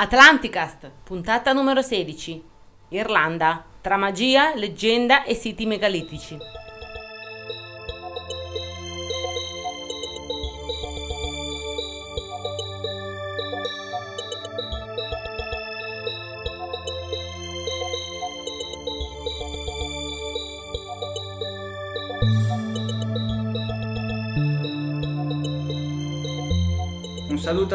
Atlanticast, 0.00 0.92
puntata 1.02 1.52
numero 1.52 1.82
16. 1.82 2.44
Irlanda, 2.90 3.64
tra 3.80 3.96
magia, 3.96 4.54
leggenda 4.54 5.24
e 5.24 5.34
siti 5.34 5.66
megalitici. 5.66 6.38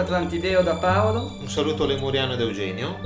Atlantideo 0.03 0.61
da 0.61 0.75
Paolo. 0.75 1.37
Un 1.39 1.49
saluto 1.49 1.85
lemuriano 1.85 2.33
ed 2.33 2.41
Eugenio, 2.41 2.99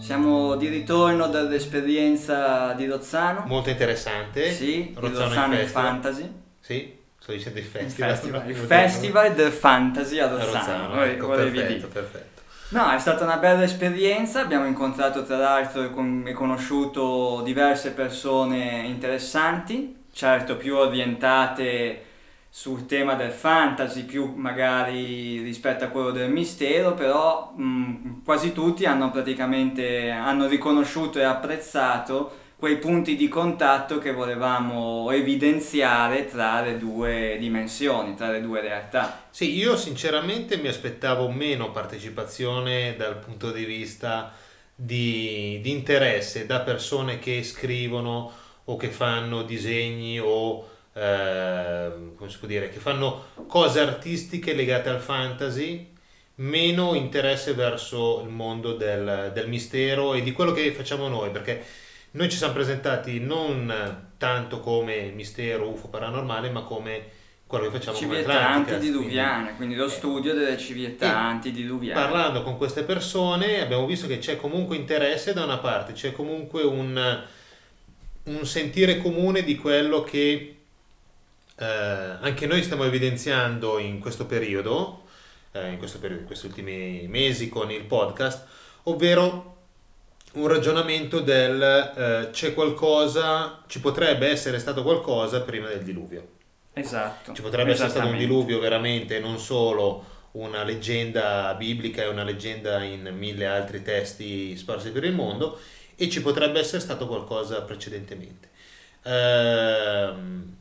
Siamo 0.00 0.56
di 0.56 0.66
ritorno 0.66 1.28
dall'esperienza 1.28 2.72
di 2.72 2.86
Rozzano. 2.86 3.44
molto 3.46 3.70
interessante. 3.70 4.50
Sì, 4.50 4.92
Rozzano 4.96 5.28
Rozzano 5.28 5.52
in 5.54 5.58
Festival. 5.60 5.84
Fantasy. 5.84 6.32
Sì, 6.60 6.96
sto 7.20 7.32
dicendo 7.32 7.58
il 7.60 7.64
Il 7.64 7.70
festival. 7.70 8.10
festival, 8.10 8.48
il 8.50 8.56
festival 8.56 9.34
del 9.34 9.52
fantasy 9.52 10.18
a 10.18 10.24
A 10.26 10.28
Rozzano. 10.28 10.52
Rozzano, 10.52 10.88
vole- 10.94 11.12
ecco, 11.12 11.28
perfetto, 11.28 11.72
dire. 11.72 11.86
perfetto. 11.86 12.40
No, 12.70 12.90
è 12.90 12.98
stata 12.98 13.22
una 13.22 13.36
bella 13.36 13.62
esperienza, 13.62 14.40
abbiamo 14.40 14.66
incontrato 14.66 15.22
tra 15.24 15.36
l'altro 15.36 15.82
e 15.84 16.32
conosciuto 16.32 17.42
diverse 17.44 17.90
persone 17.92 18.82
interessanti, 18.86 19.94
certo 20.12 20.56
più 20.56 20.74
orientate 20.74 22.06
sul 22.54 22.84
tema 22.84 23.14
del 23.14 23.30
fantasy, 23.30 24.04
più 24.04 24.34
magari 24.36 25.40
rispetto 25.40 25.84
a 25.84 25.88
quello 25.88 26.10
del 26.10 26.30
mistero, 26.30 26.92
però 26.92 27.50
mh, 27.56 28.22
quasi 28.22 28.52
tutti 28.52 28.84
hanno 28.84 29.10
praticamente 29.10 30.10
hanno 30.10 30.46
riconosciuto 30.46 31.18
e 31.18 31.22
apprezzato 31.22 32.40
quei 32.58 32.76
punti 32.76 33.16
di 33.16 33.26
contatto 33.26 33.96
che 33.96 34.12
volevamo 34.12 35.10
evidenziare 35.12 36.26
tra 36.26 36.60
le 36.60 36.76
due 36.76 37.38
dimensioni, 37.40 38.14
tra 38.14 38.30
le 38.30 38.42
due 38.42 38.60
realtà. 38.60 39.24
Sì, 39.30 39.56
io 39.56 39.74
sinceramente 39.74 40.58
mi 40.58 40.68
aspettavo 40.68 41.30
meno 41.30 41.70
partecipazione 41.70 42.96
dal 42.98 43.16
punto 43.16 43.50
di 43.50 43.64
vista 43.64 44.30
di, 44.74 45.58
di 45.62 45.70
interesse 45.70 46.44
da 46.44 46.60
persone 46.60 47.18
che 47.18 47.42
scrivono 47.42 48.30
o 48.64 48.76
che 48.76 48.90
fanno 48.90 49.42
disegni 49.42 50.20
o 50.20 50.68
eh, 50.94 51.90
come 52.16 52.30
si 52.30 52.38
può 52.38 52.48
dire, 52.48 52.68
che 52.68 52.78
fanno 52.78 53.26
cose 53.46 53.80
artistiche 53.80 54.54
legate 54.54 54.88
al 54.88 55.00
fantasy, 55.00 55.90
meno 56.36 56.94
interesse 56.94 57.54
verso 57.54 58.22
il 58.22 58.28
mondo 58.28 58.74
del, 58.74 59.30
del 59.32 59.48
mistero 59.48 60.14
e 60.14 60.22
di 60.22 60.32
quello 60.32 60.52
che 60.52 60.72
facciamo 60.72 61.08
noi, 61.08 61.30
perché 61.30 61.64
noi 62.12 62.28
ci 62.28 62.36
siamo 62.36 62.52
presentati 62.52 63.20
non 63.20 64.10
tanto 64.18 64.60
come 64.60 65.10
mistero, 65.14 65.68
UFO 65.68 65.88
paranormale, 65.88 66.50
ma 66.50 66.62
come 66.62 67.20
quello 67.46 67.66
che 67.66 67.78
facciamo 67.78 67.98
Civietanti 67.98 68.30
Atlanticast, 68.30 68.80
diluviane, 68.80 69.56
quindi 69.56 69.74
lo 69.74 69.84
eh, 69.84 69.90
studio 69.90 70.32
delle 70.32 70.56
civietanti 70.56 71.52
diluviane. 71.52 72.00
Parlando 72.00 72.42
con 72.42 72.56
queste 72.56 72.82
persone 72.82 73.60
abbiamo 73.60 73.84
visto 73.84 74.06
che 74.06 74.18
c'è 74.18 74.36
comunque 74.36 74.76
interesse 74.76 75.34
da 75.34 75.44
una 75.44 75.58
parte, 75.58 75.92
c'è 75.92 76.12
comunque 76.12 76.62
un, 76.62 77.24
un 78.24 78.46
sentire 78.46 78.96
comune 78.98 79.42
di 79.42 79.56
quello 79.56 80.02
che 80.02 80.61
eh, 81.62 82.16
anche 82.20 82.46
noi 82.46 82.62
stiamo 82.64 82.82
evidenziando 82.82 83.78
in 83.78 84.00
questo 84.00 84.26
periodo, 84.26 85.04
eh, 85.52 85.70
in, 85.70 85.78
questo 85.78 86.00
periodo, 86.00 86.22
in 86.22 86.26
questi 86.26 86.46
ultimi 86.46 87.06
mesi 87.08 87.48
con 87.48 87.70
il 87.70 87.84
podcast, 87.84 88.46
ovvero 88.84 89.50
un 90.32 90.48
ragionamento 90.48 91.20
del 91.20 91.62
eh, 91.62 92.30
c'è 92.32 92.52
qualcosa, 92.52 93.62
ci 93.68 93.80
potrebbe 93.80 94.28
essere 94.28 94.58
stato 94.58 94.82
qualcosa 94.82 95.42
prima 95.42 95.68
del 95.68 95.82
diluvio. 95.82 96.26
Esatto. 96.72 97.32
Ci 97.32 97.42
potrebbe 97.42 97.72
essere 97.72 97.90
stato 97.90 98.08
un 98.08 98.16
diluvio 98.16 98.58
veramente, 98.58 99.20
non 99.20 99.38
solo 99.38 100.10
una 100.32 100.64
leggenda 100.64 101.54
biblica 101.54 102.02
e 102.02 102.08
una 102.08 102.24
leggenda 102.24 102.82
in 102.82 103.14
mille 103.16 103.46
altri 103.46 103.82
testi 103.82 104.56
sparsi 104.56 104.90
per 104.90 105.04
il 105.04 105.12
mondo, 105.12 105.60
e 105.94 106.08
ci 106.08 106.22
potrebbe 106.22 106.58
essere 106.58 106.80
stato 106.80 107.06
qualcosa 107.06 107.60
precedentemente. 107.62 108.48
Ehm, 109.04 110.56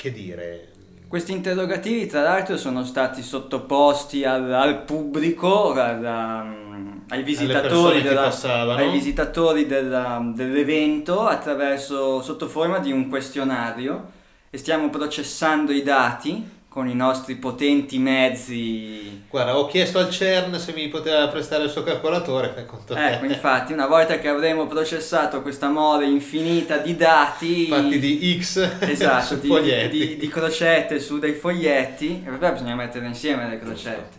che 0.00 0.12
dire? 0.12 0.68
Questi 1.08 1.32
interrogativi, 1.32 2.06
tra 2.06 2.22
l'altro, 2.22 2.56
sono 2.56 2.84
stati 2.84 3.22
sottoposti 3.22 4.24
al, 4.24 4.52
al 4.52 4.82
pubblico, 4.84 5.72
alla- 5.72 6.46
ai 7.08 7.22
visitatori, 7.22 8.00
della- 8.02 8.20
ai 8.76 8.90
visitatori 8.92 9.66
della- 9.66 10.22
dell'evento 10.34 11.26
attraverso 11.26 12.22
sotto 12.22 12.48
forma 12.48 12.78
di 12.78 12.92
un 12.92 13.08
questionario 13.08 14.10
e 14.50 14.56
stiamo 14.58 14.88
processando 14.88 15.72
i 15.72 15.82
dati 15.82 16.48
con 16.70 16.88
i 16.88 16.94
nostri 16.94 17.34
potenti 17.34 17.98
mezzi. 17.98 19.24
Guarda, 19.28 19.58
ho 19.58 19.66
chiesto 19.66 19.98
al 19.98 20.08
CERN 20.08 20.56
se 20.56 20.72
mi 20.72 20.86
poteva 20.86 21.26
prestare 21.26 21.64
il 21.64 21.70
suo 21.70 21.82
calcolatore, 21.82 22.52
fai 22.54 22.64
conto 22.64 22.94
te. 22.94 23.06
Ecco, 23.14 23.24
infatti, 23.24 23.72
una 23.72 23.88
volta 23.88 24.20
che 24.20 24.28
avremo 24.28 24.68
processato 24.68 25.42
questa 25.42 25.68
mole 25.68 26.06
infinita 26.06 26.76
di 26.76 26.94
dati, 26.94 27.66
fatti 27.66 27.98
di 27.98 28.40
X 28.40 28.76
esatto, 28.86 29.34
di, 29.34 29.48
foglietti. 29.48 29.98
di- 29.98 30.16
di 30.16 30.28
crocette 30.28 31.00
su 31.00 31.18
dei 31.18 31.32
foglietti, 31.32 32.22
e 32.24 32.30
vabbè, 32.30 32.52
bisogna 32.52 32.76
mettere 32.76 33.04
insieme 33.04 33.48
le 33.48 33.58
crocette. 33.58 34.18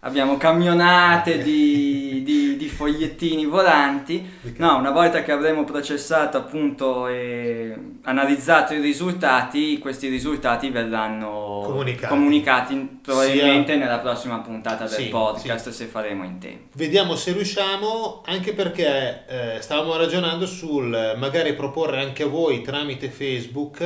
Abbiamo 0.00 0.36
camionate 0.36 1.42
di, 1.42 2.22
di- 2.24 2.56
di 2.56 2.68
fogliettini 2.68 3.46
volanti. 3.46 4.24
No, 4.58 4.76
una 4.76 4.92
volta 4.92 5.24
che 5.24 5.32
avremo 5.32 5.64
processato 5.64 6.36
appunto 6.36 7.08
e 7.08 7.76
analizzato 8.04 8.74
i 8.74 8.80
risultati, 8.80 9.78
questi 9.78 10.06
risultati 10.06 10.70
verranno 10.70 11.62
Comunicati. 11.64 12.06
comunicati 12.14 12.98
probabilmente 13.02 13.72
Sia- 13.74 13.82
nella 13.84 13.98
prossima 13.98 14.38
puntata 14.38 14.84
del 14.84 14.92
Sì, 14.92 15.08
podcast 15.08 15.70
se 15.70 15.86
faremo 15.86 16.22
in 16.24 16.38
tempo. 16.38 16.68
Vediamo 16.74 17.16
se 17.16 17.32
riusciamo, 17.32 18.22
anche 18.24 18.52
perché 18.52 19.24
eh, 19.26 19.56
stavamo 19.60 19.96
ragionando 19.96 20.46
sul 20.46 21.14
magari 21.18 21.54
proporre 21.54 22.00
anche 22.00 22.22
a 22.22 22.26
voi 22.28 22.62
tramite 22.62 23.08
Facebook 23.08 23.80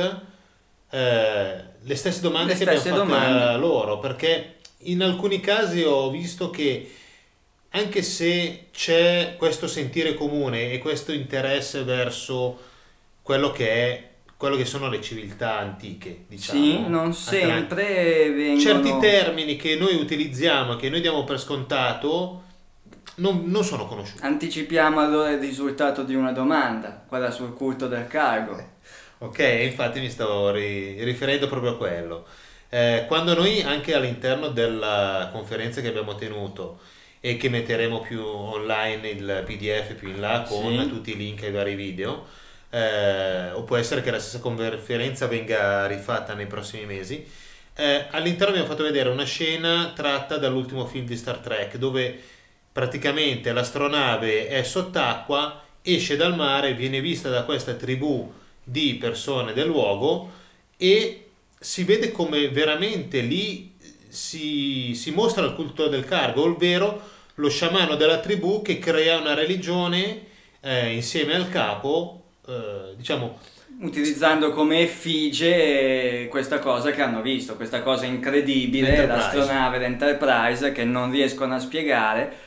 eh, 0.91 1.63
le 1.81 1.95
stesse 1.95 2.21
domande 2.21 2.51
Le 2.53 2.57
che 2.57 2.63
abbiamo 2.65 2.79
stesse 2.79 2.95
fatto 2.95 3.09
domande. 3.09 3.43
a 3.45 3.57
loro, 3.57 3.97
perché 3.97 4.57
in 4.85 5.01
alcuni 5.01 5.39
casi 5.39 5.83
ho 5.83 6.09
visto 6.09 6.49
che 6.49 6.91
anche 7.69 8.01
se 8.01 8.67
c'è 8.71 9.35
questo 9.37 9.67
sentire 9.67 10.13
comune 10.13 10.71
e 10.71 10.77
questo 10.77 11.11
interesse 11.11 11.83
verso 11.83 12.59
quello 13.21 13.51
che 13.51 13.69
è 13.69 14.11
quello 14.37 14.57
che 14.57 14.65
sono 14.65 14.89
le 14.89 14.99
civiltà 14.99 15.57
antiche, 15.57 16.25
diciamo. 16.27 16.61
sì, 16.61 16.85
non 16.85 17.13
sempre 17.13 18.29
vengono... 18.29 18.59
certi 18.59 18.97
termini 18.99 19.55
che 19.55 19.77
noi 19.77 19.95
utilizziamo, 19.95 20.75
che 20.75 20.89
noi 20.89 20.99
diamo 20.99 21.23
per 21.23 21.39
scontato, 21.39 22.43
non, 23.15 23.43
non 23.45 23.63
sono 23.63 23.85
conosciuti. 23.85 24.21
Anticipiamo 24.21 24.99
allora 24.99 25.31
il 25.31 25.39
risultato 25.39 26.03
di 26.03 26.13
una 26.13 26.33
domanda, 26.33 27.05
quella 27.07 27.31
sul 27.31 27.53
culto 27.53 27.87
del 27.87 28.07
cargo. 28.07 28.71
Ok, 29.19 29.39
infatti 29.63 30.01
mi 30.01 30.09
stavo 30.09 30.51
ri- 30.51 31.01
riferendo 31.05 31.47
proprio 31.47 31.71
a 31.71 31.77
quello. 31.77 32.25
Eh, 32.73 33.05
quando 33.07 33.35
noi 33.35 33.61
anche 33.61 33.93
all'interno 33.93 34.47
della 34.47 35.29
conferenza 35.31 35.79
che 35.79 35.89
abbiamo 35.89 36.15
tenuto 36.15 36.79
e 37.19 37.37
che 37.37 37.47
metteremo 37.47 37.99
più 37.99 38.25
online 38.25 39.09
il 39.09 39.43
PDF 39.45 39.93
più 39.93 40.09
in 40.09 40.19
là 40.19 40.41
con 40.47 40.79
Sì. 40.79 40.89
tutti 40.89 41.11
i 41.11 41.15
link 41.15 41.43
ai 41.43 41.51
vari 41.51 41.75
video, 41.75 42.25
eh, 42.71 43.51
o 43.51 43.61
può 43.61 43.77
essere 43.77 44.01
che 44.01 44.09
la 44.09 44.17
stessa 44.17 44.39
conferenza 44.39 45.27
venga 45.27 45.85
rifatta 45.85 46.33
nei 46.33 46.47
prossimi 46.47 46.85
mesi, 46.85 47.23
eh, 47.75 48.05
all'interno 48.09 48.53
abbiamo 48.53 48.67
fatto 48.67 48.81
vedere 48.81 49.09
una 49.09 49.23
scena 49.23 49.91
tratta 49.95 50.37
dall'ultimo 50.37 50.87
film 50.87 51.05
di 51.05 51.15
Star 51.15 51.37
Trek 51.37 51.75
dove 51.77 52.19
praticamente 52.71 53.53
l'astronave 53.53 54.47
è 54.47 54.63
sott'acqua, 54.63 55.61
esce 55.83 56.15
dal 56.15 56.35
mare, 56.35 56.73
viene 56.73 57.01
vista 57.01 57.29
da 57.29 57.43
questa 57.43 57.73
tribù 57.75 58.33
di 58.63 58.95
persone 58.95 59.53
del 59.53 59.67
luogo 59.67 60.31
e 60.75 61.22
si 61.63 61.85
vede 61.85 62.11
come 62.11 62.49
veramente 62.49 63.21
lì 63.21 63.73
si, 64.09 64.93
si 64.95 65.11
mostra 65.11 65.45
il 65.45 65.53
culto 65.53 65.87
del 65.87 66.03
cargo, 66.03 66.43
ovvero 66.43 67.01
lo 67.35 67.49
sciamano 67.49 67.95
della 67.95 68.19
tribù 68.19 68.61
che 68.61 68.79
crea 68.79 69.17
una 69.17 69.33
religione 69.33 70.23
eh, 70.59 70.93
insieme 70.93 71.35
al 71.35 71.47
capo, 71.47 72.25
eh, 72.45 72.95
diciamo, 72.97 73.39
utilizzando 73.79 74.51
come 74.51 74.81
effigie 74.81 76.27
questa 76.27 76.59
cosa 76.59 76.91
che 76.91 77.01
hanno 77.01 77.21
visto, 77.21 77.55
questa 77.55 77.81
cosa 77.81 78.05
incredibile, 78.05 79.07
l'astronave 79.07 79.79
l'Enterprise 79.79 80.73
che 80.73 80.83
non 80.83 81.11
riescono 81.11 81.55
a 81.55 81.59
spiegare 81.59 82.42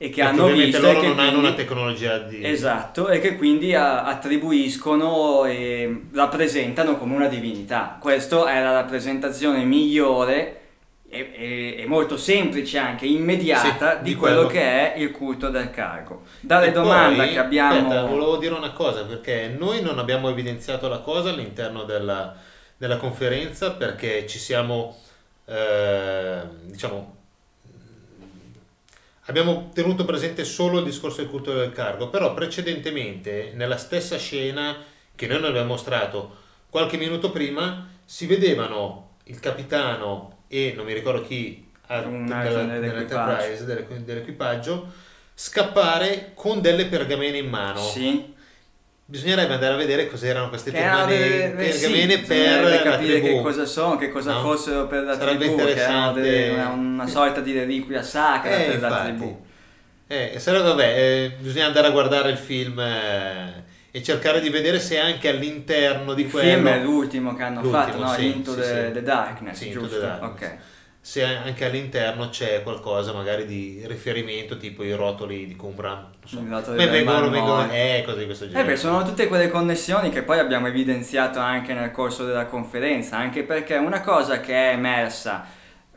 e 0.00 0.10
che 0.10 0.22
perché 0.22 0.40
hanno 0.40 0.46
visto 0.48 0.80
loro 0.80 0.98
e 0.98 1.00
che 1.02 1.06
non 1.08 1.18
hanno 1.18 1.38
una 1.38 1.52
tecnologia 1.54 2.18
di... 2.18 2.44
Esatto, 2.44 3.08
e 3.08 3.18
che 3.20 3.36
quindi 3.36 3.74
attribuiscono 3.74 5.44
e 5.44 6.02
rappresentano 6.12 6.96
come 6.96 7.16
una 7.16 7.26
divinità. 7.26 7.96
Questa 8.00 8.46
è 8.46 8.62
la 8.62 8.72
rappresentazione 8.72 9.64
migliore 9.64 10.60
e, 11.08 11.32
e- 11.34 11.76
e 11.82 11.86
molto 11.86 12.16
semplice 12.16 12.78
anche, 12.78 13.06
immediata, 13.06 13.96
Sì, 13.96 14.02
di, 14.04 14.10
di 14.10 14.14
quello, 14.16 14.46
quello. 14.46 14.48
che 14.50 14.94
è 14.94 14.98
il 14.98 15.10
culto 15.10 15.48
del 15.50 15.70
cargo. 15.70 16.22
Dalle 16.40 16.68
E 16.68 16.72
domande 16.72 17.24
poi, 17.24 17.32
che 17.32 17.38
abbiamo... 17.38 17.74
aspetta, 17.74 18.04
volevo 18.04 18.36
dire 18.36 18.54
una 18.54 18.72
cosa, 18.72 19.04
perché 19.04 19.52
noi 19.58 19.82
non 19.82 19.98
abbiamo 19.98 20.28
evidenziato 20.30 20.88
la 20.88 20.98
cosa 20.98 21.30
all'interno 21.30 21.82
della, 21.84 22.36
della 22.76 22.98
conferenza 22.98 23.72
perché 23.72 24.26
ci 24.28 24.38
siamo, 24.38 24.96
eh, 25.46 26.40
diciamo, 26.66 27.16
abbiamo 29.28 29.70
tenuto 29.72 30.04
presente 30.04 30.44
solo 30.44 30.78
il 30.78 30.84
discorso 30.84 31.20
del 31.20 31.30
culto 31.30 31.52
del 31.54 31.72
cargo, 31.72 32.08
però 32.08 32.34
precedentemente, 32.34 33.52
nella 33.54 33.76
stessa 33.76 34.16
scena 34.18 34.76
che 35.14 35.26
noi 35.26 35.40
non 35.40 35.50
abbiamo 35.50 35.68
mostrato 35.68 36.36
qualche 36.70 36.96
minuto 36.96 37.30
prima, 37.30 37.88
si 38.04 38.26
vedevano 38.26 39.16
il 39.24 39.38
capitano 39.40 40.44
e 40.48 40.72
non 40.74 40.86
mi 40.86 40.94
ricordo 40.94 41.22
chi 41.22 41.66
della- 41.86 42.78
dell'Enterprise, 42.80 43.64
dell'equi- 43.64 44.04
dell'equipaggio, 44.04 44.86
scappare 45.34 46.32
con 46.34 46.60
delle 46.60 46.86
pergamene 46.86 47.38
in 47.38 47.48
mano. 47.48 47.78
Sì, 47.80 48.34
Bisognerebbe 49.10 49.54
andare 49.54 49.72
a 49.72 49.76
vedere 49.78 50.06
cos'erano 50.06 50.50
queste 50.50 50.70
pergamene, 50.70 51.48
pergamene 51.52 52.18
per 52.18 52.62
la 52.62 52.82
capire 52.82 53.22
che 53.22 53.40
cosa 53.40 53.64
sono, 53.64 53.96
che 53.96 54.10
cosa 54.10 54.32
No? 54.34 54.40
fossero 54.42 54.86
per 54.86 55.04
la 55.04 55.16
Sarebbe 55.16 55.46
tribù, 55.46 55.56
che 55.56 55.74
erano 55.76 56.12
delle- 56.12 56.50
una, 56.50 56.68
una 56.68 57.06
sorta 57.06 57.40
di 57.40 57.52
reliquia 57.54 58.02
sacra 58.02 58.50
Eh, 58.54 58.64
per 58.64 58.80
la 58.80 58.86
infatti. 58.88 59.06
tribù. 59.08 59.44
Eh, 60.08 60.32
e 60.34 60.38
sarebbe, 60.38 60.64
vabbè, 60.64 60.84
eh, 60.98 61.32
bisogna 61.38 61.64
andare 61.64 61.86
a 61.86 61.90
guardare 61.90 62.30
il 62.30 62.36
film 62.36 62.78
eh, 62.80 63.64
e 63.90 64.02
cercare 64.02 64.40
di 64.42 64.50
vedere 64.50 64.78
se 64.78 64.98
anche 64.98 65.30
all'interno 65.30 66.12
di 66.12 66.24
Il 66.24 66.30
quello 66.30 66.46
film 66.52 66.68
è 66.68 66.78
l'ultimo 66.82 67.34
che 67.34 67.42
hanno 67.44 67.62
L'ultimo, 67.62 67.82
fatto, 67.82 67.98
no? 67.98 68.12
sì, 68.12 68.26
Into 68.26 68.52
sì, 68.52 68.60
the, 68.60 68.64
sì. 68.88 68.92
the 68.92 69.02
Darkness, 69.02 69.60
Into 69.62 69.80
the 69.80 69.86
giusto? 69.88 70.00
Darkness. 70.00 70.30
Ok. 70.30 70.56
Se 71.08 71.24
anche 71.24 71.64
all'interno 71.64 72.28
c'è 72.28 72.62
qualcosa 72.62 73.14
magari 73.14 73.46
di 73.46 73.82
riferimento 73.86 74.58
tipo 74.58 74.84
i 74.84 74.92
rotoli 74.92 75.46
di 75.46 75.56
non 75.56 76.62
so. 76.62 76.72
Beh, 76.74 76.86
vengono, 76.86 77.30
vengono 77.30 77.66
eh, 77.72 78.02
cose 78.04 78.18
di 78.18 78.24
questo 78.26 78.44
Eh 78.44 78.48
genere 78.48 78.66
beh, 78.66 78.76
sono 78.76 79.02
tutte 79.04 79.26
quelle 79.26 79.48
connessioni 79.48 80.10
che 80.10 80.22
poi 80.22 80.38
abbiamo 80.38 80.66
evidenziato 80.66 81.38
anche 81.38 81.72
nel 81.72 81.92
corso 81.92 82.26
della 82.26 82.44
conferenza, 82.44 83.16
anche 83.16 83.42
perché 83.42 83.76
una 83.76 84.02
cosa 84.02 84.40
che 84.40 84.52
è 84.52 84.74
emersa 84.74 85.46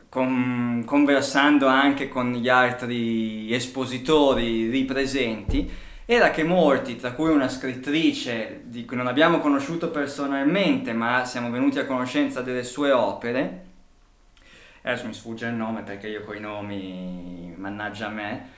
con- 0.08 0.82
conversando 0.86 1.66
anche 1.66 2.08
con 2.08 2.32
gli 2.32 2.48
altri 2.48 3.52
espositori 3.52 4.70
lì 4.70 4.84
presenti 4.84 5.70
era 6.06 6.30
che 6.30 6.42
molti, 6.42 6.96
tra 6.96 7.12
cui 7.12 7.28
una 7.28 7.50
scrittrice 7.50 8.62
di 8.64 8.86
cui 8.86 8.96
non 8.96 9.08
abbiamo 9.08 9.40
conosciuto 9.40 9.90
personalmente, 9.90 10.94
ma 10.94 11.26
siamo 11.26 11.50
venuti 11.50 11.78
a 11.78 11.84
conoscenza 11.84 12.40
delle 12.40 12.64
sue 12.64 12.92
opere, 12.92 13.71
adesso 14.82 15.06
mi 15.06 15.14
sfugge 15.14 15.46
il 15.46 15.54
nome 15.54 15.82
perché 15.82 16.08
io 16.08 16.22
coi 16.22 16.40
nomi, 16.40 17.54
mannaggia 17.56 18.06
a 18.06 18.10
me, 18.10 18.48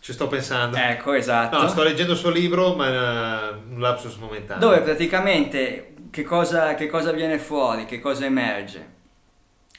ci 0.00 0.12
sto 0.12 0.28
pensando 0.28 0.76
ecco 0.76 1.12
esatto. 1.12 1.60
no 1.60 1.68
sto 1.68 1.82
leggendo 1.82 2.12
il 2.12 2.18
suo 2.18 2.30
libro 2.30 2.74
ma 2.74 2.86
è 2.86 3.50
un 3.68 3.80
lapsus 3.80 4.14
momentaneo 4.16 4.60
Dove 4.60 4.80
praticamente 4.82 5.94
che 6.10 6.22
cosa, 6.22 6.74
che 6.74 6.86
cosa 6.86 7.12
viene 7.12 7.38
fuori, 7.38 7.84
che 7.84 8.00
cosa 8.00 8.24
emerge? 8.24 8.96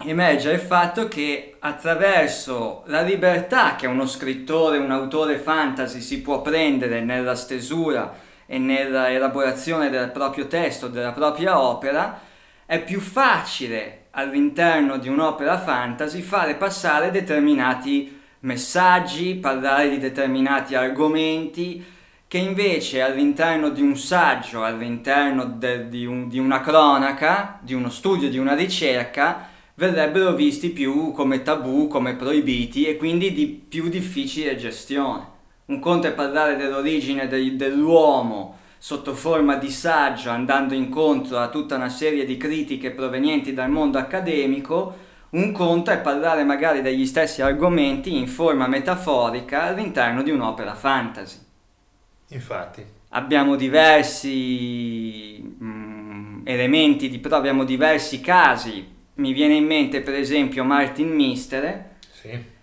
Emerge 0.05 0.51
il 0.51 0.59
fatto 0.59 1.07
che 1.07 1.55
attraverso 1.59 2.83
la 2.85 3.01
libertà 3.01 3.75
che 3.75 3.87
uno 3.87 4.05
scrittore, 4.05 4.77
un 4.77 4.91
autore 4.91 5.37
fantasy 5.37 5.99
si 5.99 6.21
può 6.21 6.41
prendere 6.41 7.01
nella 7.01 7.35
stesura 7.35 8.15
e 8.45 8.57
nella 8.57 9.11
elaborazione 9.11 9.89
del 9.89 10.11
proprio 10.11 10.47
testo, 10.47 10.87
della 10.87 11.11
propria 11.11 11.59
opera, 11.59 12.19
è 12.65 12.81
più 12.81 13.01
facile 13.01 14.05
all'interno 14.19 14.97
di 14.97 15.07
un'opera 15.07 15.57
fantasy 15.57 16.21
fare 16.21 16.55
passare 16.55 17.09
determinati 17.09 18.17
messaggi, 18.41 19.35
parlare 19.35 19.89
di 19.89 19.97
determinati 19.97 20.75
argomenti 20.75 21.83
che 22.27 22.37
invece 22.37 23.01
all'interno 23.01 23.69
di 23.69 23.81
un 23.81 23.97
saggio, 23.97 24.63
all'interno 24.63 25.45
de- 25.45 25.89
di, 25.89 26.05
un- 26.05 26.27
di 26.29 26.37
una 26.37 26.59
cronaca, 26.61 27.59
di 27.61 27.73
uno 27.73 27.89
studio, 27.89 28.29
di 28.29 28.37
una 28.37 28.53
ricerca, 28.53 29.47
verrebbero 29.75 30.33
visti 30.33 30.69
più 30.69 31.11
come 31.11 31.41
tabù, 31.41 31.87
come 31.87 32.15
proibiti 32.15 32.85
e 32.85 32.97
quindi 32.97 33.33
di 33.33 33.47
più 33.47 33.87
difficile 33.89 34.55
gestione. 34.57 35.25
Un 35.65 35.79
conto 35.79 36.07
è 36.07 36.11
parlare 36.13 36.55
dell'origine 36.55 37.27
del- 37.27 37.55
dell'uomo 37.55 38.57
sotto 38.79 39.13
forma 39.13 39.55
di 39.55 39.69
saggio, 39.69 40.29
andando 40.29 40.73
incontro 40.73 41.37
a 41.37 41.49
tutta 41.49 41.75
una 41.75 41.89
serie 41.89 42.23
di 42.23 42.37
critiche 42.37 42.91
provenienti 42.91 43.53
dal 43.53 43.69
mondo 43.69 43.97
accademico, 43.97 45.07
un 45.31 45.51
conto 45.51 45.91
è 45.91 45.99
parlare 45.99 46.43
magari 46.45 46.81
degli 46.81 47.05
stessi 47.05 47.41
argomenti 47.41 48.17
in 48.17 48.27
forma 48.27 48.67
metaforica 48.67 49.63
all'interno 49.63 50.23
di 50.23 50.31
un'opera 50.31 50.73
fantasy. 50.73 51.37
infatti 52.29 52.97
Abbiamo 53.09 53.55
diversi 53.55 55.43
mm, 55.61 56.41
elementi 56.45 57.09
di 57.09 57.19
prova, 57.19 57.37
abbiamo 57.37 57.63
diversi 57.63 58.21
casi. 58.21 58.97
Mi 59.15 59.33
viene 59.33 59.55
in 59.55 59.65
mente 59.65 60.01
per 60.01 60.13
esempio 60.13 60.63
Martin 60.63 61.09
Mistere 61.09 61.97
sì 62.11 62.57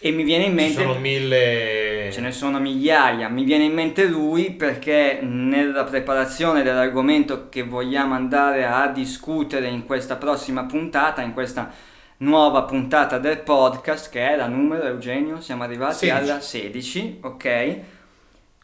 e 0.00 0.10
mi 0.12 0.22
viene 0.22 0.44
in 0.44 0.50
ci 0.50 0.54
mente... 0.56 0.82
sono 0.82 0.94
mille 0.98 2.08
Ce 2.12 2.20
ne 2.20 2.30
sono 2.32 2.58
migliaia, 2.60 3.28
mi 3.28 3.44
viene 3.44 3.64
in 3.64 3.72
mente 3.74 4.04
lui 4.06 4.52
perché 4.52 5.18
nella 5.22 5.84
preparazione 5.84 6.62
dell'argomento 6.62 7.48
che 7.48 7.62
vogliamo 7.62 8.14
andare 8.14 8.64
a 8.64 8.86
discutere 8.88 9.66
in 9.68 9.84
questa 9.84 10.16
prossima 10.16 10.64
puntata, 10.64 11.22
in 11.22 11.32
questa 11.32 11.70
nuova 12.18 12.62
puntata 12.62 13.18
del 13.18 13.40
podcast, 13.40 14.10
che 14.10 14.28
è 14.28 14.36
la 14.36 14.46
numero 14.46 14.84
Eugenio, 14.84 15.40
siamo 15.40 15.64
arrivati 15.64 16.06
16. 16.06 16.30
alla 16.30 16.40
16, 16.40 17.18
ok? 17.22 17.44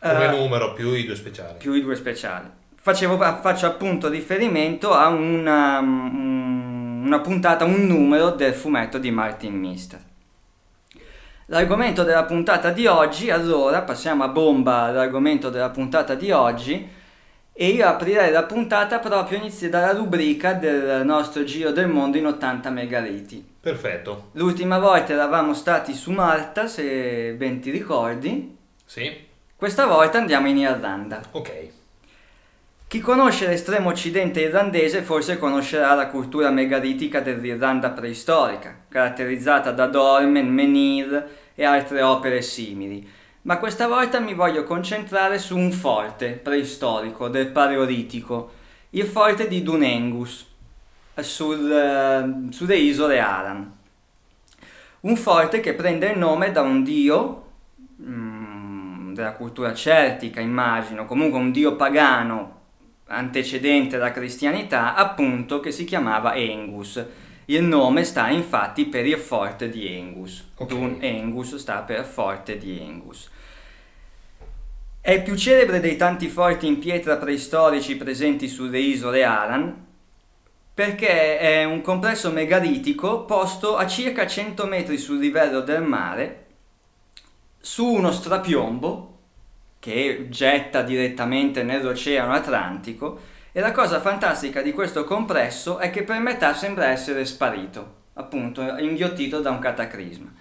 come 0.00 0.24
Eh, 0.26 0.28
numero 0.36 0.72
più 0.72 0.92
i 0.92 1.04
due 1.04 1.16
speciali 1.16 1.54
più 1.58 1.72
i 1.72 1.80
due 1.80 1.96
speciali. 1.96 2.48
Facevo, 2.80 3.16
faccio 3.16 3.66
appunto 3.66 4.08
riferimento 4.08 4.92
a 4.92 5.08
una, 5.08 5.78
un- 5.78 7.02
una 7.06 7.20
puntata, 7.20 7.64
un 7.64 7.86
numero 7.86 8.30
del 8.30 8.52
fumetto 8.54 8.98
di 8.98 9.10
Martin 9.10 9.54
Mister. 9.58 10.00
L'argomento 11.46 12.04
della 12.04 12.24
puntata 12.24 12.70
di 12.70 12.86
oggi, 12.86 13.30
allora, 13.30 13.82
passiamo 13.82 14.24
a 14.24 14.28
bomba 14.28 14.84
all'argomento 14.84 15.50
della 15.50 15.68
puntata 15.68 16.14
di 16.14 16.30
oggi 16.30 16.88
e 17.52 17.68
io 17.68 17.86
aprirei 17.86 18.32
la 18.32 18.44
puntata 18.44 18.98
proprio 18.98 19.38
inizi 19.38 19.68
dalla 19.68 19.92
rubrica 19.92 20.54
del 20.54 21.04
nostro 21.04 21.44
giro 21.44 21.70
del 21.70 21.88
mondo 21.88 22.16
in 22.16 22.26
80 22.26 22.70
megaliti. 22.70 23.46
perfetto 23.60 24.30
L'ultima 24.32 24.78
volta 24.78 25.12
eravamo 25.12 25.54
stati 25.54 25.92
su 25.94 26.10
Malta, 26.10 26.66
se 26.66 27.34
ben 27.36 27.60
ti 27.60 27.70
ricordi, 27.70 28.56
sì 28.84 29.32
questa 29.56 29.86
volta 29.86 30.18
andiamo 30.18 30.48
in 30.48 30.58
Irlanda. 30.58 31.20
ok 31.30 31.68
Chi 32.94 33.00
conosce 33.00 33.48
l'estremo 33.48 33.88
occidente 33.88 34.40
irlandese 34.40 35.02
forse 35.02 35.36
conoscerà 35.36 35.94
la 35.94 36.06
cultura 36.06 36.50
megalitica 36.50 37.18
dell'Irlanda 37.18 37.90
preistorica, 37.90 38.82
caratterizzata 38.88 39.72
da 39.72 39.88
dolmen, 39.88 40.46
menhir 40.46 41.28
e 41.56 41.64
altre 41.64 42.02
opere 42.02 42.40
simili. 42.40 43.04
Ma 43.42 43.58
questa 43.58 43.88
volta 43.88 44.20
mi 44.20 44.32
voglio 44.32 44.62
concentrare 44.62 45.40
su 45.40 45.56
un 45.56 45.72
forte 45.72 46.34
preistorico 46.34 47.26
del 47.26 47.48
Paleolitico, 47.48 48.52
il 48.90 49.06
forte 49.06 49.48
di 49.48 49.64
Dunengus, 49.64 50.46
sul, 51.16 51.68
eh, 51.68 52.52
sulle 52.52 52.76
isole 52.76 53.18
Aran. 53.18 53.72
Un 55.00 55.16
forte 55.16 55.58
che 55.58 55.74
prende 55.74 56.12
il 56.12 56.18
nome 56.18 56.52
da 56.52 56.60
un 56.60 56.84
dio 56.84 57.46
mm, 58.00 59.14
della 59.14 59.32
cultura 59.32 59.74
celtica, 59.74 60.38
immagino, 60.40 61.06
comunque 61.06 61.40
un 61.40 61.50
dio 61.50 61.74
pagano 61.74 62.62
antecedente 63.06 63.96
alla 63.96 64.10
cristianità, 64.10 64.94
appunto 64.94 65.60
che 65.60 65.70
si 65.70 65.84
chiamava 65.84 66.34
Engus. 66.34 67.04
Il 67.46 67.62
nome 67.62 68.04
sta 68.04 68.28
infatti 68.30 68.86
per 68.86 69.06
il 69.06 69.18
forte 69.18 69.68
di 69.68 69.86
Engus. 69.86 70.50
Ok. 70.56 70.68
Dun 70.68 70.96
Engus 71.00 71.56
sta 71.56 71.80
per 71.80 72.04
forte 72.04 72.56
di 72.56 72.78
Engus. 72.78 73.30
È 75.00 75.12
il 75.12 75.22
più 75.22 75.36
celebre 75.36 75.80
dei 75.80 75.96
tanti 75.96 76.28
forti 76.28 76.66
in 76.66 76.78
pietra 76.78 77.18
preistorici 77.18 77.96
presenti 77.96 78.48
sulle 78.48 78.78
isole 78.78 79.22
Aran 79.22 79.82
perché 80.72 81.38
è 81.38 81.64
un 81.64 81.82
complesso 81.82 82.32
megalitico 82.32 83.24
posto 83.26 83.76
a 83.76 83.86
circa 83.86 84.26
100 84.26 84.66
metri 84.66 84.98
sul 84.98 85.18
livello 85.18 85.60
del 85.60 85.82
mare 85.82 86.46
su 87.60 87.86
uno 87.86 88.10
strapiombo 88.10 89.13
che 89.84 90.28
getta 90.30 90.80
direttamente 90.80 91.62
nell'Oceano 91.62 92.32
Atlantico 92.32 93.20
e 93.52 93.60
la 93.60 93.70
cosa 93.70 94.00
fantastica 94.00 94.62
di 94.62 94.72
questo 94.72 95.04
complesso 95.04 95.76
è 95.76 95.90
che 95.90 96.04
per 96.04 96.20
metà 96.20 96.54
sembra 96.54 96.86
essere 96.86 97.26
sparito, 97.26 97.96
appunto 98.14 98.62
inghiottito 98.78 99.40
da 99.40 99.50
un 99.50 99.58
cataclisma. 99.58 100.32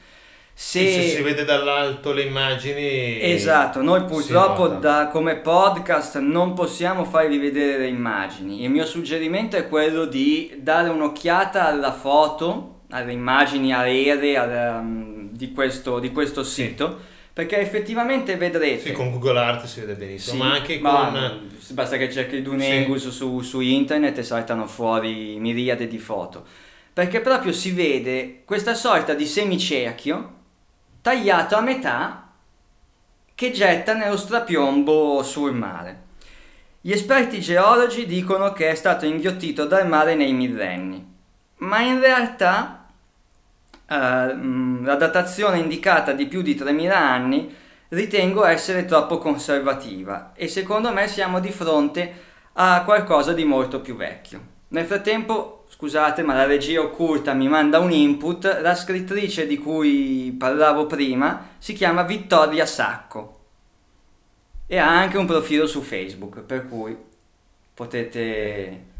Sì, 0.53 0.89
se 0.93 1.01
si 1.09 1.21
vede 1.21 1.43
dall'alto 1.43 2.13
le 2.13 2.21
immagini 2.21 3.19
Esatto, 3.21 3.81
noi 3.81 4.05
purtroppo 4.05 4.69
da- 4.69 5.09
come 5.12 5.35
podcast 5.35 6.19
non 6.19 6.53
possiamo 6.53 7.03
farvi 7.03 7.38
vedere 7.38 7.79
le 7.79 7.88
immagini. 7.88 8.63
Il 8.63 8.69
mio 8.69 8.85
suggerimento 8.85 9.57
è 9.57 9.67
quello 9.67 10.05
di 10.05 10.53
dare 10.57 10.88
un'occhiata 10.88 11.67
alla 11.67 11.91
foto, 11.91 12.83
alle 12.91 13.12
immagini 13.12 13.73
aeree 13.73 14.38
al, 14.38 14.79
um, 14.79 15.29
di, 15.31 15.51
questo, 15.51 16.00
di 16.00 16.13
questo 16.13 16.45
sito. 16.45 17.12
Perché 17.33 17.57
effettivamente 17.57 18.35
vedrete. 18.37 18.89
Sì, 18.89 18.91
con 18.91 19.09
Google 19.09 19.39
Art 19.39 19.65
si 19.65 19.79
vede 19.79 19.95
benissimo, 19.95 20.35
Sì, 20.35 20.41
ma 20.41 20.53
anche 20.53 20.79
ma 20.79 21.11
con. 21.11 21.49
basta 21.71 21.97
che 21.97 22.11
cerchi 22.11 22.43
Dunengus 22.43 23.09
su, 23.09 23.41
su 23.41 23.59
internet 23.59 24.19
e 24.19 24.23
saltano 24.23 24.67
fuori 24.67 25.39
miriade 25.39 25.87
di 25.87 25.97
foto. 25.97 26.45
Perché 26.93 27.21
proprio 27.21 27.51
si 27.51 27.71
vede 27.71 28.43
questa 28.45 28.75
sorta 28.75 29.15
di 29.15 29.25
semicerchio 29.25 30.33
tagliato 31.01 31.55
a 31.55 31.61
metà 31.61 32.29
che 33.33 33.51
getta 33.51 33.95
nello 33.95 34.15
strapiombo 34.15 35.23
sul 35.23 35.53
mare. 35.53 36.01
Gli 36.81 36.91
esperti 36.91 37.39
geologi 37.39 38.05
dicono 38.05 38.53
che 38.53 38.69
è 38.69 38.75
stato 38.75 39.05
inghiottito 39.07 39.65
dal 39.65 39.87
mare 39.87 40.13
nei 40.13 40.33
millenni, 40.33 41.03
ma 41.57 41.79
in 41.81 41.99
realtà 41.99 42.82
la 43.87 44.95
datazione 44.95 45.59
indicata 45.59 46.13
di 46.13 46.25
più 46.25 46.41
di 46.41 46.55
3000 46.55 46.97
anni 46.97 47.55
ritengo 47.89 48.45
essere 48.45 48.85
troppo 48.85 49.17
conservativa 49.17 50.31
e 50.35 50.47
secondo 50.47 50.91
me 50.91 51.07
siamo 51.07 51.39
di 51.39 51.51
fronte 51.51 52.13
a 52.53 52.83
qualcosa 52.83 53.33
di 53.33 53.43
molto 53.43 53.81
più 53.81 53.95
vecchio. 53.95 54.51
Nel 54.69 54.85
frattempo, 54.85 55.65
scusate, 55.69 56.23
ma 56.23 56.33
la 56.33 56.45
regia 56.45 56.81
occulta 56.81 57.33
mi 57.33 57.47
manda 57.47 57.79
un 57.79 57.91
input, 57.91 58.59
la 58.61 58.73
scrittrice 58.73 59.45
di 59.45 59.57
cui 59.59 60.35
parlavo 60.37 60.87
prima 60.87 61.49
si 61.59 61.73
chiama 61.73 62.01
Vittoria 62.03 62.65
Sacco 62.65 63.39
e 64.65 64.77
ha 64.77 64.89
anche 64.89 65.17
un 65.17 65.27
profilo 65.27 65.67
su 65.67 65.81
Facebook, 65.81 66.41
per 66.41 66.67
cui 66.67 66.97
potete 67.73 68.92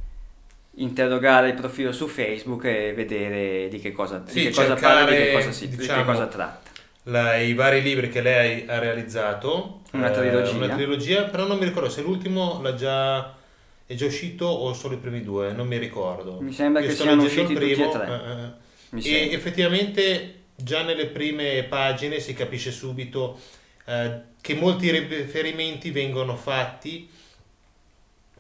interrogare 0.76 1.50
il 1.50 1.54
profilo 1.54 1.92
su 1.92 2.08
Facebook 2.08 2.66
e 2.66 2.94
vedere 2.94 3.68
di 3.70 3.80
che 3.80 3.92
cosa, 3.92 4.18
di 4.20 4.32
Sì, 4.32 4.42
che 4.44 4.52
cosa 4.52 4.74
parla, 4.76 5.10
di 5.12 5.16
che 5.16 5.32
cosa, 5.34 5.52
si, 5.52 5.68
di 5.70 5.76
che 5.76 5.82
diciamo, 5.82 6.04
cosa 6.04 6.28
tratta. 6.28 6.72
la- 7.04 7.36
i 7.38 7.54
vari 7.54 7.82
libri 7.82 8.10
che 8.10 8.22
lei 8.22 8.66
ha 8.68 8.80
realizzato. 8.80 9.82
Una 9.92 10.10
eh, 10.10 10.14
trilogia. 10.14 10.52
una 10.56 10.70
trilogia, 10.70 11.24
però 11.26 11.46
non 11.46 11.58
mi 11.60 11.66
ricordo 11.66 11.90
se 11.90 12.02
l'ultimo 12.02 12.60
l'ha 12.62 12.74
già, 12.74 13.36
è 13.86 13.94
già 13.94 14.06
uscito 14.06 14.46
o 14.46 14.74
solo 14.74 14.96
i 14.96 14.98
primi 14.98 15.22
due, 15.24 15.52
non 15.54 15.68
mi 15.68 15.78
ricordo. 15.78 16.40
Mi 16.42 16.52
sembra 16.52 16.82
Io 16.82 16.88
che 16.88 16.96
siano 16.96 17.24
usciti 17.24 17.52
il 17.52 17.60
tutti 17.60 17.72
e 17.72 17.76
primo, 17.76 17.92
tre. 17.92 18.06
eh, 18.08 18.96
eh. 18.96 18.98
E 18.98 19.02
sembra. 19.02 19.36
effettivamente 19.38 20.34
già 20.56 20.82
nelle 20.84 21.08
prime 21.08 21.64
pagine 21.64 22.20
si 22.20 22.34
capisce 22.34 22.72
subito 22.72 23.40
eh, 23.86 24.22
che 24.42 24.56
molti 24.56 24.90
riferimenti 24.92 25.92
vengono 25.92 26.36
fatti, 26.36 27.08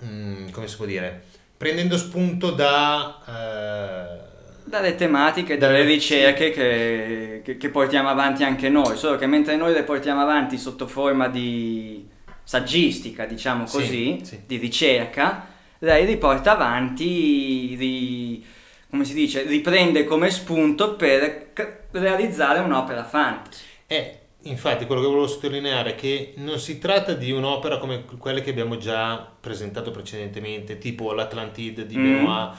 mm, 0.03 0.49
come 0.49 0.67
si 0.67 0.75
può 0.75 0.85
dire, 0.85 1.23
prendendo 1.57 1.97
spunto 1.97 2.51
da... 2.51 3.19
eh, 3.27 4.31
dalle 4.65 4.95
tematiche, 4.95 5.57
dalle 5.57 5.83
ricerche 5.83 6.51
che, 6.51 7.41
che- 7.43 7.57
che 7.57 7.69
portiamo 7.69 8.09
avanti 8.09 8.43
anche 8.43 8.69
noi, 8.69 8.95
solo 8.97 9.17
che 9.17 9.27
mentre 9.27 9.55
noi 9.55 9.73
le 9.73 9.83
portiamo 9.83 10.21
avanti 10.21 10.57
sotto 10.57 10.87
forma 10.87 11.27
di 11.27 12.07
saggistica, 12.43 13.25
diciamo 13.25 13.65
Sì, 13.67 13.75
così, 13.77 14.19
sì. 14.23 14.39
di 14.47 14.57
ricerca, 14.57 15.47
lei 15.79 16.05
riporta 16.05 16.51
avanti, 16.53 17.75
ri- 17.77 18.45
come 18.89 19.05
si 19.05 19.13
dice, 19.13 19.43
riprende 19.43 20.05
come 20.05 20.29
spunto 20.29 20.95
per 20.95 21.51
realizzare 21.91 22.59
un'opera 22.59 23.03
fantasy. 23.03 23.63
Eh, 23.87 24.19
infatti, 24.43 24.85
quello 24.85 25.01
che 25.01 25.07
volevo 25.07 25.27
sottolineare 25.27 25.91
è 25.91 25.95
che 25.95 26.33
non 26.37 26.59
si 26.59 26.77
tratta 26.79 27.13
di 27.13 27.31
un'opera 27.31 27.77
come 27.77 28.05
quelle 28.17 28.41
che 28.41 28.49
abbiamo 28.49 28.77
già 28.77 29.27
presentato 29.39 29.91
precedentemente, 29.91 30.77
tipo 30.77 31.13
l'Atlantide 31.13 31.85
di 31.85 31.97
Mm. 31.97 32.03
Benoit, 32.03 32.51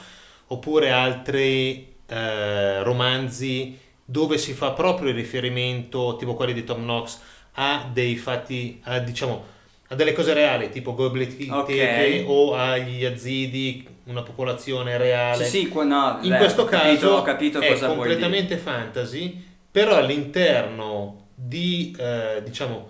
oppure 0.47 0.91
altri 0.91 1.93
eh, 2.07 2.83
romanzi 2.83 3.77
dove 4.03 4.37
si 4.37 4.53
fa 4.53 4.71
proprio 4.71 5.11
riferimento, 5.11 6.15
tipo 6.17 6.35
quelli 6.35 6.53
di 6.53 6.63
Tom 6.63 6.81
Knox, 6.83 7.19
a 7.53 7.89
dei 7.91 8.15
fatti, 8.15 8.79
a, 8.83 8.99
diciamo, 8.99 9.43
a 9.87 9.95
delle 9.95 10.13
cose 10.13 10.33
reali, 10.33 10.69
tipo 10.69 10.93
Goblet 10.93 11.49
Ok. 11.49 11.65
Tepe 11.67 12.23
o 12.27 12.53
agli 12.53 13.01
Yazidi, 13.01 13.87
una 14.05 14.21
popolazione 14.21 14.97
reale. 14.97 15.43
Sì, 15.45 15.67
sì, 15.67 15.73
no, 15.73 16.19
In 16.21 16.29
lei- 16.29 16.37
questo 16.39 16.63
ho 16.63 16.65
capito, 16.65 17.07
caso 17.07 17.09
ho 17.13 17.21
capito 17.23 17.59
è 17.59 17.79
completamente 17.79 18.57
fantasy, 18.57 19.43
però 19.71 19.95
all'interno 19.95 21.24
di, 21.35 21.95
eh, 21.99 22.41
diciamo, 22.43 22.89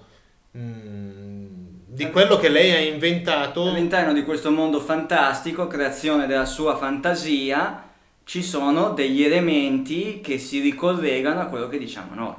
mm, 0.57 1.45
di 1.87 2.09
quello 2.11 2.37
che 2.37 2.49
lei 2.49 2.71
ha 2.71 2.79
inventato, 2.93 3.63
All'interno 3.69 4.13
di 4.13 4.23
questo 4.23 4.49
mondo 4.49 4.79
fantastico, 4.79 5.67
creazione 5.67 6.25
della 6.25 6.45
sua 6.45 6.77
fantasia, 6.77 7.89
ci 8.23 8.41
sono 8.41 8.91
degli 8.93 9.23
elementi 9.23 10.21
che 10.21 10.37
si 10.39 10.61
ricollegano 10.61 11.41
a 11.41 11.47
quello 11.47 11.67
che 11.67 11.77
diciamo 11.77 12.15
noi. 12.15 12.35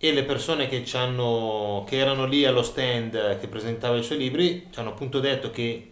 e 0.00 0.12
le 0.12 0.24
persone 0.24 0.68
che, 0.68 0.82
che 0.82 1.96
erano 1.96 2.24
lì 2.26 2.44
allo 2.44 2.62
stand 2.62 3.38
che 3.40 3.48
presentava 3.48 3.96
i 3.96 4.02
suoi 4.04 4.18
libri 4.18 4.68
ci 4.70 4.78
hanno 4.78 4.90
appunto 4.90 5.18
detto 5.20 5.50
che 5.50 5.90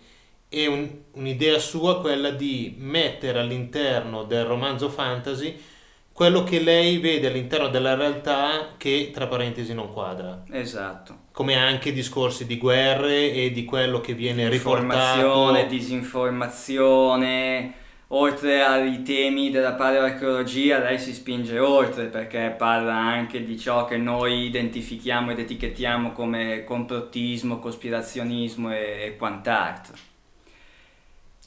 è 0.49 0.67
un- 0.67 0.89
un'idea 1.13 1.59
sua 1.59 2.01
quella 2.01 2.31
di 2.31 2.75
mettere 2.79 3.41
all'interno 3.41 4.23
del 4.25 4.45
romanzo 4.45 4.89
fantasy 4.89 5.61
quello 6.17 6.45
che 6.45 6.61
lei 6.61 6.97
vede 6.97 7.27
all'interno 7.27 7.69
della 7.69 7.95
realtà 7.95 8.69
che 8.79 9.11
tra 9.13 9.27
parentesi 9.27 9.75
non 9.75 9.93
quadra. 9.93 10.45
Esatto. 10.51 11.25
come 11.31 11.57
anche 11.57 11.93
discorsi 11.93 12.47
di 12.47 12.57
guerre 12.57 13.33
e 13.33 13.51
di 13.51 13.67
quello 13.67 14.01
che 14.01 14.15
viene 14.15 14.45
Informazione, 14.45 15.61
riportato. 15.61 15.67
disinformazione, 15.67 17.75
oltre 18.09 18.63
ai 18.63 19.03
temi 19.03 19.51
della 19.51 19.75
paleoarcheologia, 19.75 20.79
lei 20.79 20.99
si 20.99 21.13
spinge 21.13 21.59
oltre 21.59 22.07
perché 22.07 22.55
parla 22.57 22.95
anche 22.95 23.45
di 23.45 23.59
ciò 23.59 23.85
che 23.85 23.99
noi 23.99 24.47
identifichiamo 24.47 25.33
ed 25.33 25.41
etichettiamo 25.41 26.13
come 26.13 26.65
complottismo, 26.65 27.59
cospirazionismo 27.59 28.73
e, 28.73 29.03
e 29.05 29.17
quant'altro. 29.17 30.06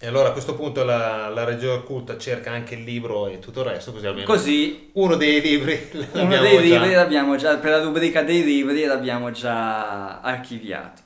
E 0.02 0.08
allora 0.08 0.30
a 0.30 0.32
questo 0.32 0.56
punto 0.56 0.86
la, 0.86 1.28
la 1.28 1.44
regia 1.44 1.74
occulta 1.74 2.18
cerca 2.18 2.52
anche 2.52 2.74
il 2.76 2.84
libro 2.84 3.28
e 3.28 3.40
tutto 3.40 3.60
il 3.60 3.66
resto, 3.68 3.92
così 3.92 4.08
almeno 4.08 4.26
Così 4.26 4.92
uno 4.94 5.16
dei 5.16 5.42
libri 5.42 5.90
Uno 6.14 6.38
dei 6.38 6.56
già. 6.56 6.78
libri 6.78 6.94
l'abbiamo 6.94 7.36
già, 7.36 7.58
per 7.58 7.72
la 7.72 7.84
rubrica 7.84 8.24
dei 8.24 8.44
libri 8.46 8.86
l'abbiamo 8.86 9.32
già 9.32 10.22
archiviato. 10.22 11.02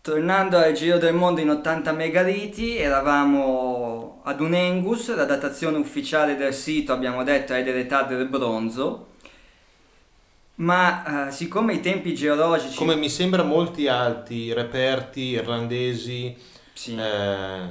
Tornando 0.00 0.56
al 0.56 0.72
giro 0.72 0.96
del 0.96 1.12
mondo 1.12 1.42
in 1.42 1.50
80 1.50 1.92
megaliti, 1.92 2.78
eravamo 2.78 4.22
ad 4.24 4.40
un 4.40 4.54
Engus, 4.54 5.14
la 5.14 5.24
datazione 5.24 5.76
ufficiale 5.76 6.36
del 6.36 6.54
sito 6.54 6.94
abbiamo 6.94 7.24
detto 7.24 7.52
è 7.52 7.62
dell'età 7.62 8.04
del 8.04 8.26
bronzo, 8.26 9.08
ma 10.56 11.28
eh, 11.28 11.30
siccome 11.30 11.74
i 11.74 11.80
tempi 11.80 12.14
geologici... 12.14 12.76
Come 12.76 12.96
mi 12.96 13.10
sembra 13.10 13.42
molti 13.42 13.86
altri 13.86 14.52
reperti 14.54 15.20
irlandesi 15.20 16.52
Sì. 16.74 16.96
eh, 16.96 17.68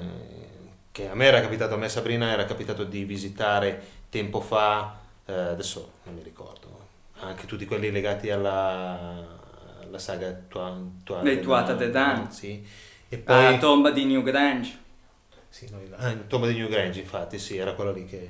che 0.91 1.09
a 1.09 1.13
me 1.13 1.25
era 1.25 1.41
capitato, 1.41 1.75
a 1.75 1.77
me 1.77 1.89
Sabrina 1.89 2.31
era 2.31 2.45
capitato 2.45 2.83
di 2.83 3.03
visitare 3.03 3.81
tempo 4.09 4.39
fa, 4.39 4.99
eh, 5.25 5.33
adesso 5.33 5.91
non 6.03 6.15
mi 6.15 6.23
ricordo, 6.23 6.87
anche 7.19 7.45
tutti 7.45 7.65
quelli 7.65 7.91
legati 7.91 8.29
alla, 8.31 9.39
alla 9.83 9.99
saga 9.99 10.31
Tuan, 10.47 11.01
Tuan 11.03 11.23
Le 11.23 11.39
Tuatha 11.39 11.73
De 11.73 11.89
Danann. 11.89 12.29
Sì. 12.29 12.65
E 13.09 13.21
alla 13.25 13.49
poi... 13.49 13.59
tomba 13.59 13.91
di 13.91 14.05
Newgrange. 14.05 14.79
Sì, 15.49 15.67
no, 15.69 15.79
ah, 15.97 16.09
in 16.09 16.25
tomba 16.27 16.47
di 16.47 16.55
Newgrange, 16.55 16.99
infatti, 16.99 17.37
sì, 17.37 17.57
era 17.57 17.73
quello 17.73 17.91
lì 17.91 18.05
che... 18.05 18.29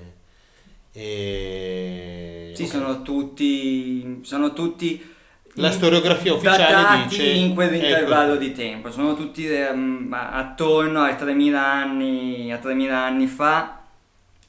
E... 0.91 2.51
Sì, 2.55 2.63
ok. 2.63 2.69
sono 2.69 3.01
tutti... 3.01 4.19
Sono 4.23 4.51
tutti 4.53 5.12
La 5.57 5.69
storiografia 5.71 6.33
ufficiale 6.33 7.05
dice... 7.07 7.23
in 7.23 7.53
quell'intervallo 7.53 8.33
ecco, 8.33 8.43
di 8.43 8.51
tempo, 8.53 8.91
sono 8.91 9.15
tutti 9.15 9.47
ehm, 9.47 10.11
attorno 10.11 11.03
ai 11.03 11.15
3000 11.15 11.61
anni, 11.61 12.51
a 12.51 12.57
3000 12.57 12.97
anni 12.97 13.27
fa, 13.27 13.81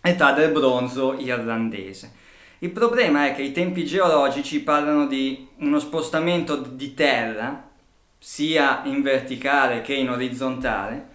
età 0.01 0.33
del 0.33 0.51
bronzo 0.51 1.19
irlandese. 1.19 2.13
Il 2.61 2.71
problema 2.71 3.27
è 3.27 3.35
che 3.35 3.43
i 3.43 3.53
tempi 3.53 3.85
geologici 3.85 4.63
parlano 4.63 5.07
di 5.07 5.47
uno 5.59 5.79
spostamento 5.79 6.57
di 6.57 6.95
terra, 6.95 7.69
sia 8.19 8.81
in 8.85 9.03
verticale 9.03 9.83
che 9.83 9.93
in 9.93 10.09
orizzontale, 10.09 11.09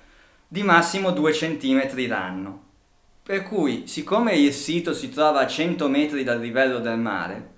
di 0.47 0.61
massimo 0.61 1.09
2 1.09 1.31
cm 1.31 2.07
l'anno. 2.07 2.63
Per 3.23 3.41
cui, 3.41 3.87
siccome 3.87 4.33
il 4.35 4.53
sito 4.53 4.93
si 4.93 5.09
trova 5.09 5.39
a 5.39 5.47
100 5.47 5.87
metri 5.87 6.23
dal 6.23 6.39
livello 6.39 6.77
del 6.77 6.99
mare, 6.99 7.57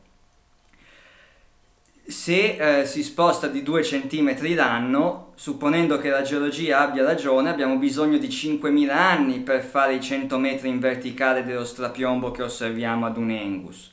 se 2.11 2.81
eh, 2.81 2.85
si 2.85 3.01
sposta 3.01 3.47
di 3.47 3.63
2 3.63 3.81
cm 3.81 4.53
l'anno, 4.53 5.31
supponendo 5.35 5.97
che 5.97 6.09
la 6.09 6.21
geologia 6.21 6.81
abbia 6.81 7.03
ragione, 7.03 7.49
abbiamo 7.49 7.77
bisogno 7.77 8.17
di 8.17 8.27
5.000 8.27 8.89
anni 8.89 9.39
per 9.39 9.63
fare 9.63 9.95
i 9.95 10.01
100 10.01 10.37
metri 10.37 10.69
in 10.69 10.79
verticale 10.79 11.43
dello 11.43 11.65
strapiombo 11.65 12.31
che 12.31 12.43
osserviamo 12.43 13.05
ad 13.05 13.17
un 13.17 13.31
Engus. 13.31 13.91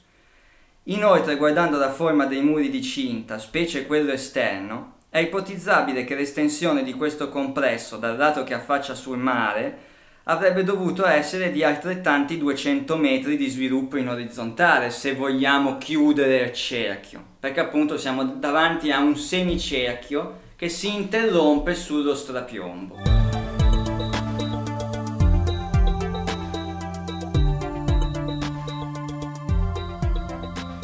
Inoltre, 0.85 1.37
guardando 1.37 1.79
la 1.79 1.91
forma 1.91 2.27
dei 2.27 2.43
muri 2.43 2.71
di 2.71 2.83
cinta, 2.83 3.39
specie 3.39 3.87
quello 3.87 4.13
esterno, 4.13 4.97
è 5.11 5.19
ipotizzabile 5.19 6.05
che 6.05 6.15
l'estensione 6.15 6.83
di 6.83 6.93
questo 6.93 7.29
complesso 7.29 7.97
dal 7.97 8.17
lato 8.17 8.45
che 8.45 8.55
affaccia 8.55 8.95
sul 8.95 9.19
mare 9.19 9.87
avrebbe 10.25 10.63
dovuto 10.63 11.07
essere 11.07 11.51
di 11.51 11.65
altrettanti 11.65 12.37
200 12.37 12.97
metri 12.97 13.37
di 13.37 13.49
sviluppo 13.49 13.97
in 13.97 14.09
orizzontale 14.09 14.91
se 14.91 15.15
vogliamo 15.15 15.79
chiudere 15.79 16.45
il 16.45 16.53
cerchio, 16.53 17.28
perché 17.41 17.61
appunto 17.61 17.97
siamo 17.97 18.25
davanti 18.25 18.91
a 18.91 18.99
un 18.99 19.17
semicerchio 19.17 20.47
che 20.57 20.69
si 20.69 20.93
interrompe 20.93 21.75
sullo 21.75 22.15
strapiombo. 22.15 22.97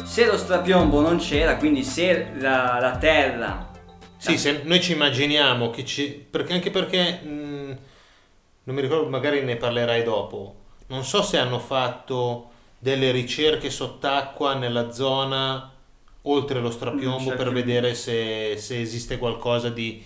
Se 0.05 0.25
lo 0.25 0.37
strapiombo 0.37 1.01
non 1.01 1.17
c'era, 1.17 1.57
quindi 1.57 1.83
se 1.83 2.31
la, 2.37 2.77
la 2.79 2.97
Terra... 2.97 3.71
Sì, 4.15 4.37
se 4.37 4.61
noi 4.63 4.81
ci 4.81 4.93
immaginiamo 4.93 5.69
che 5.69 5.83
ci... 5.83 6.25
Perché 6.29 6.53
anche 6.53 6.71
perché... 6.71 7.19
Mh, 7.21 7.77
non 8.63 8.75
mi 8.75 8.81
ricordo, 8.81 9.09
magari 9.09 9.43
ne 9.43 9.57
parlerai 9.57 10.03
dopo. 10.03 10.55
Non 10.87 11.03
so 11.03 11.21
se 11.21 11.37
hanno 11.37 11.59
fatto 11.59 12.49
delle 12.79 13.11
ricerche 13.11 13.69
sott'acqua 13.69 14.53
nella 14.53 14.91
zona 14.91 15.74
oltre 16.25 16.59
lo 16.59 16.71
strapiombo 16.71 17.33
per 17.35 17.51
vedere 17.51 17.93
se, 17.95 18.55
se 18.57 18.79
esiste 18.79 19.17
qualcosa 19.17 19.69
di 19.69 20.01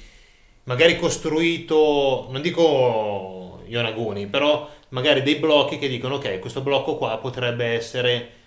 magari 0.63 0.97
costruito, 0.97 2.27
non 2.29 2.41
dico 2.41 3.61
Ionaguni, 3.65 4.27
però 4.27 4.69
magari 4.89 5.21
dei 5.21 5.35
blocchi 5.35 5.77
che 5.77 5.87
dicono 5.87 6.15
ok, 6.15 6.39
questo 6.39 6.61
blocco 6.61 6.95
qua 6.95 7.17
potrebbe 7.17 7.65
essere 7.65 8.37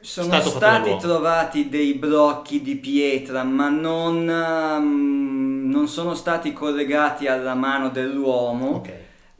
sono 0.00 0.40
stati 0.40 0.96
trovati 0.96 1.68
dei 1.68 1.92
blocchi 1.92 2.62
di 2.62 2.76
pietra, 2.76 3.42
ma 3.42 3.68
non, 3.68 4.26
um, 4.26 5.68
non, 5.70 5.88
sono 5.88 6.14
stati 6.14 6.54
collegati 6.54 7.26
alla 7.26 7.54
mano 7.54 7.90
dell'uomo. 7.90 8.76
Ok. 8.76 8.92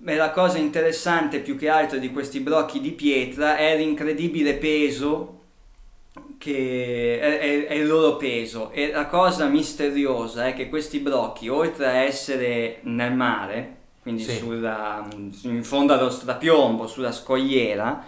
E 0.02 0.16
la 0.16 0.30
cosa 0.30 0.59
interessante 0.59 1.40
più 1.40 1.56
che 1.56 1.68
altro 1.68 1.99
di 1.99 2.11
questi 2.11 2.40
blocchi 2.40 2.80
di 2.80 2.90
pietra 2.90 3.56
è 3.56 3.76
l'incredibile 3.76 4.54
peso 4.54 5.39
che 6.40 7.20
è, 7.20 7.38
è, 7.38 7.66
è, 7.66 7.75
il 7.75 7.87
loro 7.87 8.16
peso 8.16 8.70
e 8.70 8.90
la 8.90 9.04
cosa 9.04 9.44
misteriosa 9.44 10.47
è 10.47 10.54
che 10.54 10.70
questi 10.70 10.99
blocchi 10.99 11.49
oltre 11.49 11.85
a 11.85 11.97
essere 11.97 12.78
nel 12.85 13.12
mare 13.12 13.76
quindi 14.00 14.23
sì. 14.23 14.38
sulla, 14.38 15.06
in 15.42 15.62
fondo 15.62 15.92
allo 15.92 16.09
strapiombo 16.09 16.87
sulla 16.87 17.12
scogliera 17.12 18.02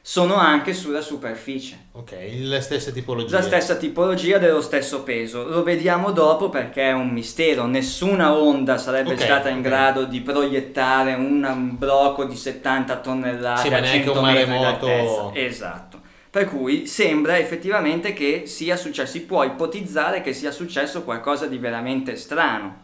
sono 0.00 0.34
anche 0.34 0.74
sulla 0.74 1.00
superficie. 1.00 1.86
Ok, 1.92 2.14
la 2.40 2.60
stessa 2.60 2.90
tipologia. 2.90 3.36
La 3.36 3.42
stessa 3.42 3.76
tipologia 3.76 4.36
dello 4.36 4.60
stesso 4.60 5.02
peso. 5.02 5.48
Lo 5.48 5.62
vediamo 5.62 6.10
dopo 6.10 6.50
perché 6.50 6.90
è 6.90 6.92
un 6.92 7.08
mistero. 7.08 7.64
Nessuna 7.64 8.36
onda 8.36 8.76
sarebbe 8.76 9.14
okay, 9.14 9.24
stata 9.24 9.48
in 9.48 9.60
okay. 9.60 9.70
grado 9.70 10.04
di 10.04 10.20
proiettare 10.20 11.14
un 11.14 11.76
blocco 11.78 12.24
di 12.24 12.36
70 12.36 12.98
tonnellate 12.98 13.68
sì, 13.68 13.74
a 13.74 13.82
100 13.82 14.12
un 14.12 14.20
maremoto. 14.20 15.32
Esatto. 15.32 16.02
Per 16.34 16.46
cui 16.46 16.88
sembra 16.88 17.38
effettivamente 17.38 18.12
che 18.12 18.42
sia 18.46 18.74
successo, 18.74 19.12
si 19.12 19.20
può 19.20 19.44
ipotizzare 19.44 20.20
che 20.20 20.32
sia 20.32 20.50
successo 20.50 21.04
qualcosa 21.04 21.46
di 21.46 21.58
veramente 21.58 22.16
strano 22.16 22.82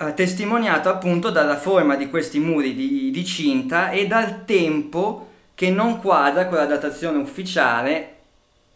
eh, 0.00 0.14
testimoniato 0.14 0.88
appunto 0.88 1.30
dalla 1.30 1.56
forma 1.56 1.94
di 1.94 2.08
questi 2.08 2.40
muri 2.40 2.74
di, 2.74 3.12
di 3.12 3.24
cinta 3.24 3.90
e 3.90 4.08
dal 4.08 4.44
tempo 4.46 5.28
che 5.54 5.70
non 5.70 6.00
quadra 6.00 6.46
con 6.46 6.56
la 6.56 6.66
datazione 6.66 7.18
ufficiale 7.18 8.16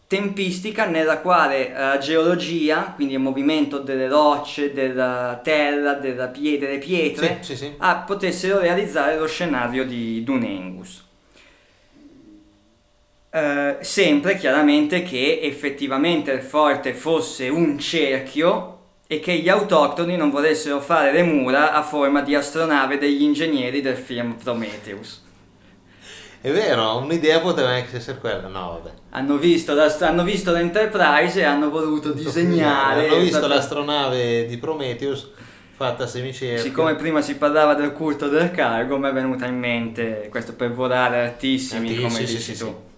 tempistica 0.07 0.85
nella 0.85 1.17
quale 1.17 1.73
la 1.73 1.95
uh, 1.95 1.97
geologia, 1.97 2.93
quindi 2.95 3.15
il 3.15 3.19
movimento 3.19 3.79
delle 3.79 4.07
rocce, 4.07 4.71
della 4.71 5.37
terra, 5.43 5.95
della 5.95 6.27
pie- 6.27 6.57
delle 6.57 6.77
pietre, 6.77 7.39
sì, 7.41 7.55
sì, 7.55 7.65
sì. 7.65 7.73
Ah, 7.79 7.97
potessero 7.97 8.59
realizzare 8.59 9.17
lo 9.17 9.27
scenario 9.27 9.83
di 9.83 10.23
Dunengus. 10.23 11.11
Uh, 13.33 13.77
sempre 13.79 14.37
chiaramente 14.37 15.01
che 15.01 15.39
effettivamente 15.41 16.31
il 16.31 16.43
forte 16.43 16.93
fosse 16.93 17.49
un 17.49 17.79
cerchio 17.79 18.81
e 19.07 19.19
che 19.19 19.33
gli 19.37 19.49
autoctoni 19.49 20.15
non 20.15 20.29
volessero 20.29 20.79
fare 20.79 21.11
le 21.11 21.23
mura 21.23 21.73
a 21.73 21.81
forma 21.81 22.21
di 22.21 22.35
astronave 22.35 22.99
degli 22.99 23.23
ingegneri 23.23 23.81
del 23.81 23.97
film 23.97 24.33
Prometheus. 24.33 25.23
È 26.41 26.51
vero, 26.51 26.97
un'idea 26.97 27.39
poteva 27.39 27.73
essere 27.73 28.19
quella, 28.19 28.47
no 28.47 28.79
vabbè. 28.83 28.95
Hanno 29.09 29.37
visto, 29.37 29.75
hanno 30.01 30.23
visto 30.23 30.51
l'Enterprise 30.51 31.39
e 31.39 31.43
hanno 31.43 31.71
voluto 31.71 32.11
disegnare... 32.11 33.07
Hanno 33.07 33.19
visto 33.19 33.47
l'astronave 33.47 34.45
di 34.45 34.57
Prometheus 34.59 35.31
fatta 35.71 36.05
semicerchio. 36.05 36.61
Siccome 36.61 36.93
prima 36.93 37.21
si 37.21 37.37
parlava 37.37 37.73
del 37.73 37.93
culto 37.93 38.27
del 38.27 38.51
cargo, 38.51 38.99
mi 38.99 39.09
è 39.09 39.11
venuta 39.11 39.47
in 39.47 39.57
mente 39.57 40.27
questo 40.29 40.53
per 40.53 40.71
volare 40.71 41.21
altissimi, 41.21 41.87
altissimi 41.87 42.07
come 42.07 42.25
sì, 42.27 42.35
dici 42.35 42.55
sì, 42.55 42.57
tu. 42.57 42.65
Sì. 42.65 42.91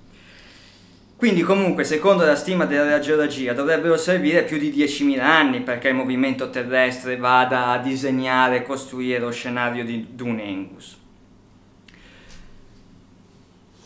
Quindi 1.17 1.43
comunque, 1.43 1.85
secondo 1.85 2.25
la 2.25 2.35
stima 2.35 2.65
della 2.65 2.99
geologia, 2.99 3.53
dovrebbero 3.53 3.95
servire 3.95 4.43
più 4.43 4.57
di 4.57 4.69
10.000 4.69 5.19
anni 5.21 5.61
perché 5.61 5.87
il 5.87 5.95
movimento 5.95 6.49
terrestre 6.49 7.15
vada 7.15 7.67
a 7.67 7.77
disegnare 7.77 8.57
e 8.57 8.63
costruire 8.63 9.19
lo 9.19 9.31
scenario 9.31 9.85
di 9.85 10.07
Dunengus. 10.11 10.97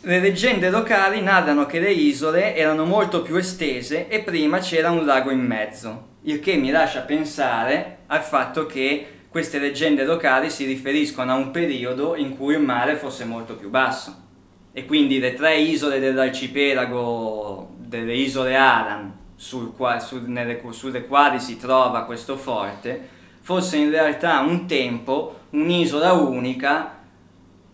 Le 0.02 0.20
leggende 0.20 0.72
locali 0.72 1.22
narrano 1.22 1.68
che 1.68 1.80
le 1.80 1.92
isole 1.92 2.56
erano 2.56 2.86
molto 2.86 3.22
più 3.22 3.36
estese 3.36 4.08
e 4.08 4.22
prima 4.22 4.58
c'era 4.58 4.90
un 4.90 5.06
lago 5.06 5.30
in 5.30 5.46
mezzo, 5.46 6.08
il 6.24 6.40
che 6.40 6.56
mi 6.56 6.72
lascia 6.72 7.02
pensare 7.02 8.00
al 8.08 8.24
fatto 8.24 8.66
che 8.66 9.06
queste 9.30 9.60
leggende 9.60 10.04
locali 10.04 10.50
si 10.50 10.66
riferiscono 10.66 11.32
a 11.32 11.36
un 11.36 11.52
periodo 11.52 12.16
in 12.16 12.36
cui 12.36 12.56
il 12.56 12.62
mare 12.62 12.96
fosse 12.96 13.24
molto 13.24 13.56
più 13.56 13.70
basso 13.70 14.28
e 14.72 14.86
quindi 14.86 15.20
le 15.20 15.34
tre 15.34 15.58
isole 15.58 16.00
dell'arcipelago 16.00 17.70
delle 17.78 18.14
isole 18.14 18.56
Aran 18.56 19.18
sul 19.36 19.74
qua, 19.76 20.00
su, 20.00 20.22
nelle, 20.26 20.62
sulle 20.72 21.08
quali 21.08 21.40
si 21.40 21.58
trova 21.58 22.04
questo 22.04 22.38
forte 22.38 23.18
fosse 23.42 23.78
in 23.78 23.90
realtà 23.90 24.40
un 24.42 24.68
tempo 24.68 25.40
un'isola 25.52 26.14
unica 26.14 26.98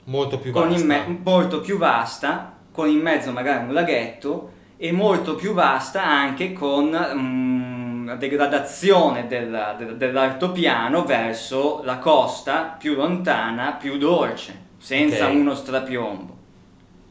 molto 0.06 0.40
più 0.40 0.52
vasta, 0.52 0.86
me- 0.86 1.20
molto 1.24 1.60
più 1.60 1.78
vasta 1.78 2.54
con 2.72 2.88
in 2.88 3.00
mezzo 3.00 3.32
magari 3.32 3.66
un 3.66 3.74
laghetto 3.74 4.52
e 4.78 4.92
molto 4.92 5.36
più 5.36 5.54
vasta 5.54 6.06
anche 6.06 6.54
con 6.54 6.90
mm, 6.90 8.06
la 8.08 8.16
degradazione 8.16 9.28
del, 9.28 9.76
del, 9.78 9.98
dell'altopiano 9.98 11.04
verso 11.04 11.82
la 11.84 11.98
costa 11.98 12.76
più 12.78 12.94
lontana, 12.94 13.74
più 13.74 13.98
dolce, 13.98 14.66
senza 14.78 15.26
okay. 15.26 15.36
uno 15.36 15.56
strapiombo 15.56 16.35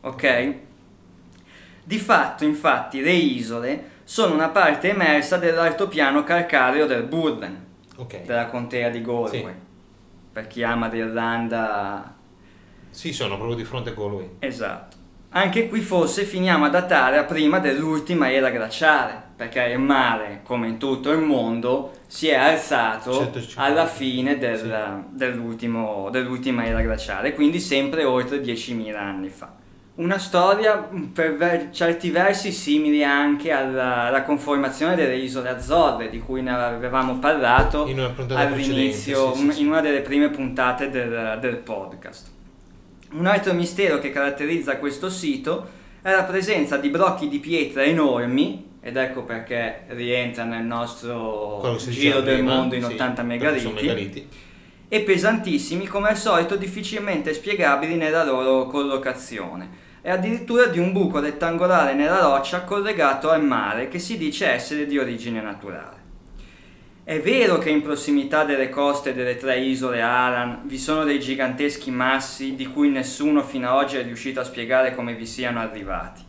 ok? 0.04 0.54
Di 1.82 1.98
fatto, 1.98 2.44
infatti, 2.44 3.00
le 3.00 3.12
isole 3.12 3.90
sono 4.04 4.34
una 4.34 4.48
parte 4.48 4.90
emersa 4.90 5.36
dell'altopiano 5.36 6.24
calcareo 6.24 6.86
del 6.86 7.04
Burren, 7.04 7.64
okay. 7.96 8.24
della 8.24 8.46
contea 8.46 8.90
di 8.90 9.02
Galway. 9.02 9.30
Sì. 9.30 9.46
Per 10.32 10.46
chi 10.46 10.62
ama 10.62 10.88
l'Irlanda... 10.88 12.14
Sì, 12.90 13.12
sono 13.12 13.36
proprio 13.36 13.56
di 13.56 13.64
fronte 13.64 13.90
a 13.90 13.92
Galway. 13.92 14.36
Esatto. 14.38 14.96
Anche 15.30 15.68
qui 15.68 15.80
forse 15.80 16.24
finiamo 16.24 16.64
a 16.64 16.68
datare 16.68 17.18
a 17.18 17.24
prima 17.24 17.58
dell'ultima 17.58 18.30
era 18.30 18.50
glaciale, 18.50 19.20
perché 19.34 19.64
il 19.64 19.80
mare, 19.80 20.40
come 20.44 20.68
in 20.68 20.78
tutto 20.78 21.10
il 21.10 21.18
mondo, 21.18 21.92
si 22.06 22.28
è 22.28 22.34
alzato 22.34 23.12
150. 23.12 23.60
alla 23.60 23.86
fine 23.86 24.38
del, 24.38 24.58
sì. 25.10 25.16
dell'ultima 25.16 26.64
era 26.64 26.80
glaciale, 26.82 27.34
quindi 27.34 27.58
sempre 27.58 28.04
oltre 28.04 28.38
10.000 28.38 28.94
anni 28.94 29.28
fa. 29.28 29.62
Una 29.96 30.18
storia 30.18 30.88
per 31.12 31.36
ver- 31.36 31.70
certi 31.70 32.10
versi 32.10 32.50
simile 32.50 33.04
anche 33.04 33.52
alla, 33.52 34.06
alla, 34.06 34.24
conformazione 34.24 34.96
delle 34.96 35.14
isole 35.14 35.50
Azzorre 35.50 36.10
di 36.10 36.18
cui 36.18 36.42
ne 36.42 36.50
avevamo 36.50 37.18
parlato 37.20 37.84
all'inizio, 37.84 39.34
sì, 39.34 39.40
sì, 39.40 39.52
sì. 39.52 39.60
in 39.60 39.68
una 39.68 39.80
delle 39.80 40.00
prime 40.00 40.30
puntate 40.30 40.90
del, 40.90 41.38
del 41.40 41.58
podcast. 41.58 42.28
Un 43.12 43.26
altro 43.26 43.52
mistero 43.52 44.00
che 44.00 44.10
caratterizza 44.10 44.78
questo 44.78 45.08
sito 45.08 45.68
è 46.02 46.10
la 46.10 46.24
presenza 46.24 46.76
di 46.76 46.88
blocchi 46.88 47.28
di 47.28 47.38
pietra 47.38 47.84
enormi, 47.84 48.78
ed 48.80 48.96
ecco 48.96 49.22
perché 49.22 49.84
rientra 49.90 50.42
nel 50.42 50.64
nostro 50.64 51.78
giro 51.78 52.20
del 52.20 52.38
prima, 52.38 52.56
mondo 52.56 52.74
in 52.74 52.84
80 52.84 53.22
megaliti, 53.22 53.68
megaliti, 53.68 54.28
e 54.88 55.00
pesantissimi, 55.02 55.86
come 55.86 56.08
al 56.08 56.16
solito 56.16 56.56
difficilmente 56.56 57.32
spiegabili 57.32 57.94
nella 57.94 58.24
loro 58.24 58.66
collocazione 58.66 59.82
e 60.06 60.10
addirittura 60.10 60.66
di 60.66 60.78
un 60.78 60.92
buco 60.92 61.18
rettangolare 61.18 61.94
nella 61.94 62.20
roccia 62.20 62.60
collegato 62.64 63.30
al 63.30 63.42
mare 63.42 63.88
che 63.88 63.98
si 63.98 64.18
dice 64.18 64.46
essere 64.50 64.84
di 64.84 64.98
origine 64.98 65.40
naturale. 65.40 66.02
È 67.04 67.18
vero 67.20 67.56
che 67.56 67.70
in 67.70 67.80
prossimità 67.80 68.44
delle 68.44 68.68
coste 68.68 69.14
delle 69.14 69.36
tre 69.38 69.60
isole 69.60 70.02
Aran 70.02 70.60
vi 70.64 70.76
sono 70.78 71.04
dei 71.04 71.18
giganteschi 71.20 71.90
massi 71.90 72.54
di 72.54 72.66
cui 72.66 72.90
nessuno 72.90 73.42
fino 73.42 73.70
ad 73.70 73.76
oggi 73.82 73.96
è 73.96 74.02
riuscito 74.02 74.40
a 74.40 74.44
spiegare 74.44 74.94
come 74.94 75.14
vi 75.14 75.24
siano 75.24 75.60
arrivati. 75.60 76.22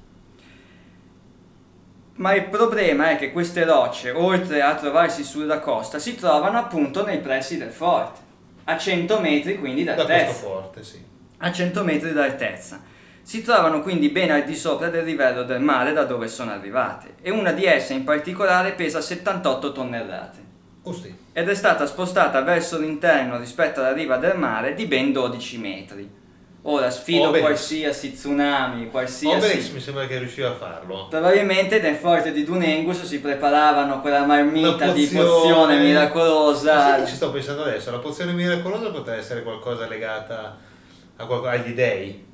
Ma 2.15 2.33
il 2.33 2.45
problema 2.45 3.09
è 3.09 3.17
che 3.17 3.33
queste 3.33 3.65
rocce, 3.65 4.11
oltre 4.11 4.61
a 4.61 4.75
trovarsi 4.75 5.25
sulla 5.25 5.59
costa, 5.59 5.99
si 5.99 6.15
trovano 6.15 6.57
appunto 6.57 7.03
nei 7.05 7.19
pressi 7.19 7.57
del 7.57 7.71
forte. 7.71 8.21
a 8.67 8.77
100 8.77 9.19
metri 9.19 9.59
quindi 9.59 9.83
Da 9.83 9.95
d'altezza. 9.95 10.23
questo 10.25 10.45
forte, 10.47 10.83
sì. 10.83 11.03
a 11.39 11.51
100 11.51 11.83
metri 11.83 12.13
d'altezza. 12.13 12.93
Si 13.27 13.41
trovano 13.41 13.81
quindi 13.81 14.09
ben 14.09 14.29
al 14.29 14.43
di 14.43 14.55
sopra 14.55 14.89
del 14.89 15.03
livello 15.03 15.41
del 15.41 15.59
mare 15.59 15.93
da 15.93 16.03
dove 16.03 16.27
sono 16.27 16.51
arrivate 16.51 17.15
e 17.23 17.31
una 17.31 17.53
di 17.53 17.65
esse 17.65 17.93
in 17.93 18.03
particolare 18.03 18.73
pesa 18.73 19.01
78 19.01 19.71
tonnellate 19.71 20.37
Usti. 20.83 21.15
ed 21.33 21.49
è 21.49 21.55
stata 21.55 21.87
spostata 21.87 22.41
verso 22.41 22.77
l'interno 22.77 23.39
rispetto 23.39 23.79
alla 23.79 23.93
riva 23.93 24.17
del 24.17 24.37
mare 24.37 24.75
di 24.75 24.85
ben 24.85 25.11
12 25.11 25.57
metri. 25.57 26.07
Ora 26.67 26.91
sfido 26.91 27.29
Obelix. 27.29 27.41
qualsiasi 27.41 28.13
tsunami, 28.13 28.89
qualsiasi... 28.91 29.43
Obelix 29.43 29.69
mi 29.69 29.79
sembra 29.79 30.05
che 30.05 30.19
riusciva 30.19 30.49
a 30.49 30.53
farlo. 30.53 31.07
Probabilmente 31.09 31.79
nel 31.79 31.95
forte 31.95 32.31
di 32.31 32.43
Dunengus 32.43 33.03
si 33.05 33.19
preparavano 33.19 34.01
quella 34.01 34.23
marmita 34.23 34.83
Una 34.85 34.91
di 34.93 35.05
pozione. 35.07 35.25
pozione 35.27 35.75
Ma 35.77 35.81
miracolosa. 35.83 36.95
che 36.97 37.07
ci 37.07 37.15
sto 37.15 37.31
pensando 37.31 37.63
adesso? 37.63 37.89
La 37.89 37.97
pozione 37.97 38.33
miracolosa 38.33 38.91
potrebbe 38.91 39.19
essere 39.19 39.41
qualcosa 39.41 39.87
legata 39.87 40.57
a 41.15 41.25
qualco- 41.25 41.47
agli 41.47 41.73
dei. 41.73 42.24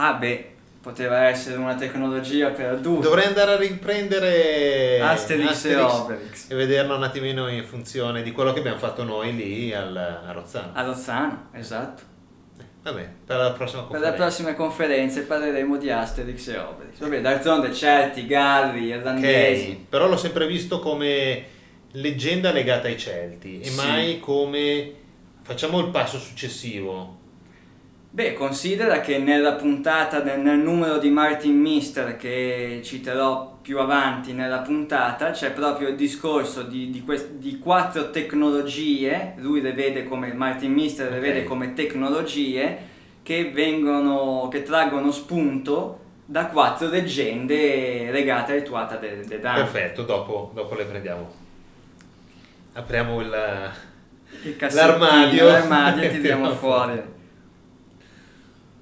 Ah 0.00 0.12
beh, 0.14 0.50
poteva 0.80 1.26
essere 1.26 1.56
una 1.56 1.74
tecnologia 1.74 2.50
perduta. 2.50 3.00
Dovrei 3.08 3.26
andare 3.26 3.52
a 3.52 3.56
riprendere 3.56 5.00
Asterix 5.00 5.64
e 5.64 5.74
Obelix. 5.76 6.50
e 6.50 6.54
vederlo 6.54 6.94
un 6.96 7.02
attimino 7.02 7.48
in 7.48 7.64
funzione 7.64 8.22
di 8.22 8.30
quello 8.32 8.52
che 8.52 8.60
abbiamo 8.60 8.78
fatto 8.78 9.02
noi 9.02 9.34
lì 9.34 9.74
al, 9.74 9.96
a 9.96 10.30
Rozzano. 10.32 10.70
A 10.74 10.82
Rozzano, 10.84 11.48
esatto. 11.52 12.02
Vabbè, 12.80 13.08
per 13.26 13.36
la 13.36 13.50
prossima 13.50 13.82
Per 13.82 13.90
le 13.90 13.96
conferenza. 14.06 14.24
prossime 14.24 14.54
conferenze 14.54 15.20
parleremo 15.22 15.76
di 15.78 15.90
Asterix 15.90 16.46
e 16.48 16.58
Obelix. 16.58 16.98
Vabbè, 16.98 17.20
d'altronde 17.20 17.74
Celti, 17.74 18.24
Galli, 18.26 18.84
Irlandesi. 18.86 19.84
però 19.88 20.06
l'ho 20.06 20.16
sempre 20.16 20.46
visto 20.46 20.78
come 20.78 21.44
leggenda 21.92 22.52
legata 22.52 22.86
ai 22.86 22.96
Celti 22.96 23.60
e 23.60 23.64
Sì. 23.64 23.76
mai 23.76 24.20
come 24.20 24.92
facciamo 25.42 25.80
il 25.80 25.88
passo 25.88 26.18
successivo. 26.18 27.17
Beh, 28.10 28.32
considera 28.32 29.00
che 29.00 29.18
nella 29.18 29.52
puntata, 29.52 30.22
nel, 30.22 30.58
numero 30.58 30.98
di 30.98 31.10
Martin 31.10 31.56
Mister 31.58 32.16
che 32.16 32.80
citerò 32.82 33.58
più 33.62 33.78
avanti 33.78 34.32
nella 34.32 34.60
puntata, 34.60 35.30
c'è 35.30 35.52
proprio 35.52 35.88
il 35.88 35.96
discorso 35.96 36.62
di, 36.62 36.90
di 36.90 37.04
di 37.36 37.58
quattro 37.58 38.10
tecnologie, 38.10 39.34
lui 39.36 39.60
le 39.60 39.72
vede 39.72 40.04
come, 40.04 40.32
Martin 40.32 40.72
Mister 40.72 41.10
le 41.10 41.18
Ok. 41.18 41.22
vede 41.22 41.44
come 41.44 41.74
tecnologie 41.74 42.78
che 43.22 43.50
vengono, 43.50 44.48
che 44.50 44.62
traggono 44.62 45.12
spunto 45.12 46.00
da 46.24 46.46
quattro 46.46 46.88
leggende 46.88 48.10
legate 48.10 48.54
al 48.54 48.62
Tuata 48.62 48.96
de, 48.96 49.24
de 49.26 49.38
Dante. 49.38 49.60
Perfetto, 49.60 50.02
dopo, 50.02 50.50
dopo 50.54 50.74
le 50.74 50.84
prendiamo. 50.86 51.30
Apriamo 52.72 53.20
il... 53.20 53.72
Il 54.42 54.56
L'armadio. 54.72 55.46
l'armadio 55.46 56.02
e 56.02 56.08
Tiriamo 56.10 56.50
fuori. 56.56 57.16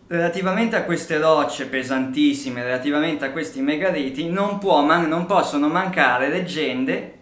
Relativamente 0.09 0.77
a 0.77 0.85
queste 0.85 1.19
rocce 1.19 1.67
pesantissime, 1.67 2.63
relativamente 2.63 3.25
a 3.25 3.33
questi 3.33 3.61
megaliti, 3.61 4.29
non, 4.29 4.59
può 4.59 4.85
man- 4.85 5.09
non 5.09 5.27
possono 5.27 5.67
mancare 5.69 6.29
leggende 6.29 7.15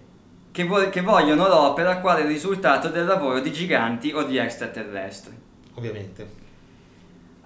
che, 0.50 0.64
vo- 0.64 0.90
che 0.90 1.00
vogliono 1.00 1.48
l'opera 1.48 1.98
quale 1.98 2.26
risultato 2.26 2.88
del 2.88 3.06
lavoro 3.06 3.40
di 3.40 3.50
giganti 3.52 4.12
o 4.12 4.22
di 4.24 4.36
extraterrestri. 4.36 5.32
Ovviamente. 5.76 6.42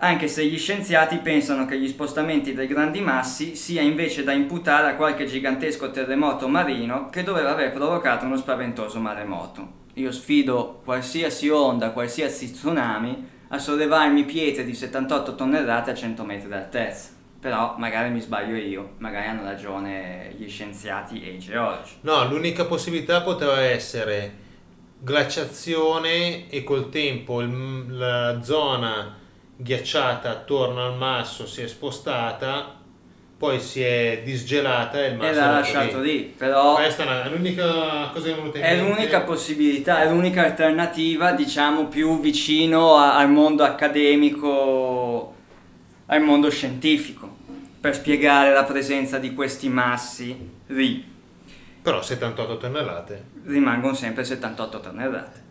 Anche 0.00 0.26
se 0.26 0.44
gli 0.44 0.58
scienziati 0.58 1.18
pensano 1.18 1.66
che 1.66 1.78
gli 1.78 1.88
spostamenti 1.88 2.52
dei 2.52 2.66
grandi 2.66 3.00
massi 3.00 3.54
sia 3.54 3.80
invece 3.80 4.24
da 4.24 4.32
imputare 4.32 4.90
a 4.90 4.94
qualche 4.96 5.26
gigantesco 5.26 5.92
terremoto 5.92 6.48
marino 6.48 7.10
che 7.10 7.22
doveva 7.22 7.50
aver 7.50 7.72
provocato 7.72 8.24
uno 8.24 8.36
spaventoso 8.36 8.98
maremoto. 8.98 9.86
Io 9.94 10.10
sfido 10.10 10.80
qualsiasi 10.84 11.48
onda, 11.48 11.90
qualsiasi 11.90 12.52
tsunami 12.52 13.36
a 13.48 13.58
sollevarmi 13.58 14.24
pietre 14.24 14.64
di 14.64 14.74
78 14.74 15.34
tonnellate 15.34 15.90
a 15.90 15.94
100 15.94 16.24
metri 16.24 16.48
d'altezza. 16.48 17.16
Però 17.40 17.76
magari 17.78 18.10
mi 18.10 18.20
sbaglio 18.20 18.56
io, 18.56 18.94
magari 18.98 19.28
hanno 19.28 19.44
ragione 19.44 20.34
gli 20.36 20.48
scienziati 20.48 21.22
e 21.22 21.34
i 21.34 21.38
geologi. 21.38 21.92
No, 22.00 22.26
l'unica 22.28 22.64
possibilità 22.64 23.22
poteva 23.22 23.60
essere 23.60 24.46
glaciazione 25.00 26.48
e 26.48 26.64
col 26.64 26.88
tempo 26.88 27.40
il- 27.40 27.96
la 27.96 28.42
zona 28.42 29.14
ghiacciata 29.56 30.30
attorno 30.30 30.84
al 30.84 30.96
masso 30.96 31.46
si 31.46 31.62
è 31.62 31.68
spostata, 31.68 32.77
poi 33.38 33.60
si 33.60 33.80
è 33.80 34.20
disgelata 34.24 35.00
e 35.00 35.08
il 35.10 35.16
masso 35.16 35.28
E 35.28 35.32
è 35.32 35.34
l'ha 35.36 35.50
lasciato 35.50 36.00
lì. 36.00 36.10
lì, 36.12 36.22
però... 36.36 36.74
Questa 36.74 37.04
è 37.04 37.06
una- 37.06 37.28
l'unica 37.28 38.10
cosa 38.12 38.34
che 38.34 38.40
mi 38.40 38.50
è 38.50 38.60
È 38.60 38.76
l'unica 38.80 39.20
possibilità, 39.22 40.02
è 40.02 40.10
l'unica 40.10 40.42
alternativa, 40.44 41.30
diciamo, 41.32 41.86
più 41.86 42.20
vicino 42.20 42.96
a- 42.96 43.16
al 43.16 43.30
mondo 43.30 43.62
accademico, 43.62 45.34
al 46.06 46.20
mondo 46.22 46.50
scientifico, 46.50 47.36
per 47.80 47.94
spiegare 47.94 48.52
la 48.52 48.64
presenza 48.64 49.18
di 49.18 49.32
questi 49.34 49.68
massi 49.68 50.36
lì. 50.66 51.04
Però 51.80 52.02
78 52.02 52.56
tonnellate. 52.56 53.24
Rimangono 53.44 53.94
sempre 53.94 54.24
78 54.24 54.80
tonnellate. 54.80 55.46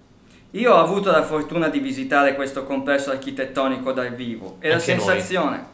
Io 0.52 0.74
ho 0.74 0.80
avuto 0.82 1.10
la 1.12 1.24
fortuna 1.24 1.70
di 1.70 1.80
visitare 1.80 2.36
questo 2.36 2.64
complesso 2.66 3.12
architettonico 3.12 3.92
dal 3.94 4.14
vivo 4.14 4.58
e 4.60 4.68
la 4.70 4.76
Anche 4.76 4.96
noi. 4.96 5.06
sensazione... 5.06 5.66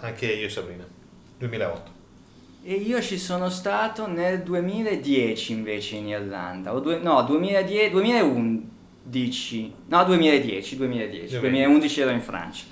Anche 0.00 0.26
io 0.26 0.48
Sabrina. 0.48 0.84
2008. 1.48 1.90
E 2.64 2.74
io 2.74 3.00
ci 3.00 3.18
sono 3.18 3.48
stato 3.48 4.06
nel 4.06 4.42
2010 4.42 5.52
invece 5.52 5.96
in 5.96 6.08
Irlanda, 6.08 6.72
o 6.72 6.78
due- 6.78 7.00
no, 7.00 7.22
2010, 7.22 7.90
2011, 7.90 9.74
no 9.86 10.04
2010, 10.04 10.76
2010, 10.76 11.40
2011 11.40 12.00
ero 12.00 12.10
in 12.10 12.20
Francia. 12.20 12.64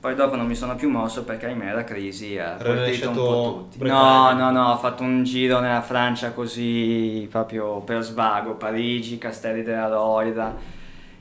Poi 0.00 0.14
dopo 0.14 0.34
non 0.34 0.46
mi 0.46 0.56
sono 0.56 0.74
più 0.74 0.88
mosso 0.88 1.24
perché 1.24 1.46
ahimè 1.46 1.72
la 1.72 1.84
crisi 1.84 2.38
ha 2.38 2.56
colpito 2.56 3.10
un 3.10 3.14
po' 3.14 3.66
tutti. 3.70 3.86
No, 3.86 4.32
no, 4.32 4.50
no, 4.50 4.72
ho 4.72 4.76
fatto 4.78 5.02
un 5.02 5.22
giro 5.24 5.60
nella 5.60 5.82
Francia 5.82 6.32
così 6.32 7.28
proprio 7.30 7.80
per 7.80 8.02
svago, 8.02 8.54
Parigi, 8.54 9.18
Castelli 9.18 9.62
della 9.62 9.88
Loira 9.88 10.56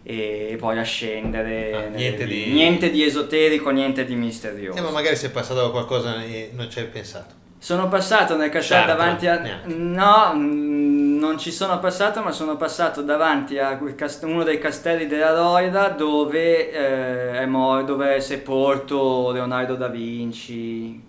e 0.09 0.55
poi 0.57 0.79
a 0.79 0.81
scendere. 0.83 1.71
Ah, 1.75 1.87
niente 1.89 2.25
di- 2.25 2.51
niente 2.51 2.89
di 2.89 3.03
esoterico, 3.03 3.69
niente 3.69 4.05
di 4.05 4.15
misterioso. 4.15 4.75
Eh, 4.79 4.81
ma 4.81 4.89
magari 4.89 5.15
sei 5.15 5.29
passato 5.29 5.61
da 5.61 5.69
qualcosa 5.69 6.23
e 6.23 6.49
non 6.55 6.67
ci 6.67 6.79
hai 6.79 6.85
pensato. 6.87 7.35
Sono 7.59 7.87
passato 7.89 8.35
nel 8.35 8.49
castello 8.49 8.85
Chartres, 8.87 8.97
davanti 8.97 9.27
a... 9.27 9.37
neanche. 9.39 9.67
No, 9.71 10.33
mm, 10.33 11.19
non 11.19 11.37
ci 11.37 11.51
sono 11.51 11.77
passato, 11.79 12.23
ma 12.23 12.31
sono 12.31 12.55
passato 12.57 13.03
davanti 13.03 13.59
a 13.59 13.77
uno 14.23 14.43
dei 14.43 14.57
castelli 14.57 15.05
della 15.05 15.31
Loira 15.31 15.89
dove, 15.89 16.71
eh, 16.71 17.31
è 17.41 17.45
mo- 17.45 17.83
dove 17.83 18.15
è 18.15 18.19
sepolto 18.19 19.29
Leonardo 19.31 19.75
da 19.75 19.89
Vinci, 19.89 20.99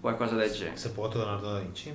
qualcosa 0.00 0.34
del 0.34 0.50
genere. 0.50 0.76
Sepolto 0.78 1.18
Leonardo 1.18 1.52
da 1.52 1.58
Vinci? 1.58 1.92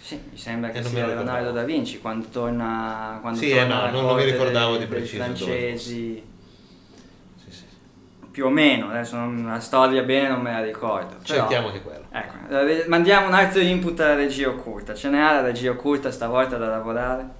Sì, 0.00 0.18
mi 0.30 0.36
sembra 0.38 0.70
che 0.70 0.78
Eh, 0.78 0.82
sia 0.82 1.06
Leonardo 1.06 1.52
da 1.52 1.62
Vinci 1.62 2.00
quando 2.00 2.26
torna, 2.30 3.18
quando 3.20 3.38
Sì, 3.38 3.50
torna 3.50 3.88
eh, 3.88 3.90
no, 3.92 4.00
non- 4.00 4.16
mi 4.16 4.24
ricordavo 4.24 4.76
dei- 4.76 4.86
di 4.86 4.86
preciso 4.86 5.22
francesi, 5.22 6.22
Sì, 7.36 7.52
sì. 7.52 7.64
più 8.30 8.46
o 8.46 8.48
meno, 8.50 8.88
adesso 8.88 9.16
non- 9.16 9.44
la 9.46 9.60
storia 9.60 10.02
bene 10.02 10.28
non 10.28 10.40
me 10.40 10.52
la 10.52 10.62
ricordo. 10.64 11.16
Cerchiamo 11.22 11.68
anche 11.68 11.82
quello. 11.82 12.04
Ecco, 12.10 12.88
mandiamo 12.88 13.26
un 13.28 13.34
altro 13.34 13.60
input 13.60 14.00
alla 14.00 14.14
regia 14.16 14.48
occulta. 14.48 14.94
Ce 14.94 15.08
n'è 15.08 15.18
la 15.20 15.42
regia 15.42 15.70
occulta 15.70 16.10
stavolta 16.10 16.56
da 16.56 16.66
lavorare? 16.68 17.38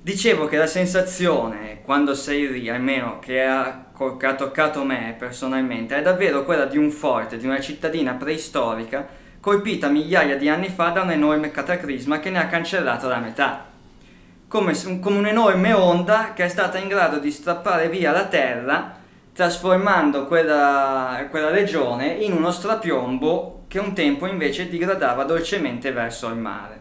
Dicevo 0.00 0.46
che 0.46 0.56
la 0.56 0.68
sensazione 0.68 1.80
quando 1.82 2.14
sei 2.14 2.48
lì, 2.48 2.68
almeno 2.70 3.18
che 3.18 3.42
ha, 3.42 3.86
che 4.18 4.26
ha 4.26 4.34
toccato 4.34 4.84
me 4.84 5.16
personalmente, 5.18 5.96
è 5.96 6.02
davvero 6.02 6.44
quella 6.44 6.64
di 6.64 6.78
un 6.78 6.90
forte, 6.92 7.36
di 7.36 7.44
una 7.46 7.60
cittadina 7.60 8.14
preistorica 8.14 9.24
colpita 9.46 9.86
migliaia 9.86 10.36
di 10.36 10.48
anni 10.48 10.68
fa 10.68 10.88
da 10.88 11.02
un 11.02 11.12
enorme 11.12 11.52
cataclisma 11.52 12.18
che 12.18 12.30
ne 12.30 12.40
ha 12.40 12.48
cancellato 12.48 13.06
la 13.06 13.20
metà. 13.20 13.66
Come, 14.48 14.74
come 14.98 15.18
un'enorme 15.18 15.72
onda 15.72 16.32
che 16.34 16.42
è 16.42 16.48
stata 16.48 16.78
in 16.78 16.88
grado 16.88 17.20
di 17.20 17.30
strappare 17.30 17.88
via 17.88 18.10
la 18.10 18.26
terra, 18.26 18.96
trasformando 19.32 20.26
quella, 20.26 21.28
quella 21.30 21.50
regione 21.50 22.08
in 22.08 22.32
uno 22.32 22.50
strapiombo 22.50 23.66
che 23.68 23.78
un 23.78 23.92
tempo 23.92 24.26
invece 24.26 24.68
digradava 24.68 25.22
dolcemente 25.22 25.92
verso 25.92 26.26
il 26.26 26.38
mare. 26.38 26.80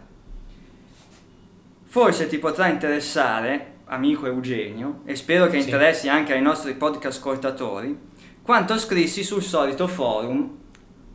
Forse 1.83 2.25
ti 2.25 2.39
potrà 2.39 2.65
interessare, 2.65 3.73
amico 3.85 4.25
Eugenio, 4.25 5.01
e 5.05 5.15
spero 5.15 5.45
che 5.45 5.61
Sì. 5.61 5.65
interessi 5.69 6.09
anche 6.09 6.33
ai 6.33 6.41
nostri 6.41 6.73
podcast 6.73 7.19
ascoltatori, 7.19 7.95
quanto 8.41 8.75
scrissi 8.79 9.21
sul 9.21 9.43
solito 9.43 9.85
forum 9.85 10.63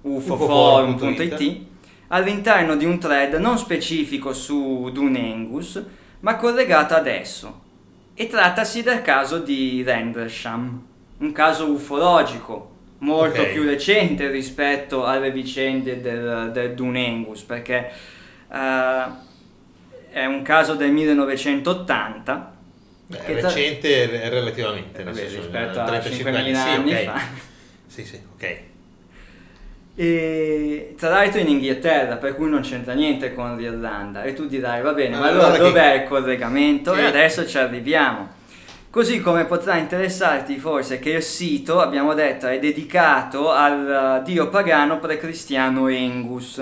ufoforum.it 0.03 1.59
all'interno 2.09 2.77
di 2.77 2.85
un 2.85 2.99
thread 2.99 3.35
non 3.35 3.59
specifico 3.59 4.33
su 4.33 4.91
Dunengus, 4.93 5.83
ma 6.21 6.37
collegato 6.37 6.95
ad 6.95 7.07
esso. 7.07 7.61
E 8.15 8.27
trattasi 8.27 8.83
del 8.83 9.03
caso 9.03 9.39
di 9.39 9.83
Rendersham, 9.83 10.83
un 11.19 11.33
caso 11.33 11.67
ufologico 11.71 12.69
molto 12.99 13.43
Ok. 13.43 13.53
più 13.53 13.63
recente 13.65 14.29
rispetto 14.31 15.05
alle 15.07 15.31
vicende 15.31 16.01
del, 16.01 16.51
del 16.53 16.75
Dunengus, 16.75 17.43
perché 17.43 17.91
eh, 18.53 19.05
è 20.11 20.25
un 20.27 20.43
caso 20.43 20.75
del 20.75 20.91
1980 20.93 22.53
Beh, 23.07 23.19
Che 23.19 23.37
tra- 23.39 23.49
recente 23.49 24.29
relativamente, 24.29 25.03
nel 25.03 25.15
senso, 25.15 25.37
rispetto 25.41 25.81
a 25.81 25.85
35 25.85 26.33
5.000 26.33 26.55
anni, 26.55 26.91
sì, 26.97 27.05
fa. 27.05 27.15
ok. 27.15 27.21
Sì, 27.87 28.05
sì, 28.05 28.21
ok. 28.35 28.59
E 29.95 30.95
tra 30.99 31.11
l'altro 31.11 31.41
in 31.41 31.49
Inghilterra, 31.49 32.17
per 32.17 32.35
cui 32.35 32.49
non 32.49 32.61
c'entra 32.63 32.93
niente 32.95 33.35
con 33.35 33.57
l'Irlanda. 33.57 34.23
E 34.23 34.33
tu 34.35 34.47
dirai, 34.47 34.81
va 34.83 34.93
bene, 34.93 35.17
ma 35.17 35.27
Allora 35.27 35.47
allora 35.47 35.59
che- 35.59 35.63
dov'è 35.65 35.93
il 35.95 36.05
collegamento? 36.09 36.95
Sì. 36.95 37.01
E 37.01 37.05
adesso 37.05 37.47
ci 37.47 37.59
arriviamo. 37.59 38.29
Così 38.91 39.21
come 39.21 39.45
potrà 39.45 39.77
interessarti 39.77 40.59
forse 40.59 40.99
che 40.99 41.11
il 41.11 41.23
sito, 41.23 41.81
abbiamo 41.81 42.13
detto, 42.15 42.47
è 42.49 42.59
dedicato 42.59 43.51
al 43.53 44.23
dio 44.25 44.49
pagano 44.49 44.99
precristiano 44.99 45.87
Engus. 45.89 46.61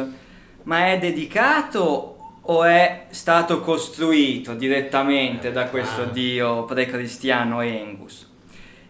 Ma 0.65 0.89
è 0.89 0.99
dedicato 0.99 2.15
o 2.43 2.65
è 2.65 3.05
stato 3.11 3.61
costruito 3.61 4.53
direttamente 4.55 5.53
da 5.53 5.67
questo 5.67 6.03
Ah. 6.03 6.07
dio 6.07 6.65
precristiano 6.65 7.61
Engus? 7.63 8.28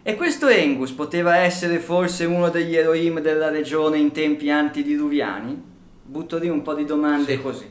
E 0.08 0.14
questo 0.14 0.48
Engus 0.48 0.92
poteva 0.92 1.36
essere 1.36 1.78
forse 1.80 2.24
uno 2.24 2.48
degli 2.48 2.74
Elohim 2.74 3.20
della 3.20 3.50
regione 3.50 3.98
in 3.98 4.10
tempi 4.10 4.48
antediluviani? 4.50 5.62
Butto 6.02 6.38
lì 6.38 6.48
un 6.48 6.62
po' 6.62 6.72
di 6.72 6.86
domande 6.86 7.34
Sì. 7.34 7.42
così. 7.42 7.70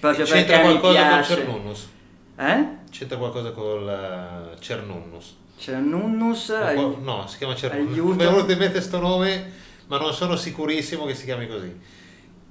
Proprio 0.00 0.24
C'entra 0.24 0.58
qualcosa 0.58 0.98
con 0.98 1.08
piace. 1.08 1.34
Cernunnos? 1.36 1.88
Eh? 2.36 2.66
C'entra 2.90 3.16
qualcosa 3.16 3.52
con 3.52 3.82
uh, 3.84 4.58
Cernunnos? 4.58 5.36
C'è 5.56 5.76
Nunnus, 5.76 6.48
O 6.48 6.68
eh, 6.68 6.74
qua- 6.74 6.96
No, 7.00 7.26
si 7.28 7.36
chiama 7.38 7.54
Cernunnos. 7.54 7.92
aiuto. 7.92 8.14
Mi 8.16 8.22
è 8.24 8.26
venuto 8.26 8.50
in 8.50 8.58
mente 8.58 8.80
sto 8.80 8.98
nome, 8.98 9.52
ma 9.86 9.98
non 9.98 10.12
sono 10.12 10.34
sicurissimo 10.34 11.04
che 11.04 11.14
si 11.14 11.24
chiami 11.26 11.46
così. 11.46 11.72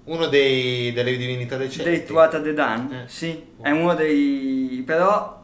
Uno 0.06 0.28
dei, 0.28 0.94
delle 0.94 1.18
divinità 1.18 1.58
dei 1.58 1.70
Celti. 1.70 1.90
dei 1.90 2.06
Tuata 2.06 2.40
de 2.40 2.54
Dan, 2.54 2.94
Eh. 2.94 3.10
sì, 3.10 3.44
è 3.62 3.72
uno 3.72 3.94
dei... 3.94 4.82
però 4.86 5.44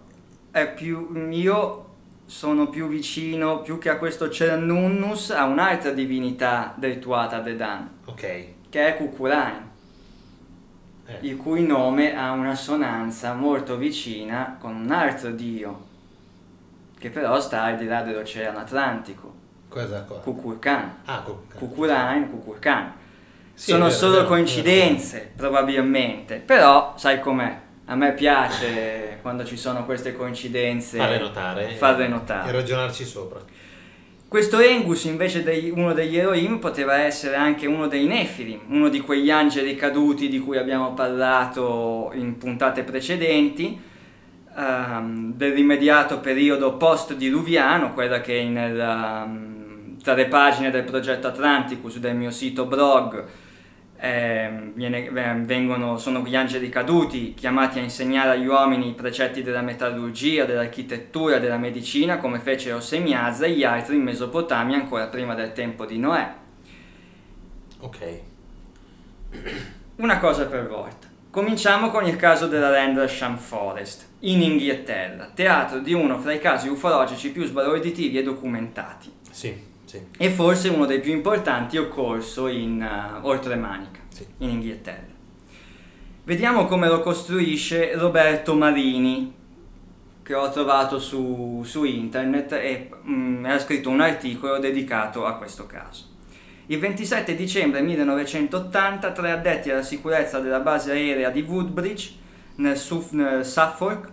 è 0.52 0.72
più... 0.74 1.28
io 1.32 1.82
sono 2.28 2.68
più 2.68 2.88
vicino, 2.88 3.62
più 3.62 3.78
che 3.80 3.90
a 3.90 3.98
questo 3.98 4.30
Cernunnus, 4.30 5.32
a 5.32 5.46
un'altra 5.46 5.92
divinità 5.92 6.74
del 6.78 7.00
Tuata 7.00 7.40
de 7.40 7.56
Dan, 7.56 7.90
Ok. 8.06 8.46
che 8.70 8.88
è 8.88 8.96
Kukurain. 8.98 9.66
Eh. 11.10 11.20
il 11.22 11.38
cui 11.38 11.66
nome 11.66 12.18
ha 12.18 12.32
un'assonanza 12.32 13.34
molto 13.34 13.78
vicina 13.78 14.58
con 14.60 14.76
un 14.76 14.92
altro 14.92 15.32
dio, 15.32 15.86
che 17.00 17.10
però 17.10 17.40
sta 17.40 17.64
al 17.64 17.78
di 17.78 17.86
là 17.86 18.02
dell'Oceano 18.02 18.60
Atlantico, 18.60 19.34
Cosa 19.70 20.02
qua? 20.02 20.18
Kukulkan. 20.18 20.96
Ah, 21.06 21.22
Kukulkan. 21.22 22.94
Sì, 23.54 23.72
Sono 23.72 23.86
vero, 23.86 23.96
solo 23.96 24.16
vero, 24.18 24.28
coincidenze, 24.28 25.32
probabilmente, 25.34 26.38
però 26.46 26.94
sai 26.98 27.22
com'è, 27.22 27.58
a 27.90 27.96
me 27.96 28.14
piace 28.14 29.20
quando 29.22 29.46
ci 29.46 29.56
sono 29.58 29.86
queste 29.86 30.14
coincidenze 30.14 30.98
Farle 30.98 31.20
notare. 31.20 31.70
farle 31.76 32.06
E 32.06 32.08
notare. 32.10 32.52
ragionarci 32.52 33.06
sopra. 33.06 33.40
Questo 34.28 34.60
Engus 34.60 35.06
invece 35.06 35.42
dei- 35.42 35.70
uno 35.70 35.94
degli 35.94 36.18
Elohim 36.18 36.60
poteva 36.60 36.98
essere 36.98 37.36
anche 37.36 37.66
uno 37.66 37.88
dei 37.88 38.06
Nefilim, 38.06 38.60
uno 38.68 38.90
di 38.90 39.00
quegli 39.00 39.32
angeli 39.32 39.76
caduti 39.76 40.28
di 40.28 40.40
cui 40.40 40.58
abbiamo 40.58 40.94
parlato 40.94 42.12
in 42.14 42.38
puntate 42.38 42.84
precedenti, 42.84 43.80
ehm, 44.58 45.34
dell'immediato 45.34 46.20
periodo 46.20 46.74
post-diluviano, 46.76 47.94
quella 47.94 48.20
che 48.20 48.44
nel, 48.44 48.78
ehm, 48.78 50.02
tra 50.04 50.14
le 50.14 50.26
pagine 50.28 50.72
del 50.72 50.84
progetto 50.84 51.28
Atlanticus 51.28 51.98
del 52.00 52.16
mio 52.16 52.32
sito 52.32 52.66
blog 52.66 53.24
ehm, 54.00 54.74
viene- 54.74 55.10
ven- 55.10 55.46
vengono, 55.46 55.98
sono 55.98 56.20
gli 56.26 56.36
angeli 56.36 56.70
caduti 56.70 57.34
chiamati 57.34 57.80
a 57.80 57.82
insegnare 57.82 58.32
agli 58.32 58.46
uomini 58.48 58.90
i 58.90 58.94
precetti 58.94 59.42
della 59.44 59.62
metallurgia, 59.62 60.46
dell'architettura, 60.46 61.40
della 61.40 61.58
medicina, 61.58 62.18
come 62.18 62.40
fecero 62.40 62.80
Semiazza 62.80 63.46
e 63.46 63.52
gli 63.52 63.64
altri 63.64 63.96
in 63.96 64.04
Mesopotamia 64.04 64.78
ancora 64.78 65.08
prima 65.08 65.34
del 65.36 65.54
tempo 65.54 65.86
di 65.86 65.98
Noè. 65.98 66.34
Ok. 67.80 68.20
Una 69.98 70.20
cosa 70.20 70.46
per 70.46 70.68
volta. 70.68 71.08
Cominciamo 71.30 71.90
con 71.90 72.06
il 72.08 72.16
caso 72.16 72.48
della 72.48 72.72
Rendlesham 72.72 73.38
Forest, 73.38 74.08
in 74.22 74.42
Inghilterra, 74.42 75.30
teatro 75.34 75.80
di 75.80 75.94
uno 75.94 76.18
fra 76.18 76.34
i 76.34 76.40
casi 76.40 76.68
ufologici 76.68 77.32
più 77.32 77.46
sbalorditivi 77.46 78.18
e 78.18 78.24
documentati, 78.24 79.12
Sì, 79.30 79.56
sì. 79.88 80.02
e 80.18 80.30
forse 80.30 80.68
uno 80.70 80.86
dei 80.86 81.00
più 81.00 81.14
importanti 81.14 81.78
occorso 81.78 82.48
in 82.48 82.82
uh, 82.82 83.26
Oltremanica, 83.26 84.02
Sì. 84.10 84.26
in 84.40 84.50
Inghilterra. 84.50 85.16
Vediamo 86.26 86.66
come 86.66 86.90
lo 86.90 87.00
costruisce 87.00 87.96
Roberto 87.96 88.54
Marini, 88.54 89.34
che 90.22 90.34
ho 90.34 90.52
trovato 90.52 91.00
su, 91.00 91.62
su 91.66 91.86
internet 91.86 92.52
e 92.52 92.90
mm, 93.08 93.46
ha 93.46 93.58
scritto 93.60 93.90
un 93.90 94.02
articolo 94.02 94.60
dedicato 94.60 95.26
a 95.26 95.36
questo 95.36 95.66
caso. 95.68 96.04
Il 96.66 96.80
27 96.80 97.34
dicembre 97.34 97.82
1980 97.82 99.12
tre 99.14 99.32
addetti 99.32 99.72
alla 99.72 99.84
sicurezza 99.84 100.40
della 100.40 100.60
base 100.60 100.92
aerea 100.92 101.30
di 101.30 101.40
Woodbridge 101.48 102.12
nel, 102.56 102.76
Suf- 102.76 103.14
nel 103.14 103.46
Suffolk 103.46 104.12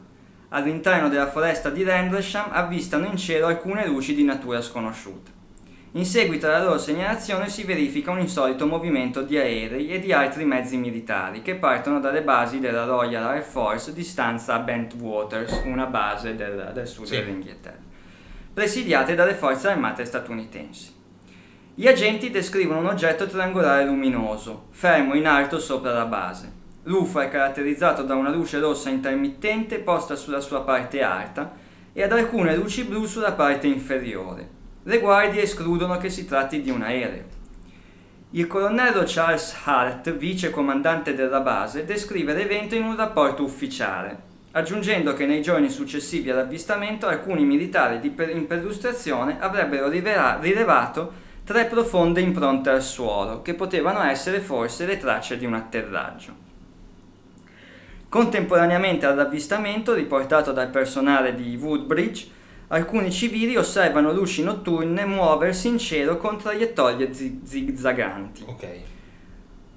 all'interno 0.50 1.08
della 1.08 1.28
foresta 1.28 1.68
di 1.68 1.82
Rendlesham 1.82 2.50
avvistano 2.52 3.06
in 3.06 3.16
cielo 3.16 3.48
alcune 3.48 3.84
luci 3.88 4.14
di 4.14 4.22
natura 4.22 4.62
sconosciuta. 4.62 5.32
In 5.96 6.04
seguito 6.06 6.48
alla 6.48 6.64
loro 6.64 6.78
segnalazione 6.78 7.48
si 7.48 7.62
verifica 7.62 8.10
un 8.10 8.18
insolito 8.18 8.66
movimento 8.66 9.22
di 9.22 9.38
aerei 9.38 9.90
e 9.92 10.00
di 10.00 10.12
altri 10.12 10.44
mezzi 10.44 10.76
militari 10.76 11.40
che 11.40 11.54
partono 11.54 12.00
dalle 12.00 12.22
basi 12.22 12.58
della 12.58 12.84
Royal 12.84 13.22
Air 13.22 13.44
Force 13.44 13.92
di 13.92 14.02
stanza 14.02 14.54
a 14.54 14.58
Bentwaters, 14.58 15.62
una 15.66 15.86
base 15.86 16.34
del, 16.34 16.72
del 16.74 16.88
sud 16.88 17.04
Sì. 17.04 17.14
dell'Inghilterra, 17.14 17.78
presidiate 18.52 19.14
dalle 19.14 19.34
forze 19.34 19.68
armate 19.68 20.04
statunitensi. 20.04 20.92
Gli 21.76 21.86
agenti 21.86 22.28
descrivono 22.30 22.80
un 22.80 22.86
oggetto 22.86 23.28
triangolare 23.28 23.84
luminoso, 23.84 24.66
fermo 24.70 25.14
in 25.14 25.28
alto 25.28 25.60
sopra 25.60 25.92
la 25.92 26.06
base. 26.06 26.50
L'UFO 26.82 27.20
è 27.20 27.28
caratterizzato 27.28 28.02
da 28.02 28.16
una 28.16 28.30
luce 28.30 28.58
rossa 28.58 28.90
intermittente 28.90 29.78
posta 29.78 30.16
sulla 30.16 30.40
sua 30.40 30.62
parte 30.62 31.02
alta 31.02 31.52
e 31.92 32.02
ad 32.02 32.10
alcune 32.10 32.56
luci 32.56 32.82
blu 32.82 33.06
sulla 33.06 33.32
parte 33.32 33.68
inferiore. 33.68 34.62
Le 34.86 34.98
guardie 34.98 35.40
escludono 35.40 35.96
che 35.96 36.10
si 36.10 36.26
tratti 36.26 36.60
di 36.60 36.68
un 36.68 36.82
aereo. 36.82 37.24
Il 38.32 38.46
colonnello 38.46 39.04
Charles 39.06 39.56
Hart, 39.64 40.14
vice 40.14 40.50
comandante 40.50 41.14
della 41.14 41.40
base, 41.40 41.86
descrive 41.86 42.34
l'evento 42.34 42.74
in 42.74 42.82
un 42.82 42.94
rapporto 42.94 43.42
ufficiale, 43.42 44.18
aggiungendo 44.50 45.14
che 45.14 45.24
nei 45.24 45.40
giorni 45.40 45.70
successivi 45.70 46.28
all'avvistamento 46.28 47.06
alcuni 47.06 47.46
militari 47.46 48.10
per- 48.10 48.28
in 48.28 48.46
perlustrazione 48.46 49.38
avrebbero 49.40 49.88
rivela- 49.88 50.38
rilevato 50.38 51.12
tre 51.44 51.64
profonde 51.64 52.20
impronte 52.20 52.68
al 52.68 52.82
suolo, 52.82 53.40
che 53.40 53.54
potevano 53.54 54.02
essere 54.02 54.40
forse 54.40 54.84
le 54.84 54.98
tracce 54.98 55.38
di 55.38 55.46
un 55.46 55.54
atterraggio. 55.54 56.34
Contemporaneamente 58.10 59.06
all'avvistamento, 59.06 59.94
riportato 59.94 60.52
dal 60.52 60.68
personale 60.68 61.34
di 61.34 61.56
Woodbridge, 61.56 62.42
alcuni 62.74 63.10
civili 63.12 63.56
osservano 63.56 64.12
luci 64.12 64.42
notturne 64.42 65.04
muoversi 65.04 65.68
in 65.68 65.78
cielo 65.78 66.16
con 66.16 66.38
traiettorie 66.38 67.12
zi- 67.12 67.40
zigzaganti. 67.44 68.44
Ok. 68.46 68.66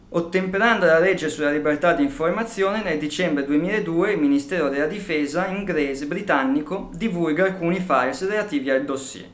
Ottemperando 0.09 0.85
la 0.85 0.99
legge 0.99 1.29
sulla 1.29 1.51
libertà 1.51 1.93
di 1.93 2.01
informazione, 2.01 2.81
nel 2.81 2.97
dicembre 2.97 3.45
2002 3.45 4.13
il 4.13 4.19
Ministero 4.19 4.69
della 4.69 4.87
Difesa 4.87 5.47
inglese 5.47 6.07
britannico 6.07 6.89
divulga 6.93 7.43
alcuni 7.43 7.79
files 7.79 8.27
relativi 8.27 8.69
al 8.69 8.85
dossier. 8.85 9.25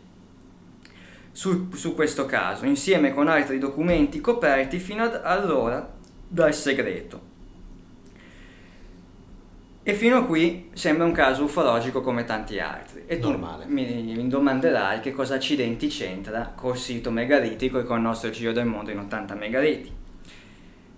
Su, 1.31 1.69
su 1.73 1.95
questo 1.95 2.25
caso, 2.25 2.65
insieme 2.65 3.13
con 3.13 3.27
altri 3.27 3.59
documenti 3.59 4.19
coperti 4.19 4.79
fino 4.79 5.03
ad 5.03 5.21
allora 5.23 5.91
dal 6.27 6.53
segreto. 6.53 7.31
E 9.83 9.93
fino 9.93 10.17
a 10.17 10.25
qui 10.25 10.69
sembra 10.73 11.05
un 11.05 11.11
caso 11.11 11.43
ufologico 11.43 12.01
come 12.01 12.23
tanti 12.23 12.59
altri. 12.59 12.92
E 13.05 13.19
tu 13.19 13.29
Normale. 13.29 13.65
mi, 13.67 13.85
mi 14.15 14.27
domanderai 14.27 14.99
che 14.99 15.11
cosa 15.11 15.35
accidenti 15.35 15.87
c'entra 15.87 16.53
col 16.55 16.77
sito 16.77 17.11
megalitico 17.11 17.79
e 17.79 17.83
col 17.83 18.01
nostro 18.01 18.29
giro 18.29 18.51
del 18.51 18.65
mondo 18.65 18.91
in 18.91 18.99
80 18.99 19.35
megaliti. 19.35 19.91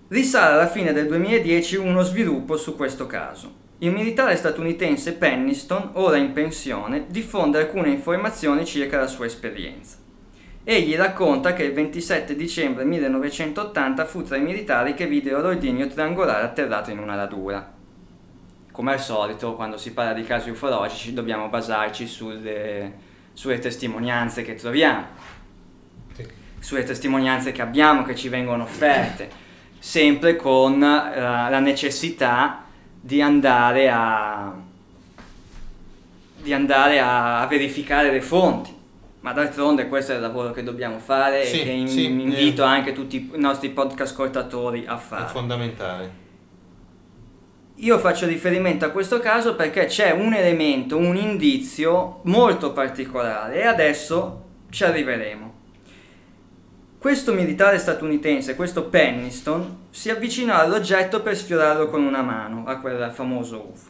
Risale 0.07 0.53
alla 0.53 0.67
fine 0.67 0.93
del 0.93 1.07
2010 1.07 1.77
uno 1.77 2.03
sviluppo 2.03 2.57
su 2.57 2.75
questo 2.75 3.07
caso. 3.07 3.63
Il 3.79 3.91
militare 3.91 4.35
statunitense 4.35 5.13
Penniston, 5.13 5.89
ora 5.93 6.17
in 6.17 6.31
pensione, 6.31 7.05
diffonde 7.09 7.57
alcune 7.57 7.89
informazioni 7.89 8.65
circa 8.65 8.99
la 8.99 9.07
sua 9.07 9.25
esperienza. 9.25 9.97
Egli 10.63 10.95
racconta 10.95 11.53
che 11.53 11.63
il 11.63 11.73
27 11.73 12.35
dicembre 12.35 12.85
1980 12.85 14.05
fu 14.05 14.23
tra 14.23 14.37
i 14.37 14.41
militari 14.41 14.93
che 14.93 15.07
videro 15.07 15.41
l'ordigno 15.41 15.87
triangolare 15.87 16.45
atterrato 16.45 16.91
in 16.91 16.99
una 16.99 17.15
radura. 17.15 17.74
Come 18.75 18.91
al 18.91 18.99
solito, 18.99 19.55
quando 19.55 19.77
si 19.77 19.93
parla 19.93 20.11
di 20.11 20.23
casi 20.25 20.49
ufologici, 20.49 21.13
dobbiamo 21.13 21.47
basarci 21.47 22.05
sulle, 22.05 22.93
sulle 23.31 23.57
testimonianze 23.59 24.41
che 24.43 24.55
troviamo 24.55 25.05
Sì. 26.13 26.27
sulle 26.59 26.83
testimonianze 26.83 27.53
che 27.53 27.61
abbiamo, 27.61 28.03
che 28.03 28.15
ci 28.15 28.27
vengono 28.27 28.63
offerte, 28.63 29.29
sempre 29.79 30.35
con 30.35 30.83
eh, 30.83 31.19
la 31.21 31.59
necessità 31.59 32.65
di 32.99 33.21
andare 33.21 33.89
a 33.89 34.53
di 36.35 36.51
andare 36.53 36.99
a, 36.99 37.45
verificare 37.47 38.11
le 38.11 38.21
fonti. 38.21 38.73
Ma 39.21 39.31
d'altronde 39.31 39.87
questo 39.87 40.11
è 40.11 40.15
il 40.15 40.21
lavoro 40.21 40.51
che 40.51 40.63
dobbiamo 40.63 40.99
fare 40.99 41.45
Sì, 41.45 41.61
e 41.61 41.63
che 41.63 41.69
in- 41.71 41.87
sì, 41.87 42.05
invito 42.07 42.61
eh. 42.61 42.67
anche 42.67 42.91
tutti 42.91 43.31
i 43.33 43.39
nostri 43.39 43.69
podcast 43.69 44.11
ascoltatori 44.11 44.83
a 44.85 44.95
È 44.95 44.99
fare. 44.99 45.27
fondamentale. 45.27 46.23
Io 47.79 47.99
faccio 47.99 48.25
riferimento 48.25 48.85
a 48.85 48.89
questo 48.89 49.19
caso 49.19 49.55
perché 49.55 49.85
c'è 49.87 50.11
un 50.11 50.33
elemento, 50.33 50.95
un 50.95 51.17
indizio 51.17 52.21
molto 52.23 52.71
particolare 52.71 53.55
e 53.59 53.65
adesso 53.65 54.43
ci 54.69 54.85
arriveremo. 54.85 55.53
Questo 56.97 57.33
militare 57.33 57.77
statunitense, 57.77 58.55
questo 58.55 58.85
Penniston, 58.85 59.87
si 59.89 60.09
avvicinò 60.09 60.55
all'oggetto 60.55 61.21
per 61.21 61.35
sfiorarlo 61.35 61.87
con 61.87 62.01
una 62.01 62.21
mano, 62.21 62.63
a 62.65 62.79
quel 62.79 63.11
famoso 63.13 63.67
UFO. 63.69 63.89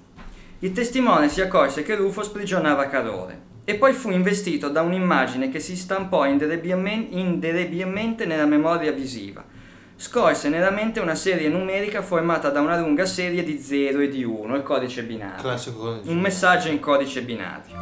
Il 0.59 0.71
testimone 0.71 1.29
si 1.29 1.41
accorse 1.41 1.83
che 1.83 1.95
l'UFO 1.95 2.23
sprigionava 2.23 2.87
calore 2.87 3.39
e 3.65 3.75
poi 3.75 3.93
fu 3.93 4.09
investito 4.09 4.67
da 4.67 4.81
un'immagine 4.81 5.49
che 5.49 5.59
si 5.59 5.77
stampò 5.77 6.25
indelebilmen- 6.25 7.09
indelebilmente 7.11 8.25
nella 8.25 8.47
memoria 8.47 8.91
visiva. 8.91 9.45
Scorse 9.97 10.49
nella 10.49 10.71
mente 10.71 10.99
una 10.99 11.15
serie 11.15 11.47
numerica 11.47 12.01
formata 12.01 12.49
da 12.49 12.59
una 12.59 12.77
lunga 12.77 13.05
serie 13.05 13.43
di 13.43 13.57
0 13.57 14.01
e 14.01 14.09
di 14.09 14.25
1, 14.25 14.55
il 14.57 14.61
codice 14.61 15.03
binario. 15.03 15.41
Classico 15.41 15.79
codice. 15.79 16.09
Un 16.09 16.19
messaggio 16.19 16.67
in 16.67 16.79
codice 16.79 17.21
binario. 17.21 17.73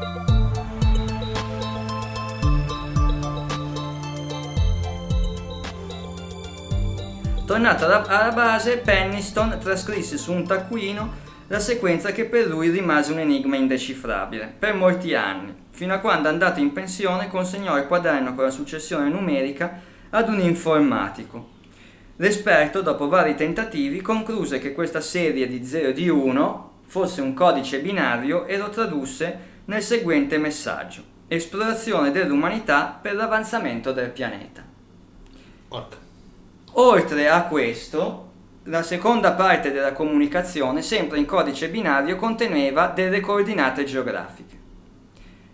Tornato 7.48 7.86
alla, 7.86 8.06
alla 8.06 8.32
base, 8.32 8.78
Penniston 8.78 9.58
trascrisse 9.60 10.20
su 10.20 10.32
un 10.32 10.46
taccuino 10.46 11.22
la 11.48 11.60
sequenza 11.60 12.12
che 12.12 12.26
per 12.26 12.46
lui 12.46 12.70
rimase 12.70 13.12
un 13.12 13.20
enigma 13.20 13.56
indecifrabile 13.56 14.54
per 14.58 14.76
molti 14.76 15.16
anni, 15.16 15.52
fino 15.72 15.96
a 15.96 15.98
quando 15.98 16.30
andato 16.30 16.60
in 16.60 16.74
pensione 16.74 17.28
consegnò 17.28 17.76
il 17.78 17.88
quaderno 17.88 18.36
con 18.36 18.44
la 18.44 18.52
successione 18.52 19.10
numerica 19.10 19.80
ad 20.12 20.30
un 20.30 20.40
informatico. 20.42 21.53
L'esperto, 22.18 22.82
dopo 22.82 23.08
vari 23.08 23.34
tentativi, 23.34 24.02
concluse 24.02 24.60
che 24.60 24.74
questa 24.74 25.02
serie 25.02 25.48
di 25.48 25.66
0 25.66 25.88
e 25.88 25.94
di 25.94 26.10
1 26.10 26.72
fosse 26.86 27.22
un 27.22 27.34
codice 27.34 27.80
binario 27.80 28.46
e 28.46 28.56
lo 28.58 28.70
tradusse 28.70 29.52
nel 29.66 29.82
seguente 29.82 30.38
messaggio: 30.38 31.04
esplorazione 31.28 32.12
dell'umanità 32.12 32.98
per 33.02 33.16
l'avanzamento 33.16 33.92
del 33.92 34.12
pianeta. 34.12 34.64
Porca. 35.68 35.98
Oltre 36.74 37.30
a 37.30 37.44
questo, 37.46 38.30
la 38.66 38.84
seconda 38.84 39.32
parte 39.34 39.72
della 39.72 39.94
comunicazione, 39.94 40.84
sempre 40.84 41.18
in 41.18 41.26
codice 41.26 41.70
binario, 41.70 42.16
conteneva 42.16 42.88
delle 42.88 43.22
coordinate 43.22 43.86
geografiche. 43.86 44.62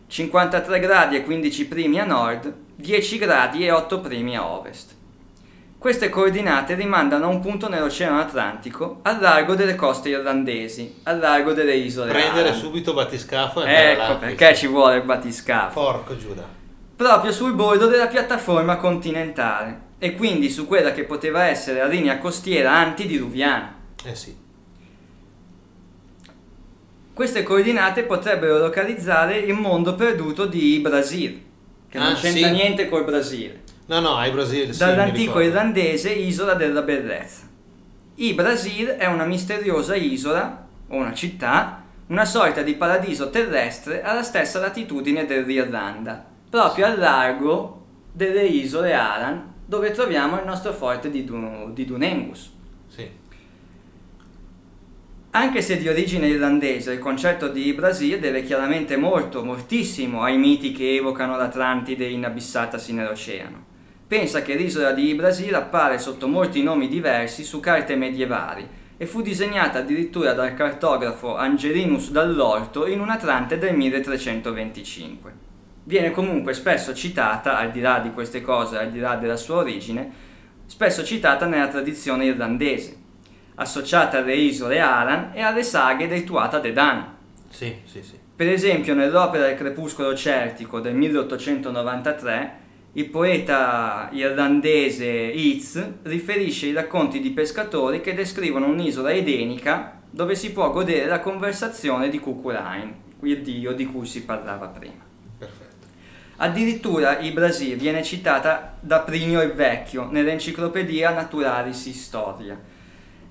53 0.07 0.79
gradi 0.79 1.15
e 1.15 1.23
15 1.23 1.67
primi 1.67 1.99
a 2.01 2.05
nord, 2.05 2.53
10 2.75 3.17
gradi 3.17 3.65
e 3.65 3.71
8 3.71 4.01
primi 4.01 4.35
a 4.35 4.45
ovest. 4.45 4.97
Queste 5.79 6.09
coordinate 6.09 6.73
rimandano 6.75 7.25
a 7.25 7.29
un 7.29 7.39
punto 7.39 7.69
nell'Oceano 7.69 8.19
Atlantico, 8.19 8.99
al 9.03 9.21
largo 9.21 9.55
delle 9.55 9.75
coste 9.75 10.09
irlandesi, 10.09 10.95
al 11.03 11.19
largo 11.19 11.53
delle 11.53 11.73
isole 11.75 12.11
Prendere 12.11 12.49
Aran. 12.49 12.59
subito 12.59 12.93
battiscafo 12.93 13.63
e 13.63 13.69
andare 13.69 13.91
Ecco 13.93 14.17
perché 14.17 14.55
ci 14.55 14.67
vuole 14.67 14.97
il 14.97 15.03
battiscafo 15.03 15.79
Porco 15.79 16.17
Giuda. 16.17 16.45
proprio 16.97 17.31
sul 17.31 17.53
bordo 17.53 17.87
della 17.87 18.07
piattaforma 18.07 18.75
continentale 18.75 19.87
e 19.99 20.15
quindi 20.17 20.49
su 20.49 20.67
quella 20.67 20.91
che 20.91 21.05
poteva 21.05 21.45
essere 21.45 21.79
la 21.79 21.87
linea 21.87 22.17
costiera 22.17 22.73
antidiluviana. 22.73 23.73
Eh 24.03 24.15
sì. 24.15 24.35
Queste 27.13 27.43
coordinate 27.43 28.03
potrebbero 28.03 28.57
localizzare 28.57 29.37
il 29.37 29.53
mondo 29.53 29.95
perduto 29.95 30.45
di 30.45 30.79
Brasil, 30.79 31.41
che 31.89 31.97
non 31.97 32.07
Ah, 32.11 32.15
c'entra 32.15 32.47
sì. 32.47 32.51
niente 32.53 32.87
col 32.89 33.03
Brasile, 33.03 33.61
No, 33.89 33.99
no, 34.01 34.15
ai 34.17 34.29
Brasile. 34.29 34.71
sì, 34.71 34.77
dall'antico 34.77 35.39
irlandese 35.39 36.11
isola 36.11 36.53
della 36.53 36.83
bellezza. 36.83 37.47
Il 38.15 38.35
Brasil 38.35 38.85
è 38.85 39.07
una 39.07 39.25
misteriosa 39.25 39.95
isola, 39.95 40.67
o 40.89 40.95
una 40.95 41.13
città, 41.13 41.83
una 42.07 42.25
sorta 42.25 42.61
di 42.61 42.75
paradiso 42.75 43.31
terrestre 43.31 44.03
alla 44.03 44.21
stessa 44.21 44.59
latitudine 44.59 45.25
dell'Irlanda, 45.25 46.23
proprio 46.51 46.85
al 46.85 46.99
largo 46.99 47.85
delle 48.11 48.43
isole 48.43 48.93
Aran, 48.93 49.53
dove 49.65 49.89
troviamo 49.89 50.37
il 50.37 50.45
nostro 50.45 50.71
forte 50.71 51.09
di, 51.09 51.23
Du- 51.23 51.73
di 51.73 51.85
Dunengus. 51.85 52.51
Sì. 52.89 53.09
Anche 55.31 55.61
se 55.63 55.77
di 55.77 55.87
origine 55.87 56.27
irlandese, 56.27 56.93
il 56.93 56.99
concetto 56.99 57.47
di 57.47 57.73
Brasile 57.73 58.19
deve 58.19 58.43
chiaramente 58.43 58.97
molto, 58.97 59.43
moltissimo 59.43 60.21
ai 60.21 60.37
miti 60.37 60.71
che 60.73 60.95
evocano 60.95 61.37
l'Atlantide 61.37 62.05
inabissatasi 62.05 62.93
nell'oceano. 62.93 63.68
Pensa 64.09 64.41
che 64.41 64.55
l'isola 64.55 64.91
di 64.91 65.13
Brasile 65.13 65.57
appare 65.57 65.99
sotto 65.99 66.27
molti 66.27 66.63
nomi 66.63 66.87
diversi 66.87 67.43
su 67.43 67.59
carte 67.59 67.95
medievali 67.95 68.67
e 68.97 69.05
fu 69.05 69.21
disegnata 69.21 69.77
addirittura 69.77 70.33
dal 70.33 70.55
cartografo 70.55 71.37
Angelinus 71.37 72.09
Dall'Orto 72.09 72.87
in 72.87 73.01
un 73.01 73.11
Atlante 73.11 73.59
del 73.59 73.75
1325. 73.75 75.33
Viene 75.83 76.09
comunque 76.09 76.55
spesso 76.55 76.91
citata, 76.95 77.59
al 77.59 77.69
di 77.69 77.81
là 77.81 77.99
di 77.99 78.09
queste 78.09 78.41
cose, 78.41 78.79
al 78.79 78.89
di 78.89 78.97
là 78.97 79.15
della 79.15 79.37
sua 79.37 79.57
origine, 79.57 80.11
spesso 80.65 81.03
citata 81.03 81.45
nella 81.45 81.67
tradizione 81.67 82.25
irlandese, 82.25 82.97
associata 83.53 84.17
alle 84.17 84.33
isole 84.33 84.79
Aran 84.79 85.33
e 85.35 85.41
alle 85.41 85.61
saghe 85.61 86.07
dei 86.07 86.23
Tuatha 86.23 86.57
De 86.57 86.73
Dan. 86.73 87.15
Sì, 87.47 87.75
sì, 87.83 88.01
sì. 88.01 88.17
Per 88.35 88.47
esempio, 88.47 88.95
nell'opera 88.95 89.49
Il 89.49 89.55
crepuscolo 89.55 90.15
celtico 90.15 90.79
del 90.79 90.95
1893, 90.95 92.58
il 92.93 93.05
poeta 93.09 94.09
irlandese 94.11 95.05
Yeats 95.05 96.01
riferisce 96.03 96.65
i 96.65 96.73
racconti 96.73 97.19
di 97.19 97.29
pescatori 97.29 98.01
che 98.01 98.15
descrivono 98.15 98.65
un'isola 98.65 99.11
edenica 99.11 100.01
dove 100.09 100.33
si 100.33 100.51
può 100.51 100.71
godere 100.71 101.05
la 101.05 101.19
conversazione 101.19 102.09
di 102.09 102.19
Cuculain, 102.19 102.91
il 103.21 103.41
dio 103.43 103.73
di 103.73 103.85
cui 103.85 104.07
si 104.07 104.23
parlava 104.23 104.67
prima. 104.67 105.05
Perfetto. 105.37 105.85
Addirittura 106.37 107.19
il 107.19 107.31
Brasile 107.31 107.75
viene 107.75 108.01
citata 108.01 108.75
da 108.79 109.01
Plinio 109.01 109.43
il 109.43 109.51
Vecchio 109.51 110.09
nell'enciclopedia 110.09 111.11
Naturalis 111.11 111.85
Historia. 111.85 112.59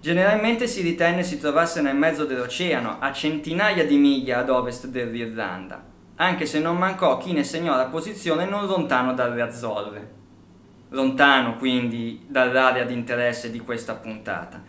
Generalmente 0.00 0.68
si 0.68 0.82
ritenne 0.82 1.24
si 1.24 1.40
trovasse 1.40 1.80
nel 1.80 1.96
mezzo 1.96 2.24
dell'oceano, 2.24 2.98
a 3.00 3.12
centinaia 3.12 3.84
di 3.84 3.96
miglia 3.96 4.38
ad 4.38 4.50
ovest 4.50 4.86
dell'Irlanda, 4.86 5.84
anche 6.20 6.46
se 6.46 6.58
non 6.58 6.76
mancò 6.76 7.16
chi 7.18 7.32
ne 7.32 7.44
segnò 7.44 7.76
la 7.76 7.86
posizione 7.86 8.44
non 8.44 8.66
lontano 8.66 9.14
dalle 9.14 9.40
Azzorre. 9.40 10.16
Lontano 10.90 11.56
quindi 11.56 12.24
dall'area 12.26 12.84
di 12.84 12.92
interesse 12.92 13.50
di 13.50 13.60
questa 13.60 13.94
puntata. 13.94 14.60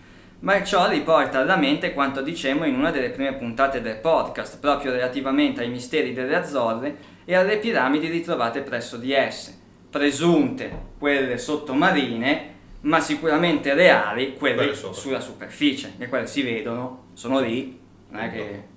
Ma 0.42 0.64
ciò 0.64 0.88
riporta 0.88 1.40
alla 1.40 1.56
mente 1.56 1.94
quanto 1.94 2.22
dicemmo 2.22 2.66
in 2.66 2.76
una 2.76 2.92
delle 2.92 3.10
prime 3.10 3.34
puntate 3.34 3.82
del 3.82 3.98
podcast, 3.98 4.60
proprio 4.60 4.92
relativamente 4.92 5.62
ai 5.62 5.70
misteri 5.70 6.14
delle 6.14 6.36
Azzorre 6.36 6.98
e 7.26 7.36
alle 7.36 7.58
piramidi 7.58 8.08
ritrovate 8.08 8.62
presso 8.62 8.98
di 8.98 9.12
esse, 9.12 9.58
presunte 9.90 10.92
quelle 11.00 11.38
sottomarine, 11.38 12.58
ma 12.82 13.00
sicuramente 13.00 13.74
reali 13.74 14.36
quelle 14.36 14.56
Quelle 14.72 14.94
sulla 14.94 15.20
superficie, 15.20 15.94
e 15.98 16.08
quelle 16.08 16.28
si 16.28 16.44
vedono, 16.44 17.06
sono 17.14 17.40
lì, 17.40 17.80
non 18.10 18.22
è 18.22 18.32
che... 18.32 18.69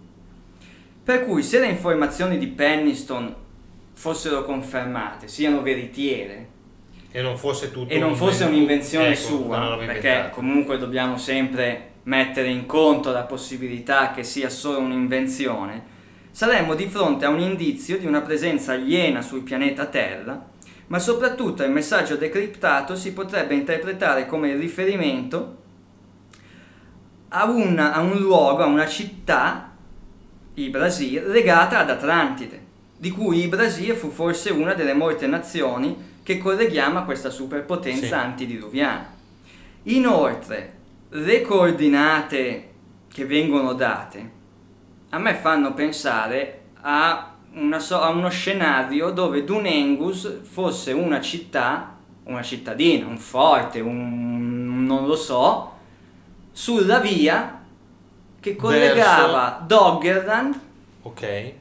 Per 1.04 1.24
cui 1.24 1.42
se 1.42 1.58
le 1.58 1.66
informazioni 1.66 2.38
di 2.38 2.46
Penniston 2.46 3.34
fossero 3.94 4.44
confermate, 4.44 5.26
siano 5.28 5.60
veritiere, 5.62 6.48
E 7.10 7.20
non 7.22 7.36
fosse 7.36 7.70
tutto 7.72 7.92
e 7.92 7.98
non 7.98 8.14
fosse 8.14 8.44
un'invenzione 8.44 9.08
ecco, 9.08 9.16
sua, 9.16 9.76
perché 9.78 10.08
inventata. 10.08 10.28
comunque 10.30 10.78
dobbiamo 10.78 11.16
sempre 11.16 11.90
mettere 12.04 12.48
in 12.48 12.66
conto 12.66 13.10
la 13.10 13.24
possibilità 13.24 14.12
che 14.12 14.22
sia 14.22 14.48
solo 14.48 14.78
un'invenzione, 14.78 15.90
saremmo 16.30 16.74
di 16.74 16.86
fronte 16.86 17.24
a 17.24 17.28
un 17.30 17.40
indizio 17.40 17.98
di 17.98 18.06
una 18.06 18.22
presenza 18.22 18.72
aliena 18.72 19.20
sul 19.22 19.42
pianeta 19.42 19.86
Terra, 19.86 20.50
ma 20.86 20.98
soprattutto 20.98 21.62
il 21.64 21.70
messaggio 21.70 22.16
decriptato 22.16 22.94
si 22.96 23.12
potrebbe 23.12 23.54
interpretare 23.54 24.26
come 24.26 24.50
il 24.50 24.58
riferimento 24.58 25.56
a, 27.28 27.44
una- 27.50 27.92
a 27.92 28.00
un 28.00 28.18
luogo, 28.18 28.62
a 28.62 28.66
una 28.66 28.86
città, 28.86 29.71
il 30.54 30.70
Brasile, 30.70 31.26
legata 31.28 31.78
ad 31.78 31.90
Atlantide, 31.90 32.60
di 32.96 33.10
cui 33.10 33.40
il 33.42 33.48
Brasile 33.48 33.94
fu 33.94 34.10
forse 34.10 34.50
una 34.50 34.74
delle 34.74 34.94
molte 34.94 35.26
nazioni 35.26 36.10
che 36.22 36.38
colleghiamo 36.38 36.98
a 36.98 37.02
questa 37.02 37.30
superpotenza 37.30 38.06
Sì. 38.06 38.12
antidiluviana. 38.14 39.10
Inoltre, 39.84 40.74
le 41.10 41.40
coordinate 41.42 42.70
che 43.12 43.24
vengono 43.26 43.72
date 43.74 44.30
a 45.10 45.18
me 45.18 45.34
fanno 45.34 45.74
pensare 45.74 46.60
a, 46.80 47.34
una 47.54 47.78
so- 47.78 48.00
a 48.00 48.08
uno 48.08 48.30
scenario 48.30 49.10
dove 49.10 49.44
Dunengus 49.44 50.40
fosse 50.42 50.92
una 50.92 51.20
città, 51.20 51.96
una 52.24 52.40
cittadina, 52.42 53.06
un 53.06 53.18
forte, 53.18 53.80
un 53.80 54.84
non 54.86 55.06
lo 55.06 55.16
so, 55.16 55.72
sulla 56.52 56.98
via 56.98 57.61
che 58.42 58.56
collegava 58.56 59.62
Doggerland 59.64 60.58
Ok. 61.02 61.52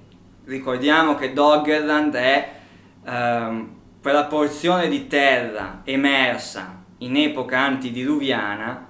ricordiamo 0.46 1.14
che 1.16 1.32
Doggerland 1.32 2.16
è 2.16 2.52
ehm, 3.06 3.70
quella 4.02 4.24
porzione 4.26 4.88
di 4.90 5.06
terra 5.08 5.82
emersa 5.84 6.82
in 7.00 7.16
epoca 7.18 7.60
antidiluviana 7.60 8.88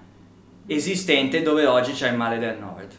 esistente 0.67 1.41
dove 1.41 1.65
oggi 1.65 1.91
c'è 1.91 2.09
il 2.09 2.15
mare 2.15 2.37
del 2.39 2.57
nord. 2.57 2.91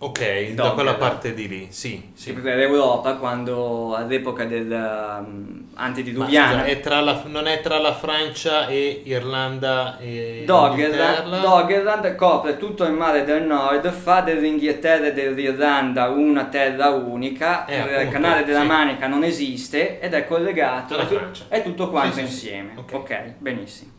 Ok, 0.00 0.18
da 0.20 0.28
Doggerland. 0.28 0.74
quella 0.74 0.94
parte 0.94 1.32
di 1.32 1.48
lì, 1.48 1.66
sì. 1.70 2.10
sì. 2.12 2.32
Sì. 2.34 2.42
L'Europa 2.42 3.14
quando 3.14 3.94
all'epoca 3.94 4.44
del 4.44 4.70
um, 4.70 5.67
Ma 5.78 5.84
antidiluviana 5.84 6.50
scusa, 6.62 6.64
è 6.64 6.80
tra 6.80 7.00
la- 7.00 7.22
non 7.26 7.46
è 7.46 7.60
tra 7.60 7.78
la 7.78 7.94
Francia 7.94 8.66
e 8.66 9.02
Irlanda 9.04 9.96
e 9.98 10.42
Doggerland, 10.44 11.24
Inghilterra? 11.24 11.38
Doggerland 11.56 12.14
copre 12.16 12.56
tutto 12.56 12.84
il 12.84 12.92
mare 12.92 13.22
del 13.24 13.44
nord, 13.44 13.88
fa 13.92 14.20
dell'Inghilterra 14.20 15.06
e 15.06 15.12
dell'Irlanda 15.12 16.08
una 16.08 16.46
terra 16.46 16.88
unica, 16.90 17.64
Eh, 17.66 17.76
il 17.76 17.82
appunto, 17.94 18.10
canale 18.10 18.44
della 18.44 18.60
sì. 18.62 18.66
Manica 18.66 19.06
non 19.06 19.22
esiste 19.22 20.00
ed 20.00 20.14
è 20.14 20.26
collegato, 20.26 20.96
è, 20.98 21.06
tu- 21.06 21.20
è 21.48 21.62
tutto 21.62 21.90
quanto 21.90 22.16
Sì, 22.16 22.20
sì, 22.22 22.26
sì. 22.26 22.32
insieme. 22.34 22.72
Ok. 22.76 22.92
ok, 22.94 23.22
benissimo. 23.38 23.92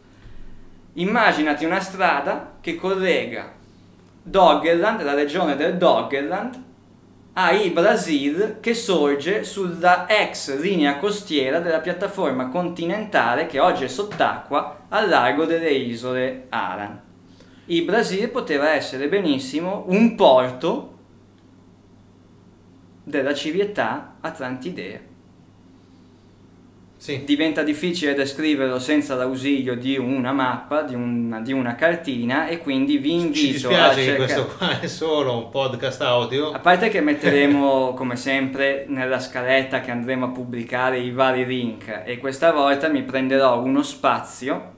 Immaginati 0.93 1.63
una 1.63 1.79
strada 1.79 2.55
che 2.59 2.75
collega 2.75 3.53
Doggerland, 4.21 5.01
la 5.03 5.13
regione 5.13 5.55
del 5.55 5.75
Doggerland, 5.77 6.61
al 7.41 7.71
Brasil 7.71 8.57
che 8.59 8.73
sorge 8.73 9.45
sulla 9.45 10.07
ex 10.09 10.59
linea 10.59 10.97
costiera 10.97 11.61
della 11.61 11.79
piattaforma 11.79 12.49
continentale 12.49 13.45
che 13.45 13.61
oggi 13.61 13.85
è 13.85 13.87
sott'acqua 13.87 14.87
al 14.89 15.07
largo 15.07 15.45
delle 15.45 15.71
isole 15.71 16.47
Aran. 16.49 16.99
Il 17.67 17.85
Brasile 17.85 18.27
poteva 18.27 18.71
essere 18.71 19.07
benissimo 19.07 19.85
un 19.87 20.15
porto 20.15 20.97
della 23.05 23.33
civiltà 23.33 24.15
atlantidea. 24.19 25.08
Sì. 26.99 27.23
Diventa 27.23 27.63
difficile 27.63 28.13
descriverlo 28.13 28.77
senza 28.77 29.15
l'ausilio 29.15 29.77
di 29.77 29.97
una 29.97 30.33
mappa, 30.33 30.81
di 30.81 30.95
una, 30.95 31.39
di 31.39 31.53
una 31.53 31.73
cartina 31.73 32.49
e 32.49 32.57
quindi 32.57 32.97
vi 32.97 33.13
invito 33.13 33.35
Ci 33.35 33.47
a 33.47 33.51
dispiace 33.53 33.95
che 33.95 34.03
cercare... 34.03 34.17
questo 34.17 34.55
qua 34.57 34.79
è 34.81 34.87
solo 34.87 35.37
un 35.37 35.49
podcast 35.49 36.01
audio. 36.01 36.51
A 36.51 36.59
parte 36.59 36.89
che 36.89 36.99
metteremo, 36.99 37.93
come 37.93 38.17
sempre, 38.17 38.83
nella 38.89 39.19
scaletta 39.19 39.79
che 39.79 39.91
andremo 39.91 40.25
a 40.25 40.29
pubblicare 40.31 40.99
i 40.99 41.11
vari 41.11 41.45
link 41.45 42.01
e 42.03 42.17
questa 42.17 42.51
volta 42.51 42.89
mi 42.89 43.03
prenderò 43.03 43.61
uno 43.61 43.81
spazio 43.81 44.73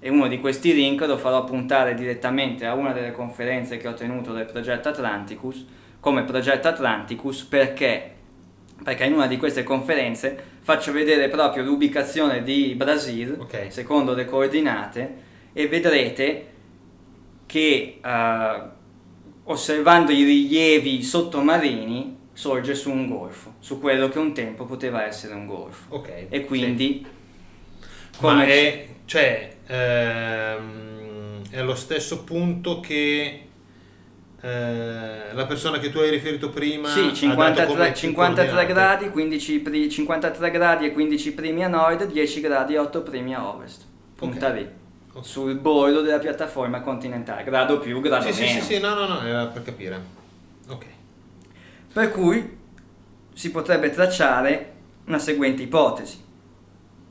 e 0.00 0.10
uno 0.10 0.26
di 0.26 0.40
questi 0.40 0.74
link 0.74 1.02
lo 1.02 1.16
farò 1.16 1.44
puntare 1.44 1.94
direttamente 1.94 2.66
a 2.66 2.74
una 2.74 2.90
delle 2.92 3.12
conferenze 3.12 3.76
che 3.76 3.86
ho 3.86 3.94
tenuto 3.94 4.32
del 4.32 4.46
progetto 4.46 4.88
Atlanticus 4.88 5.64
come 6.00 6.24
progetto 6.24 6.66
Atlanticus 6.66 7.44
perché 7.44 8.14
perché 8.82 9.04
in 9.04 9.12
una 9.12 9.28
di 9.28 9.36
queste 9.36 9.62
conferenze 9.62 10.51
faccio 10.62 10.92
vedere 10.92 11.28
proprio 11.28 11.62
l'ubicazione 11.64 12.42
di 12.42 12.74
Brasil 12.76 13.36
Ok. 13.40 13.66
secondo 13.68 14.14
le 14.14 14.24
coordinate 14.24 15.14
e 15.52 15.66
vedrete 15.68 16.46
che 17.46 17.98
eh, 18.02 18.60
osservando 19.44 20.12
i 20.12 20.22
rilievi 20.24 21.02
sottomarini 21.02 22.16
sorge 22.32 22.74
su 22.74 22.90
un 22.90 23.08
golfo, 23.08 23.54
su 23.58 23.78
quello 23.80 24.08
che 24.08 24.18
un 24.18 24.32
tempo 24.32 24.64
poteva 24.64 25.04
essere 25.04 25.34
un 25.34 25.46
golfo. 25.46 25.94
Ok. 25.96 26.26
E 26.30 26.44
quindi 26.44 27.04
Sì. 27.04 28.18
come 28.18 28.34
Ma 28.34 28.44
è, 28.46 28.86
cioè, 29.04 29.56
ehm, 29.66 31.42
è 31.50 31.58
allo 31.58 31.74
stesso 31.74 32.24
punto 32.24 32.80
che 32.80 33.48
eh, 34.44 35.32
la 35.32 35.46
persona 35.46 35.78
che 35.78 35.90
tu 35.90 35.98
hai 35.98 36.10
riferito 36.10 36.50
prima 36.50 36.88
sì, 36.88 37.02
dato 37.02 37.14
53, 37.14 37.66
come 37.66 37.94
53 37.94 38.44
coordinate. 38.52 38.66
gradi, 38.72 39.10
15 39.10 39.58
pri- 39.60 39.88
53 39.88 40.50
gradi 40.50 40.86
e 40.86 40.92
15 40.92 41.32
primi 41.32 41.64
a 41.64 41.68
nord, 41.68 42.04
10 42.06 42.40
gradi 42.40 42.74
e 42.74 42.78
8 42.78 43.02
primi 43.02 43.34
a 43.34 43.46
ovest. 43.46 43.82
Punta 44.16 44.48
Ok. 44.48 44.54
lì, 44.54 44.68
Ok. 45.12 45.24
sul 45.24 45.54
bordo 45.54 46.00
della 46.00 46.18
piattaforma 46.18 46.80
continentale, 46.80 47.44
grado 47.44 47.78
più, 47.78 48.00
grado 48.00 48.24
Sì, 48.26 48.32
sì, 48.32 48.42
meno. 48.42 48.60
sì, 48.60 48.74
sì, 48.74 48.80
no, 48.80 48.94
no, 48.94 49.06
no, 49.06 49.22
era 49.24 49.46
per 49.46 49.62
capire. 49.62 50.00
Ok. 50.68 50.84
Per 51.92 52.10
cui 52.10 52.58
si 53.34 53.50
potrebbe 53.52 53.90
tracciare 53.90 54.72
una 55.06 55.18
seguente 55.18 55.62
ipotesi. 55.62 56.20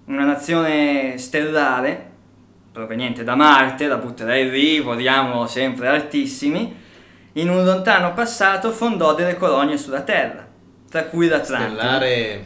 Una 0.05 0.25
nazione 0.25 1.17
stellare, 1.17 2.09
proveniente 2.73 3.23
da 3.23 3.35
Marte, 3.35 3.87
la 3.87 3.97
butterei 3.97 4.49
lì, 4.49 4.79
voliamo 4.79 5.45
sempre 5.47 5.87
altissimi, 5.87 6.79
in 7.33 7.49
un 7.49 7.63
lontano 7.63 8.13
passato 8.13 8.71
fondò 8.71 9.13
delle 9.13 9.35
colonie 9.37 9.77
sulla 9.77 10.01
Terra, 10.01 10.45
tra 10.89 11.03
cui 11.05 11.27
l'Atlantide. 11.27 11.75
Stellare... 11.79 12.45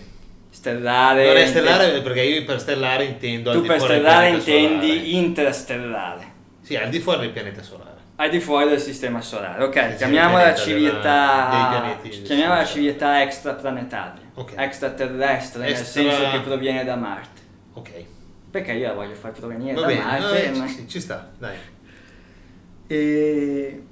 Stellare. 0.55 1.25
Non 1.27 1.35
è 1.35 1.47
stellare 1.47 2.01
perché 2.01 2.21
io 2.21 2.45
per 2.45 2.59
stellare 2.61 3.03
intendo 3.03 3.51
Tu 3.51 3.61
per 3.63 3.77
stellare 3.79 4.29
intendi 4.29 4.87
solare. 4.87 5.07
interstellare. 5.09 6.25
Sì, 6.61 6.75
al 6.77 6.87
di 6.89 6.99
fuori 7.01 7.19
del 7.21 7.31
pianeta 7.31 7.61
solare. 7.61 7.93
al 8.15 8.29
di 8.29 8.39
fuori 8.39 8.69
del 8.69 8.79
sistema 8.79 9.19
solare. 9.19 9.61
Ok, 9.65 9.89
Sì, 9.91 9.95
chiamiamola 9.97 10.55
civiltà, 10.55 11.99
chiamiamola 12.23 12.63
civiltà 12.65 13.21
extraplanetaria, 13.21 14.21
Ok. 14.35 14.53
extraterrestre, 14.55 15.59
nel 15.61 15.69
Extra- 15.71 15.87
senso 15.87 16.29
che 16.31 16.39
proviene 16.39 16.85
da 16.85 16.95
Marte. 16.95 17.41
Ok. 17.73 17.91
Perché 18.49 18.71
io 18.71 18.87
la 18.87 18.93
voglio 18.93 19.15
far 19.15 19.31
provenire 19.33 19.73
Va 19.73 19.81
da 19.81 19.87
bene, 19.87 20.03
Marte. 20.03 20.49
no, 20.51 20.57
ma- 20.59 20.67
ci, 20.67 20.87
ci 20.87 20.99
sta, 21.01 21.29
dai. 21.37 21.57
E 22.87 23.83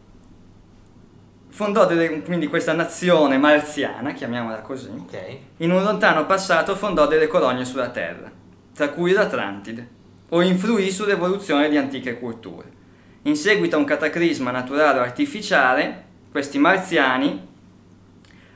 fondò 1.54 1.86
delle- 1.86 2.24
quindi 2.24 2.48
questa 2.48 2.74
nazione 2.74 3.38
marziana, 3.38 4.12
chiamiamola 4.14 4.62
così, 4.62 4.90
Ok. 4.90 5.38
in 5.58 5.72
un 5.72 5.84
lontano 5.84 6.26
passato 6.26 6.76
fondò 6.76 7.06
delle 7.06 7.28
colonie 7.28 7.64
sulla 7.64 7.90
Terra, 7.90 8.32
tra 8.74 8.90
cui 8.90 9.12
l'Atlantide, 9.12 9.88
o 10.30 10.42
influì 10.42 10.90
sull'evoluzione 10.90 11.70
di 11.70 11.78
antiche 11.78 12.18
culture. 12.18 12.72
In 13.24 13.36
seguito 13.36 13.76
a 13.76 13.80
un 13.80 13.86
cataclisma 13.86 14.50
naturale 14.50 14.98
o 14.98 15.02
artificiale, 15.04 16.04
questi 16.32 16.58
marziani 16.58 17.48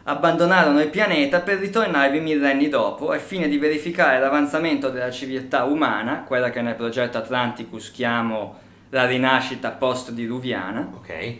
abbandonarono 0.05 0.81
il 0.81 0.87
pianeta 0.89 1.41
per 1.41 1.59
ritornarvi 1.59 2.19
millenni 2.19 2.67
dopo 2.67 3.11
al 3.11 3.19
fine 3.19 3.47
di 3.47 3.59
verificare 3.59 4.19
l'avanzamento 4.19 4.89
della 4.89 5.11
civiltà 5.11 5.65
umana, 5.65 6.23
quella 6.23 6.49
che 6.49 6.61
nel 6.63 6.73
progetto 6.73 7.19
Atlanticus 7.19 7.91
chiamo 7.91 8.57
la 8.89 9.05
rinascita 9.05 9.69
post-diluviana, 9.69 10.89
Ok. 10.95 11.37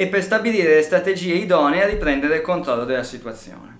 E 0.00 0.06
per 0.06 0.22
stabilire 0.22 0.76
le 0.76 0.82
strategie 0.82 1.34
idonee 1.34 1.82
a 1.82 1.86
riprendere 1.88 2.36
il 2.36 2.42
controllo 2.42 2.84
della 2.84 3.02
situazione. 3.02 3.76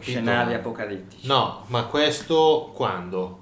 Scenari 0.00 0.54
apocalittici. 0.54 1.26
No, 1.26 1.64
ma 1.66 1.84
questo 1.84 2.72
quando? 2.74 3.38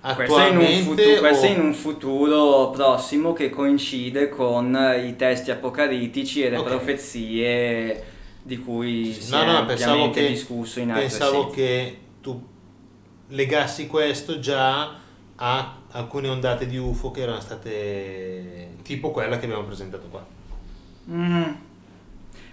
Questo 0.00 0.38
è, 0.40 0.48
in 0.48 0.56
un 0.56 0.62
Attualmente 0.64 0.82
futuro, 0.82 1.20
questo 1.20 1.46
è 1.46 1.50
in 1.50 1.60
un 1.60 1.72
futuro 1.74 2.70
prossimo 2.70 3.32
che 3.32 3.48
coincide 3.48 4.28
con 4.28 4.76
i 5.04 5.14
testi 5.14 5.52
apocalittici 5.52 6.42
e 6.42 6.50
le 6.50 6.56
Ok. 6.56 6.66
profezie 6.66 8.04
di 8.42 8.58
cui 8.58 9.12
si 9.12 9.30
No, 9.30 9.42
è 9.42 9.46
no, 9.46 9.66
pensavo 9.66 9.92
ampiamente 9.92 10.20
che, 10.20 10.28
discusso 10.30 10.80
in 10.80 10.90
altri 10.90 11.06
pensavo 11.06 11.42
siti. 11.44 11.54
che 11.54 11.98
tu 12.22 12.44
legassi 13.28 13.86
questo 13.86 14.40
già 14.40 14.96
a 15.36 15.77
alcune 15.92 16.28
ondate 16.28 16.66
di 16.66 16.76
UFO 16.76 17.10
che 17.10 17.22
erano 17.22 17.40
state 17.40 18.76
tipo 18.82 19.10
quella 19.10 19.38
che 19.38 19.44
abbiamo 19.44 19.64
presentato 19.64 20.06
qua. 20.08 20.24
Mm. 21.10 21.52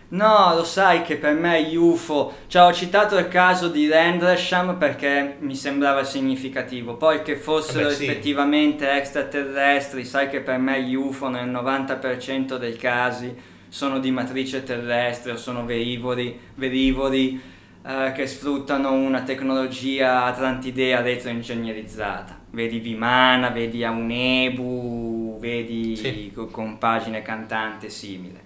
No, 0.07 0.53
lo 0.55 0.63
sai 0.63 1.01
che 1.01 1.17
per 1.17 1.33
me 1.33 1.63
gli 1.63 1.75
UFO, 1.75 2.31
cioè 2.47 2.67
ho 2.67 2.73
citato 2.73 3.17
il 3.17 3.27
caso 3.27 3.69
di 3.69 3.87
Rendlesham 3.87 4.77
perché 4.77 5.37
mi 5.39 5.55
sembrava 5.55 6.03
significativo, 6.03 6.95
poi 6.95 7.23
che 7.23 7.35
fossero 7.35 7.87
Eh 7.87 7.89
beh, 7.89 7.95
sì. 7.95 8.05
effettivamente 8.05 8.89
extraterrestri, 8.91 10.05
sai 10.05 10.29
che 10.29 10.41
per 10.41 10.59
me 10.59 10.83
gli 10.83 10.93
UFO 10.93 11.27
nel 11.27 11.49
90% 11.49 12.57
dei 12.57 12.75
casi 12.77 13.35
sono 13.67 13.99
di 13.99 14.11
matrice 14.11 14.63
terrestre 14.63 15.31
o 15.33 15.37
sono 15.37 15.65
velivoli, 15.65 16.39
velivoli 16.53 17.41
eh, 17.83 18.11
che 18.13 18.27
sfruttano 18.27 18.91
una 18.93 19.23
tecnologia 19.23 20.23
atlantidea 20.25 21.01
retroingegnerizzata. 21.01 22.44
Vedi 22.55 22.79
Vimana, 22.79 23.49
vedi 23.49 23.83
Aunebu, 23.83 25.37
vedi 25.39 25.95
Sì. 25.97 26.31
co- 26.33 26.47
compagine 26.47 27.21
cantante 27.21 27.89
simile. 27.89 28.39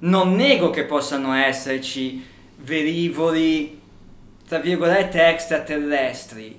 Non 0.00 0.34
nego 0.34 0.68
che 0.68 0.84
possano 0.84 1.32
esserci 1.32 2.22
velivoli, 2.58 3.80
tra 4.46 4.58
virgolette, 4.58 5.26
extraterrestri, 5.26 6.54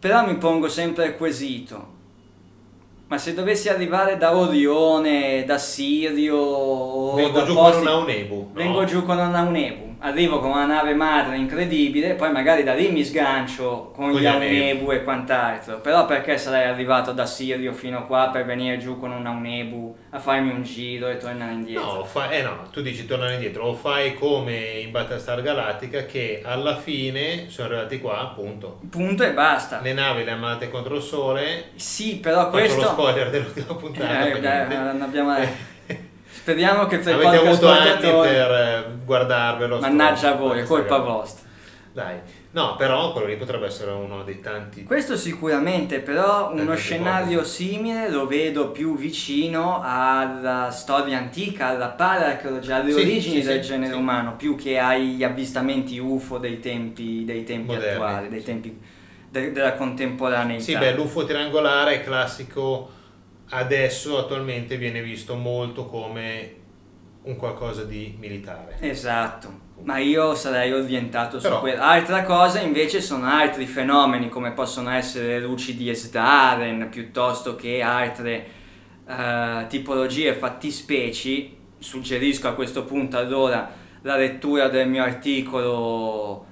però 0.00 0.26
mi 0.26 0.36
pongo 0.36 0.68
sempre 0.70 1.04
il 1.04 1.16
quesito. 1.16 1.96
Ma 3.08 3.18
se 3.18 3.34
dovessi 3.34 3.68
arrivare 3.68 4.16
da 4.16 4.34
Orione, 4.34 5.44
da 5.44 5.58
Sirio, 5.58 7.12
Vengo 7.14 7.40
da 7.40 7.44
giù 7.44 7.52
posti- 7.52 7.84
con 7.84 7.92
un 7.94 8.00
Aunebu. 8.00 8.36
no? 8.36 8.50
Vengo 8.54 8.84
giù 8.84 9.02
con 9.04 9.18
un 9.18 9.34
Aunebu. 9.34 9.87
Arrivo 10.00 10.38
con 10.38 10.50
una 10.50 10.66
nave 10.66 10.94
madre 10.94 11.36
incredibile, 11.36 12.14
poi 12.14 12.30
magari 12.30 12.62
da 12.62 12.74
lì 12.74 12.90
mi 12.90 13.04
sgancio 13.04 13.90
con, 13.94 14.10
Con 14.10 14.20
gli 14.20 14.26
Aunebu 14.26 14.92
e 14.92 15.02
quant'altro. 15.02 15.80
Però 15.80 16.06
perché 16.06 16.38
sarei 16.38 16.68
arrivato 16.68 17.12
da 17.12 17.26
Sirio 17.26 17.72
fino 17.72 18.06
qua 18.06 18.30
per 18.32 18.44
venire 18.44 18.78
giù 18.78 18.98
con 18.98 19.10
un 19.10 19.26
Aunebu 19.26 19.96
a 20.10 20.18
farmi 20.18 20.50
un 20.50 20.62
giro 20.62 21.08
e 21.08 21.16
tornare 21.16 21.52
indietro? 21.52 21.94
No, 21.94 22.04
fa- 22.04 22.30
eh 22.30 22.42
no, 22.42 22.68
tu 22.70 22.80
dici 22.80 23.06
tornare 23.06 23.34
indietro, 23.34 23.64
o 23.64 23.74
fai 23.74 24.14
come 24.14 24.56
in 24.80 24.90
Battlestar 24.90 25.42
Galactica 25.42 26.06
che 26.06 26.42
alla 26.44 26.76
fine 26.76 27.46
sono 27.48 27.68
arrivati 27.68 28.00
qua, 28.00 28.20
appunto. 28.20 28.80
Punto 28.88 29.24
e 29.24 29.32
basta. 29.32 29.80
Le 29.80 29.92
navi 29.92 30.24
le 30.24 30.30
ha 30.30 30.36
mandate 30.36 30.70
contro 30.70 30.96
il 30.96 31.02
sole, 31.02 31.70
Sì, 31.74 32.16
però 32.16 32.50
questo... 32.50 32.80
lo 32.80 32.86
spoiler 32.88 33.30
dell'ultima 33.30 33.74
puntata. 33.74 34.26
Eh, 34.26 34.40
dai, 34.40 34.68
non 34.68 35.02
abbiamo... 35.02 35.76
Speriamo 36.48 36.86
che 36.86 36.96
per 36.96 37.20
i 37.20 37.26
Avete 37.26 37.46
avuto 37.46 37.68
anni 37.68 38.00
per 38.00 38.50
eh, 38.50 38.84
guardarvelo. 39.04 39.80
Mannaggia 39.80 40.32
a 40.32 40.36
voi, 40.36 40.60
è 40.60 40.62
colpa 40.62 40.96
vostra. 40.96 41.46
Dai, 41.92 42.20
no, 42.52 42.74
però 42.76 43.12
quello 43.12 43.26
lì 43.26 43.36
potrebbe 43.36 43.66
essere 43.66 43.90
uno 43.90 44.22
dei 44.22 44.40
tanti. 44.40 44.84
Questo 44.84 45.18
sicuramente, 45.18 46.00
però 46.00 46.50
uno 46.54 46.74
scenario 46.74 47.44
simile 47.44 48.08
lo 48.08 48.26
vedo 48.26 48.70
più 48.70 48.96
vicino 48.96 49.82
alla 49.84 50.70
storia 50.70 51.18
antica, 51.18 51.66
alla 51.66 51.88
palearcheologia, 51.88 52.76
alle 52.76 52.92
Sì, 52.92 53.00
origini 53.00 53.40
sì, 53.42 53.46
del 53.46 53.62
sì, 53.62 53.68
genere 53.68 53.94
umano, 53.94 54.36
più 54.36 54.56
che 54.56 54.78
agli 54.78 55.22
avvistamenti 55.22 55.98
UFO 55.98 56.38
dei 56.38 56.60
tempi, 56.60 57.26
dei 57.26 57.44
tempi 57.44 57.74
attuali, 57.74 58.28
dei 58.30 58.42
tempi 58.42 58.80
de- 59.28 59.52
della 59.52 59.74
contemporaneità. 59.74 60.62
Sì, 60.62 60.78
beh, 60.78 60.94
l'UFO 60.94 61.26
triangolare 61.26 61.96
è 61.96 62.02
classico, 62.02 62.96
adesso 63.50 64.18
attualmente 64.18 64.76
viene 64.76 65.02
visto 65.02 65.34
molto 65.34 65.86
come 65.86 66.54
un 67.22 67.36
qualcosa 67.36 67.84
di 67.84 68.14
militare. 68.18 68.76
Esatto, 68.80 69.50
ma 69.82 69.98
io 69.98 70.34
sarei 70.34 70.72
orientato 70.72 71.38
su 71.38 71.48
Però- 71.48 71.60
quello. 71.60 71.82
Altra 71.82 72.22
cosa 72.22 72.60
invece 72.60 73.00
sono 73.00 73.26
altri 73.26 73.66
fenomeni 73.66 74.28
come 74.28 74.52
possono 74.52 74.90
essere 74.90 75.26
le 75.26 75.40
luci 75.40 75.76
di 75.76 75.90
Esdaren 75.90 76.88
piuttosto 76.90 77.54
che 77.54 77.82
altre 77.82 78.46
eh, 79.06 79.66
tipologie 79.68 80.34
fattispeci. 80.34 81.56
Suggerisco 81.78 82.48
a 82.48 82.54
questo 82.54 82.84
punto 82.84 83.18
allora 83.18 83.70
la 84.02 84.16
lettura 84.16 84.68
del 84.68 84.88
mio 84.88 85.02
articolo 85.02 86.46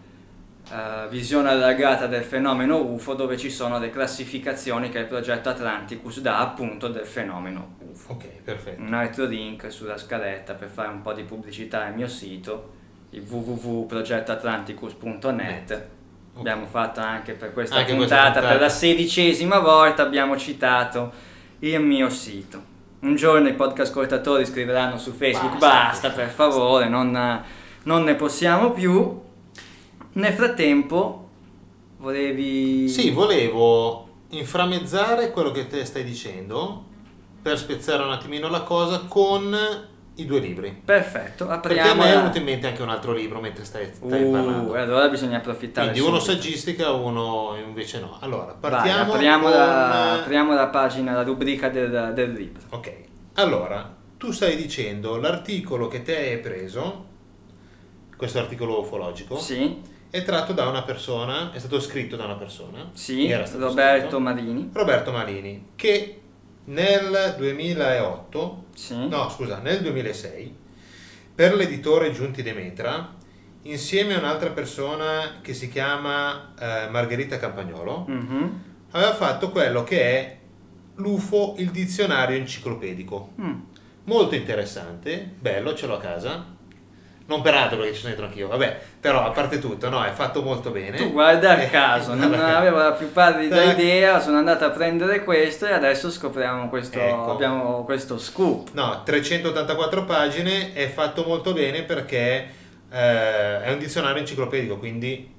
eh, 0.73 1.07
Visione 1.09 1.51
allargata 1.51 2.07
del 2.07 2.23
fenomeno 2.25 2.81
UFO 2.83 3.14
dove 3.14 3.37
ci 3.37 3.51
sono 3.51 3.79
le 3.79 3.91
classificazioni 3.91 4.89
che 4.89 4.99
il 4.99 5.07
progetto 5.07 5.49
Atlanticus 5.49 6.21
dà 6.21 6.39
appunto 6.39 6.89
del 6.89 7.07
fenomeno 7.07 7.77
UFO 7.91 8.12
Ok, 8.12 8.27
perfetto. 8.43 8.83
un 8.83 8.93
altro 8.95 9.25
link 9.27 9.71
sulla 9.73 9.97
scaletta 9.97 10.55
per 10.55 10.69
fare 10.69 10.89
un 10.89 11.03
po' 11.03 11.12
di 11.12 11.23
pubblicità 11.23 11.85
al 11.85 11.95
mio 11.95 12.09
sito, 12.09 12.73
il 13.11 13.23
www.progettoatlanticus.net. 13.29 15.89
Abbiamo 16.39 16.67
fatto 16.67 17.01
anche 17.01 17.33
per 17.33 17.53
questa 17.55 17.77
Anche 17.77 17.95
questa 17.95 18.14
puntata, 18.17 18.33
puntata. 18.41 18.53
per 18.53 18.61
la 18.61 18.69
sedicesima 18.69 19.59
volta 19.59 20.03
abbiamo 20.03 20.37
citato 20.37 21.11
il 21.61 21.81
mio 21.81 22.11
sito. 22.11 22.75
Un 23.01 23.14
giorno 23.14 23.49
i 23.49 23.55
podcast 23.55 23.91
ascoltatori 23.91 24.45
scriveranno 24.45 24.99
su 24.99 25.12
Facebook, 25.12 25.53
Basta. 25.59 26.09
basta, 26.09 26.11
per 26.11 26.29
favore, 26.29 26.89
non, 26.89 27.43
non 27.85 28.03
ne 28.05 28.14
possiamo 28.17 28.71
più. 28.73 29.23
Nel 30.17 30.33
frattempo, 30.33 31.29
volevi... 31.99 32.89
Sì, 32.89 33.11
volevo 33.11 34.09
inframmezzare 34.31 35.31
quello 35.31 35.51
che 35.51 35.67
te 35.67 35.85
stai 35.85 36.05
dicendo 36.05 36.85
per 37.43 37.59
spezzare 37.59 38.03
un 38.03 38.11
attimino 38.11 38.49
la 38.49 38.62
cosa 38.62 39.01
con 39.07 39.55
i 40.14 40.25
due 40.25 40.41
libri. 40.41 40.81
Perfetto, 40.83 41.45
Perché 41.45 41.79
a 41.81 41.91
apriamo... 41.91 42.03
me 42.03 42.12
è 42.12 42.17
venuto 42.17 42.39
in 42.39 42.45
mente 42.45 42.67
anche 42.67 42.81
un 42.81 42.89
altro 42.89 43.12
libro 43.12 43.41
mentre 43.41 43.64
stai, 43.64 43.91
stai 43.93 44.23
Uh, 44.23 44.31
parlando. 44.33 44.73
allora 44.73 45.09
bisogna 45.09 45.37
approfittare. 45.37 45.91
Quindi 45.91 46.09
uno 46.09 46.19
subito. 46.19 46.41
saggistica, 46.41 46.93
uno 46.93 47.55
invece 47.62 48.01
no. 48.01 48.17
Allora, 48.21 48.57
Vai, 48.59 48.71
partiamo 48.71 49.12
apriamo, 49.12 49.43
con... 49.43 49.53
la, 49.53 50.12
apriamo 50.21 50.55
la 50.55 50.67
pagina, 50.69 51.12
la 51.12 51.23
rubrica 51.25 51.69
del, 51.69 52.12
del 52.14 52.33
libro. 52.33 52.62
Ok, 52.71 52.93
allora, 53.35 53.95
tu 54.17 54.31
stai 54.33 54.57
dicendo 54.57 55.17
l'articolo 55.19 55.89
che 55.89 56.01
te 56.01 56.17
hai 56.17 56.39
preso, 56.39 57.05
questo 58.17 58.39
articolo 58.39 58.81
ufologico, 58.81 59.37
Sì, 59.37 59.95
è 60.11 60.22
tratto 60.22 60.52
da 60.52 60.66
una 60.68 60.82
persona, 60.82 61.52
è 61.52 61.59
stato 61.59 61.80
scritto 61.80 62.16
da 62.16 62.24
una 62.24 62.36
persona. 62.36 62.90
sì, 62.92 63.30
Roberto 63.32 64.00
scritto, 64.00 64.20
Marini. 64.20 64.70
Roberto 64.72 65.12
Malini, 65.12 65.66
che 65.76 66.20
nel 66.64 67.34
2008, 67.36 68.64
Sì. 68.74 69.09
no 69.09 69.28
scusa, 69.28 69.59
nel 69.59 69.80
2006, 69.82 70.54
per 71.34 71.54
l'editore 71.54 72.12
Giunti 72.12 72.42
Demetra, 72.42 73.14
insieme 73.62 74.14
a 74.14 74.18
un'altra 74.18 74.50
persona 74.50 75.40
che 75.42 75.52
si 75.52 75.68
chiama 75.68 76.52
eh, 76.59 76.88
Margherita 76.88 77.38
Campagnolo, 77.38 78.04
Mhm. 78.09 78.62
aveva 78.92 79.14
fatto 79.14 79.50
quello 79.50 79.82
che 79.84 80.00
è 80.00 80.38
l'UFO, 80.96 81.54
il 81.59 81.70
dizionario 81.70 82.36
enciclopedico. 82.38 83.32
Mm. 83.40 83.61
Molto 84.04 84.34
interessante, 84.34 85.30
bello, 85.38 85.74
ce 85.74 85.86
l'ho 85.86 85.96
a 85.96 86.00
casa. 86.00 86.55
Non 87.27 87.43
peraltro 87.43 87.79
perché 87.79 87.93
ci 87.93 88.01
sono 88.01 88.14
dentro 88.14 88.29
anch'io, 88.29 88.47
vabbè, 88.47 88.81
però 89.01 89.24
a 89.24 89.31
parte 89.31 89.59
tutto, 89.59 89.89
no, 89.89 90.05
è 90.05 90.12
fatto 90.12 90.43
molto 90.43 90.70
bene. 90.70 90.97
Tu 90.97 91.11
guarda 91.11 91.59
Eh, 91.59 91.64
a 91.64 91.68
caso, 91.68 92.14
non 92.14 92.33
avevo 92.33 92.79
la 92.79 92.93
più 92.93 93.11
pallida 93.11 93.64
idea, 93.64 94.20
sono 94.20 94.39
andato 94.39 94.64
a 94.64 94.70
prendere 94.70 95.24
questo 95.24 95.66
e 95.66 95.72
adesso 95.72 96.09
scopriamo 96.09 96.68
questo, 96.68 97.01
Ecco. 97.01 97.33
abbiamo 97.33 97.85
questo 97.85 98.18
scoop. 98.18 98.68
No, 98.74 99.03
384 99.05 100.05
pagine, 100.05 100.72
è 100.72 100.89
fatto 100.89 101.24
molto 101.27 101.53
bene 101.53 101.83
perché 101.83 102.49
eh, 102.93 103.62
è 103.62 103.72
un 103.72 103.79
dizionario 103.81 104.20
enciclopedico, 104.20 104.79
quindi 104.79 105.35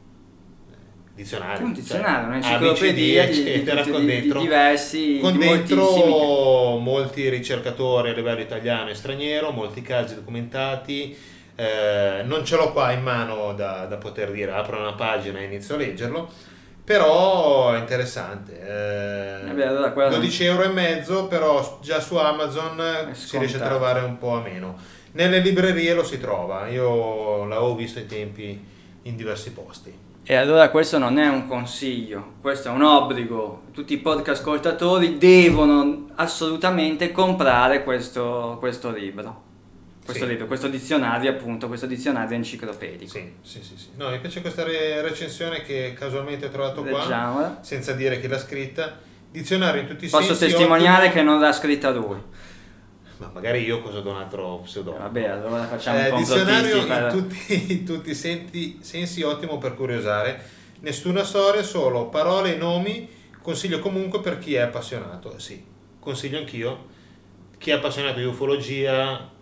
eh, 0.70 0.74
dizionario. 1.16 1.66
Un 1.66 1.72
dizionario, 1.72 2.42
cioè, 2.42 2.58
un'enciclopedia 2.58 3.24
ABCD, 3.24 3.34
di, 3.34 3.44
di, 3.44 3.50
eccetera, 3.62 3.82
con 3.84 4.06
dentro, 4.06 4.40
di 4.40 4.46
diversi, 4.46 5.20
con 5.22 5.38
dentro 5.38 6.78
molti 6.80 7.30
ricercatori 7.30 8.10
a 8.10 8.14
livello 8.14 8.42
italiano 8.42 8.90
e 8.90 8.94
straniero, 8.94 9.52
molti 9.52 9.82
casi 9.82 10.16
documentati. 10.16 11.36
Eh, 11.58 12.22
non 12.24 12.46
ce 12.46 12.56
l'ho 12.56 12.72
qua 12.72 12.92
in 12.92 13.02
mano 13.02 13.54
da, 13.54 13.86
da 13.86 13.98
poter 13.98 14.32
dire, 14.32 14.52
apro 14.54 14.80
una 14.80 14.94
pagina 14.94 15.40
e 15.40 15.46
inizio 15.46 15.76
a 15.76 15.80
leggerlo, 15.80 16.30
però 16.84 17.74
è 17.74 17.80
interessante. 17.80 18.60
eh, 18.62 19.46
Vabbè, 19.48 19.66
allora 19.66 19.92
quello- 19.92 20.10
12 20.12 20.46
euro 20.46 20.64
e 20.64 20.68
mezzo, 20.70 21.26
però 21.28 21.80
già 21.82 22.00
su 22.00 22.16
Amazon 22.16 23.10
si 23.12 23.38
riesce 23.38 23.58
a 23.62 23.66
trovare 23.68 24.02
un 24.02 24.18
po' 24.18 24.36
a 24.36 24.42
meno. 24.42 24.76
Nelle 25.14 25.40
librerie 25.40 25.94
lo 25.94 26.04
si 26.04 26.20
trova, 26.20 26.68
io 26.68 27.46
l'avevo 27.46 27.76
visto 27.76 27.98
ai 28.00 28.06
tempi 28.06 28.64
in 29.02 29.16
diversi 29.16 29.52
posti. 29.52 30.06
E 30.30 30.36
allora 30.36 30.70
questo 30.70 30.98
non 30.98 31.18
è 31.18 31.28
un 31.28 31.48
consiglio, 31.48 32.34
questo 32.42 32.68
è 32.68 32.72
un 32.72 32.84
obbligo. 32.84 33.64
Tutti 33.74 33.94
i 33.94 33.98
podcast 33.98 34.42
ascoltatori 34.42 35.18
devono 35.18 36.10
assolutamente 36.16 37.12
comprare 37.12 37.84
questo, 37.84 38.58
questo 38.60 38.92
libro. 38.92 39.44
Questo 40.08 40.24
Sì. 40.24 40.30
libro, 40.32 40.46
questo 40.48 40.70
dizionario 40.70 41.30
appunto, 41.32 41.68
questo 41.68 41.86
dizionario 41.86 42.34
enciclopedico. 42.38 43.12
Sì, 43.12 43.30
sì, 43.42 43.62
sì, 43.62 43.74
sì. 43.78 43.88
No, 43.98 44.10
mi 44.10 44.20
piace 44.20 44.40
questa 44.40 44.64
re- 44.64 45.02
recensione 45.02 45.62
che 45.64 45.94
casualmente 46.00 46.46
ho 46.46 46.50
trovato 46.50 46.82
qua, 46.82 47.00
Leggiamola. 47.02 47.58
senza 47.62 47.92
dire 47.92 48.18
chi 48.22 48.28
l'ha 48.30 48.40
scritta. 48.40 48.98
Dizionario 49.30 49.82
in 49.82 49.88
tutti 49.88 50.06
i 50.06 50.10
Posso 50.10 50.34
sensi. 50.34 50.46
testimoniare 50.56 51.08
ottimo- 51.08 51.14
che 51.14 51.22
non 51.24 51.42
l'ha 51.42 51.52
scritta 51.52 51.90
lui. 51.92 52.16
Ma 53.18 53.32
magari 53.34 53.64
io 53.66 53.82
cosa 53.82 54.00
do 54.00 54.12
un 54.12 54.16
altro 54.16 54.62
pseudonimo. 54.64 55.04
Vabbè, 55.04 55.26
allora 55.26 55.66
facciamo 55.66 55.98
Eh, 56.00 56.10
un 56.12 56.18
dizionario 56.20 56.78
in 56.78 56.88
per- 56.88 57.12
tutti, 57.12 57.72
in 57.74 57.84
tutti 57.86 58.10
i 58.12 58.16
senti- 58.16 58.78
sensi 58.82 59.24
ottimo 59.24 59.58
per 59.58 59.74
curiosare. 59.76 60.42
Nessuna 60.80 61.26
storia, 61.26 61.64
solo 61.64 62.08
parole 62.08 62.54
e 62.54 62.58
nomi. 62.58 63.10
Consiglio 63.42 63.80
comunque 63.80 64.22
per 64.22 64.40
chi 64.40 64.54
è 64.56 64.60
appassionato. 64.60 65.38
Sì, 65.38 65.62
consiglio 66.00 66.38
anch'io. 66.38 66.86
Chi 67.58 67.72
è 67.72 67.74
appassionato 67.74 68.20
di 68.20 68.26
ufologia 68.26 69.36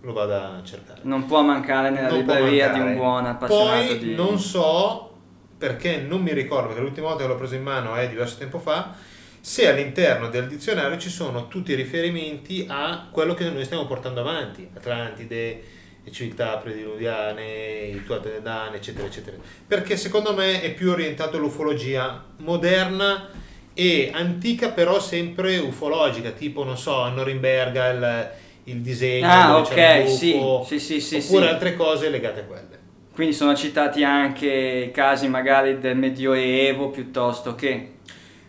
lo 0.00 0.12
vada 0.12 0.56
a 0.56 0.62
cercare. 0.62 1.00
Non 1.02 1.26
può 1.26 1.42
mancare 1.42 1.90
nella 1.90 2.08
Non 2.08 2.18
libreria 2.18 2.68
di 2.68 2.78
mancare. 2.78 2.90
un 2.90 2.96
buon 2.96 3.26
appassionato 3.26 3.86
Poi 3.86 3.98
di... 3.98 4.14
non 4.14 4.38
so 4.38 5.12
perché 5.58 5.98
non 5.98 6.22
mi 6.22 6.32
ricordo 6.32 6.68
perché 6.68 6.82
l'ultima 6.82 7.08
volta 7.08 7.22
che 7.22 7.28
l'ho 7.28 7.36
preso 7.36 7.56
in 7.56 7.62
mano 7.62 7.94
è 7.96 8.08
diverso 8.08 8.38
tempo 8.38 8.58
fa 8.60 8.94
se 9.40 9.68
all'interno 9.68 10.28
del 10.28 10.46
dizionario 10.46 10.98
ci 10.98 11.10
sono 11.10 11.48
tutti 11.48 11.72
i 11.72 11.74
riferimenti 11.74 12.64
a 12.68 13.08
quello 13.10 13.34
che 13.34 13.48
noi 13.50 13.64
stiamo 13.64 13.86
portando 13.86 14.20
avanti 14.20 14.68
Atlantide 14.72 15.62
le 16.04 16.12
civiltà 16.12 16.56
prediluviane 16.58 17.86
i 17.92 18.04
Tuatedane 18.04 18.76
eccetera 18.76 19.06
eccetera 19.06 19.36
perché 19.66 19.96
secondo 19.96 20.32
me 20.32 20.60
è 20.62 20.72
più 20.74 20.90
orientato 20.90 21.36
all'ufologia 21.38 22.24
moderna 22.36 23.28
e 23.74 24.10
antica 24.12 24.70
però 24.70 25.00
sempre 25.00 25.58
ufologica 25.58 26.30
tipo 26.30 26.62
non 26.62 26.78
so 26.78 27.00
a 27.00 27.10
Norimberga 27.10 27.88
il, 27.88 28.30
il 28.70 28.80
disegno 28.80 29.26
Ah, 29.26 29.58
ok, 29.58 30.02
buco, 30.32 30.64
sì, 30.64 30.78
sì, 30.78 31.00
sì, 31.00 31.16
oppure 31.16 31.46
sì. 31.46 31.52
altre 31.52 31.76
cose 31.76 32.08
legate 32.10 32.40
a 32.40 32.44
quelle 32.44 32.78
Quindi 33.12 33.34
sono 33.34 33.54
citati 33.54 34.04
anche 34.04 34.90
casi 34.92 35.28
magari 35.28 35.78
del 35.78 35.96
Medioevo 35.96 36.90
piuttosto 36.90 37.54
che... 37.54 37.94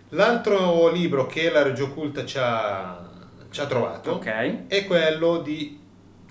L'altro 0.10 0.90
libro 0.92 1.28
che 1.28 1.52
la 1.52 1.62
Reggio 1.64 1.86
Occulta 1.86 2.26
ci 2.26 2.38
ha, 2.40 3.08
ci 3.52 3.60
ha 3.62 3.66
trovato 3.68 4.12
Ok. 4.14 4.68
è 4.68 4.86
quello 4.86 5.38
di 5.40 5.78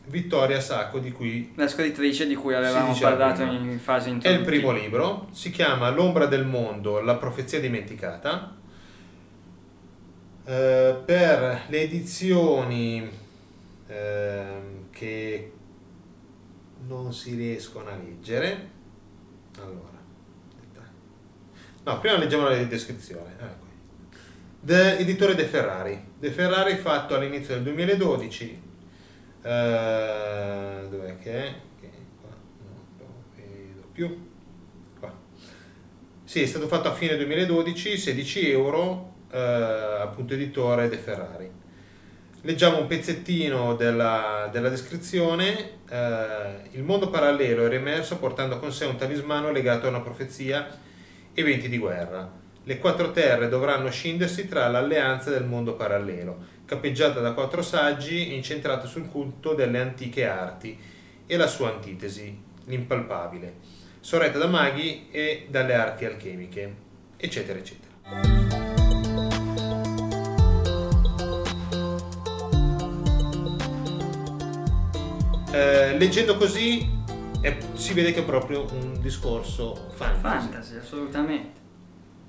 Vittoria 0.07 0.59
Sacco 0.61 0.99
di 0.99 1.13
cui 1.13 1.53
la 1.55 1.69
scrittrice 1.69 2.27
di 2.27 2.35
cui 2.35 2.55
avevamo 2.55 2.97
parlato 2.99 3.43
prima. 3.47 3.53
in 3.53 3.79
fase 3.79 4.07
è 4.07 4.09
il 4.09 4.15
introduttiva. 4.17 4.47
primo 4.51 4.73
libro, 4.73 5.29
si 5.33 5.51
chiama 5.51 5.91
L'ombra 5.91 6.27
del 6.27 6.45
mondo, 6.47 7.01
la 7.01 7.15
profezia 7.17 7.61
dimenticata. 7.61 8.55
Eh, 10.47 10.97
per 11.05 11.61
le 11.69 11.81
edizioni 11.83 13.07
ehm, 13.89 14.91
che 14.91 15.53
non 16.87 17.13
si 17.13 17.35
riescono 17.35 17.91
a 17.91 17.97
leggere. 17.97 18.77
Allora, 19.59 19.99
no, 21.85 22.01
prima 22.01 22.17
leggiamo 22.17 22.49
la 22.49 22.57
descrizione. 22.65 23.35
Ah, 23.41 23.47
qui. 23.47 23.69
De- 24.61 24.99
editore 24.99 25.35
De 25.35 25.45
Ferrari. 25.45 26.13
De 26.19 26.31
Ferrari 26.31 26.77
fatto 26.77 27.15
all'inizio 27.15 27.55
del 27.55 27.65
2012. 27.65 28.63
Eh, 29.43 30.87
dov'è 30.91 31.19
che 31.19 31.33
è? 31.33 31.55
Che 31.81 31.91
qua 32.21 32.31
non 32.59 32.85
lo 32.99 33.07
vedo 33.35 33.89
più. 33.93 34.31
Qua. 34.99 35.13
Sì, 36.25 36.43
è 36.43 36.47
stato 36.47 36.69
fatto 36.69 36.89
a 36.89 36.95
fine 36.95 37.17
2012, 37.17 37.97
16 37.97 38.51
euro, 38.51 39.15
eh, 39.31 39.39
appunto 39.39 40.35
editore 40.35 40.89
De 40.89 40.99
Ferrari. 40.99 41.58
Leggiamo 42.43 42.79
un 42.79 42.87
pezzettino 42.87 43.75
della, 43.75 44.49
della 44.53 44.69
descrizione. 44.69 45.81
eh, 45.91 46.69
il 46.71 46.85
mondo 46.85 47.11
parallelo 47.11 47.67
è 47.67 47.69
riemerso 47.69 48.19
portando 48.19 48.61
con 48.61 48.73
sé 48.73 48.85
un 48.85 48.97
talismano 48.97 49.51
legato 49.51 49.87
a 49.87 49.89
una 49.89 50.01
profezia, 50.01 50.69
eventi 51.35 51.69
di 51.69 51.79
guerra. 51.79 52.31
Le 52.63 52.79
quattro 52.79 53.11
terre 53.11 53.49
dovranno 53.49 53.91
scindersi 53.91 54.47
tra 54.47 54.69
l'alleanza 54.69 55.31
del 55.31 55.47
mondo 55.47 55.75
parallelo, 55.75 56.37
cappeggiata 56.65 57.19
da 57.19 57.33
quattro 57.33 57.61
saggi 57.61 58.31
e 58.31 58.35
incentrata 58.35 58.87
sul 58.87 59.09
culto 59.09 59.55
delle 59.55 59.81
antiche 59.81 60.25
arti 60.25 60.79
e 61.27 61.37
la 61.37 61.47
sua 61.49 61.73
antitesi, 61.73 62.41
l'impalpabile, 62.67 63.55
sorretta 63.99 64.39
da 64.39 64.47
maghi 64.47 65.09
e 65.11 65.47
dalle 65.51 65.75
arti 65.75 66.05
alchemiche, 66.05 66.75
eccetera, 67.17 67.59
eccetera. 67.59 68.78
Eh, 75.59 75.99
leggendo 75.99 76.37
così 76.37 76.89
è- 77.41 77.57
si 77.75 77.93
vede 77.93 78.13
che 78.13 78.21
è 78.21 78.25
proprio 78.25 78.65
un 78.73 79.01
discorso 79.01 79.89
fantasy. 79.95 80.21
Fantasy, 80.23 80.77
assolutamente. 80.77 81.59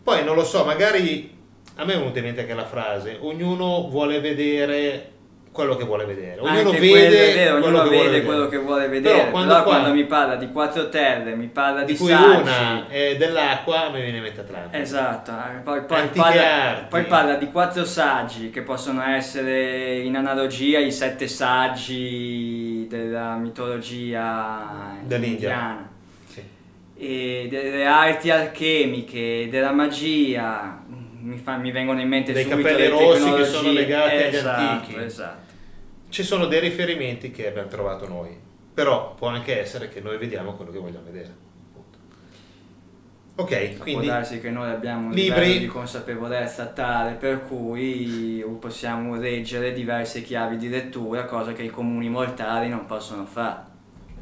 Poi 0.03 0.23
non 0.23 0.35
lo 0.35 0.43
so, 0.43 0.63
magari 0.65 1.37
a 1.75 1.85
me 1.85 1.93
è 1.93 1.97
venuta 1.97 2.17
in 2.19 2.25
mente 2.25 2.41
anche 2.41 2.53
la 2.55 2.65
frase, 2.65 3.17
ognuno 3.21 3.87
vuole 3.89 4.19
vedere 4.19 5.11
quello 5.51 5.75
che 5.75 5.83
vuole 5.83 6.05
vedere, 6.05 6.39
ognuno 6.39 6.69
Anche 6.69 6.79
vede 6.79 7.33
vero, 7.33 7.59
quello 7.59 7.65
ognuno 7.79 7.81
che 7.83 7.89
vuole 7.89 7.89
vede 7.89 8.09
vedere. 8.11 8.25
quello 8.25 8.47
che 8.47 8.57
vuole 8.57 8.87
vedere. 8.87 9.01
Però 9.01 9.17
Però 9.17 9.31
quando 9.31 9.63
quando, 9.63 9.83
qua- 9.85 9.93
mi 9.93 10.05
parla 10.05 10.35
di 10.35 10.51
quattro 10.51 10.89
terre, 10.89 11.35
mi 11.35 11.47
parla 11.47 11.83
di, 11.83 11.91
di 11.93 11.97
cui 11.97 12.07
saggi. 12.07 12.41
una 12.41 12.87
è 12.87 13.17
dell'acqua, 13.17 13.89
mi 13.89 14.01
viene 14.01 14.17
in 14.17 14.23
mente 14.23 14.41
Atlanta. 14.41 14.77
Esatto, 14.77 15.31
eh, 15.31 15.59
poi, 15.63 15.81
poi 15.83 16.07
parla, 16.13 16.85
poi 16.87 17.03
parla 17.05 17.33
di 17.35 17.47
quattro 17.47 17.83
saggi 17.83 18.51
che 18.51 18.61
possono 18.61 19.01
essere 19.03 19.97
in 19.99 20.15
analogia 20.15 20.79
i 20.79 20.91
sette 20.91 21.27
saggi 21.27 22.68
della 22.89 23.35
mitologia 23.35 24.97
Dell'India. 25.03 25.87
e 26.97 27.47
delle 27.49 27.85
arti 27.85 28.31
alchemiche, 28.31 29.47
della 29.49 29.71
magia, 29.71 30.83
mi, 31.21 31.37
fa- 31.37 31.57
mi 31.57 31.71
vengono 31.71 32.01
in 32.01 32.07
mente 32.07 32.33
Dei 32.33 32.45
capelli 32.47 32.87
rossi 32.87 33.31
che 33.31 33.45
sono 33.45 33.71
legati 33.71 34.15
agli 34.15 34.35
Esatto, 34.35 34.61
antichi. 34.71 34.99
Esatto. 34.99 35.47
Ci 36.09 36.23
sono 36.23 36.47
dei 36.47 36.59
riferimenti 36.59 37.29
che 37.29 37.47
abbiamo 37.47 37.67
trovato 37.69 38.07
noi, 38.07 38.35
però 38.73 39.13
può 39.13 39.27
anche 39.27 39.59
essere 39.59 39.87
che 39.87 40.01
noi 40.01 40.17
vediamo 40.17 40.53
quello 40.55 40.71
che 40.71 40.79
vogliamo 40.79 41.05
vedere. 41.05 41.47
Ok, 43.39 43.69
Può 43.75 43.83
quindi 43.83 44.07
darsi 44.07 44.41
che 44.41 44.49
noi 44.49 44.69
abbiamo 44.69 45.07
un 45.07 45.13
libri- 45.13 45.39
livello 45.39 45.59
di 45.59 45.67
consapevolezza 45.67 46.65
tale 46.65 47.13
per 47.13 47.47
cui 47.47 48.43
possiamo 48.59 49.15
leggere 49.15 49.71
diverse 49.71 50.21
chiavi 50.21 50.57
di 50.57 50.67
lettura, 50.69 51.23
cosa 51.23 51.53
che 51.53 51.63
i 51.63 51.69
comuni 51.69 52.09
mortali 52.09 52.67
non 52.67 52.85
possono 52.85 53.25
fare. 53.25 53.61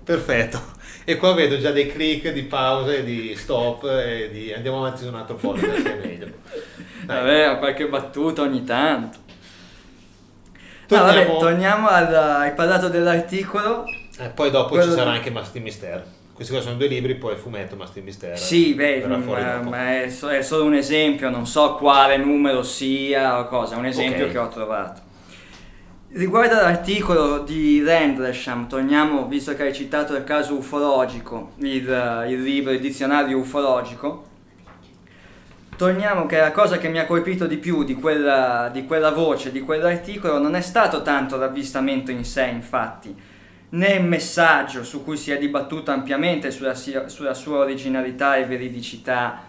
perfetto. 0.03 0.61
E 1.03 1.17
qua 1.17 1.33
vedo 1.33 1.57
già 1.57 1.71
dei 1.71 1.87
click 1.87 2.31
di 2.31 2.43
pause, 2.43 3.03
di 3.03 3.33
stop 3.35 3.85
e 3.85 4.29
di 4.31 4.53
andiamo 4.53 4.77
avanti 4.85 5.01
su 5.03 5.07
un 5.07 5.15
altro 5.15 5.35
podcast 5.35 5.81
che 5.81 5.99
è 6.01 6.05
meglio. 6.05 6.27
Dai. 7.05 7.17
Vabbè, 7.17 7.57
qualche 7.57 7.87
battuta 7.87 8.41
ogni 8.43 8.63
tanto. 8.63 9.17
No, 10.89 10.97
Torniamo- 10.97 11.25
vabbè, 11.33 11.39
torniamo 11.39 11.87
al... 11.87 12.13
hai 12.13 12.53
parlato 12.53 12.87
dell'articolo. 12.89 13.83
Eh, 14.19 14.29
poi 14.29 14.51
dopo 14.51 14.69
Quello 14.69 14.91
ci 14.91 14.97
sarà 14.97 15.11
anche 15.11 15.31
Mastin 15.31 15.63
Mister. 15.63 16.05
Questi 16.37 16.53
qua 16.53 16.61
sono 16.61 16.75
due 16.75 16.85
libri, 16.85 17.15
poi 17.15 17.33
il 17.33 17.39
fumetto 17.39 17.75
Mastin 17.75 18.03
Mister. 18.03 18.37
Sì, 18.37 18.75
beh, 18.75 19.03
ma, 19.07 19.15
dopo. 19.15 19.69
ma 19.71 20.03
è, 20.03 20.09
so- 20.09 20.29
è 20.29 20.43
solo 20.43 20.65
un 20.65 20.75
esempio, 20.75 21.31
non 21.31 21.47
so 21.47 21.73
quale 21.73 22.15
numero 22.17 22.61
sia 22.61 23.39
o 23.39 23.47
cosa, 23.47 23.73
è 23.73 23.77
un 23.79 23.87
esempio 23.87 24.25
Ok. 24.25 24.31
che 24.31 24.37
ho 24.37 24.47
trovato. 24.47 25.01
Riguardo 26.09 26.53
all'articolo 26.53 27.39
di 27.39 27.81
Rendlesham, 27.83 28.67
torniamo, 28.67 29.25
visto 29.25 29.55
che 29.55 29.63
hai 29.63 29.73
citato 29.73 30.15
il 30.15 30.23
caso 30.23 30.53
ufologico, 30.53 31.53
il, 31.57 32.25
il 32.29 32.43
libro, 32.43 32.71
il 32.71 32.81
dizionario 32.81 33.39
ufologico, 33.39 34.25
torniamo 35.75 36.27
che 36.27 36.37
la 36.37 36.51
cosa 36.51 36.77
che 36.77 36.87
mi 36.87 36.99
ha 36.99 37.07
colpito 37.07 37.47
di 37.47 37.57
più 37.57 37.83
di 37.83 37.95
quella, 37.95 38.69
di 38.71 38.85
quella 38.85 39.09
voce, 39.09 39.51
di 39.51 39.61
quell'articolo, 39.61 40.37
non 40.37 40.53
è 40.53 40.61
stato 40.61 41.01
tanto 41.01 41.35
l'avvistamento 41.35 42.11
in 42.11 42.23
sé, 42.23 42.45
infatti, 42.45 43.15
né 43.69 43.93
il 43.95 44.03
messaggio 44.03 44.83
su 44.83 45.03
cui 45.03 45.17
si 45.17 45.31
è 45.31 45.37
dibattuto 45.37 45.91
ampiamente 45.91 46.51
sulla, 46.51 46.73
sulla 46.73 47.33
sua 47.33 47.57
originalità 47.59 48.37
e 48.37 48.45
veridicità 48.45 49.41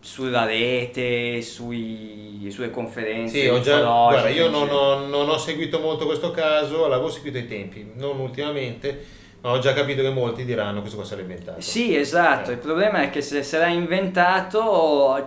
sulla 0.00 0.44
rete, 0.44 1.42
sui- 1.42 2.48
sulle 2.50 2.70
conferenze 2.70 3.40
Sì, 3.40 3.46
ho 3.48 3.60
già, 3.60 3.80
guarda, 3.80 4.28
io 4.28 4.48
non 4.48 4.68
ho, 4.70 5.06
non 5.06 5.28
ho 5.28 5.36
seguito 5.38 5.80
molto 5.80 6.06
questo 6.06 6.30
caso, 6.30 6.86
l'avevo 6.86 7.10
seguito 7.10 7.36
ai 7.36 7.46
tempi, 7.46 7.92
non 7.94 8.18
ultimamente, 8.20 9.04
ma 9.40 9.50
ho 9.50 9.58
già 9.58 9.72
capito 9.72 10.02
che 10.02 10.10
molti 10.10 10.44
diranno 10.44 10.80
questo 10.80 10.98
qua 10.98 11.14
l'ha 11.14 11.20
inventato. 11.20 11.60
Sì, 11.60 11.96
esatto, 11.96 12.50
Eh. 12.50 12.54
il 12.54 12.58
problema 12.58 13.02
è 13.02 13.10
che 13.10 13.20
se 13.20 13.58
l'ha 13.58 13.66
inventato 13.66 15.24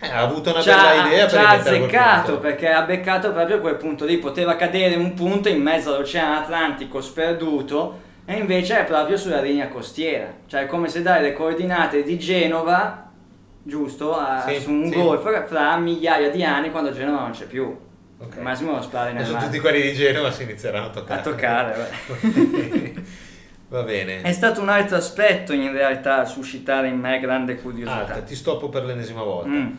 Eh, 0.00 0.08
ha 0.08 0.20
avuto 0.20 0.50
una 0.50 0.58
ha, 0.58 0.62
bella 0.64 1.06
idea 1.06 1.28
ci 1.28 1.36
per 1.36 1.44
azzeccato 1.46 2.38
perché 2.38 2.70
ha 2.70 2.82
beccato 2.82 3.32
proprio 3.32 3.60
quel 3.60 3.76
punto 3.76 4.04
lì, 4.04 4.18
poteva 4.18 4.56
cadere 4.56 4.96
un 4.96 5.14
punto 5.14 5.48
in 5.48 5.62
mezzo 5.62 5.94
all'oceano 5.94 6.36
Atlantico 6.40 7.00
sperduto 7.00 8.00
e 8.26 8.34
invece 8.34 8.80
è 8.80 8.84
proprio 8.84 9.16
sulla 9.16 9.40
linea 9.40 9.68
costiera, 9.68 10.32
cioè 10.46 10.62
è 10.62 10.66
come 10.66 10.88
se 10.88 11.02
dai 11.02 11.22
le 11.22 11.32
coordinate 11.32 12.02
di 12.02 12.18
Genova, 12.18 13.10
giusto, 13.62 14.16
a- 14.18 14.44
Sì, 14.46 14.60
su 14.60 14.70
un 14.70 14.90
sì. 14.90 14.94
golfo 15.00 15.30
fra 15.46 15.76
migliaia 15.76 16.30
di 16.30 16.42
anni 16.42 16.70
quando 16.70 16.92
Genova 16.92 17.20
non 17.20 17.30
c'è 17.30 17.44
più. 17.46 17.76
Ok. 18.16 18.36
Al 18.36 18.42
massimo 18.42 18.72
lo 18.72 18.82
splare 18.82 19.12
nel 19.12 19.28
mare. 19.30 19.44
tutti 19.44 19.58
quelli 19.60 19.82
di 19.82 19.92
Genova 19.92 20.30
si 20.30 20.44
inizieranno 20.44 20.86
a 20.86 20.90
toccare. 20.90 21.20
A 21.20 21.22
toccare. 21.22 21.90
Va 23.74 23.82
bene. 23.82 24.20
È 24.20 24.30
stato 24.30 24.60
un 24.60 24.68
altro 24.68 24.96
aspetto 24.96 25.52
in 25.52 25.72
realtà 25.72 26.18
a 26.18 26.24
suscitare 26.24 26.86
in 26.86 26.96
me 26.96 27.18
grande 27.18 27.56
curiosità. 27.56 28.06
Alta, 28.06 28.22
ti 28.22 28.36
stoppo 28.36 28.68
per 28.68 28.84
l'ennesima 28.84 29.24
volta. 29.24 29.48
Mm. 29.48 29.72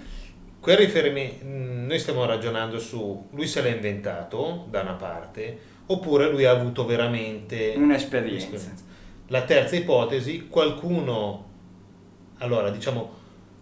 Quel 0.60 0.76
riferimento, 0.76 1.46
noi 1.46 1.98
stiamo 1.98 2.26
ragionando 2.26 2.78
su 2.78 3.30
lui 3.32 3.48
se 3.48 3.62
l'ha 3.62 3.70
inventato 3.70 4.66
da 4.70 4.82
una 4.82 4.96
parte, 4.96 5.58
oppure 5.86 6.30
lui 6.30 6.44
ha 6.44 6.52
avuto 6.52 6.86
veramente 6.86 7.74
Un'esperienza. 7.78 8.70
La 9.28 9.44
terza 9.44 9.78
ipotesi, 9.78 10.48
qualcuno, 10.50 11.46
allora 12.40 12.72
diciamo, 12.72 13.14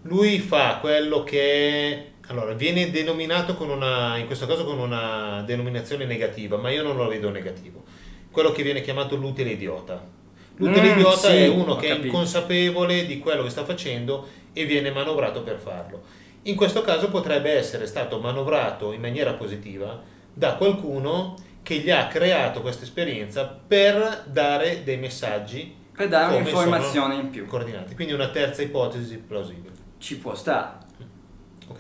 lui 0.04 0.40
fa 0.40 0.80
quello 0.82 1.24
che 1.24 2.14
allora 2.30 2.54
viene 2.54 2.90
denominato 2.90 3.54
con 3.54 3.70
una, 3.70 4.18
in 4.18 4.26
questo 4.26 4.48
caso 4.48 4.66
con 4.66 4.80
una 4.80 5.44
denominazione 5.46 6.06
negativa, 6.06 6.58
ma 6.58 6.72
io 6.72 6.82
non 6.82 6.96
lo 6.96 7.08
vedo 7.08 7.30
negativo. 7.30 7.84
Quello 8.32 8.52
che 8.52 8.64
viene 8.64 8.82
chiamato 8.82 9.16
l'utile 9.16 9.52
idiota. 9.52 10.22
L'utile 10.58 10.90
Mm, 10.94 10.98
idiota 11.00 11.30
sì, 11.30 11.36
è 11.36 11.48
uno 11.48 11.76
che 11.76 11.86
è 11.88 11.90
capito. 11.90 12.08
inconsapevole 12.08 13.06
di 13.06 13.18
quello 13.20 13.44
che 13.44 13.50
sta 13.50 13.66
facendo 13.66 14.28
e 14.54 14.66
viene 14.66 14.92
manovrato 14.92 15.42
per 15.42 15.58
farlo. 15.60 16.04
In 16.44 16.56
questo 16.56 16.82
caso 16.82 17.10
potrebbe 17.10 17.52
essere 17.52 17.88
stato 17.88 18.20
manovrato 18.20 18.92
in 18.92 19.02
maniera 19.02 19.34
positiva 19.34 20.00
da 20.34 20.56
qualcuno 20.56 21.36
che 21.64 21.78
gli 21.78 21.90
ha 21.90 22.08
creato 22.08 22.62
questa 22.62 22.84
esperienza 22.84 23.46
per 23.46 24.26
dare 24.28 24.84
dei 24.84 24.98
messaggi 24.98 25.74
Per 25.96 26.08
dare 26.10 26.36
un'informazione 26.36 27.16
in 27.16 27.30
più. 27.30 27.46
coordinati. 27.46 27.96
Quindi 27.96 28.14
una 28.14 28.28
terza 28.30 28.62
ipotesi 28.62 29.18
plausibile. 29.18 29.74
Ci 29.98 30.18
può 30.18 30.36
stare. 30.36 30.78
Ok. 31.70 31.78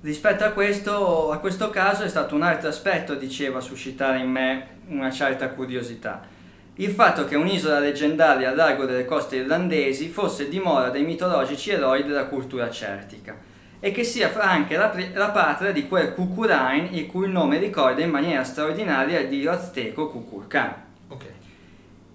Rispetto 0.00 0.44
a 0.44 0.50
questo, 0.50 1.30
a 1.32 1.38
questo 1.38 1.70
caso 1.70 2.04
è 2.04 2.08
stato 2.08 2.34
un 2.36 2.42
altro 2.42 2.68
aspetto, 2.68 3.14
diceva, 3.16 3.58
a 3.58 3.62
suscitare 3.62 4.20
in 4.20 4.30
me 4.30 4.68
una 4.88 5.10
certa 5.10 5.48
curiosità. 5.50 6.36
Il 6.80 6.90
fatto 6.90 7.24
che 7.24 7.34
un'isola 7.34 7.80
leggendaria 7.80 8.50
al 8.50 8.56
largo 8.56 8.84
delle 8.84 9.04
coste 9.04 9.34
irlandesi 9.34 10.06
fosse 10.06 10.48
dimora 10.48 10.90
dei 10.90 11.02
mitologici 11.02 11.70
eroi 11.70 12.04
della 12.04 12.26
cultura 12.26 12.70
celtica 12.70 13.36
e 13.80 13.90
che 13.90 14.04
sia 14.04 14.32
anche 14.38 14.76
la, 14.76 14.94
la 15.12 15.30
patria 15.30 15.72
di 15.72 15.88
quel 15.88 16.14
Cucurain 16.14 16.86
il 16.92 17.06
cui 17.06 17.28
nome 17.28 17.58
ricorda 17.58 18.00
in 18.02 18.10
maniera 18.10 18.44
straordinaria 18.44 19.18
il 19.18 19.28
dio 19.28 19.50
azteco 19.50 20.06
Cuculcán. 20.06 20.72
Ok. 21.08 21.24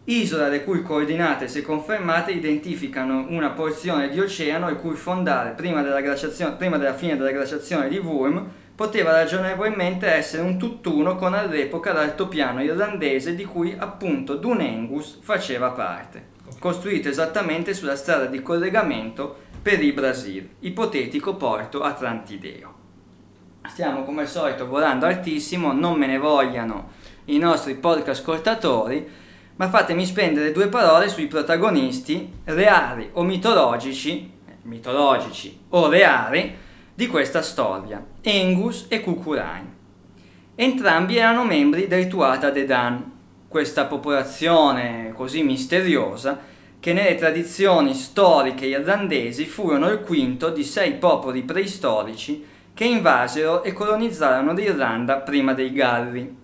Isola 0.05 0.47
le 0.47 0.63
cui 0.63 0.81
coordinate, 0.81 1.49
se 1.49 1.61
confermate, 1.61 2.31
identificano 2.31 3.25
una 3.31 3.49
porzione 3.49 4.07
di 4.07 4.21
oceano 4.21 4.69
il 4.69 4.77
cui 4.77 4.95
fondale 4.95 5.51
prima 5.51 5.81
della, 5.81 5.99
prima 6.57 6.77
della 6.77 6.93
fine 6.93 7.17
della 7.17 7.31
glaciazione 7.31 7.89
di 7.89 7.97
Wurm 7.97 8.49
poteva 8.75 9.11
ragionevolmente 9.11 10.07
essere 10.07 10.41
un 10.41 10.57
tutt'uno 10.57 11.15
con 11.15 11.33
all'epoca 11.33 11.93
l'altopiano 11.93 12.61
irlandese 12.61 13.35
di 13.35 13.45
cui 13.45 13.75
appunto 13.77 14.35
Dunengus 14.35 15.19
faceva 15.21 15.69
parte, 15.71 16.29
costruito 16.57 17.07
esattamente 17.07 17.73
sulla 17.73 17.95
strada 17.95 18.25
di 18.25 18.41
collegamento 18.41 19.41
per 19.61 19.81
il 19.81 19.93
Brasile, 19.93 20.49
ipotetico 20.59 21.35
porto 21.35 21.81
atlantideo. 21.81 22.81
Stiamo 23.65 24.03
come 24.03 24.21
al 24.21 24.27
solito 24.27 24.67
volando 24.67 25.05
altissimo, 25.05 25.71
non 25.71 25.97
me 25.97 26.07
ne 26.07 26.17
vogliano 26.17 26.91
i 27.25 27.37
nostri 27.37 27.75
podcast 27.75 28.19
ascoltatori, 28.19 29.07
ma 29.55 29.69
fatemi 29.69 30.05
spendere 30.05 30.51
due 30.51 30.67
parole 30.67 31.07
sui 31.07 31.27
protagonisti 31.27 32.39
reali 32.45 33.09
o 33.13 33.23
mitologici, 33.23 34.31
mitologici 34.63 35.59
o 35.69 35.87
reali 35.87 36.62
di 36.95 37.07
questa 37.07 37.41
storia, 37.41 38.05
Engus 38.21 38.85
e 38.87 39.01
Cucurain. 39.01 39.71
Entrambi 40.55 41.17
erano 41.17 41.43
membri 41.43 41.87
del 41.87 42.07
Tuata 42.07 42.51
de 42.51 42.65
Dan, 42.65 43.11
questa 43.47 43.85
popolazione 43.85 45.11
così 45.15 45.43
misteriosa 45.43 46.51
che 46.79 46.93
nelle 46.93 47.15
tradizioni 47.15 47.93
storiche 47.93 48.65
irlandesi 48.65 49.45
furono 49.45 49.89
il 49.89 50.01
quinto 50.01 50.49
di 50.49 50.63
sei 50.63 50.93
popoli 50.95 51.43
preistorici 51.43 52.45
che 52.73 52.85
invasero 52.85 53.63
e 53.63 53.73
colonizzarono 53.73 54.53
l'Irlanda 54.53 55.17
prima 55.17 55.53
dei 55.53 55.71
Galli, 55.71 56.35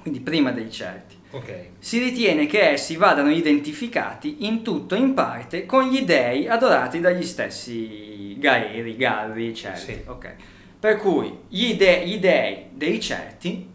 quindi 0.00 0.20
prima 0.20 0.50
dei 0.50 0.70
Celti. 0.70 1.16
Okay. 1.30 1.70
Si 1.78 1.98
ritiene 1.98 2.46
che 2.46 2.72
essi 2.72 2.96
vadano 2.96 3.30
identificati 3.30 4.44
in 4.46 4.62
tutto 4.62 4.94
o 4.94 4.98
in 4.98 5.14
parte 5.14 5.64
con 5.64 5.88
gli 5.88 6.02
dei 6.02 6.46
adorati 6.46 7.00
dagli 7.00 7.24
stessi 7.24 8.11
Gaeri, 8.42 8.96
Galli, 8.96 9.54
Celti. 9.54 9.92
Sì. 9.92 10.02
Okay. 10.04 10.34
Per 10.78 10.98
cui 10.98 11.38
gli, 11.48 11.76
de- 11.76 12.02
gli 12.04 12.18
dei 12.18 12.66
dei 12.72 13.00
Celti, 13.00 13.70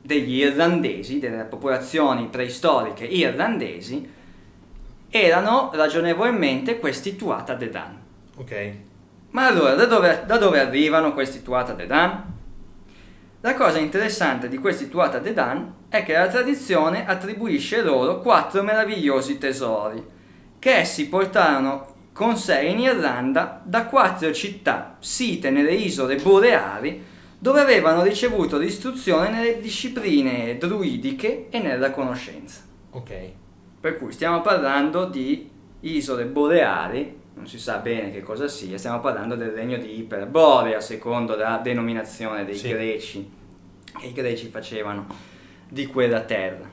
degli 0.00 0.38
irlandesi, 0.38 1.18
delle 1.18 1.44
popolazioni 1.44 2.28
preistoriche 2.28 3.04
irlandesi, 3.04 4.10
erano 5.10 5.70
ragionevolmente 5.74 6.78
questi 6.78 7.14
Tuata 7.14 7.54
de 7.54 7.68
Dan. 7.68 7.98
Ok. 8.36 8.72
Ma 9.32 9.46
allora, 9.46 9.74
da 9.74 9.84
dove, 9.84 10.22
da 10.26 10.38
dove 10.38 10.58
arrivano 10.58 11.12
questi 11.12 11.42
Tuata 11.42 11.74
de 11.74 11.86
Dan? 11.86 12.38
La 13.42 13.54
cosa 13.54 13.78
interessante 13.78 14.48
di 14.48 14.56
questi 14.56 14.88
Tuata 14.88 15.18
de 15.18 15.34
Dan 15.34 15.74
è 15.90 16.02
che 16.02 16.14
la 16.14 16.28
tradizione 16.28 17.06
attribuisce 17.06 17.82
loro 17.82 18.20
quattro 18.20 18.62
meravigliosi 18.62 19.36
tesori, 19.36 20.02
che 20.58 20.76
essi 20.76 21.08
portarono 21.08 21.98
con 22.20 22.36
sé 22.36 22.60
in 22.66 22.80
Irlanda 22.80 23.62
da 23.64 23.86
quattro 23.86 24.30
città 24.34 24.98
site 24.98 25.48
nelle 25.48 25.72
isole 25.72 26.16
boreali 26.16 27.02
dove 27.38 27.60
avevano 27.60 28.02
ricevuto 28.02 28.58
l'istruzione 28.58 29.30
nelle 29.30 29.58
discipline 29.58 30.58
druidiche 30.58 31.46
e 31.48 31.58
nella 31.60 31.90
conoscenza. 31.90 32.60
Ok. 32.90 33.12
Per 33.80 33.96
cui 33.96 34.12
stiamo 34.12 34.42
parlando 34.42 35.06
di 35.06 35.48
isole 35.80 36.26
boreali, 36.26 37.18
non 37.36 37.46
si 37.46 37.58
sa 37.58 37.78
bene 37.78 38.12
che 38.12 38.20
cosa 38.20 38.48
sia, 38.48 38.76
stiamo 38.76 39.00
parlando 39.00 39.34
del 39.34 39.52
regno 39.52 39.78
di 39.78 40.00
Iperborea, 40.00 40.78
secondo 40.78 41.34
la 41.36 41.58
denominazione 41.62 42.44
dei 42.44 42.54
sì. 42.54 42.68
greci, 42.68 43.30
che 43.98 44.06
i 44.08 44.12
greci 44.12 44.48
facevano 44.48 45.06
di 45.66 45.86
quella 45.86 46.20
terra. 46.20 46.69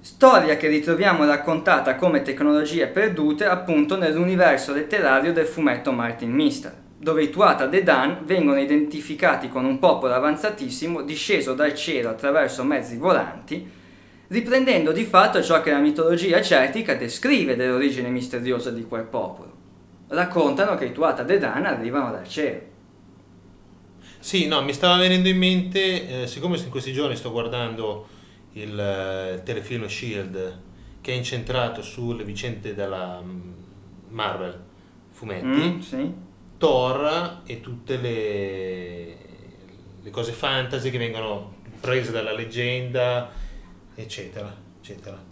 Storia 0.00 0.56
che 0.56 0.68
ritroviamo 0.68 1.24
raccontata 1.24 1.96
come 1.96 2.22
tecnologie 2.22 2.86
perdute 2.86 3.46
appunto 3.46 3.96
nell'universo 3.96 4.72
letterario 4.72 5.32
del 5.32 5.44
fumetto 5.44 5.90
Martin 5.90 6.30
Mister, 6.30 6.72
dove 6.96 7.24
i 7.24 7.30
Tuata 7.30 7.66
de 7.66 7.82
Dan 7.82 8.18
vengono 8.22 8.60
identificati 8.60 9.48
con 9.48 9.64
un 9.64 9.80
popolo 9.80 10.14
avanzatissimo 10.14 11.02
disceso 11.02 11.52
dal 11.54 11.74
cielo 11.74 12.10
attraverso 12.10 12.62
mezzi 12.62 12.96
volanti, 12.96 13.68
riprendendo 14.28 14.92
di 14.92 15.02
fatto 15.02 15.42
ciò 15.42 15.60
che 15.60 15.72
la 15.72 15.80
mitologia 15.80 16.40
celtica 16.42 16.94
descrive 16.94 17.56
dell'origine 17.56 18.08
misteriosa 18.08 18.70
di 18.70 18.84
quel 18.84 19.04
popolo. 19.04 19.52
Raccontano 20.06 20.76
che 20.76 20.86
i 20.86 20.92
Tuata 20.92 21.24
de 21.24 21.38
Dan 21.38 21.66
arrivano 21.66 22.12
dal 22.12 22.28
cielo. 22.28 22.60
Sì, 24.20 24.46
no, 24.46 24.62
mi 24.62 24.72
stava 24.72 24.96
venendo 24.96 25.28
in 25.28 25.38
mente, 25.38 26.22
eh, 26.22 26.26
siccome 26.28 26.56
in 26.56 26.70
questi 26.70 26.92
giorni 26.92 27.16
sto 27.16 27.32
guardando 27.32 28.16
il, 28.62 28.78
eh, 28.78 29.34
il 29.34 29.42
telefilm 29.42 29.86
Shield, 29.86 30.60
che 31.00 31.12
è 31.12 31.14
incentrato 31.14 31.82
sulle 31.82 32.24
vicende 32.24 32.74
della 32.74 33.20
mm, 33.22 33.52
Marvel, 34.08 34.60
fumetti, 35.10 35.46
mm, 35.46 35.78
sì. 35.80 36.12
Thor 36.58 37.42
e 37.46 37.60
tutte 37.60 37.96
le, 37.96 39.16
le 40.02 40.10
cose 40.10 40.32
fantasy 40.32 40.90
che 40.90 40.98
vengono 40.98 41.54
prese 41.80 42.10
dalla 42.10 42.32
leggenda, 42.32 43.30
eccetera, 43.94 44.54
eccetera. 44.80 45.26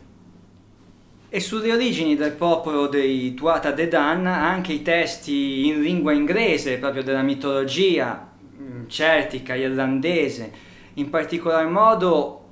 E 1.29 1.41
sulle 1.41 1.73
origini 1.73 2.15
del 2.15 2.33
popolo 2.33 2.87
dei 2.87 3.35
Tuata 3.35 3.73
De 3.73 3.89
Dan, 3.89 4.27
anche 4.27 4.73
i 4.73 4.83
testi 4.83 5.67
in 5.67 5.83
lingua 5.83 6.13
inglese, 6.13 6.79
proprio 6.79 7.03
della 7.03 7.23
mitologia, 7.23 8.33
celtica, 8.87 9.55
irlandese, 9.55 10.53
in 10.95 11.11
particolar 11.11 11.69
modo 11.69 12.46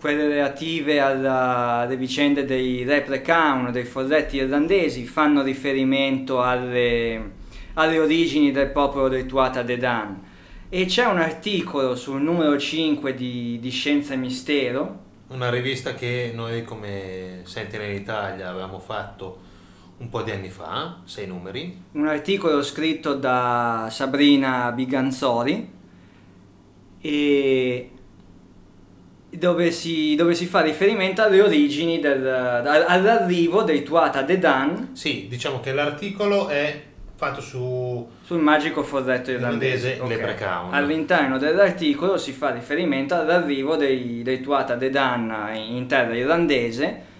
quelle 0.00 0.28
relative 0.28 1.00
alla, 1.00 1.80
alle 1.80 1.96
vicende 1.96 2.44
dei 2.44 2.84
Reprecaun, 2.84 3.72
dei 3.72 3.84
folletti 3.84 4.36
irlandesi, 4.36 5.04
fanno 5.04 5.42
riferimento 5.42 6.42
alle, 6.42 7.32
alle 7.74 7.98
origini 7.98 8.52
del 8.52 8.70
popolo 8.70 9.08
del 9.08 9.26
Tuata 9.26 9.62
de 9.62 9.76
Dan. 9.76 10.22
E 10.68 10.86
c'è 10.86 11.04
un 11.06 11.18
articolo 11.18 11.94
sul 11.94 12.20
numero 12.20 12.58
5 12.58 13.14
di, 13.14 13.58
di 13.60 13.70
Scienza 13.70 14.14
e 14.14 14.16
Mistero. 14.16 15.02
Una 15.28 15.50
rivista 15.50 15.94
che 15.94 16.32
noi 16.34 16.64
come 16.64 17.40
Sentinel 17.44 17.94
Italia 17.94 18.50
avevamo 18.50 18.78
fatto 18.78 19.38
un 19.98 20.08
po' 20.08 20.22
di 20.22 20.30
anni 20.30 20.50
fa, 20.50 21.00
sei 21.04 21.26
numeri. 21.26 21.82
Un 21.92 22.06
articolo 22.06 22.62
scritto 22.62 23.14
da 23.14 23.88
Sabrina 23.90 24.70
Biganzori 24.72 25.70
e 27.00 27.90
dove 29.38 29.70
si, 29.70 30.14
dove 30.14 30.34
si 30.34 30.46
fa 30.46 30.60
riferimento 30.60 31.22
alle 31.22 31.40
origini 31.40 32.00
del, 32.00 32.26
all'arrivo 32.26 33.62
dei 33.62 33.82
Tuata 33.82 34.22
de 34.22 34.38
Dan. 34.38 34.90
Sì, 34.92 35.26
diciamo 35.28 35.60
che 35.60 35.72
l'articolo 35.72 36.48
è 36.48 36.82
fatto 37.16 37.40
su 37.40 38.06
sul 38.24 38.40
magico 38.40 38.82
forretto 38.82 39.30
irlandese, 39.30 39.98
okay. 40.00 40.36
all'interno 40.70 41.38
dell'articolo 41.38 42.16
si 42.16 42.32
fa 42.32 42.50
riferimento 42.50 43.14
all'arrivo 43.14 43.76
dei, 43.76 44.22
dei 44.22 44.40
Tuata 44.40 44.74
de 44.74 44.90
Dan 44.90 45.50
in 45.54 45.86
terra 45.86 46.14
irlandese 46.16 47.12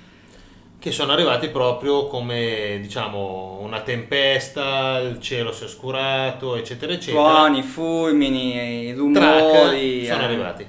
che 0.85 0.93
sono 0.93 1.13
arrivati 1.13 1.49
proprio 1.49 2.09
come 2.09 2.79
diciamo 2.83 3.59
una 3.63 3.81
tempesta, 3.81 4.99
il 4.99 5.19
cielo 5.19 5.51
si 5.51 5.63
è 5.63 5.65
oscurato, 5.65 6.57
eccetera, 6.57 6.93
eccetera. 6.93 7.23
Suoni, 7.23 7.63
fulmini, 7.63 8.93
rumori. 8.93 9.15
Track 9.15 10.07
sono 10.07 10.21
eh, 10.21 10.25
arrivati. 10.25 10.67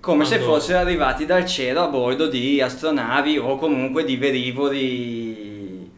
Come 0.00 0.24
Quando... 0.24 0.24
se 0.24 0.38
fossero 0.38 0.78
arrivati 0.78 1.26
dal 1.26 1.44
cielo 1.44 1.82
a 1.82 1.88
bordo 1.88 2.26
di 2.26 2.60
astronavi 2.60 3.36
o 3.36 3.56
comunque 3.56 4.02
di 4.04 4.16
velivoli 4.16 5.90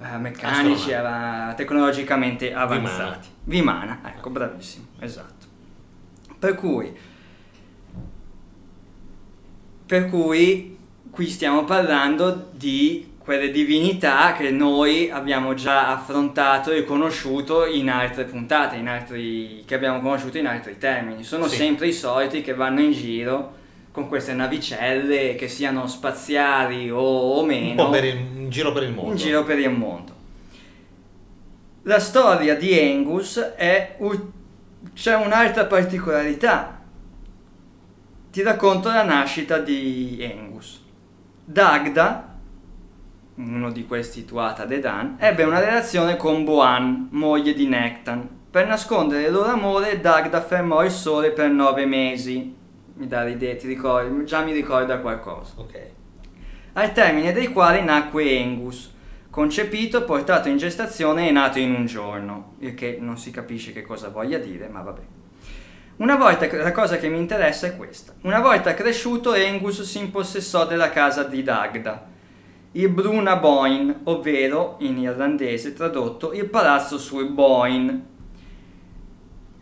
eh, 0.00 0.18
meccanici, 0.18 0.92
av- 0.92 1.54
tecnologicamente 1.54 2.52
avanzati. 2.52 3.28
Vimana. 3.44 3.96
Vimana, 3.98 4.16
ecco, 4.16 4.30
bravissimo, 4.30 4.86
esatto. 4.98 5.46
Per 6.38 6.54
cui, 6.56 6.92
per 9.86 10.08
cui 10.08 10.78
qui 11.10 11.26
stiamo 11.28 11.64
parlando 11.64 12.48
di 12.52 13.09
quelle 13.22 13.50
divinità 13.50 14.32
che 14.32 14.50
noi 14.50 15.10
abbiamo 15.10 15.52
già 15.52 15.88
affrontato 15.88 16.70
e 16.70 16.84
conosciuto 16.84 17.66
in 17.66 17.90
altre 17.90 18.24
puntate, 18.24 18.76
in 18.76 18.88
altri, 18.88 19.62
che 19.66 19.74
abbiamo 19.74 20.00
conosciuto 20.00 20.38
in 20.38 20.46
altri 20.46 20.78
termini. 20.78 21.22
Sono 21.22 21.46
sì. 21.46 21.56
sempre 21.56 21.88
i 21.88 21.92
soliti 21.92 22.40
che 22.40 22.54
vanno 22.54 22.80
in 22.80 22.92
giro 22.92 23.58
con 23.92 24.08
queste 24.08 24.32
navicelle, 24.32 25.34
che 25.34 25.48
siano 25.48 25.86
spaziali 25.86 26.90
o, 26.90 26.98
o 26.98 27.44
meno. 27.44 27.88
Un 27.88 27.94
il, 27.96 28.06
in 28.06 28.48
giro 28.48 28.72
per 28.72 28.84
il 28.84 28.92
mondo. 28.92 29.10
In 29.10 29.16
giro 29.16 29.44
per 29.44 29.58
il 29.58 29.70
mondo. 29.70 30.14
La 31.82 32.00
storia 32.00 32.56
di 32.56 32.76
Engus 32.76 33.38
è... 33.38 33.98
c'è 34.94 35.14
un'altra 35.14 35.66
particolarità. 35.66 36.80
Ti 38.32 38.42
racconto 38.42 38.88
la 38.88 39.02
nascita 39.02 39.58
di 39.58 40.16
Engus. 40.20 40.82
Dagda, 41.44 42.29
uno 43.48 43.70
di 43.72 43.86
questi 43.86 44.24
Tuata 44.24 44.64
Dedan, 44.64 45.16
ebbe 45.18 45.44
una 45.44 45.60
relazione 45.60 46.16
con 46.16 46.44
Boan, 46.44 47.08
moglie 47.12 47.54
di 47.54 47.66
Nectan. 47.66 48.28
Per 48.50 48.66
nascondere 48.66 49.22
il 49.22 49.32
loro 49.32 49.50
amore, 49.50 50.00
Dagda 50.00 50.40
fermò 50.40 50.84
il 50.84 50.90
sole 50.90 51.30
per 51.30 51.50
nove 51.50 51.86
mesi. 51.86 52.54
Mi 52.94 53.06
dà 53.06 53.24
l'idea, 53.24 53.56
ti 53.56 53.66
ricordi, 53.66 54.24
già 54.24 54.42
mi 54.42 54.52
ricorda 54.52 54.98
qualcosa. 54.98 55.54
Ok. 55.56 55.80
Al 56.74 56.92
termine 56.92 57.32
dei 57.32 57.48
quali 57.48 57.82
nacque 57.82 58.30
Engus, 58.30 58.92
concepito, 59.30 60.04
portato 60.04 60.48
in 60.48 60.56
gestazione 60.56 61.28
e 61.28 61.30
nato 61.30 61.58
in 61.58 61.74
un 61.74 61.86
giorno, 61.86 62.54
il 62.58 62.74
che 62.74 62.98
non 63.00 63.16
si 63.16 63.30
capisce 63.30 63.72
che 63.72 63.82
cosa 63.82 64.08
voglia 64.08 64.38
dire, 64.38 64.68
ma 64.68 64.82
vabbè. 64.82 65.02
Una 65.96 66.16
volta, 66.16 66.46
la 66.56 66.72
cosa 66.72 66.96
che 66.96 67.08
mi 67.08 67.18
interessa 67.18 67.66
è 67.66 67.76
questa. 67.76 68.14
Una 68.22 68.40
volta 68.40 68.74
cresciuto, 68.74 69.34
Engus 69.34 69.82
si 69.82 69.98
impossessò 69.98 70.66
della 70.66 70.90
casa 70.90 71.24
di 71.24 71.42
Dagda, 71.42 72.06
il 72.72 72.88
Bruna 72.88 73.36
Boin, 73.36 74.00
ovvero, 74.04 74.76
in 74.80 74.98
irlandese 74.98 75.72
tradotto, 75.72 76.32
il 76.32 76.46
palazzo 76.46 76.98
sul 76.98 77.28
Boin. 77.28 78.06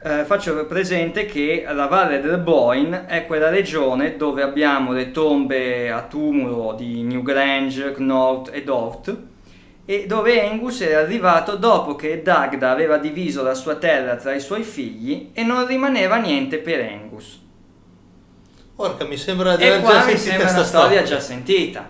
Eh, 0.01 0.25
faccio 0.25 0.67
presente 0.67 1.25
che 1.25 1.67
la 1.69 1.87
valle 1.87 2.21
del 2.21 2.39
Boyne 2.39 3.07
è 3.07 3.27
quella 3.27 3.49
regione 3.49 4.17
dove 4.17 4.43
abbiamo 4.43 4.93
le 4.93 5.11
tombe 5.11 5.91
a 5.91 6.03
tumulo 6.03 6.75
di 6.77 7.03
Newgrange, 7.03 7.93
Knowth 7.93 8.51
ed 8.53 8.69
Oft 8.69 9.17
e 9.85 10.05
dove 10.07 10.47
Angus 10.47 10.83
era 10.83 11.01
arrivato 11.01 11.57
dopo 11.57 11.97
che 11.97 12.21
Dagda 12.21 12.71
aveva 12.71 12.99
diviso 12.99 13.43
la 13.43 13.55
sua 13.55 13.77
terra 13.77 14.17
tra 14.17 14.35
i 14.35 14.41
suoi 14.41 14.63
figli 14.63 15.31
e 15.33 15.43
non 15.43 15.67
rimaneva 15.67 16.17
niente 16.17 16.59
per 16.59 16.81
Angus. 16.85 17.43
Porca, 18.77 19.05
mi 19.07 19.17
sembra 19.17 19.57
di 19.57 19.65
E 19.65 19.69
aver 19.71 19.81
già 19.81 20.03
sentita 20.03 20.19
sembra 20.19 20.51
una 20.51 20.63
sta 20.63 20.65
storia 20.65 21.03
già 21.03 21.21
sentita, 21.21 21.89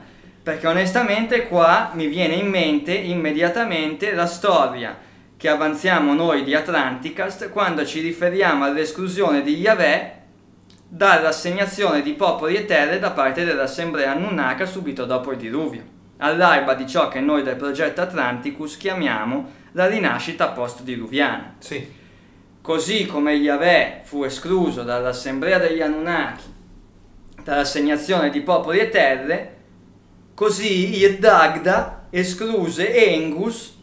perché 0.48 0.66
onestamente 0.66 1.46
qua 1.46 1.90
mi 1.92 2.06
viene 2.06 2.32
in 2.32 2.48
mente 2.48 2.94
immediatamente 2.94 4.14
la 4.14 4.24
storia 4.24 4.96
che 5.36 5.46
avanziamo 5.46 6.14
noi 6.14 6.42
di 6.42 6.54
Atlanticast 6.54 7.50
quando 7.50 7.84
ci 7.84 8.00
riferiamo 8.00 8.64
all'esclusione 8.64 9.42
di 9.42 9.58
Yahweh 9.58 10.12
dall'assegnazione 10.88 12.00
di 12.00 12.14
popoli 12.14 12.54
e 12.54 12.64
terre 12.64 12.98
da 12.98 13.10
parte 13.10 13.44
dell'assemblea 13.44 14.14
Nunnaka 14.14 14.64
subito 14.64 15.04
dopo 15.04 15.32
il 15.32 15.36
diluvio, 15.36 15.82
all'alba 16.16 16.72
di 16.72 16.88
ciò 16.88 17.08
che 17.08 17.20
noi 17.20 17.42
del 17.42 17.56
progetto 17.56 18.00
Atlanticus 18.00 18.78
chiamiamo 18.78 19.50
la 19.72 19.86
rinascita 19.86 20.48
post-diluviana. 20.48 21.56
Sì, 21.58 21.92
Così 22.62 23.04
come 23.04 23.34
Yahweh 23.34 24.00
fu 24.02 24.24
escluso 24.24 24.82
dall'assemblea 24.82 25.58
degli 25.58 25.82
Anunnaki, 25.82 26.44
dall'assegnazione 27.44 28.30
di 28.30 28.40
popoli 28.40 28.78
e 28.78 28.88
terre, 28.88 29.56
così 30.38 31.18
Dagda 31.18 32.06
escluse 32.10 32.94
Engus 32.94 33.76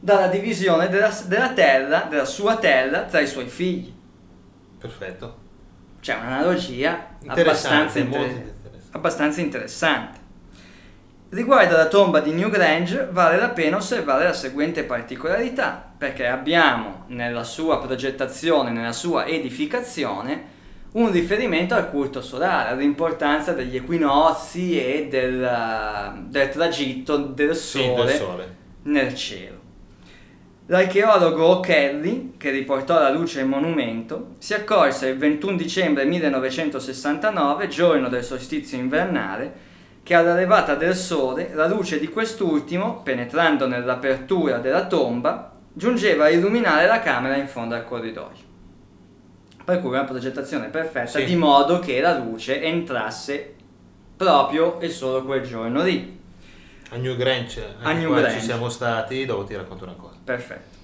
dalla 0.00 0.26
divisione 0.26 0.88
della, 0.88 1.16
della 1.26 1.52
terra, 1.52 2.08
della 2.10 2.24
sua 2.24 2.56
terra, 2.56 3.02
tra 3.04 3.20
i 3.20 3.28
suoi 3.28 3.46
figli. 3.46 3.94
perfetto. 4.80 5.36
C'è 6.00 6.16
un'analogia 6.16 7.10
abbastanza, 7.24 8.00
inter- 8.00 8.20
interessante. 8.20 8.88
abbastanza 8.90 9.40
interessante. 9.40 10.18
Riguardo 11.28 11.76
alla 11.76 11.86
tomba 11.86 12.18
di 12.18 12.32
Newgrange 12.32 13.06
vale 13.12 13.36
la 13.36 13.50
pena 13.50 13.76
osservare 13.76 14.24
la 14.24 14.32
seguente 14.32 14.82
particolarità, 14.82 15.92
perché 15.96 16.26
abbiamo 16.26 17.04
nella 17.08 17.44
sua 17.44 17.78
progettazione, 17.78 18.72
nella 18.72 18.90
sua 18.90 19.24
edificazione, 19.24 20.56
un 20.92 21.10
riferimento 21.12 21.74
al 21.74 21.90
culto 21.90 22.20
solare, 22.22 22.70
all'importanza 22.70 23.52
degli 23.52 23.76
equinozi 23.76 24.78
e 24.82 25.08
del, 25.08 26.24
del 26.28 26.48
tragitto 26.48 27.16
del 27.18 27.54
Sì, 27.54 27.78
sole, 27.82 28.04
del 28.04 28.14
sole. 28.16 28.56
nel 28.84 29.14
cielo. 29.14 29.56
L'archeologo 30.66 31.44
O'Kelly, 31.46 32.34
che 32.36 32.50
riportò 32.50 32.98
alla 32.98 33.10
luce 33.10 33.40
il 33.40 33.46
monumento, 33.46 34.34
si 34.38 34.52
accorse 34.52 35.08
il 35.08 35.16
21 35.16 35.56
dicembre 35.56 36.04
1969, 36.04 37.68
giorno 37.68 38.08
del 38.08 38.22
solstizio 38.22 38.76
invernale, 38.78 39.66
che 40.02 40.14
alla 40.14 40.34
levata 40.34 40.74
del 40.74 40.94
sole 40.94 41.52
la 41.54 41.66
luce 41.66 41.98
di 41.98 42.08
quest'ultimo, 42.08 43.00
penetrando 43.02 43.66
nell'apertura 43.66 44.58
della 44.58 44.86
tomba, 44.86 45.52
giungeva 45.72 46.24
a 46.24 46.30
illuminare 46.30 46.86
la 46.86 47.00
camera 47.00 47.36
in 47.36 47.46
fondo 47.48 47.74
al 47.74 47.84
corridoio. 47.84 48.46
Per 49.68 49.80
cui 49.82 49.90
una 49.90 50.04
progettazione 50.04 50.68
perfetta, 50.68 51.18
Sì. 51.18 51.26
di 51.26 51.36
modo 51.36 51.78
che 51.78 52.00
la 52.00 52.16
luce 52.16 52.62
entrasse 52.62 53.54
proprio 54.16 54.80
e 54.80 54.88
solo 54.88 55.22
quel 55.24 55.42
giorno 55.42 55.82
lì. 55.82 56.18
A 56.88 56.96
New 56.96 57.14
Grange, 57.16 57.74
A 57.82 57.88
anche 57.88 58.00
New 58.00 58.14
Grange. 58.14 58.38
ci 58.38 58.44
siamo 58.46 58.70
stati, 58.70 59.26
dopo 59.26 59.44
ti 59.44 59.54
racconto 59.54 59.84
una 59.84 59.92
cosa. 59.92 60.16
Perfetto. 60.24 60.76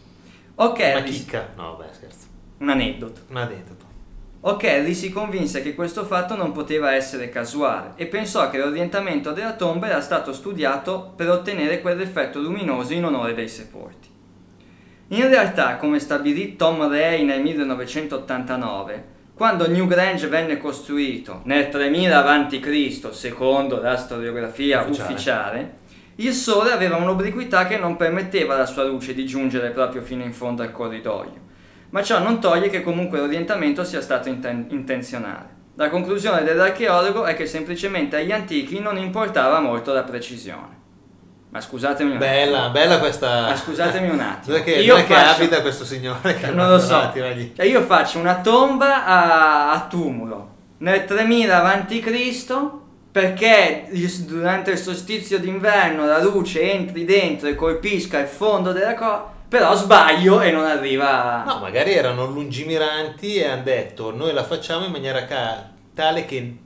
Ok, 0.57 0.79
Una 0.97 1.03
chicca? 1.03 1.49
No, 1.57 1.77
beh, 1.77 1.95
scherzo. 1.95 2.27
un 2.59 2.69
aneddoto. 2.69 3.23
Un 3.29 3.37
addetto. 3.39 3.75
O'Kelly 4.43 4.93
si 4.93 5.09
convinse 5.11 5.63
che 5.63 5.75
questo 5.75 6.05
fatto 6.05 6.37
non 6.37 6.53
poteva 6.53 6.93
essere 6.93 7.31
casuale 7.31 7.93
e 7.97 8.05
pensò 8.05 8.51
che 8.51 8.59
l'orientamento 8.59 9.33
della 9.33 9.55
tomba 9.55 9.87
era 9.89 10.03
stato 10.03 10.35
studiato 10.35 11.15
per 11.17 11.31
ottenere 11.31 11.81
quell'effetto 11.81 12.39
luminoso 12.39 12.93
in 12.93 13.07
onore 13.07 13.33
dei 13.33 13.49
sepolti. 13.49 14.09
In 15.09 15.29
realtà, 15.29 15.77
come 15.77 15.99
stabilì 15.99 16.57
Tom 16.57 16.89
Ray 16.89 17.25
nel 17.25 17.43
1989, 17.43 19.13
quando 19.35 19.69
Newgrange 19.69 20.29
venne 20.29 20.59
costruito 20.59 21.41
nel 21.45 21.69
3000 21.69 22.25
a.C., 22.25 23.09
secondo 23.13 23.81
la 23.81 23.97
storiografia 23.97 24.83
Ufficiale. 24.83 25.13
ufficiale, 25.13 25.75
il 26.17 26.33
sole 26.33 26.73
aveva 26.73 26.97
un'obliquità 26.97 27.67
che 27.67 27.77
non 27.77 27.97
permetteva 27.97 28.55
alla 28.55 28.67
sua 28.67 28.85
luce 28.85 29.15
di 29.15 29.27
giungere 29.27 29.71
proprio 29.71 30.03
fino 30.03 30.23
in 30.23 30.33
fondo 30.33 30.63
al 30.63 30.71
corridoio 30.71 31.43
ma 31.95 32.03
ciò 32.03 32.19
non 32.21 32.41
toglie 32.41 32.71
che 32.71 32.83
comunque 32.83 33.21
l'orientamento 33.21 33.85
sia 33.85 34.01
stato 34.01 34.29
inten- 34.29 34.67
intenzionale. 34.71 35.63
La 35.77 35.89
conclusione 35.89 36.43
dell'archeologo 36.43 37.25
è 37.25 37.37
che 37.37 37.47
semplicemente 37.47 38.17
agli 38.17 38.33
antichi 38.33 38.81
non 38.81 38.99
importava 38.99 39.61
molto 39.61 39.93
la 39.93 40.03
precisione. 40.03 40.83
Ma 41.55 41.61
scusatemi 41.61 42.11
un 42.11 42.17
attimo. 42.17 42.33
Bella, 42.33 42.69
bella 42.71 42.99
questa... 42.99 43.43
Ma 43.43 43.57
scusatemi 43.57 44.11
un 44.11 44.19
attimo. 44.19 44.57
Dove 44.57 44.65
che, 44.65 44.73
Io 44.81 44.95
dov'è 44.97 45.07
che 45.07 45.15
faccio- 45.15 45.43
abita 45.43 45.61
questo 45.63 45.85
signore? 45.85 46.35
Che 46.35 46.49
Non 46.51 46.69
lo 46.69 46.81
so. 46.81 47.13
Cioè, 47.15 47.65
io 47.65 47.83
faccio 47.83 48.19
una 48.19 48.41
tomba 48.41 49.05
a, 49.07 49.71
a 49.71 49.87
tumulo 49.87 50.49
nel 50.79 51.05
3000 51.05 51.63
a.C. 51.63 52.61
perché 53.13 53.87
durante 54.27 54.73
il 54.73 54.79
solstizio 54.79 55.39
d'inverno 55.39 56.05
la 56.07 56.21
luce 56.21 56.73
entri 56.73 57.05
dentro 57.05 57.47
e 57.47 57.55
colpisca 57.55 58.19
il 58.19 58.27
fondo 58.27 58.73
della 58.73 58.95
cosa, 58.95 59.25
però 59.49 59.77
sbaglio 59.77 60.41
e 60.41 60.51
non 60.51 60.65
arriva... 60.65 61.45
No, 61.47 61.61
magari 61.61 61.93
erano 61.93 62.27
lungimiranti 62.27 63.37
e 63.37 63.47
hanno 63.47 63.63
detto 63.63 64.13
noi 64.13 64.33
la 64.33 64.43
facciamo 64.43 64.87
in 64.87 64.91
maniera 64.91 65.25
ca- 65.25 65.71
tale 65.95 66.25
che 66.25 66.57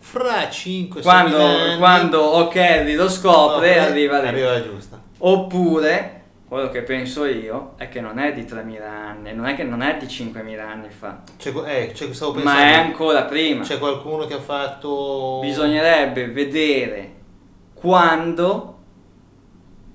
fra 0.00 0.48
5 0.48 1.02
quando, 1.02 1.36
anni 1.36 1.76
quando 1.76 2.22
O'Kelly 2.36 2.94
lo 2.94 3.08
scopre 3.08 3.76
no, 3.76 3.82
arriva 3.82 4.20
lì. 4.20 4.28
arriva 4.28 4.52
la 4.52 4.62
giusta. 4.62 5.00
Oppure, 5.18 6.22
quello 6.48 6.70
che 6.70 6.82
penso 6.82 7.24
io 7.26 7.74
è 7.76 7.88
che 7.88 8.00
non 8.00 8.18
è 8.18 8.32
di 8.32 8.42
3.000 8.42 8.82
anni, 8.82 9.34
non 9.34 9.46
è 9.46 9.54
che 9.54 9.64
non 9.64 9.82
è 9.82 9.96
di 9.98 10.06
5.000 10.06 10.58
anni 10.60 10.88
fa, 10.90 11.20
C'è, 11.36 11.52
eh, 11.66 11.90
c'è- 11.92 12.12
stavo 12.14 12.32
pensando, 12.32 12.60
ma 12.60 12.66
è 12.70 12.74
ancora 12.74 13.22
prima. 13.24 13.64
c'è 13.64 13.78
qualcuno 13.78 14.26
che 14.26 14.34
ha 14.34 14.40
fatto... 14.40 15.40
Bisognerebbe 15.42 16.28
vedere 16.28 17.12
quando, 17.74 18.78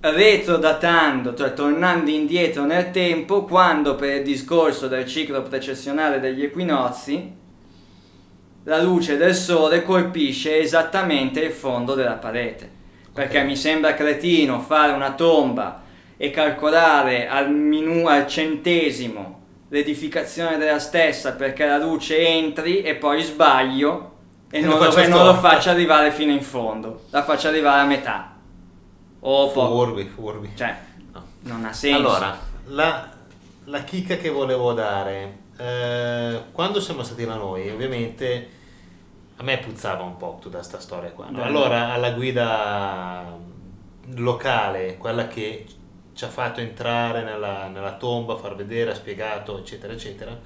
retrodatando, 0.02 1.34
cioè 1.34 1.54
tornando 1.54 2.10
indietro 2.10 2.66
nel 2.66 2.92
tempo, 2.92 3.44
quando 3.46 3.96
per 3.96 4.18
il 4.18 4.24
discorso 4.24 4.88
del 4.88 5.08
ciclo 5.08 5.42
precessionale 5.42 6.20
degli 6.20 6.44
equinozi, 6.44 7.42
la 8.66 8.82
luce 8.82 9.18
del 9.18 9.36
sole 9.36 9.84
colpisce 9.84 10.58
esattamente 10.60 11.42
il 11.42 11.52
fondo 11.52 11.94
della 11.96 12.14
parete. 12.14 12.70
Perché 13.14 13.40
Ok. 13.40 13.46
mi 13.46 13.56
sembra 13.56 13.94
cretino 13.94 14.60
fare 14.60 14.92
una 14.94 15.14
tomba 15.14 15.82
e 16.18 16.32
calcolare 16.32 17.28
al, 17.28 17.52
minu- 17.52 18.08
al 18.08 18.26
centesimo 18.28 19.42
l'edificazione 19.70 20.58
della 20.58 20.80
stessa 20.80 21.34
perché 21.34 21.66
la 21.66 21.78
luce 21.78 22.18
entri 22.28 22.82
e 22.82 22.96
poi 22.96 23.22
sbaglio 23.24 24.12
e 24.50 24.62
non, 24.62 24.78
lo 24.78 24.96
e 24.96 25.08
non 25.08 25.26
lo 25.26 25.34
faccia 25.34 25.72
arrivare 25.72 26.12
fino 26.12 26.32
in 26.32 26.42
fondo, 26.44 27.06
la 27.10 27.24
faccia 27.24 27.50
arrivare 27.50 27.82
a 27.82 27.86
metà. 27.86 28.36
O. 29.22 29.50
Furbi, 29.50 30.04
furbi. 30.06 30.52
Cioè, 30.56 30.76
No. 31.12 31.24
non 31.42 31.66
ha 31.66 31.74
senso. 31.74 31.98
Allora, 31.98 32.38
la, 32.68 33.10
la 33.66 33.84
chicca 33.84 34.16
che 34.18 34.30
volevo 34.30 34.74
dare, 34.74 35.38
eh, 35.58 36.42
quando 36.52 36.80
siamo 36.80 37.04
stati 37.04 37.26
da 37.26 37.36
noi, 37.36 37.70
ovviamente 37.70 38.50
a 39.38 39.44
me 39.44 39.58
puzzava 39.58 40.04
un 40.04 40.18
po' 40.18 40.38
tutta 40.42 40.62
sta 40.62 40.80
storia 40.80 41.12
qua. 41.12 41.28
no? 41.30 41.44
Allora, 41.44 41.92
alla 41.94 42.12
guida 42.12 43.36
locale, 44.16 44.98
quella 44.98 45.28
che 45.28 45.66
ci 46.14 46.24
ha 46.24 46.28
fatto 46.30 46.60
entrare 46.60 47.24
nella, 47.24 47.68
nella 47.68 47.94
tomba, 47.94 48.36
far 48.36 48.56
vedere, 48.56 48.92
ha 48.92 48.96
spiegato, 48.96 49.58
eccetera, 49.58 49.94
eccetera, 49.94 50.38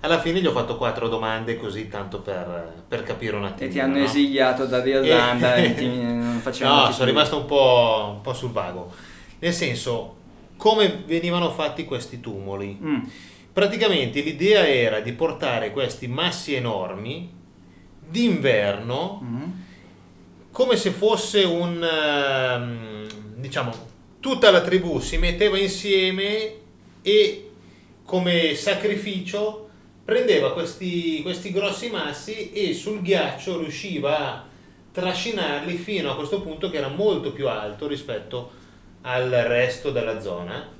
Alla 0.00 0.20
fine 0.20 0.40
gli 0.40 0.46
ho 0.46 0.52
fatto 0.52 0.76
quattro 0.76 1.08
domande 1.08 1.56
così 1.56 1.88
tanto 1.88 2.20
per, 2.20 2.84
per 2.86 3.02
capire 3.02 3.34
un 3.34 3.44
attimo. 3.44 3.68
E 3.68 3.72
ti 3.72 3.80
hanno 3.80 3.98
esiliato 3.98 4.66
dall'Irlanda 4.66 5.56
e, 5.56 5.64
E- 5.64 5.74
ti, 5.74 5.86
non 5.98 6.38
facevano 6.40 6.86
No, 6.86 6.92
sono 6.92 7.06
rimasto 7.06 7.36
un 7.36 7.46
po', 7.46 8.12
un 8.14 8.20
po' 8.20 8.32
sul 8.32 8.50
vago. 8.50 8.92
Nel 9.40 9.52
senso, 9.52 10.14
come 10.56 11.02
venivano 11.04 11.50
fatti 11.50 11.84
questi 11.84 12.20
tumuli? 12.20 12.78
Mm. 12.80 13.02
Praticamente 13.58 14.20
l'idea 14.20 14.68
era 14.68 15.00
di 15.00 15.10
portare 15.10 15.72
questi 15.72 16.06
massi 16.06 16.54
enormi 16.54 17.28
d'inverno 18.08 19.20
Mm. 19.20 19.50
come 20.52 20.76
se 20.76 20.92
fosse 20.92 21.42
un 21.42 21.82
ehm, 21.82 23.08
diciamo 23.34 23.72
tutta 24.20 24.52
la 24.52 24.60
tribù 24.60 25.00
si 25.00 25.18
metteva 25.18 25.58
insieme 25.58 26.54
e 27.02 27.50
come 28.04 28.54
sacrificio 28.54 29.68
prendeva 30.04 30.52
questi, 30.52 31.20
questi 31.22 31.50
grossi 31.50 31.90
massi 31.90 32.52
e 32.52 32.72
sul 32.72 33.02
ghiaccio 33.02 33.58
riusciva 33.58 34.34
a 34.34 34.44
trascinarli 34.92 35.74
fino 35.74 36.12
a 36.12 36.14
questo 36.14 36.42
punto 36.42 36.70
che 36.70 36.76
era 36.76 36.86
molto 36.86 37.32
più 37.32 37.48
alto 37.48 37.88
rispetto 37.88 38.52
al 39.00 39.30
resto 39.30 39.90
della 39.90 40.20
zona 40.20 40.76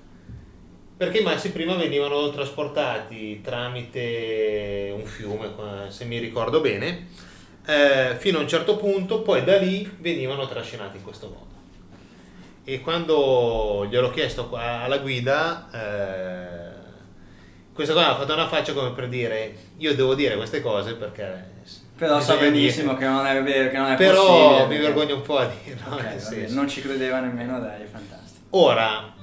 perché 0.98 1.18
i 1.18 1.22
massi 1.22 1.50
prima 1.52 1.74
venivano 1.74 2.28
trasportati 2.30 3.40
tramite 3.40 4.92
un 4.94 5.04
fiume 5.06 5.48
se 5.88 6.04
mi 6.04 6.18
ricordo 6.18 6.60
bene 6.60 7.06
eh, 7.64 8.16
fino 8.18 8.38
a 8.38 8.40
un 8.42 8.48
certo 8.48 8.76
punto, 8.76 9.22
poi 9.22 9.44
da 9.44 9.56
lì 9.58 9.90
venivano 10.00 10.46
trascinati 10.48 10.96
in 10.96 11.02
questo 11.02 11.26
modo. 11.28 11.46
E 12.64 12.80
quando 12.80 13.86
gliel'ho 13.90 14.10
chiesto 14.10 14.50
alla 14.52 14.98
guida, 14.98 15.68
eh, 15.72 16.76
questa 17.72 17.92
qua 17.94 18.08
ha 18.10 18.16
fatto 18.16 18.32
una 18.32 18.48
faccia 18.48 18.72
come 18.72 18.90
per 18.92 19.08
dire: 19.08 19.54
Io 19.78 19.94
devo 19.94 20.14
dire 20.14 20.36
queste 20.36 20.60
cose 20.62 20.94
perché. 20.94 21.56
Però 21.96 22.20
sa 22.20 22.36
benissimo 22.36 22.94
dire". 22.94 23.04
che 23.04 23.10
non 23.12 23.26
è 23.26 23.42
vero, 23.42 23.70
che 23.70 23.76
non 23.76 23.90
è 23.92 23.96
Però 23.96 24.24
possibile. 24.26 24.50
mi 24.62 24.66
perché- 24.68 24.82
vergogno 24.82 25.14
un 25.16 25.22
po' 25.22 25.38
a 25.38 25.44
dirlo. 25.64 25.94
Ok, 25.94 26.02
nel 26.02 26.12
va 26.14 26.18
senso. 26.20 26.34
bene, 26.34 26.48
non 26.52 26.68
ci 26.68 26.80
credeva 26.82 27.20
nemmeno 27.20 27.60
lei, 27.60 27.82
è 27.82 27.86
fantastico. 27.86 28.44
Ora, 28.50 29.14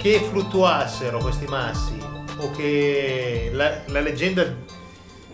che 0.00 0.18
fluttuassero 0.18 1.18
questi 1.18 1.44
massi 1.44 1.98
o 2.38 2.50
che 2.52 3.50
la, 3.52 3.82
la 3.88 4.00
leggenda 4.00 4.46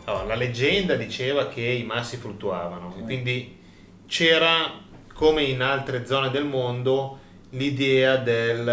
no, 0.06 0.26
la 0.26 0.34
leggenda 0.34 0.96
diceva 0.96 1.46
che 1.46 1.60
i 1.60 1.84
massi 1.84 2.16
fluttuavano. 2.16 2.94
E 2.98 3.02
quindi 3.02 3.58
c'era 4.06 4.72
come 5.14 5.44
in 5.44 5.62
altre 5.62 6.04
zone 6.04 6.30
del 6.30 6.44
mondo 6.44 7.18
l'idea 7.50 8.16
del 8.16 8.68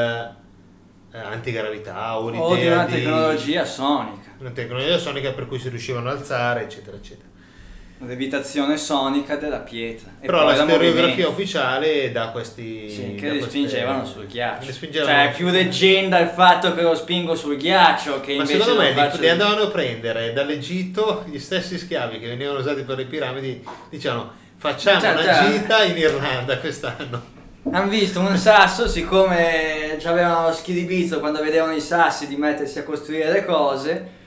eh, 1.12 1.18
antigravità 1.18 2.20
o 2.20 2.30
l'idea 2.30 2.44
O 2.44 2.56
di 2.56 2.66
una 2.66 2.86
di- 2.86 2.94
tecnologia 2.94 3.64
sonica, 3.64 4.32
una 4.40 4.50
tecnologia 4.50 4.98
sonica 4.98 5.32
per 5.32 5.48
cui 5.48 5.60
si 5.60 5.70
riuscivano 5.70 6.10
ad 6.10 6.18
alzare, 6.18 6.64
eccetera, 6.64 6.98
eccetera. 6.98 7.30
Levitazione 8.08 8.78
sonica 8.78 9.36
della 9.36 9.60
pietra. 9.60 10.12
E 10.20 10.26
Però 10.26 10.44
la 10.46 10.54
da 10.54 10.66
storiografia 10.66 11.28
ufficiale 11.28 12.12
dà 12.12 12.30
questi... 12.30 12.90
Sì, 12.90 13.16
che 13.16 13.30
li 13.30 13.38
queste- 13.40 13.50
spingevano 13.50 14.06
sul 14.06 14.26
ghiaccio. 14.28 14.72
spingevano 14.72 15.12
Cioè, 15.12 15.32
è 15.32 15.36
più 15.36 15.48
leggenda 15.50 16.20
il 16.20 16.30
fatto 16.30 16.74
che 16.74 16.82
lo 16.82 16.96
spingo 16.96 17.36
sul 17.36 17.58
ghiaccio 17.58 18.22
che 18.22 18.36
Ma 18.36 18.46
secondo 18.46 18.76
me 18.76 18.94
li, 18.94 19.20
li 19.20 19.30
andavano 19.30 19.64
a 19.64 19.68
prendere 19.68 20.34
dall'Egitto 20.34 21.24
gli 21.28 21.40
stessi 21.40 21.78
schiavi 21.78 22.20
che 22.20 22.28
venivano 22.28 22.60
usati 22.60 22.84
per 22.84 22.98
le 22.98 23.06
piramidi, 23.06 23.64
dicevano 23.90 24.32
facciamo 24.58 25.00
Cioè, 25.00 25.12
una 25.12 25.24
cioè- 25.24 25.52
gita 25.52 25.84
in 25.84 25.98
Irlanda 25.98 26.58
quest'anno. 26.58 27.32
Hanno 27.72 27.90
visto 27.90 28.20
un 28.20 28.36
sasso, 28.38 28.88
siccome 28.90 29.98
avevano 30.04 30.48
lo 30.48 30.54
schiribizzo 30.54 31.20
quando 31.20 31.42
vedevano 31.42 31.74
i 31.74 31.80
sassi 31.80 32.28
di 32.28 32.36
mettersi 32.36 32.80
a 32.80 32.84
costruire 32.84 33.32
le 33.32 33.46
cose. 33.46 34.22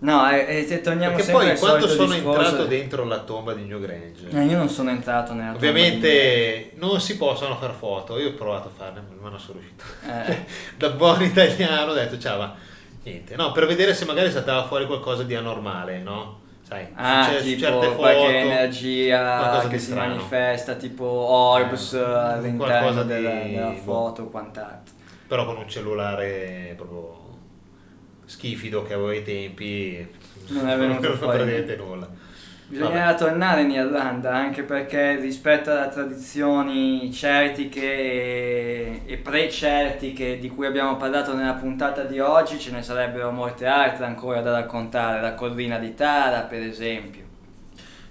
No, 0.00 0.28
e, 0.30 0.66
e 0.68 0.80
torniamo 0.82 1.14
Perché 1.16 1.30
sempre 1.30 1.46
poi 1.48 1.56
solito 1.56 1.88
sono 1.88 2.12
discorso 2.12 2.40
entrato 2.42 2.64
dentro 2.66 3.04
la 3.04 3.20
tomba 3.20 3.54
di 3.54 3.62
Newgrange, 3.62 4.28
Eh, 4.30 4.44
io 4.44 4.58
non 4.58 4.68
sono 4.68 4.90
entrato 4.90 5.32
nella 5.32 5.52
tomba 5.52 5.56
ovviamente 5.68 6.72
non 6.76 7.00
si 7.00 7.16
possono 7.16 7.56
fare 7.56 7.72
foto, 7.72 8.18
io 8.18 8.28
ho 8.30 8.32
provato 8.34 8.68
a 8.68 8.70
farne 8.76 9.02
ma 9.20 9.28
non 9.30 9.38
sono 9.38 9.58
riuscito. 9.60 9.84
Eh. 10.06 10.44
da 10.76 10.90
buon 10.90 11.22
italiano 11.22 11.92
ho 11.92 11.94
detto 11.94 12.18
ciao 12.18 12.38
ma 12.38 12.54
niente 13.02 13.34
no 13.36 13.52
per 13.52 13.66
vedere 13.66 13.94
se 13.94 14.04
magari 14.04 14.30
saltava 14.30 14.64
fuori 14.66 14.86
qualcosa 14.86 15.22
di 15.22 15.34
anormale 15.34 15.98
no 16.00 16.40
sai 16.66 16.86
Ah, 16.94 17.28
c'è- 17.30 17.42
tipo 17.42 17.60
certe 17.60 17.86
foto 17.86 17.96
qualche 17.96 18.36
energia 18.38 19.38
qualcosa 19.38 19.68
che 19.68 19.78
si 19.78 19.84
strano. 19.90 20.14
manifesta, 20.16 20.74
tipo 20.74 21.04
orbs 21.04 21.92
Eh, 21.94 21.98
all'interno 22.02 22.56
qualcosa 22.78 23.02
della, 23.04 23.30
di- 23.42 23.54
della 23.54 23.68
boh. 23.68 23.76
foto 23.82 24.22
o 24.22 24.26
quant'altro. 24.28 24.94
però 25.28 25.46
con 25.46 25.56
un 25.56 25.68
cellulare 25.68 26.74
proprio 26.76 27.22
schifido 28.24 28.82
che 28.82 28.94
avevo 28.94 29.08
ai 29.08 29.22
tempi 29.22 30.06
Non 30.48 30.68
è 30.68 30.76
venuto 30.76 31.08
non 31.08 31.18
fuori 31.18 31.76
nulla. 31.76 32.08
Bisognerà 32.66 33.14
tornare 33.14 33.60
in 33.60 33.70
Irlanda 33.70 34.34
anche 34.34 34.62
perché 34.62 35.16
rispetto 35.16 35.70
alle 35.70 35.88
tradizioni 35.88 37.12
celtiche 37.12 39.04
e, 39.04 39.20
pre-celtiche 39.22 40.38
di 40.38 40.48
cui 40.48 40.64
abbiamo 40.66 40.96
parlato 40.96 41.34
nella 41.34 41.52
puntata 41.52 42.04
di 42.04 42.20
oggi 42.20 42.58
ce 42.58 42.70
ne 42.70 42.82
sarebbero 42.82 43.30
molte 43.30 43.66
altre 43.66 44.06
ancora 44.06 44.40
da 44.40 44.52
raccontare, 44.52 45.20
la 45.20 45.34
collina 45.34 45.78
di 45.78 45.94
Tara 45.94 46.40
per 46.40 46.62
esempio. 46.62 47.22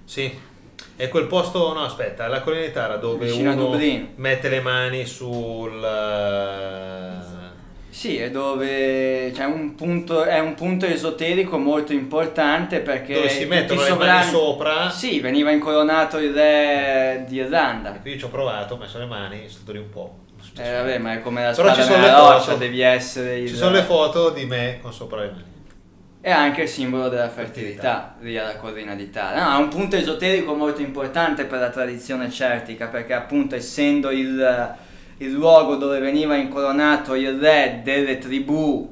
sì. 0.06 0.52
È 0.96 1.10
quel 1.10 1.26
posto 1.26 1.74
no 1.74 1.82
aspetta 1.82 2.28
la 2.28 2.42
collina 2.42 2.68
di 2.68 2.72
Tara 2.72 2.98
dove 2.98 3.26
Vicino 3.26 3.54
uno 3.54 3.80
mette 4.18 4.48
le 4.48 4.62
mani 4.62 5.08
sul 5.08 5.84
eh, 5.84 7.43
Sì, 7.94 8.18
è 8.18 8.32
dove 8.32 9.30
c'è 9.36 9.46
un 9.46 9.76
punto, 9.76 10.24
è 10.24 10.40
un 10.40 10.56
punto 10.56 10.88
esoterico 10.88 11.60
molto 11.60 11.94
importante 11.94 12.80
perché 12.80 13.14
dove 13.14 13.30
si 13.30 13.46
mettono 13.46 13.82
i 13.82 13.84
le 13.84 13.90
sovrani- 13.92 14.18
mani 14.20 14.30
sopra 14.32 14.90
Sì, 14.90 15.20
veniva 15.20 15.52
incoronato 15.52 16.18
il 16.18 16.34
re 16.34 17.24
di 17.28 17.36
Irlanda. 17.36 18.00
io 18.02 18.18
ci 18.18 18.24
ho 18.26 18.30
provato 18.30 18.74
ho 18.74 18.78
messo 18.78 18.98
le 18.98 19.06
mani 19.06 19.48
sono 19.48 19.72
lì 19.74 19.78
un 19.78 19.90
po' 19.92 20.18
Eh 20.58 20.72
vabbè, 20.72 20.98
ma 20.98 21.14
è 21.14 21.22
come 21.22 21.44
la 21.44 21.52
Però 21.52 21.72
spada 21.72 21.96
nella 22.00 22.18
foto. 22.18 22.32
roccia, 22.32 22.54
devi 22.56 22.82
essere 22.82 23.38
il... 23.38 23.48
ci 23.50 23.56
sono 23.56 23.72
le 23.76 23.84
foto 23.84 24.32
di 24.32 24.46
me 24.46 24.80
con 24.82 24.92
sopra 24.92 25.22
le 25.22 25.28
mani 25.30 25.44
È 26.20 26.32
anche 26.32 26.64
il 26.64 26.68
simbolo 26.70 27.10
della 27.10 27.30
fertilità, 27.30 28.16
lì 28.22 28.36
alla 28.40 28.56
collina 28.56 28.96
di 28.96 29.12
Tara. 29.12 29.44
No, 29.52 29.58
è 29.58 29.62
un 29.62 29.68
punto 29.70 29.98
esoterico 29.98 30.56
molto 30.56 30.82
importante 30.82 31.46
per 31.46 31.60
la 31.60 31.70
tradizione 31.70 32.32
celtica, 32.32 32.88
perché 32.88 33.14
appunto 33.14 33.54
essendo 33.56 34.10
il, 34.10 34.76
il 35.18 35.32
luogo 35.32 35.76
dove 35.76 36.00
veniva 36.00 36.36
incoronato 36.36 37.16
il 37.16 37.40
re 37.40 37.82
delle 37.84 38.18
tribù 38.18 38.92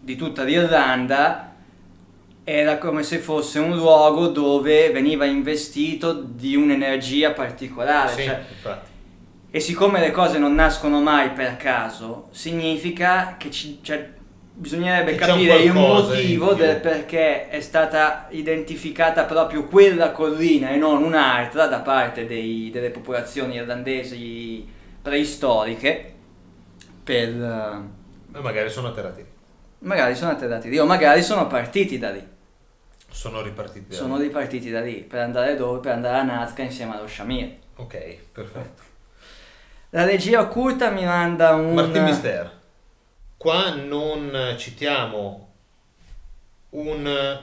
di 0.00 0.16
tutta 0.16 0.42
l'Irlanda, 0.42 1.54
era 2.44 2.78
come 2.78 3.02
se 3.02 3.18
fosse 3.18 3.58
un 3.60 3.76
luogo 3.76 4.28
dove 4.28 4.90
veniva 4.90 5.24
investito 5.24 6.12
di 6.12 6.56
un'energia 6.56 7.32
particolare. 7.32 8.12
sì 8.12 8.24
cioè- 8.24 8.80
e 9.54 9.60
siccome 9.60 10.00
le 10.00 10.10
cose 10.10 10.38
non 10.38 10.54
nascono 10.54 11.02
mai 11.02 11.30
per 11.32 11.58
caso, 11.58 12.28
significa 12.30 13.34
che 13.38 13.50
ci, 13.50 13.80
cioè, 13.82 14.10
bisognerebbe 14.54 15.14
capire 15.14 15.56
il 15.58 15.72
motivo 15.74 16.54
del 16.54 16.80
perché 16.80 17.48
è 17.50 17.60
stata 17.60 18.28
identificata 18.30 19.24
proprio 19.24 19.64
quella 19.64 20.10
collina 20.10 20.70
e 20.70 20.76
non 20.76 21.02
un'altra 21.02 21.66
da 21.66 21.80
parte 21.80 22.26
dei- 22.26 22.70
delle 22.72 22.88
popolazioni 22.88 23.56
irlandesi 23.56 24.66
preistoriche 25.02 26.14
per... 27.04 27.28
eh, 27.28 27.40
ma 28.32 28.40
magari 28.40 28.70
sono 28.70 28.88
atterrati 28.88 29.24
magari 29.80 30.14
sono 30.14 30.30
atterrati 30.30 30.68
lì 30.70 30.78
o 30.78 30.86
magari 30.86 31.22
sono 31.22 31.46
partiti 31.48 31.98
da 31.98 32.10
lì. 32.10 32.24
sono 33.10 33.42
ripartiti 33.42 33.90
da 33.90 33.96
Sono 33.96 34.16
lì. 34.16 34.22
ripartiti 34.24 34.70
da 34.70 34.80
lì 34.80 34.94
per 35.02 35.20
andare 35.20 35.56
dove? 35.56 35.80
Per 35.80 35.92
andare 35.92 36.18
a 36.18 36.22
Nazca 36.22 36.62
insieme 36.62 36.94
allo 36.96 37.08
Shamir. 37.08 37.52
ok 37.76 38.16
perfetto 38.32 38.82
La 39.90 40.04
regia 40.04 40.40
occulta 40.40 40.90
mi 40.90 41.04
manda 41.04 41.54
un... 41.54 41.74
Martin 41.74 42.04
Mister. 42.04 42.60
Qua 43.36 43.74
non 43.74 44.54
citiamo 44.56 45.52
un 46.70 47.40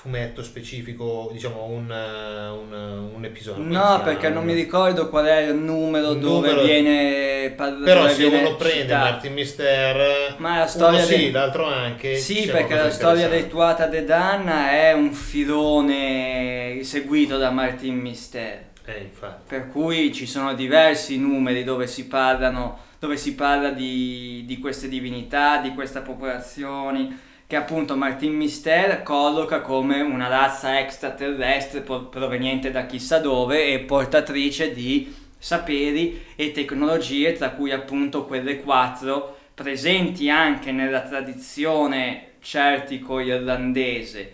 fumetto 0.00 0.44
specifico, 0.44 1.28
diciamo 1.32 1.64
un, 1.64 1.90
un, 1.90 3.08
un 3.16 3.24
episodio. 3.24 3.64
come 3.64 3.74
si 3.74 3.80
No, 3.80 4.00
perché 4.04 4.28
non 4.28 4.44
mi 4.44 4.52
ricordo 4.52 5.08
qual 5.08 5.26
è 5.26 5.40
il 5.48 5.56
numero 5.56 6.12
Il 6.12 6.20
dove 6.20 6.50
numero- 6.50 6.62
viene 6.64 7.50
parlato. 7.56 7.82
Però 7.82 8.08
se 8.08 8.24
uno 8.26 8.54
prende 8.54 8.94
Martin 8.94 9.32
Mister, 9.32 10.36
Ma 10.38 10.58
la 10.60 10.66
storia 10.68 10.98
uno 11.00 11.06
sì, 11.08 11.16
di- 11.16 11.30
l'altro 11.32 11.64
anche. 11.66 12.16
Sì, 12.16 12.42
c'è 12.44 12.52
perché 12.52 12.76
la 12.76 12.90
storia 12.92 13.28
dei 13.28 13.48
Tuata 13.48 13.86
de 13.86 14.04
Danna 14.04 14.70
è 14.70 14.92
un 14.92 15.12
filone 15.12 16.78
seguito 16.82 17.36
da 17.36 17.50
Martin 17.50 17.96
Mister. 17.96 18.66
Eh, 18.84 19.00
infatti. 19.02 19.42
Per 19.48 19.66
cui 19.68 20.12
ci 20.14 20.26
sono 20.26 20.54
diversi 20.54 21.18
numeri 21.18 21.64
dove 21.64 21.88
si 21.88 22.06
parlano, 22.06 22.78
dove 23.00 23.16
si 23.16 23.34
parla 23.34 23.70
di, 23.70 24.44
di 24.46 24.58
queste 24.58 24.88
divinità, 24.88 25.58
di 25.58 25.74
queste 25.74 26.00
popolazioni 26.00 27.26
che 27.48 27.56
appunto 27.56 27.96
Martin 27.96 28.34
Mister 28.34 29.02
colloca 29.02 29.62
come 29.62 30.02
una 30.02 30.28
razza 30.28 30.78
extraterrestre 30.80 31.80
proveniente 31.80 32.70
da 32.70 32.84
chissà 32.84 33.20
dove 33.20 33.72
e 33.72 33.78
portatrice 33.78 34.70
di 34.74 35.16
saperi 35.38 36.26
e 36.36 36.52
tecnologie, 36.52 37.32
tra 37.32 37.52
cui 37.52 37.72
appunto 37.72 38.26
quelle 38.26 38.60
quattro 38.60 39.38
presenti 39.54 40.28
anche 40.28 40.72
nella 40.72 41.00
tradizione 41.00 42.32
celtico-irlandese 42.40 44.32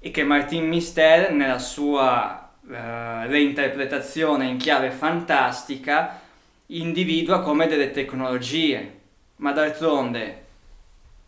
e 0.00 0.10
che 0.10 0.24
Martin 0.24 0.66
Mister 0.66 1.32
nella 1.32 1.60
sua 1.60 2.54
uh, 2.60 2.68
reinterpretazione 2.68 4.46
in 4.46 4.56
chiave 4.56 4.90
fantastica 4.90 6.20
individua 6.66 7.40
come 7.40 7.68
delle 7.68 7.92
tecnologie. 7.92 8.98
Ma 9.36 9.52
d'altronde, 9.52 10.41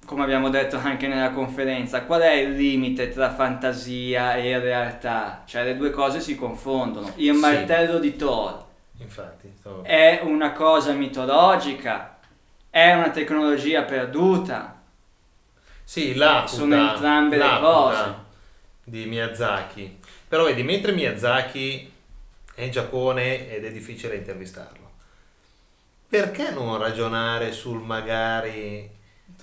come 0.05 0.23
abbiamo 0.23 0.51
detto 0.51 0.77
anche 0.77 1.09
nella 1.09 1.31
conferenza, 1.31 2.03
qual 2.03 2.23
è 2.23 2.33
il 2.33 2.55
limite 2.57 3.09
tra 3.11 3.33
fantasia 3.33 4.37
e 4.37 4.59
realtà? 4.59 5.43
Cioè 5.47 5.65
le 5.65 5.77
due 5.77 5.91
cose 5.91 6.21
si 6.21 6.37
confondono. 6.37 7.13
Il 7.17 7.35
sì. 7.35 7.41
martello 7.41 7.99
di 7.99 8.17
Thor 8.17 8.65
Infatti, 8.99 9.53
stavo... 9.59 9.83
è 9.83 10.21
una 10.23 10.53
cosa 10.53 10.93
mitologica, 10.93 12.19
è 12.71 12.93
una 12.93 13.11
tecnologia 13.11 13.83
perduta. 13.83 14.83
Sì, 15.83 16.15
là 16.15 16.47
sono 16.47 16.75
entrambe 16.75 17.37
le 17.37 17.59
cose 17.61 18.15
di 18.85 19.05
Miyazaki. 19.07 19.99
Però 20.29 20.45
vedi, 20.45 20.63
mentre 20.63 20.93
Miyazaki 20.93 21.93
è 22.55 22.63
in 22.63 22.71
Giappone 22.71 23.51
ed 23.51 23.65
è 23.65 23.73
difficile 23.73 24.17
intervistarlo, 24.17 24.91
perché 26.09 26.51
non 26.51 26.79
ragionare 26.79 27.53
sul 27.53 27.81
magari 27.81 28.94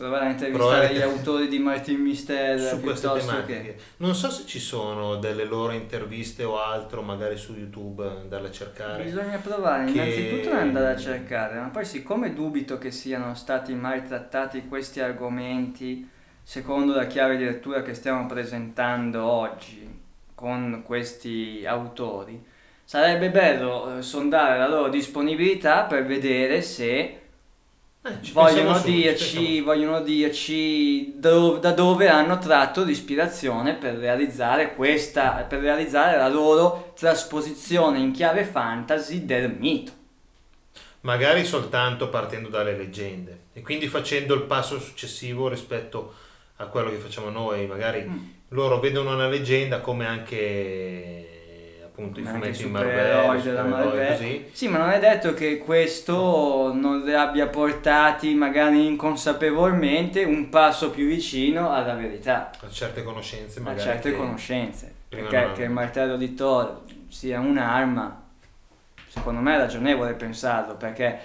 provare 0.01 0.25
a 0.25 0.29
intervistare 0.29 0.93
gli 0.95 1.01
autori 1.01 1.47
di 1.47 1.59
Martin 1.59 1.99
Mister 1.99 2.59
su 2.59 2.81
queste 2.81 3.07
tematiche. 3.07 3.61
Che... 3.61 3.75
Non 3.97 4.15
so 4.15 4.31
se 4.31 4.47
ci 4.47 4.59
sono 4.59 5.17
delle 5.17 5.45
loro 5.45 5.73
interviste 5.73 6.43
o 6.43 6.59
altro, 6.59 7.03
magari 7.03 7.37
su 7.37 7.53
YouTube, 7.53 8.07
andarle 8.07 8.47
a 8.47 8.51
cercare. 8.51 9.03
Bisogna 9.03 9.37
provare, 9.37 9.85
che... 9.85 9.91
innanzitutto 9.91 10.55
andare 10.55 10.93
a 10.93 10.97
cercare, 10.97 11.59
ma 11.59 11.67
poi 11.67 11.85
siccome 11.85 12.33
dubito 12.33 12.79
che 12.79 12.89
siano 12.89 13.35
stati 13.35 13.75
mai 13.75 14.03
trattati 14.03 14.65
questi 14.67 14.99
argomenti 15.01 16.09
secondo 16.41 16.95
la 16.95 17.05
chiave 17.05 17.37
di 17.37 17.43
lettura 17.43 17.83
che 17.83 17.93
stiamo 17.93 18.25
presentando 18.25 19.23
oggi 19.23 19.87
con 20.33 20.81
questi 20.83 21.63
autori, 21.63 22.43
sarebbe 22.83 23.29
bello 23.29 23.97
eh, 23.97 24.01
sondare 24.01 24.57
la 24.57 24.67
loro 24.67 24.89
disponibilità 24.89 25.83
per 25.83 26.03
vedere 26.05 26.63
se 26.63 27.20
eh, 28.03 28.31
vogliono, 28.31 28.79
dirci, 28.79 29.61
vogliono, 29.61 30.01
dirci, 30.01 31.19
do, 31.19 31.57
da 31.57 31.71
dove 31.71 32.09
hanno 32.09 32.39
tratto 32.39 32.83
l'ispirazione 32.83 33.75
per 33.75 33.95
realizzare 33.95 34.73
questa, 34.73 35.45
per 35.47 35.59
realizzare 35.59 36.17
la 36.17 36.27
loro 36.27 36.93
trasposizione 36.97 37.99
in 37.99 38.11
chiave 38.11 38.43
fantasy 38.43 39.23
del 39.23 39.55
mito. 39.55 39.91
Magari 41.01 41.45
soltanto 41.45 42.09
partendo 42.09 42.49
dalle 42.49 42.75
leggende 42.75 43.41
e 43.53 43.61
quindi 43.61 43.87
facendo 43.87 44.33
il 44.33 44.43
passo 44.43 44.79
successivo 44.79 45.47
rispetto 45.47 46.13
a 46.55 46.65
quello 46.65 46.89
che 46.89 46.97
facciamo 46.97 47.29
noi, 47.29 47.67
magari 47.67 48.01
mm. 48.01 48.17
loro 48.49 48.79
vedono 48.79 49.13
una 49.13 49.27
leggenda 49.27 49.79
come 49.79 50.07
anche 50.07 51.30
appunto 52.01 52.19
i 52.19 52.23
fumetti 52.23 52.65
Marvel, 52.65 53.41
della 53.41 53.63
Marvel. 53.63 54.07
Così. 54.07 54.45
Sì, 54.51 54.67
ma 54.67 54.79
non 54.79 54.89
è 54.89 54.99
detto 54.99 55.33
che 55.33 55.59
questo 55.59 56.71
non 56.73 57.03
li 57.03 57.13
abbia 57.13 57.47
portati 57.47 58.33
magari 58.33 58.85
inconsapevolmente 58.85 60.23
un 60.23 60.49
passo 60.49 60.89
più 60.89 61.07
vicino 61.07 61.71
alla 61.71 61.93
verità. 61.93 62.49
A 62.59 62.69
certe 62.69 63.03
conoscenze 63.03 63.59
magari. 63.59 63.81
A 63.81 63.83
certe 63.83 64.15
conoscenze. 64.15 64.93
Perché 65.07 65.39
non... 65.39 65.53
che 65.53 65.63
il 65.63 65.69
martello 65.69 66.17
di 66.17 66.33
Thor 66.33 66.81
sia 67.07 67.39
un'arma, 67.39 68.23
secondo 69.07 69.41
me 69.41 69.55
è 69.55 69.57
ragionevole 69.57 70.13
pensarlo, 70.13 70.75
perché 70.75 71.19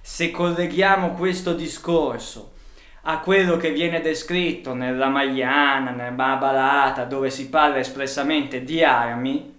se 0.00 0.30
colleghiamo 0.30 1.12
questo 1.12 1.54
discorso 1.54 2.52
a 3.02 3.20
quello 3.20 3.56
che 3.56 3.70
viene 3.70 4.00
descritto 4.00 4.74
nella 4.74 5.08
Maiana, 5.08 5.92
nella 5.92 6.10
Babalata, 6.10 7.04
dove 7.04 7.30
si 7.30 7.48
parla 7.48 7.78
espressamente 7.78 8.64
di 8.64 8.82
armi, 8.82 9.56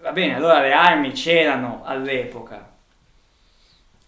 Va 0.00 0.12
bene, 0.12 0.34
allora 0.34 0.60
le 0.60 0.72
armi 0.72 1.12
c'erano 1.12 1.82
all'epoca. 1.84 2.76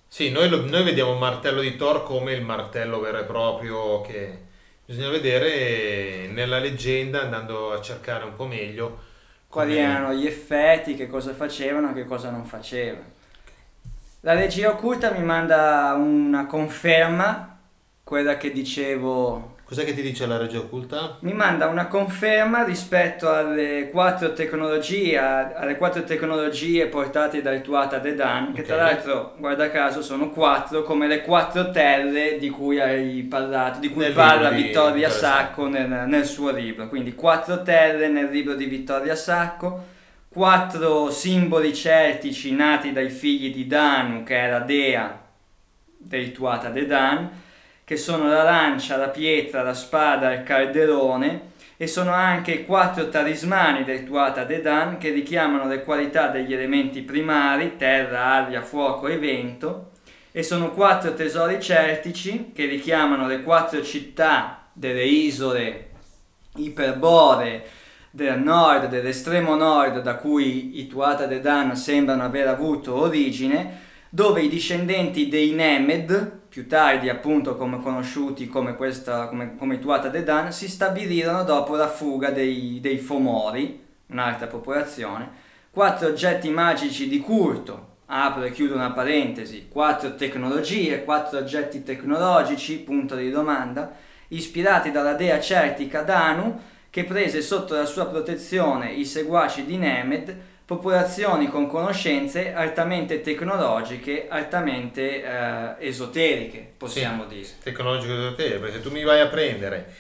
Sì, 0.06 0.30
noi, 0.30 0.48
lo, 0.48 0.66
noi 0.66 0.82
vediamo 0.82 1.12
il 1.12 1.18
martello 1.18 1.60
di 1.60 1.76
Thor 1.76 2.02
come 2.02 2.32
il 2.32 2.42
martello 2.42 3.00
vero 3.00 3.18
e 3.18 3.24
proprio 3.24 4.00
che 4.00 4.38
bisogna 4.84 5.08
vedere 5.08 6.26
nella 6.28 6.58
leggenda 6.58 7.22
andando 7.22 7.72
a 7.72 7.80
cercare 7.80 8.24
un 8.24 8.34
po' 8.34 8.46
meglio 8.46 9.08
quali 9.50 9.76
erano 9.76 10.12
gli 10.12 10.26
effetti, 10.26 10.94
che 10.94 11.08
cosa 11.08 11.34
facevano, 11.34 11.92
che 11.92 12.04
cosa 12.04 12.30
non 12.30 12.44
facevano. 12.44 13.04
La 14.20 14.34
regia 14.34 14.70
occulta 14.70 15.10
mi 15.10 15.24
manda 15.24 15.94
una 15.98 16.46
conferma, 16.46 17.58
quella 18.04 18.36
che 18.36 18.52
dicevo 18.52 19.56
Cos'è 19.70 19.84
che 19.84 19.94
ti 19.94 20.02
dice 20.02 20.26
la 20.26 20.36
regia 20.36 20.58
occulta? 20.58 21.18
Mi 21.20 21.32
manda 21.32 21.68
una 21.68 21.86
conferma 21.86 22.64
rispetto 22.64 23.32
alle 23.32 23.88
quattro 23.88 24.32
tecnologie, 24.32 25.16
alle 25.16 25.76
quattro 25.76 26.02
tecnologie 26.02 26.88
portate 26.88 27.40
da 27.40 27.56
Tuata 27.60 27.98
Dedan, 27.98 28.46
che 28.46 28.62
okay. 28.62 28.64
tra 28.64 28.76
l'altro, 28.82 29.34
guarda 29.38 29.70
caso, 29.70 30.02
sono 30.02 30.30
quattro 30.30 30.82
come 30.82 31.06
le 31.06 31.22
quattro 31.22 31.70
terre 31.70 32.36
di 32.38 32.50
cui 32.50 32.80
hai 32.80 33.22
parlato, 33.22 33.78
di 33.78 33.90
cui 33.90 34.02
nel 34.02 34.12
parla 34.12 34.50
Vittoria 34.50 35.08
Sacco 35.08 35.68
nel, 35.68 35.88
nel 36.08 36.24
suo 36.24 36.50
libro. 36.50 36.88
Quindi 36.88 37.14
quattro 37.14 37.62
terre 37.62 38.08
nel 38.08 38.28
libro 38.28 38.54
di 38.54 38.64
Vittoria 38.64 39.14
Sacco, 39.14 39.84
quattro 40.28 41.12
simboli 41.12 41.72
celtici 41.72 42.52
nati 42.52 42.90
dai 42.90 43.08
figli 43.08 43.54
di 43.54 43.68
Danu, 43.68 44.24
che 44.24 44.36
era 44.36 44.58
dea 44.58 45.16
dei 45.96 46.32
Tuata 46.32 46.70
Dedan, 46.70 47.30
che 47.90 47.96
sono 47.96 48.28
la 48.28 48.44
lancia, 48.44 48.96
la 48.96 49.08
pietra, 49.08 49.64
la 49.64 49.74
spada 49.74 50.32
il 50.32 50.44
calderone, 50.44 51.48
e 51.76 51.88
sono 51.88 52.12
anche 52.12 52.52
i 52.52 52.64
quattro 52.64 53.08
talismani 53.08 53.82
del 53.82 54.04
Tuata 54.04 54.44
Dedan 54.44 54.96
che 54.96 55.10
richiamano 55.10 55.66
le 55.66 55.82
qualità 55.82 56.28
degli 56.28 56.52
elementi 56.52 57.02
primari, 57.02 57.74
terra, 57.76 58.26
aria, 58.26 58.62
fuoco 58.62 59.08
e 59.08 59.18
vento, 59.18 59.90
e 60.30 60.44
sono 60.44 60.70
quattro 60.70 61.14
tesori 61.14 61.60
celtici 61.60 62.52
che 62.54 62.66
richiamano 62.66 63.26
le 63.26 63.42
quattro 63.42 63.82
città 63.82 64.68
delle 64.72 65.02
isole 65.02 65.88
iperbore 66.58 67.66
del 68.12 68.38
nord, 68.38 68.86
dell'estremo 68.88 69.56
nord 69.56 70.00
da 70.00 70.14
cui 70.14 70.78
i 70.78 70.86
Tuata 70.86 71.26
Dedan 71.26 71.74
sembrano 71.74 72.22
aver 72.22 72.46
avuto 72.46 72.94
origine, 72.94 73.80
dove 74.10 74.42
i 74.42 74.48
discendenti 74.48 75.28
dei 75.28 75.50
Nemed, 75.50 76.38
più 76.50 76.66
tardi 76.66 77.08
appunto 77.08 77.54
come 77.54 77.78
conosciuti 77.78 78.48
come, 78.48 78.74
questa, 78.74 79.28
come, 79.28 79.54
come 79.54 79.76
i 79.76 79.78
Tuata 79.78 80.08
de 80.08 80.24
Dan, 80.24 80.52
si 80.52 80.68
stabilirono 80.68 81.44
dopo 81.44 81.76
la 81.76 81.86
fuga 81.86 82.30
dei, 82.30 82.80
dei 82.82 82.98
Fomori, 82.98 83.80
un'altra 84.08 84.48
popolazione, 84.48 85.30
quattro 85.70 86.08
oggetti 86.08 86.50
magici 86.50 87.08
di 87.08 87.20
culto, 87.20 87.98
apro 88.06 88.42
e 88.42 88.50
chiudo 88.50 88.74
una 88.74 88.90
parentesi, 88.90 89.68
quattro 89.68 90.16
tecnologie, 90.16 91.04
quattro 91.04 91.38
oggetti 91.38 91.84
tecnologici, 91.84 92.80
punto 92.80 93.14
di 93.14 93.30
domanda, 93.30 93.92
ispirati 94.28 94.90
dalla 94.90 95.14
dea 95.14 95.38
celtica 95.38 96.02
Danu, 96.02 96.60
che 96.90 97.04
prese 97.04 97.42
sotto 97.42 97.76
la 97.76 97.84
sua 97.84 98.06
protezione 98.06 98.90
i 98.90 99.04
seguaci 99.04 99.64
di 99.64 99.76
Nemed 99.76 100.36
popolazioni 100.70 101.48
con 101.48 101.66
conoscenze 101.66 102.54
altamente 102.54 103.22
tecnologiche, 103.22 104.28
altamente 104.28 105.20
eh, 105.20 105.74
esoteriche, 105.80 106.74
possiamo 106.76 107.24
sì, 107.28 107.34
dire. 107.34 107.48
Tecnologiche 107.60 108.12
esoteriche, 108.12 108.58
perché 108.58 108.76
se 108.76 108.80
tu 108.80 108.92
mi 108.92 109.02
vai 109.02 109.18
a 109.18 109.26
prendere 109.26 109.92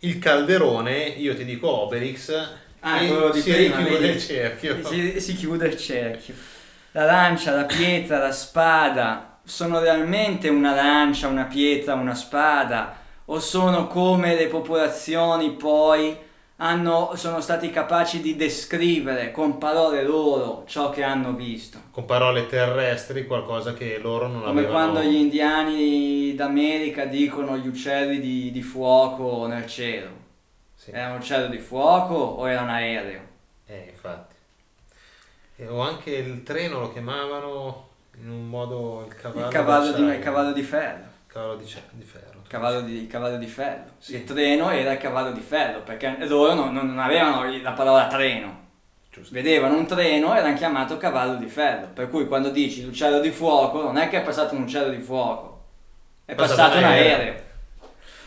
il 0.00 0.18
calderone, 0.18 1.04
io 1.04 1.34
ti 1.34 1.46
dico 1.46 1.70
Obelix, 1.70 2.50
ah, 2.80 3.00
e 3.00 3.30
si 3.32 3.50
prima, 3.50 3.76
chiude 3.76 3.98
vedi? 3.98 4.08
il 4.08 4.20
cerchio. 4.20 4.84
Si, 4.84 5.20
si 5.20 5.34
chiude 5.36 5.68
il 5.68 5.78
cerchio. 5.78 6.34
La 6.90 7.06
lancia, 7.06 7.54
la 7.54 7.64
pietra, 7.64 8.18
la 8.18 8.32
spada, 8.32 9.38
sono 9.42 9.80
realmente 9.80 10.50
una 10.50 10.74
lancia, 10.74 11.28
una 11.28 11.44
pietra, 11.44 11.94
una 11.94 12.14
spada? 12.14 12.94
O 13.24 13.40
sono 13.40 13.86
come 13.86 14.34
le 14.34 14.48
popolazioni 14.48 15.52
poi 15.52 16.14
hanno, 16.62 17.12
sono 17.14 17.40
stati 17.40 17.70
capaci 17.70 18.20
di 18.20 18.36
descrivere 18.36 19.30
con 19.30 19.56
parole 19.58 20.02
loro 20.02 20.64
ciò 20.66 20.90
che 20.90 21.02
hanno 21.02 21.32
visto. 21.32 21.78
Con 21.90 22.04
parole 22.04 22.46
terrestri 22.46 23.26
qualcosa 23.26 23.72
che 23.72 23.98
loro 23.98 24.26
non 24.26 24.40
Come 24.40 24.60
avevano. 24.60 24.66
Come 24.66 24.92
quando 24.92 25.10
gli 25.10 25.16
indiani 25.16 26.34
d'America 26.34 27.06
dicono 27.06 27.56
gli 27.56 27.66
uccelli 27.66 28.20
di, 28.20 28.50
di 28.50 28.62
fuoco 28.62 29.46
nel 29.46 29.66
cielo. 29.66 30.08
Sì. 30.74 30.90
Era 30.90 31.10
un 31.10 31.16
uccello 31.16 31.48
di 31.48 31.58
fuoco 31.58 32.14
o 32.14 32.48
era 32.48 32.60
un 32.60 32.70
aereo? 32.70 33.20
Eh, 33.66 33.86
infatti. 33.90 34.34
E, 35.56 35.66
o 35.66 35.80
anche 35.80 36.10
il 36.10 36.42
treno 36.42 36.80
lo 36.80 36.92
chiamavano 36.92 37.88
in 38.20 38.28
un 38.28 38.48
modo 38.48 39.06
il 39.08 39.14
cavallo, 39.14 39.46
il 39.46 39.52
cavallo, 39.52 39.92
di, 39.92 40.02
il 40.02 40.18
cavallo 40.18 40.52
di 40.52 40.62
ferro. 40.62 41.04
Cavallo 41.26 41.56
di, 41.56 41.74
di 41.92 42.04
ferro. 42.04 42.29
Cavallo 42.50 42.80
di, 42.80 43.06
cavallo 43.06 43.36
di 43.36 43.46
ferro. 43.46 43.84
Il 44.06 44.24
treno 44.24 44.70
era 44.70 44.90
il 44.94 44.98
cavallo 44.98 45.30
di 45.30 45.40
ferro, 45.40 45.82
perché 45.82 46.16
loro 46.26 46.54
non, 46.54 46.74
non 46.74 46.98
avevano 46.98 47.44
la 47.62 47.70
parola 47.70 48.08
treno. 48.08 48.58
Giusto. 49.08 49.32
Vedevano 49.32 49.76
un 49.76 49.86
treno 49.86 50.36
e 50.36 50.40
l'hanno 50.40 50.56
chiamato 50.56 50.96
cavallo 50.96 51.36
di 51.36 51.46
ferro. 51.46 51.86
Per 51.94 52.10
cui 52.10 52.26
quando 52.26 52.50
dici 52.50 52.84
l'uccello 52.84 53.20
di 53.20 53.30
fuoco, 53.30 53.82
non 53.82 53.96
è 53.98 54.08
che 54.08 54.18
è 54.18 54.22
passato 54.24 54.56
un 54.56 54.62
uccello 54.62 54.88
di 54.90 55.00
fuoco, 55.00 55.62
è 56.24 56.34
Passato 56.34 56.56
passato 56.60 56.78
un 56.78 56.84
aereo. 56.90 57.16
aereo. 57.18 57.40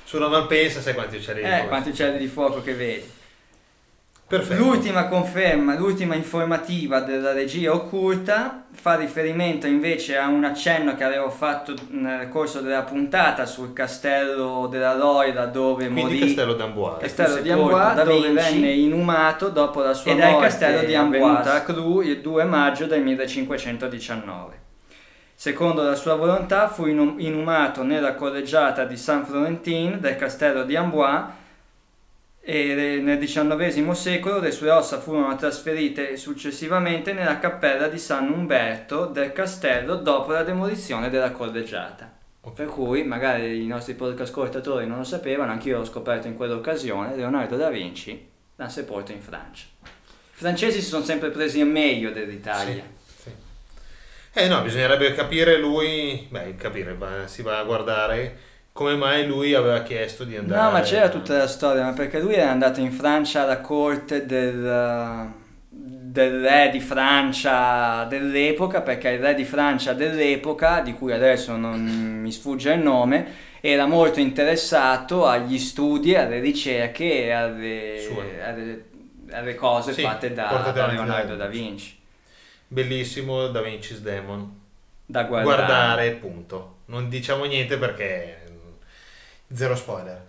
Su 0.06 0.16
una 0.16 0.30
Malpensa 0.30 0.80
sai 0.80 0.94
quanti 0.94 1.18
uccelli 1.18 1.42
di 1.42 1.46
Eh, 1.46 1.52
fuoco? 1.56 1.68
quanti 1.68 1.90
uccelli 1.90 2.18
di 2.18 2.28
fuoco 2.28 2.62
che 2.62 2.74
vedi. 2.76 3.12
Perfetto. 4.34 4.64
L'ultima 4.64 5.06
conferma, 5.06 5.78
l'ultima 5.78 6.16
informativa 6.16 7.02
della 7.02 7.34
regia 7.34 7.72
occulta 7.72 8.64
fa 8.72 8.96
riferimento 8.96 9.68
invece 9.68 10.18
a 10.18 10.28
un 10.28 10.44
accenno 10.44 10.96
che 10.96 11.04
avevo 11.04 11.30
fatto 11.30 11.76
nel 11.90 12.30
corso 12.30 12.62
della 12.62 12.82
puntata 12.82 13.46
sul 13.46 13.74
castello 13.74 14.66
della 14.66 14.96
Loira 14.96 15.46
dove 15.46 15.86
Quindi 15.86 16.02
morì 16.02 16.20
Castello 16.20 16.54
d'Amboise. 16.56 16.98
Castello 16.98 17.42
di 17.42 17.52
Amboise 17.52 18.04
dove 18.04 18.28
Vinci. 18.30 18.34
venne 18.34 18.72
inumato 18.72 19.50
dopo 19.50 19.82
la 19.82 19.94
sua 19.94 20.12
Ed 20.12 20.20
è 20.20 20.26
il 20.26 20.32
morte 20.32 20.48
castello 20.48 20.84
di 20.84 20.96
Amboise. 20.96 21.50
a 21.50 21.62
Cru 21.62 22.02
il 22.02 22.20
2 22.20 22.44
maggio 22.46 22.88
del 22.88 23.04
1519. 23.04 24.62
Secondo 25.36 25.84
la 25.84 25.94
sua 25.94 26.16
volontà 26.16 26.70
fu 26.70 26.88
inu- 26.88 27.20
inumato 27.20 27.84
nella 27.84 28.16
collegiata 28.16 28.84
di 28.86 28.98
San 28.98 29.26
Florentin 29.26 30.00
del 30.00 30.16
castello 30.16 30.64
di 30.64 30.76
Amboise 30.76 31.42
e 32.46 33.00
nel 33.02 33.18
XIX 33.20 33.90
secolo 33.92 34.40
le 34.40 34.52
sue 34.52 34.70
ossa 34.70 35.00
furono 35.00 35.34
trasferite 35.38 36.18
successivamente 36.18 37.14
nella 37.14 37.40
cappella 37.40 37.88
di 37.88 37.98
San 37.98 38.30
Umberto 38.30 39.06
del 39.06 39.32
castello 39.32 39.96
dopo 39.96 40.34
la 40.34 40.44
demolizione 40.44 41.10
della 41.10 41.32
collegiata. 41.32 42.12
Per 42.54 42.68
cui 42.68 43.04
magari 43.04 43.64
i 43.64 43.68
nostri 43.68 43.96
ascoltatori 44.20 44.86
non 44.86 44.98
lo 44.98 45.04
sapevano, 45.06 45.54
anch'io 45.54 45.78
l'ho 45.78 45.86
scoperto 45.86 46.28
in 46.28 46.36
quell'occasione, 46.36 47.16
Leonardo 47.16 47.56
da 47.56 47.70
Vinci 47.70 48.30
l'ha 48.58 48.68
sepolto 48.68 49.14
in 49.14 49.22
Francia. 49.22 49.66
I 49.82 49.88
francesi 50.34 50.82
si 50.82 50.88
sono 50.88 51.06
sempre 51.06 51.30
presi 51.30 51.62
a 51.62 51.66
meglio 51.66 52.12
dell'Italia. 52.12 52.84
Sì. 53.06 53.32
Eh 54.34 54.48
no, 54.50 54.62
bisognerebbe 54.62 55.14
capire 55.14 55.58
lui, 55.58 56.28
beh, 56.30 56.58
capire, 56.58 56.92
ma 56.92 57.26
si 57.26 57.42
va 57.42 57.60
a 57.60 57.64
guardare 57.64 58.52
come 58.74 58.96
mai 58.96 59.26
lui 59.28 59.54
aveva 59.54 59.82
chiesto 59.84 60.24
di 60.24 60.36
andare. 60.36 60.62
No, 60.62 60.72
ma 60.72 60.82
c'era 60.82 61.10
tutta 61.10 61.38
la 61.38 61.48
storia, 61.48 61.84
ma 61.84 61.94
perché 61.94 62.20
lui 62.20 62.34
era 62.34 62.50
andato 62.52 62.80
in 62.80 62.92
Francia 62.92 63.44
alla 63.44 63.62
corte 63.62 64.26
del, 64.26 65.32
del 65.70 66.42
re 66.42 66.70
di 66.72 66.80
Francia 66.80 68.04
dell'epoca, 68.06 68.82
perché 68.82 69.10
il 69.10 69.20
re 69.20 69.36
di 69.36 69.46
Francia 69.46 69.94
dell'epoca, 69.94 70.82
di 70.82 70.94
cui 70.94 71.12
adesso 71.14 71.56
non 71.56 71.80
mi 71.82 72.32
sfugge 72.32 72.74
il 72.74 72.82
nome, 72.82 73.52
era 73.62 73.86
molto 73.86 74.20
interessato 74.20 75.26
agli 75.26 75.58
studi, 75.60 76.16
alle 76.16 76.40
ricerche 76.40 77.26
e 77.26 77.32
alle, 77.32 78.42
alle- 78.44 78.86
alle 79.32 79.56
cose 79.56 79.94
Sì, 79.94 80.02
fatte 80.02 80.34
da, 80.34 80.72
da 80.74 80.88
Leonardo 80.88 81.36
Da 81.36 81.48
Vinci. 81.48 81.98
Bellissimo 82.68 83.48
Da 83.48 83.62
Vinci's 83.62 84.00
Demon. 84.02 84.62
Da 85.06 85.24
guardare. 85.24 85.56
Guardare, 85.56 86.12
punto. 86.14 86.78
Non 86.86 87.10
diciamo 87.10 87.46
niente 87.46 87.78
perché 87.78 88.43
zero 89.52 89.76
spoiler. 89.76 90.26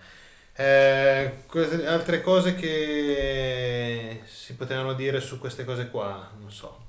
Eh, 0.57 1.39
queste- 1.47 1.87
altre 1.87 2.21
cose 2.21 2.55
che 2.55 4.21
si 4.25 4.55
potevano 4.55 4.95
dire 4.95 5.21
su 5.21 5.39
queste 5.39 5.65
cose 5.65 5.91
qua, 5.91 6.31
non 6.41 6.51
so. 6.51 6.83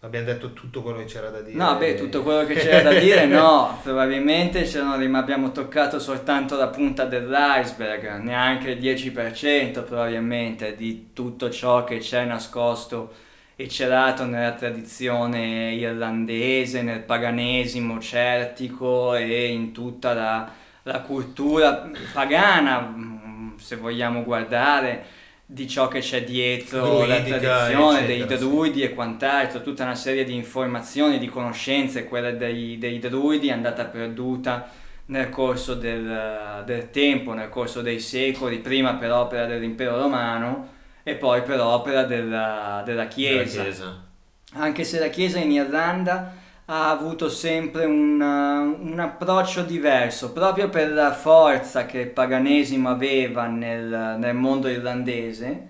Abbiamo 0.00 0.26
detto 0.26 0.52
tutto 0.52 0.82
quello 0.82 0.98
che 0.98 1.06
c'era 1.06 1.30
da 1.30 1.40
dire. 1.40 1.56
No, 1.56 1.76
beh, 1.78 1.94
tutto 1.94 2.22
quello 2.22 2.44
che 2.46 2.54
c'era 2.54 2.82
da 2.82 2.98
dire 2.98 3.24
no, 3.26 3.80
probabilmente 3.82 4.68
abbiamo 4.78 5.52
toccato 5.52 5.98
soltanto 5.98 6.56
la 6.56 6.68
punta 6.68 7.06
dell'iceberg, 7.06 8.18
neanche 8.20 8.72
il 8.72 8.80
10% 8.80 9.84
probabilmente 9.84 10.76
di 10.76 11.08
tutto 11.12 11.50
ciò 11.50 11.84
che 11.84 11.98
c'è 11.98 12.24
nascosto 12.24 13.14
e 13.56 13.68
celato 13.68 14.24
nella 14.24 14.52
tradizione 14.52 15.72
irlandese, 15.72 16.82
nel 16.82 17.00
paganesimo 17.00 17.98
celtico 17.98 19.14
e 19.14 19.46
in 19.46 19.72
tutta 19.72 20.12
la, 20.12 20.52
la 20.86 21.00
cultura 21.00 21.90
pagana, 22.12 23.54
se 23.56 23.74
vogliamo 23.76 24.22
guardare, 24.22 25.04
di 25.44 25.68
ciò 25.68 25.88
che 25.88 25.98
c'è 25.98 26.22
dietro 26.22 27.04
la 27.06 27.18
Druidica, 27.18 27.38
tradizione 27.38 28.06
dei 28.06 28.16
eccetera, 28.18 28.38
sì. 28.38 28.46
druidi 28.46 28.82
e 28.82 28.94
quant'altro, 28.94 29.62
tutta 29.62 29.82
una 29.82 29.94
serie 29.96 30.24
di 30.24 30.34
informazioni, 30.34 31.18
di 31.18 31.28
conoscenze, 31.28 32.04
quella 32.04 32.30
dei, 32.30 32.78
dei 32.78 32.98
druidi 33.00 33.48
è 33.48 33.52
andata 33.52 33.84
perduta 33.84 34.68
nel 35.06 35.28
corso 35.28 35.74
del, 35.74 36.62
del 36.64 36.90
tempo, 36.90 37.32
nel 37.32 37.48
corso 37.48 37.82
dei 37.82 37.98
secoli, 37.98 38.58
prima 38.58 38.94
per 38.94 39.10
opera 39.12 39.46
dell'impero 39.46 39.96
romano 39.96 40.74
e 41.02 41.14
poi 41.14 41.42
per 41.42 41.60
opera 41.60 42.04
della, 42.04 42.82
della 42.84 43.02
Della 43.02 43.08
Chiesa. 43.08 43.62
Chiesa. 43.62 44.04
Anche 44.52 44.84
se 44.84 45.00
la 45.00 45.08
Chiesa 45.08 45.38
in 45.38 45.50
Irlanda 45.50 46.44
ha 46.68 46.90
avuto 46.90 47.28
sempre 47.28 47.84
un, 47.84 48.20
uh, 48.20 48.90
un 48.90 48.98
approccio 48.98 49.62
diverso, 49.62 50.32
proprio 50.32 50.68
per 50.68 50.92
la 50.92 51.12
forza 51.12 51.86
che 51.86 52.00
il 52.00 52.08
paganesimo 52.08 52.88
aveva 52.88 53.46
nel, 53.46 54.16
nel 54.18 54.34
mondo 54.34 54.68
irlandese, 54.68 55.68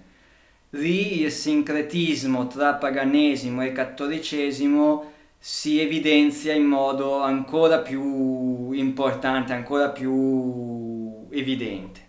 lì 0.70 1.20
il 1.22 1.30
sincretismo 1.30 2.46
tra 2.46 2.74
paganesimo 2.74 3.62
e 3.62 3.72
cattolicesimo 3.72 5.12
si 5.38 5.80
evidenzia 5.80 6.54
in 6.54 6.64
modo 6.64 7.20
ancora 7.20 7.78
più 7.78 8.72
importante, 8.72 9.52
ancora 9.52 9.90
più 9.90 11.26
evidente, 11.30 12.00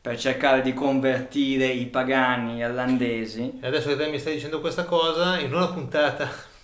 per 0.00 0.18
cercare 0.18 0.62
di 0.62 0.72
convertire 0.72 1.66
i 1.66 1.86
pagani 1.86 2.58
irlandesi. 2.58 3.58
E 3.60 3.66
adesso 3.66 3.88
che 3.88 3.96
te 3.96 4.08
mi 4.08 4.18
stai 4.18 4.34
dicendo 4.34 4.60
questa 4.60 4.84
cosa, 4.84 5.38
in 5.38 5.52
una 5.52 5.68
puntata 5.68 6.54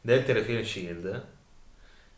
del 0.00 0.24
Telefilm 0.24 0.62
Shield, 0.62 1.26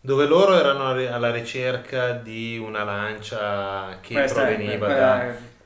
dove 0.01 0.27
loro 0.27 0.57
erano 0.57 0.89
alla 0.89 1.31
ricerca 1.31 2.13
di 2.13 2.59
una 2.59 2.83
lancia 2.85 3.99
che 4.01 4.15
Questa 4.15 4.43
è- 4.43 4.55
proveniva 4.55 4.87
quella- 4.87 5.01
da... 5.01 5.25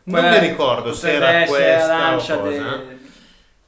Non 0.09 0.21
quella 0.21 0.31
mi 0.41 0.49
ricordo 0.49 0.93
se 0.95 1.13
era 1.15 1.31
essere 1.41 1.65
la 1.65 1.75
questa 1.75 1.97
lancia 1.99 2.37
o 2.37 2.41
cosa. 2.41 2.77
de- 2.77 2.95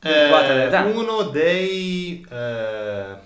Eh, 0.01 0.81
uno 0.93 1.23
dei... 1.25 2.25
eh, 2.31 3.17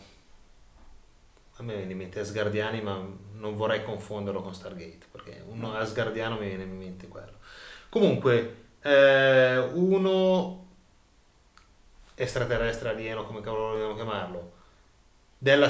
a 1.56 1.62
me 1.62 1.76
viene 1.76 1.92
in 1.92 1.98
mente 1.98 2.20
Asgardiani, 2.20 2.80
ma 2.80 2.98
non 3.34 3.54
vorrei 3.54 3.82
confonderlo 3.84 4.40
con 4.40 4.54
Stargate, 4.54 5.00
perché 5.10 5.42
uno 5.46 5.74
Asgardiano 5.74 6.38
mi 6.38 6.46
viene 6.48 6.62
in 6.62 6.76
mente 6.76 7.08
quello. 7.08 7.32
Comunque, 7.90 8.56
eh, 8.80 9.58
uno 9.74 10.66
extraterrestre 12.14 12.88
alieno, 12.90 13.24
come 13.24 13.40
cavolo 13.42 13.72
vogliamo 13.72 13.94
chiamarlo, 13.94 14.51
della 15.42 15.68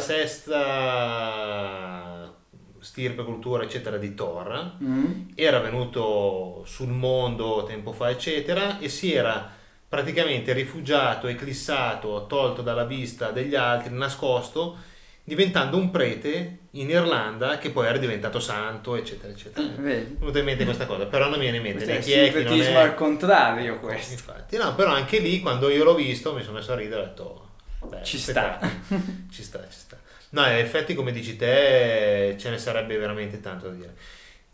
sesta 1.02 2.30
stirpe, 2.78 3.24
cultura, 3.24 3.62
eccetera, 3.64 3.96
di 3.96 4.14
Thor, 4.14 4.74
Mm. 4.82 5.28
era 5.34 5.60
venuto 5.60 6.62
sul 6.66 6.88
mondo 6.88 7.64
tempo 7.66 7.92
fa, 7.92 8.10
eccetera, 8.10 8.78
e 8.80 8.90
si 8.90 9.14
era 9.14 9.50
praticamente 9.88 10.52
rifugiato, 10.52 11.26
eclissato, 11.26 12.26
tolto 12.28 12.60
dalla 12.60 12.84
vista 12.84 13.30
degli 13.30 13.54
altri, 13.54 13.94
nascosto, 13.94 14.76
diventando 15.24 15.78
un 15.78 15.90
prete 15.90 16.58
in 16.72 16.90
Irlanda 16.90 17.56
che 17.56 17.70
poi 17.70 17.86
era 17.86 17.96
diventato 17.96 18.40
santo, 18.40 18.94
eccetera, 18.96 19.32
eccetera. 19.32 19.66
Mi 19.68 19.76
Vedi? 19.84 20.12
è 20.12 20.16
venuta 20.18 20.38
in 20.40 20.44
mente 20.44 20.64
questa 20.64 20.84
cosa, 20.84 21.06
però 21.06 21.28
non 21.30 21.38
mi 21.38 21.44
viene 21.48 21.56
in 21.58 21.62
mente 21.62 21.84
è 21.84 21.86
né 21.86 21.98
chi 22.00 22.12
è, 22.12 22.30
chi 22.30 22.42
non 22.42 22.60
è. 22.60 22.74
al 22.74 22.94
contrario 22.94 23.78
questo. 23.80 24.12
Infatti, 24.12 24.58
no, 24.58 24.74
però 24.74 24.90
anche 24.92 25.18
lì 25.18 25.40
quando 25.40 25.70
io 25.70 25.82
l'ho 25.84 25.94
visto 25.94 26.34
mi 26.34 26.42
sono 26.42 26.56
messo 26.58 26.72
a 26.72 26.76
ridere 26.76 27.00
e 27.00 27.04
ho 27.04 27.06
detto, 27.06 27.46
beh, 27.88 28.02
Ci 28.02 28.18
sta. 28.18 28.58
ci 29.30 29.42
sta, 29.42 29.60
ci 29.68 29.78
sta. 29.78 29.96
No, 30.30 30.46
in 30.46 30.56
effetti 30.56 30.94
come 30.94 31.12
dici 31.12 31.36
te 31.36 32.36
ce 32.38 32.50
ne 32.50 32.58
sarebbe 32.58 32.96
veramente 32.96 33.40
tanto 33.40 33.68
da 33.68 33.74
dire. 33.74 33.94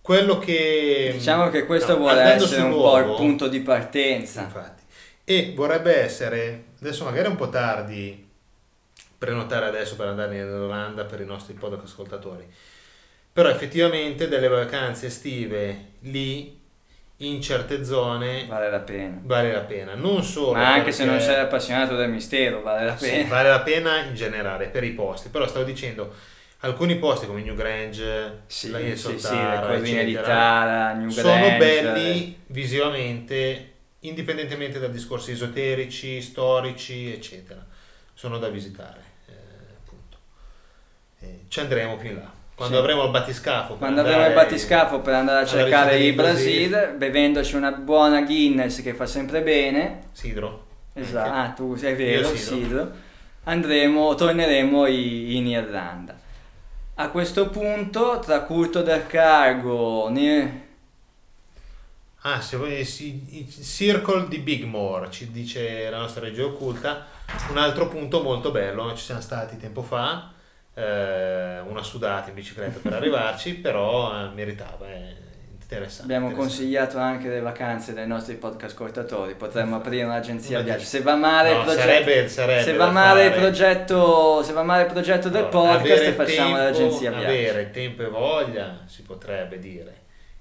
Quello 0.00 0.38
che... 0.38 1.10
Diciamo 1.12 1.50
che 1.50 1.66
questo 1.66 1.92
no, 1.92 1.98
vuole 1.98 2.22
essere 2.22 2.62
un 2.62 2.72
po' 2.72 2.98
il 2.98 3.14
punto 3.14 3.46
di 3.46 3.60
partenza. 3.60 4.42
Infatti. 4.42 4.82
E 5.24 5.52
vorrebbe 5.54 5.94
essere, 5.94 6.64
adesso 6.80 7.04
magari 7.04 7.26
è 7.26 7.30
un 7.30 7.36
po' 7.36 7.50
tardi 7.50 8.26
prenotare 9.18 9.66
adesso 9.66 9.96
per 9.96 10.06
andare 10.06 10.36
in 10.36 10.46
Irlanda 10.46 11.04
per 11.04 11.20
i 11.20 11.26
nostri 11.26 11.52
podcast 11.54 11.84
ascoltatori, 11.84 12.46
però 13.32 13.48
effettivamente 13.48 14.28
delle 14.28 14.48
vacanze 14.48 15.06
estive 15.06 15.92
lì 16.00 16.57
in 17.20 17.40
certe 17.42 17.84
zone 17.84 18.46
Vale 18.46 18.70
la 18.70 18.78
pena. 18.80 19.18
vale 19.22 19.52
la 19.52 19.60
pena, 19.60 19.94
non 19.94 20.22
solo 20.22 20.52
Ma 20.52 20.74
anche 20.74 20.92
se 20.92 21.04
non 21.04 21.16
perché- 21.16 21.32
sei 21.32 21.40
appassionato 21.42 21.96
del 21.96 22.10
mistero, 22.10 22.62
vale 22.62 22.84
la 22.86 22.96
Sì, 22.96 23.10
pena. 23.10 23.28
vale 23.28 23.48
la 23.48 23.60
pena 23.60 24.04
in 24.04 24.14
generale 24.14 24.68
per 24.68 24.84
i 24.84 24.92
posti, 24.92 25.28
però 25.28 25.46
stavo 25.48 25.64
dicendo 25.64 26.14
alcuni 26.60 26.96
posti 26.96 27.26
come 27.26 27.42
Newgrange, 27.42 28.42
Sì, 28.46 28.70
la 28.70 28.78
sì, 28.78 28.84
Isola 28.86 29.18
sì, 29.18 29.26
le 29.34 29.38
Tara, 29.38 29.66
colline 29.66 30.04
di 30.04 30.12
eccetera, 30.12 30.26
Tara, 30.34 30.92
New 30.94 31.08
sono 31.10 31.38
Grange, 31.38 31.56
belli 31.58 32.40
visivamente, 32.46 33.72
indipendentemente 34.00 34.78
da 34.78 34.86
discorsi 34.86 35.32
esoterici, 35.32 36.20
storici, 36.22 37.12
eccetera. 37.12 37.64
Sono 38.14 38.38
da 38.38 38.48
visitare, 38.48 39.00
eh, 39.26 39.32
appunto. 39.76 40.18
Eh, 41.20 41.44
ci 41.48 41.58
andremo 41.60 41.96
più 41.96 42.10
in 42.10 42.16
là. 42.16 42.32
Quando 42.58 42.74
Sì. 42.74 42.80
avremo 42.82 43.04
il 43.04 43.10
battiscafo. 43.10 43.68
per 43.68 43.78
Quando 43.78 44.00
avremo 44.00 44.26
il 44.26 44.34
battiscafo 44.34 44.98
per 44.98 45.14
andare 45.14 45.44
a 45.44 45.46
cercare 45.46 45.96
il 46.00 46.12
Brasil. 46.12 46.68
Brasil, 46.68 46.96
bevendoci 46.96 47.54
una 47.54 47.70
buona 47.70 48.22
Guinness 48.22 48.82
che 48.82 48.94
fa 48.94 49.06
sempre 49.06 49.42
bene. 49.42 50.06
Sidro. 50.10 50.66
Esatto, 50.92 51.30
ah, 51.30 51.48
tu 51.50 51.76
sei 51.76 51.94
vero, 51.94 52.26
sidro. 52.34 52.56
Sidro. 52.56 52.90
Andremo, 53.44 54.12
torneremo 54.16 54.86
in 54.86 55.46
Irlanda. 55.46 56.18
A 56.96 57.08
questo 57.10 57.48
punto, 57.48 58.18
tra 58.18 58.40
Curto 58.40 58.82
del 58.82 59.06
Cargo, 59.06 60.08
ne- 60.08 60.66
Ah, 62.22 62.40
se 62.40 62.56
vuoi, 62.56 62.84
sì, 62.84 63.24
il 63.38 63.48
Circle 63.64 64.26
di 64.26 64.38
Bigmore, 64.38 65.08
ci 65.12 65.30
dice 65.30 65.88
la 65.88 65.98
nostra 65.98 66.22
regia 66.22 66.44
occulta. 66.44 67.06
Un 67.50 67.56
altro 67.58 67.86
punto 67.86 68.20
molto 68.20 68.50
bello, 68.50 68.92
ci 68.96 69.04
siamo 69.04 69.20
stati 69.20 69.56
tempo 69.58 69.82
fa, 69.82 70.32
eh, 70.78 71.60
una 71.68 71.82
sudata 71.82 72.28
in 72.28 72.34
bicicletta 72.34 72.78
per 72.82 72.92
arrivarci, 72.94 73.54
però 73.60 74.12
eh, 74.12 74.28
meritava, 74.34 74.86
è 74.86 75.14
interessante. 75.60 76.02
abbiamo 76.04 76.28
interessante. 76.28 76.34
consigliato 76.34 76.98
anche 76.98 77.28
le 77.28 77.40
vacanze 77.40 77.92
dai 77.94 78.06
nostri 78.06 78.34
podcast 78.36 78.74
ascoltatori. 78.74 79.34
Potremmo 79.34 79.76
aprire 79.76 80.04
un'agenzia 80.04 80.58
Una 80.58 80.66
viaggi. 80.66 80.84
Se 80.84 81.00
va 81.02 81.14
male 81.16 81.50
il 81.50 81.56
No, 81.56 81.62
progetto, 81.64 81.82
sarebbe- 81.88 82.28
sarebbe 82.28 82.62
se 82.62 82.72
va 82.74 82.90
male 82.90 83.24
il 83.26 83.32
progetto, 83.32 84.42
se 84.42 84.52
va 84.52 84.62
male 84.62 84.82
il 84.84 84.92
progetto 84.92 85.28
del 85.28 85.42
No, 85.42 85.48
podcast, 85.48 86.10
facciamo 86.12 86.56
tempo- 86.56 86.62
l'agenzia 86.62 87.10
viaggi. 87.10 87.24
Avere 87.26 87.70
tempo 87.70 88.02
e 88.02 88.08
voglia, 88.08 88.78
si 88.86 89.02
potrebbe 89.02 89.58
dire. 89.58 89.96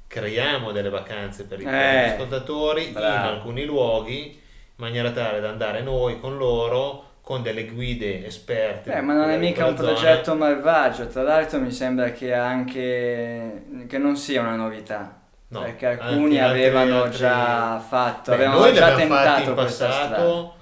Creiamo 0.07 0.71
delle 0.71 0.89
vacanze 0.89 1.43
per 1.45 1.59
i 1.59 1.65
Eh, 1.65 2.09
ascoltatori 2.11 2.87
in 2.87 2.93
bravo. 2.93 3.27
alcuni 3.29 3.65
luoghi, 3.65 4.27
in 4.31 4.39
maniera 4.75 5.11
tale 5.11 5.41
da 5.41 5.49
andare 5.49 5.81
noi 5.81 6.17
con 6.19 6.37
loro, 6.37 7.06
con 7.27 7.41
delle 7.41 7.65
guide 7.65 8.25
esperte. 8.25 8.93
Eh, 8.93 9.01
ma 9.01 9.11
non 9.11 9.29
è 9.29 9.35
mica 9.37 9.65
un 9.65 9.75
zona. 9.75 9.91
progetto 9.91 10.33
malvagio, 10.35 11.07
tra 11.07 11.23
l'altro 11.23 11.59
mi 11.59 11.71
sembra 11.71 12.11
che 12.11 12.33
anche 12.33 13.65
che 13.85 13.97
non 13.97 14.15
sia 14.15 14.39
una 14.39 14.55
novità. 14.55 15.19
No, 15.49 15.59
perché 15.59 15.87
alcuni 15.87 16.39
altri- 16.39 16.63
avevano 16.63 17.03
altri- 17.03 17.17
già 17.17 17.79
fatto, 17.85 18.31
Beh, 18.31 18.35
avevano 18.45 18.71
già 18.71 18.95
tentato 18.95 19.49
in 19.49 19.55
questa 19.55 19.91
strada. 19.91 20.15
passato. 20.15 20.55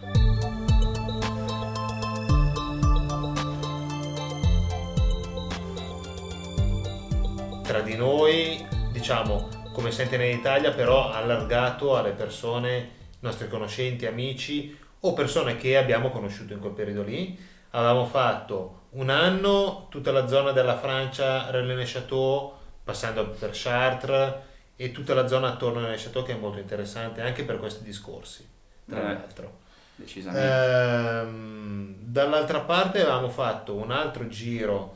Tra 7.61 7.81
di 7.81 7.95
noi, 7.95 8.65
diciamo, 8.91 9.49
come 9.71 9.91
Sentinel 9.91 10.33
Italia, 10.33 10.71
però 10.71 11.11
allargato 11.11 11.95
alle 11.95 12.11
persone, 12.11 12.89
nostri 13.19 13.47
conoscenti, 13.47 14.07
amici 14.07 14.75
o 15.07 15.13
persone 15.13 15.57
che 15.57 15.77
abbiamo 15.77 16.09
conosciuto 16.09 16.53
in 16.53 16.59
quel 16.59 16.73
periodo 16.73 17.03
lì. 17.03 17.37
Avevamo 17.71 18.05
fatto 18.05 18.83
un 18.91 19.09
anno 19.09 19.87
tutta 19.89 20.11
la 20.11 20.27
zona 20.27 20.51
della 20.51 20.77
Francia, 20.77 21.49
Rennes-le-Château, 21.51 22.53
passando 22.83 23.27
per 23.29 23.49
Chartres 23.53 24.33
e 24.75 24.91
tutta 24.91 25.13
la 25.13 25.27
zona 25.27 25.49
attorno 25.49 25.85
a 25.85 25.93
Château 25.95 26.23
che 26.23 26.33
è 26.33 26.37
molto 26.37 26.59
interessante 26.59 27.21
anche 27.21 27.43
per 27.43 27.57
questi 27.57 27.83
discorsi, 27.83 28.47
tra 28.87 28.99
Eh. 28.99 29.03
l'altro. 29.03 29.63
Decisamente. 29.95 30.45
Ehm, 30.47 31.95
dall'altra 31.99 32.59
parte 32.61 33.01
avevamo 33.01 33.29
fatto 33.29 33.73
un 33.75 33.91
altro 33.91 34.27
giro 34.27 34.95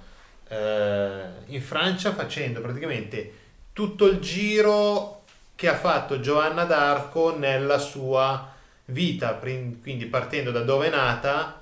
eh, 0.49 1.21
in 1.47 1.61
Francia 1.61 2.13
facendo 2.13 2.59
praticamente 2.61 3.33
tutto 3.71 4.05
il 4.07 4.19
giro 4.19 5.23
che 5.55 5.67
ha 5.67 5.75
fatto 5.75 6.19
Giovanna 6.19 6.63
d'Arco 6.65 7.37
nella 7.37 7.77
sua 7.77 8.48
vita, 8.89 9.33
quindi 9.35 10.05
partendo 10.05 10.51
da 10.51 10.61
dove 10.61 10.87
è 10.87 10.89
nata, 10.89 11.61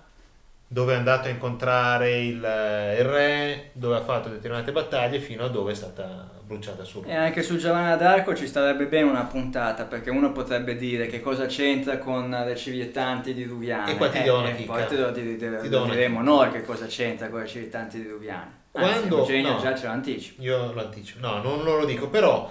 dove 0.70 0.94
è 0.94 0.98
andato 0.98 1.28
a 1.28 1.32
incontrare 1.32 2.20
il, 2.20 2.36
il 2.36 3.06
re, 3.06 3.70
dove 3.74 3.96
ha 3.96 4.02
fatto 4.02 4.28
determinate 4.30 4.72
battaglie, 4.72 5.20
fino 5.20 5.46
a 5.46 5.48
dove 5.48 5.72
è 5.72 5.76
stata 5.76 6.30
bruciata 6.48 6.84
sul 6.84 7.04
E 7.08 7.14
anche 7.16 7.42
su 7.44 7.58
Giovanna 7.58 7.96
d'Arco 7.96 8.34
ci 8.36 8.48
starebbe 8.48 8.86
bene 8.88 9.10
una 9.10 9.24
puntata, 9.24 9.84
perché 9.86 10.10
uno 10.10 10.32
potrebbe 10.32 10.76
dire 10.76 11.08
che 11.08 11.22
cosa 11.22 11.46
c'entra 11.46 11.98
con 11.98 12.30
le 12.30 12.56
civiltanti 12.56 13.34
diluviane. 13.34 13.92
E 13.92 13.96
qua 13.98 14.10
ti 14.10 14.22
do 14.24 14.40
una 14.40 14.50
Eh, 14.50 14.56
chicca. 14.56 14.74
Poi 14.74 14.86
te 14.88 14.96
lo, 14.98 15.12
di- 15.12 15.38
di- 15.38 15.38
Ti 15.62 15.70
do 15.70 15.86
diremo 15.86 16.22
noi 16.22 16.52
che 16.52 16.64
cosa 16.64 16.86
c'entra 16.86 17.28
con 17.30 17.42
le 17.42 17.48
civiltanti 17.48 18.02
diluviane. 18.02 18.56
Anzi, 18.74 18.90
Quando- 19.00 19.18
Eugenio 19.20 19.52
no. 19.54 19.60
già 19.60 19.76
ce 19.76 19.86
lo 19.88 19.92
anticipa. 19.94 20.42
Io 20.44 20.72
lo 20.74 20.80
anticipo, 20.82 21.20
no, 21.26 21.42
non 21.42 21.64
lo 21.64 21.86
dico, 21.86 22.08
però 22.10 22.50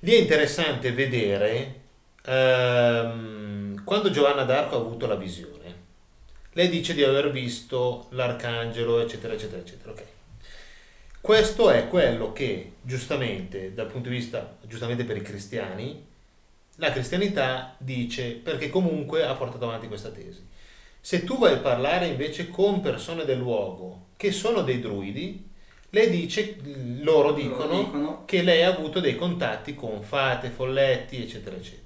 lì 0.00 0.12
è 0.12 0.18
interessante 0.18 0.92
vedere 0.92 1.80
ehm, 2.26 3.63
quando 3.84 4.10
Giovanna 4.10 4.44
d'Arco 4.44 4.76
ha 4.76 4.80
avuto 4.80 5.06
la 5.06 5.14
visione. 5.14 5.82
Lei 6.52 6.68
dice 6.68 6.94
di 6.94 7.02
aver 7.02 7.30
visto 7.30 8.06
l'arcangelo, 8.10 9.00
eccetera, 9.00 9.34
eccetera, 9.34 9.60
eccetera. 9.60 9.90
ok. 9.92 10.02
Questo 11.20 11.70
è 11.70 11.88
quello 11.88 12.32
che 12.32 12.74
giustamente, 12.82 13.72
dal 13.72 13.86
punto 13.86 14.08
di 14.08 14.16
vista, 14.16 14.56
giustamente 14.62 15.04
per 15.04 15.16
i 15.16 15.22
cristiani, 15.22 16.04
la 16.76 16.92
cristianità 16.92 17.76
dice 17.78 18.32
perché 18.32 18.68
comunque 18.68 19.24
ha 19.24 19.34
portato 19.34 19.64
avanti 19.64 19.88
questa 19.88 20.10
tesi. 20.10 20.46
Se 21.00 21.24
tu 21.24 21.38
vai 21.38 21.54
a 21.54 21.58
parlare 21.58 22.06
invece 22.06 22.48
con 22.48 22.80
persone 22.80 23.24
del 23.24 23.38
luogo 23.38 24.06
che 24.16 24.32
sono 24.32 24.62
dei 24.62 24.80
druidi, 24.80 25.50
lei 25.90 26.10
dice, 26.10 26.56
loro 27.00 27.32
dicono, 27.32 27.84
dicono. 27.84 28.22
che 28.24 28.42
lei 28.42 28.62
ha 28.62 28.68
avuto 28.68 29.00
dei 29.00 29.14
contatti 29.14 29.74
con 29.74 30.02
fate, 30.02 30.50
folletti, 30.50 31.22
eccetera, 31.22 31.56
eccetera. 31.56 31.83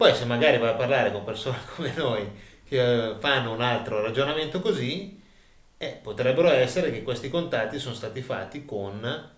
Poi 0.00 0.14
se 0.14 0.24
magari 0.24 0.56
vai 0.56 0.70
a 0.70 0.76
parlare 0.76 1.12
con 1.12 1.24
persone 1.24 1.58
come 1.76 1.92
noi 1.94 2.26
che 2.66 3.10
eh, 3.10 3.14
fanno 3.18 3.52
un 3.52 3.60
altro 3.60 4.00
ragionamento 4.00 4.58
così, 4.58 5.20
eh, 5.76 5.98
potrebbero 6.02 6.50
essere 6.50 6.90
che 6.90 7.02
questi 7.02 7.28
contatti 7.28 7.78
sono 7.78 7.94
stati 7.94 8.22
fatti 8.22 8.64
con 8.64 9.28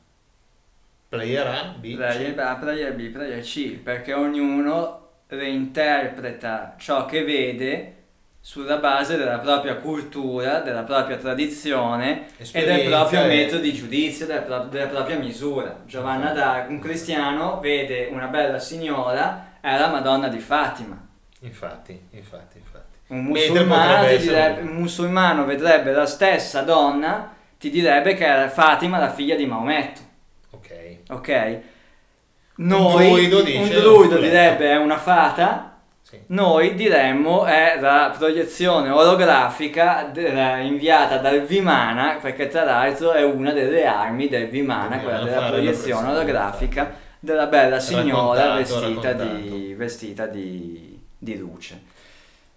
player 1.09 1.47
A, 1.49 1.75
B. 1.77 1.97
Player 1.97 2.39
A, 2.39 2.55
player 2.55 2.95
B, 2.95 3.09
player 3.09 3.43
C, 3.43 3.79
perché 3.79 4.13
ognuno 4.13 5.09
reinterpreta 5.27 6.77
ciò 6.79 7.07
che 7.07 7.25
vede 7.25 7.95
sulla 8.39 8.77
base 8.77 9.17
della 9.17 9.41
propria 9.41 9.75
cultura, 9.75 10.61
della 10.61 10.85
propria 10.85 11.17
tradizione 11.17 12.27
e 12.39 12.65
del 12.65 12.87
proprio 12.87 13.27
metodo 13.27 13.63
di 13.63 13.73
giudizio, 13.73 14.27
della, 14.27 14.43
pro- 14.43 14.67
della 14.67 14.87
propria 14.87 15.19
misura. 15.19 15.83
Giovanna 15.87 16.31
d'Arco, 16.31 16.71
un 16.71 16.79
cristiano, 16.79 17.59
vede 17.59 18.07
una 18.13 18.29
bella 18.29 18.61
signora, 18.61 19.51
è 19.63 19.79
la 19.79 19.89
Madonna 19.89 20.29
di 20.29 20.39
Fatima. 20.41 20.99
Infatti, 21.41 21.99
infatti, 22.11 22.59
infatti. 22.59 22.99
Un 23.09 23.25
musulmano, 23.25 24.07
direbbe- 24.07 24.61
un- 24.61 24.69
musulmano 24.77 25.45
vedrebbe 25.47 25.93
la 25.93 26.07
stessa 26.07 26.61
donna, 26.63 27.33
ti 27.59 27.71
direbbe 27.71 28.15
che 28.15 28.25
era 28.27 28.49
Fatima, 28.49 28.99
la 28.99 29.11
figlia 29.11 29.37
di 29.37 29.47
Maometto. 29.47 30.01
Ok. 30.51 30.97
Ok? 31.11 31.59
Noi, 32.57 33.09
druido 33.09 33.39
un 33.39 33.45
dice 33.45 33.69
druido 33.81 33.91
un 33.91 34.05
fuletto. 34.05 34.21
direbbe 34.21 34.71
è 34.71 34.77
una 34.77 34.99
fata, 34.99 35.79
Sì. 36.03 36.21
noi 36.27 36.75
diremmo 36.75 37.45
è 37.47 37.79
la 37.81 38.15
proiezione 38.17 38.91
olografica 38.91 40.09
della- 40.13 40.59
inviata 40.59 41.17
dal 41.19 41.41
Vimana, 41.43 42.19
perché 42.21 42.49
tra 42.49 42.65
l'altro 42.65 43.13
è 43.13 43.23
una 43.25 43.53
delle 43.53 43.87
armi 43.87 44.29
del 44.29 44.49
Vimana, 44.49 44.99
quella 44.99 45.23
della 45.23 45.49
proiezione 45.49 46.09
olografica 46.11 47.11
della 47.25 47.47
bella 47.47 47.79
signora 47.79 48.57
Raccontato, 48.57 48.81
vestita, 48.81 49.13
di, 49.13 49.23
raccontato. 49.23 49.77
vestita 49.77 50.27
di, 50.27 51.01
di 51.17 51.37
luce. 51.39 51.83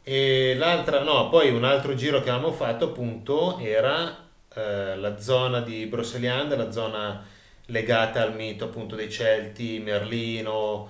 E 0.03 0.55
l'altra, 0.57 1.03
no, 1.03 1.29
poi 1.29 1.51
un 1.51 1.63
altro 1.63 1.93
giro 1.93 2.21
che 2.21 2.29
avevamo 2.31 2.51
fatto 2.53 2.85
appunto 2.85 3.59
era 3.59 4.17
eh, 4.55 4.95
la 4.97 5.19
zona 5.19 5.61
di 5.61 5.85
Broceliande, 5.85 6.55
la 6.55 6.71
zona 6.71 7.23
legata 7.67 8.21
al 8.21 8.35
mito 8.35 8.65
appunto 8.65 8.95
dei 8.95 9.09
Celti, 9.11 9.79
Merlino, 9.79 10.89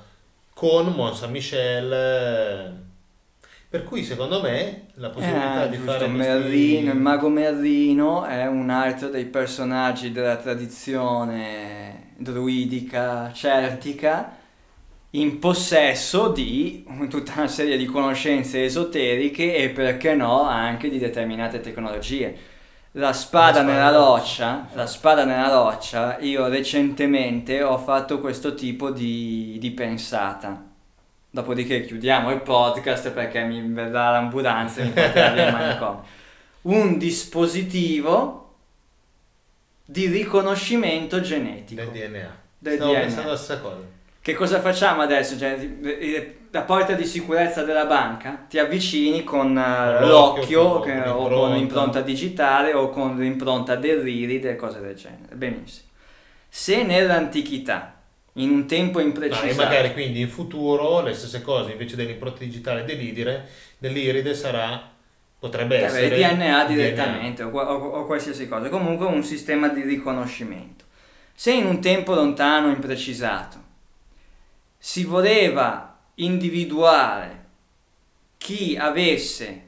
con 0.54 0.88
Mont 0.88 1.16
Saint-Michel. 1.16 1.92
eh, 1.94 2.72
Per 3.70 3.84
cui 3.84 4.04
secondo 4.04 4.42
me 4.42 4.88
la 4.96 5.10
possibilità 5.10 5.66
Eh, 5.66 5.70
di 5.70 5.76
giusto, 5.78 5.92
fare 5.92 6.06
questi- 6.12 6.18
Merlino, 6.32 6.92
il 6.94 6.98
mago 7.00 7.28
Merlino 7.30 8.24
è 8.24 8.46
un 8.48 8.70
altro 8.70 9.10
dei 9.10 9.26
personaggi 9.26 10.12
della 10.14 10.38
tradizione 10.38 12.05
druidica 12.18 13.32
celtica 13.34 14.38
in 15.12 15.40
possesso 15.40 16.30
di 16.30 16.86
tutta 17.10 17.34
una 17.38 17.48
serie 17.48 17.78
di 17.78 17.86
conoscenze 17.86 18.64
esoteriche 18.66 19.56
e 19.56 19.70
perché 19.70 20.14
no 20.14 20.42
anche 20.42 20.90
di 20.90 20.98
determinate 20.98 21.62
tecnologie. 21.62 22.54
La 22.92 23.12
spada 23.12 23.62
La 23.62 23.62
spada 23.62 23.64
nella 23.64 23.86
nella 23.86 23.98
roccia, 23.98 24.68
la 24.74 24.86
spada 24.86 25.26
nella 25.26 25.50
roccia, 25.50 26.18
io 26.20 26.48
recentemente 26.48 27.62
ho 27.62 27.78
fatto 27.78 28.22
questo 28.22 28.54
tipo 28.54 28.90
di, 28.90 29.58
di 29.60 29.72
pensata. 29.72 30.64
Dopodiché 31.30 31.84
chiudiamo 31.86 32.32
il 32.32 32.42
podcast 32.42 33.12
perché 33.12 33.44
mi 33.44 33.62
verrà 33.62 34.12
l'ambulanza 34.12 34.80
e 34.82 34.86
mi 34.86 34.92
porterà 34.92 35.32
via 35.32 35.48
il 35.48 35.54
manicomio. 35.54 36.04
Un 36.62 36.98
dispositivo 36.98 38.45
di 39.86 40.08
riconoscimento 40.08 41.22
genetico. 41.22 41.82
del 41.82 41.92
DNA. 41.92 42.38
Del 42.58 42.76
Stavo 42.76 42.92
DNA. 42.92 43.00
pensando 43.02 43.30
alla 43.30 43.38
stessa 43.38 43.60
cosa. 43.60 43.94
Che 44.22 44.34
cosa 44.34 44.60
facciamo 44.60 45.02
adesso? 45.04 45.38
Cioè, 45.38 45.70
eh, 45.84 46.38
la 46.50 46.64
porta 46.64 46.94
di 46.94 47.06
sicurezza 47.06 47.64
della 47.64 47.86
banca 47.86 48.46
ti 48.50 48.58
avvicini 48.58 49.24
con 49.24 49.50
uh, 49.50 50.08
l'occhio, 50.08 50.80
che, 50.80 51.00
o 51.02 51.28
con 51.28 51.54
l'impronta 51.54 52.02
digitale 52.02 52.74
o 52.74 52.90
con 52.90 53.18
l'impronta 53.18 53.76
dell'iride 53.76 54.56
cose 54.56 54.80
del 54.80 54.96
genere. 54.96 55.36
Benissimo. 55.36 55.90
Se 56.50 56.82
nell'antichità, 56.82 58.02
in 58.34 58.50
un 58.50 58.66
tempo 58.66 59.00
imprecisato... 59.00 59.48
e 59.48 59.54
magari 59.54 59.94
quindi 59.94 60.22
in 60.22 60.30
futuro 60.30 61.02
le 61.02 61.14
stesse 61.14 61.44
cose, 61.44 61.74
invece 61.74 61.96
dell'impronta 61.96 62.40
digitale 62.40 62.84
dell'iride, 62.84 63.48
dell'iride 63.78 64.34
sarà 64.34 64.95
potrebbe 65.40 65.80
cioè, 65.80 65.88
essere 65.88 66.18
DNA 66.18 66.66
direttamente 66.66 67.44
DNA. 67.44 67.56
O, 67.56 67.62
o, 67.62 67.88
o, 68.00 68.06
qualsiasi 68.06 68.48
cosa, 68.48 68.70
comunque 68.70 69.06
un 69.06 69.24
sistema 69.24 69.68
di 69.68 69.82
riconoscimento. 69.82 70.86
Se 71.34 71.52
in 71.52 71.66
un 71.66 71.82
tempo 71.82 72.14
lontano, 72.14 72.70
imprecisato, 72.70 73.64
si 74.78 75.04
voleva 75.04 75.98
individuare 76.16 77.44
chi 78.38 78.78
avesse 78.80 79.64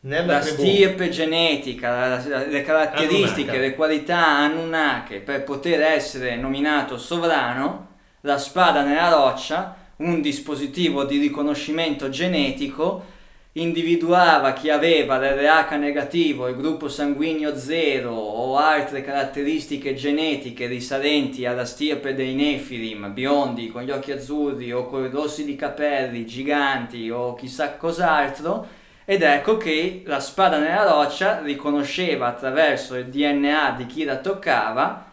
Nella 0.00 0.34
la 0.34 0.42
stirpe 0.42 1.08
genetica, 1.08 2.08
la, 2.08 2.44
le 2.44 2.62
caratteristiche, 2.62 3.50
Anunnaka. 3.50 3.58
le 3.58 3.74
qualità 3.74 4.26
Anunnake 4.26 5.20
per 5.20 5.44
poter 5.44 5.80
essere 5.80 6.36
nominato 6.36 6.98
sovrano, 6.98 7.86
la 8.22 8.38
spada 8.38 8.82
nella 8.82 9.10
roccia, 9.10 9.76
un 9.96 10.20
dispositivo 10.20 11.04
di 11.04 11.18
riconoscimento 11.18 12.08
genetico 12.08 13.16
individuava 13.60 14.52
chi 14.52 14.70
aveva 14.70 15.18
l'RH 15.18 15.76
negativo, 15.76 16.48
il 16.48 16.56
gruppo 16.56 16.88
sanguigno 16.88 17.56
zero 17.56 18.12
o 18.12 18.56
altre 18.56 19.02
caratteristiche 19.02 19.94
genetiche 19.94 20.66
risalenti 20.66 21.44
alla 21.44 21.64
stirpe 21.64 22.14
dei 22.14 22.34
Nefilim, 22.34 23.12
biondi, 23.12 23.68
con 23.68 23.82
gli 23.82 23.90
occhi 23.90 24.12
azzurri 24.12 24.72
o 24.72 24.86
con 24.86 25.04
i 25.04 25.10
rossi 25.10 25.44
di 25.44 25.56
capelli, 25.56 26.26
giganti 26.26 27.10
o 27.10 27.34
chissà 27.34 27.76
cos'altro, 27.76 28.66
ed 29.04 29.22
ecco 29.22 29.56
che 29.56 30.02
la 30.06 30.20
spada 30.20 30.58
nella 30.58 30.84
roccia 30.84 31.40
riconosceva 31.40 32.26
attraverso 32.26 32.94
il 32.94 33.06
DNA 33.06 33.74
di 33.76 33.86
chi 33.86 34.04
la 34.04 34.18
toccava 34.18 35.06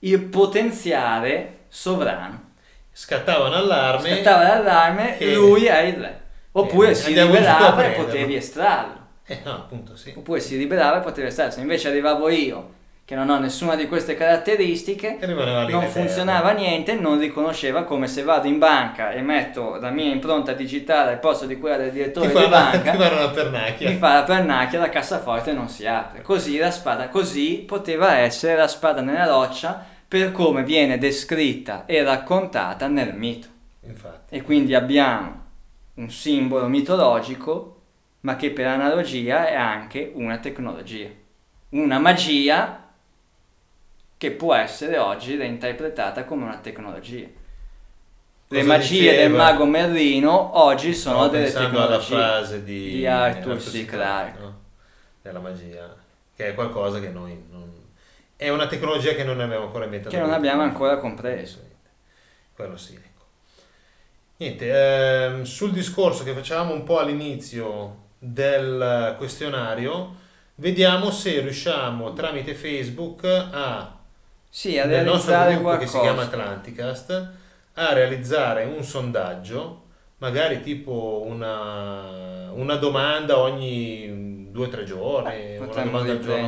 il 0.00 0.20
potenziale 0.20 1.60
sovrano. 1.68 2.50
Scattava 2.92 3.46
un 3.46 3.54
allarme. 3.54 4.16
Scattava 4.16 4.42
l'allarme, 4.42 5.16
che... 5.16 5.34
lui 5.34 5.64
è 5.64 5.80
il 5.80 5.94
re. 5.94 6.21
Oppure 6.52 6.90
eh, 6.90 6.94
si 6.94 7.14
liberava 7.14 7.84
e 7.84 7.90
potevi 7.92 8.34
estrarlo. 8.34 9.00
Eh, 9.26 9.40
no, 9.44 9.52
appunto, 9.52 9.96
sì. 9.96 10.12
Oppure 10.16 10.40
si 10.40 10.58
liberava 10.58 10.98
e 10.98 11.02
potevi 11.02 11.28
estrarlo. 11.28 11.52
Se 11.52 11.60
invece 11.60 11.88
arrivavo 11.88 12.28
io, 12.28 12.80
che 13.04 13.14
non 13.14 13.30
ho 13.30 13.38
nessuna 13.38 13.74
di 13.74 13.88
queste 13.88 14.14
caratteristiche, 14.14 15.18
non 15.22 15.86
funzionava 15.88 16.52
niente, 16.52 16.94
non 16.94 17.18
riconosceva 17.18 17.82
come 17.84 18.06
se 18.06 18.22
vado 18.22 18.46
in 18.46 18.58
banca 18.58 19.10
e 19.10 19.22
metto 19.22 19.76
la 19.76 19.90
mia 19.90 20.12
impronta 20.12 20.52
digitale 20.52 21.12
al 21.12 21.18
posto 21.18 21.46
di 21.46 21.58
quella 21.58 21.78
del 21.78 21.90
direttore 21.90 22.30
ti 22.30 22.38
di 22.38 22.46
banca, 22.46 22.92
ti 22.92 22.96
fa 22.96 23.14
la 23.14 23.28
pernacchia. 23.28 23.90
Mi 23.90 23.96
fa 23.96 24.14
la 24.14 24.22
pernacchia, 24.22 24.78
la 24.78 24.88
cassaforte 24.88 25.52
non 25.52 25.68
si 25.68 25.86
apre. 25.86 26.22
Così 26.22 26.58
la 26.58 26.70
spada, 26.70 27.08
così 27.08 27.64
poteva 27.66 28.16
essere 28.18 28.56
la 28.56 28.68
spada 28.68 29.00
nella 29.00 29.26
roccia 29.26 29.84
per 30.06 30.30
come 30.30 30.62
viene 30.62 30.98
descritta 30.98 31.84
e 31.86 32.02
raccontata 32.02 32.86
nel 32.86 33.14
mito. 33.14 33.48
Infatti. 33.84 34.36
E 34.36 34.42
quindi 34.42 34.74
abbiamo 34.74 35.41
un 35.94 36.10
simbolo 36.10 36.68
mitologico, 36.68 37.80
ma 38.20 38.36
che 38.36 38.50
per 38.50 38.66
analogia 38.66 39.46
è 39.46 39.54
anche 39.54 40.10
una 40.14 40.38
tecnologia. 40.38 41.08
Una 41.70 41.98
magia 41.98 42.90
che 44.16 44.30
può 44.30 44.54
essere 44.54 44.98
oggi 44.98 45.36
reinterpretata 45.36 46.24
come 46.24 46.44
una 46.44 46.58
tecnologia. 46.58 47.26
Le 48.48 48.60
Cosa 48.60 48.72
magie 48.72 49.00
diceva? 49.00 49.22
del 49.22 49.30
mago 49.32 49.64
Merlino 49.64 50.58
oggi 50.58 50.94
sono 50.94 51.16
Stavo 51.16 51.30
delle 51.30 51.50
tecnologie 51.52 51.86
alla 51.86 52.00
frase 52.00 52.62
di, 52.62 52.90
di 52.90 53.06
Arthur 53.06 53.56
C. 53.56 53.84
Clarke. 53.86 54.40
No? 54.40 54.60
Della 55.22 55.40
magia, 55.40 55.96
che 56.36 56.48
è 56.48 56.54
qualcosa 56.54 57.00
che 57.00 57.08
noi 57.08 57.42
non... 57.50 57.70
È 58.36 58.48
una 58.48 58.66
tecnologia 58.66 59.14
che 59.14 59.24
non 59.24 59.40
abbiamo 59.40 59.64
ancora 59.64 59.84
inventato. 59.84 60.14
Che 60.14 60.20
non 60.20 60.32
abbiamo 60.32 60.62
ancora 60.62 60.98
compreso. 60.98 61.60
Quello 62.54 62.76
sì. 62.76 63.00
Niente, 64.42 64.72
ehm, 64.72 65.42
sul 65.44 65.70
discorso 65.70 66.24
che 66.24 66.32
facevamo 66.32 66.72
un 66.72 66.82
po' 66.82 66.98
all'inizio 66.98 68.06
del 68.18 69.14
questionario, 69.16 70.16
vediamo 70.56 71.12
se 71.12 71.38
riusciamo 71.38 72.12
tramite 72.12 72.56
Facebook 72.56 73.22
a, 73.24 73.96
sì, 74.48 74.80
a 74.80 74.86
nel 74.86 75.04
nostro 75.04 75.40
gruppo 75.44 75.60
qualcosa. 75.60 75.78
che 75.78 75.86
si 75.86 76.00
chiama 76.00 76.22
Atlanticast, 76.22 77.30
a 77.74 77.92
realizzare 77.92 78.64
un 78.64 78.82
sondaggio, 78.82 79.84
magari 80.18 80.60
tipo 80.60 81.22
una, 81.24 82.50
una 82.50 82.74
domanda 82.74 83.38
ogni 83.38 84.31
due 84.52 84.66
o 84.66 84.68
tre 84.68 84.84
giorni, 84.84 85.34
eh, 85.34 85.56
potremmo 85.58 85.98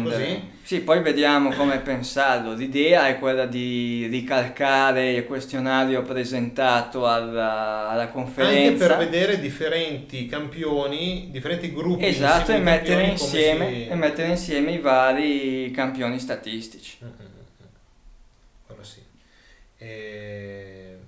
così. 0.03 0.53
Sì, 0.63 0.81
poi 0.81 1.01
vediamo 1.01 1.51
come 1.53 1.79
pensarlo. 1.79 2.53
L'idea 2.53 3.09
è 3.09 3.19
quella 3.19 3.47
di 3.47 4.07
ricalcare 4.11 5.13
il 5.13 5.25
questionario 5.25 6.03
presentato 6.03 7.07
alla, 7.07 7.89
alla 7.89 8.09
conferenza. 8.09 8.85
Anche 8.85 8.87
per 8.87 8.97
vedere 9.11 9.41
differenti 9.41 10.27
campioni, 10.27 11.29
differenti 11.31 11.73
gruppi. 11.73 12.05
Esatto, 12.05 12.53
e 12.53 12.59
mettere, 12.59 13.05
insieme, 13.05 13.69
si... 13.69 13.89
e 13.89 13.95
mettere, 13.95 14.29
insieme, 14.29 14.73
i 14.73 14.79
vari 14.79 15.71
campioni 15.71 16.19
statistici. 16.19 16.99
Mm-hmm. 17.03 17.33
Quello 18.67 18.83
sì. 18.83 19.01
E... 19.79 20.99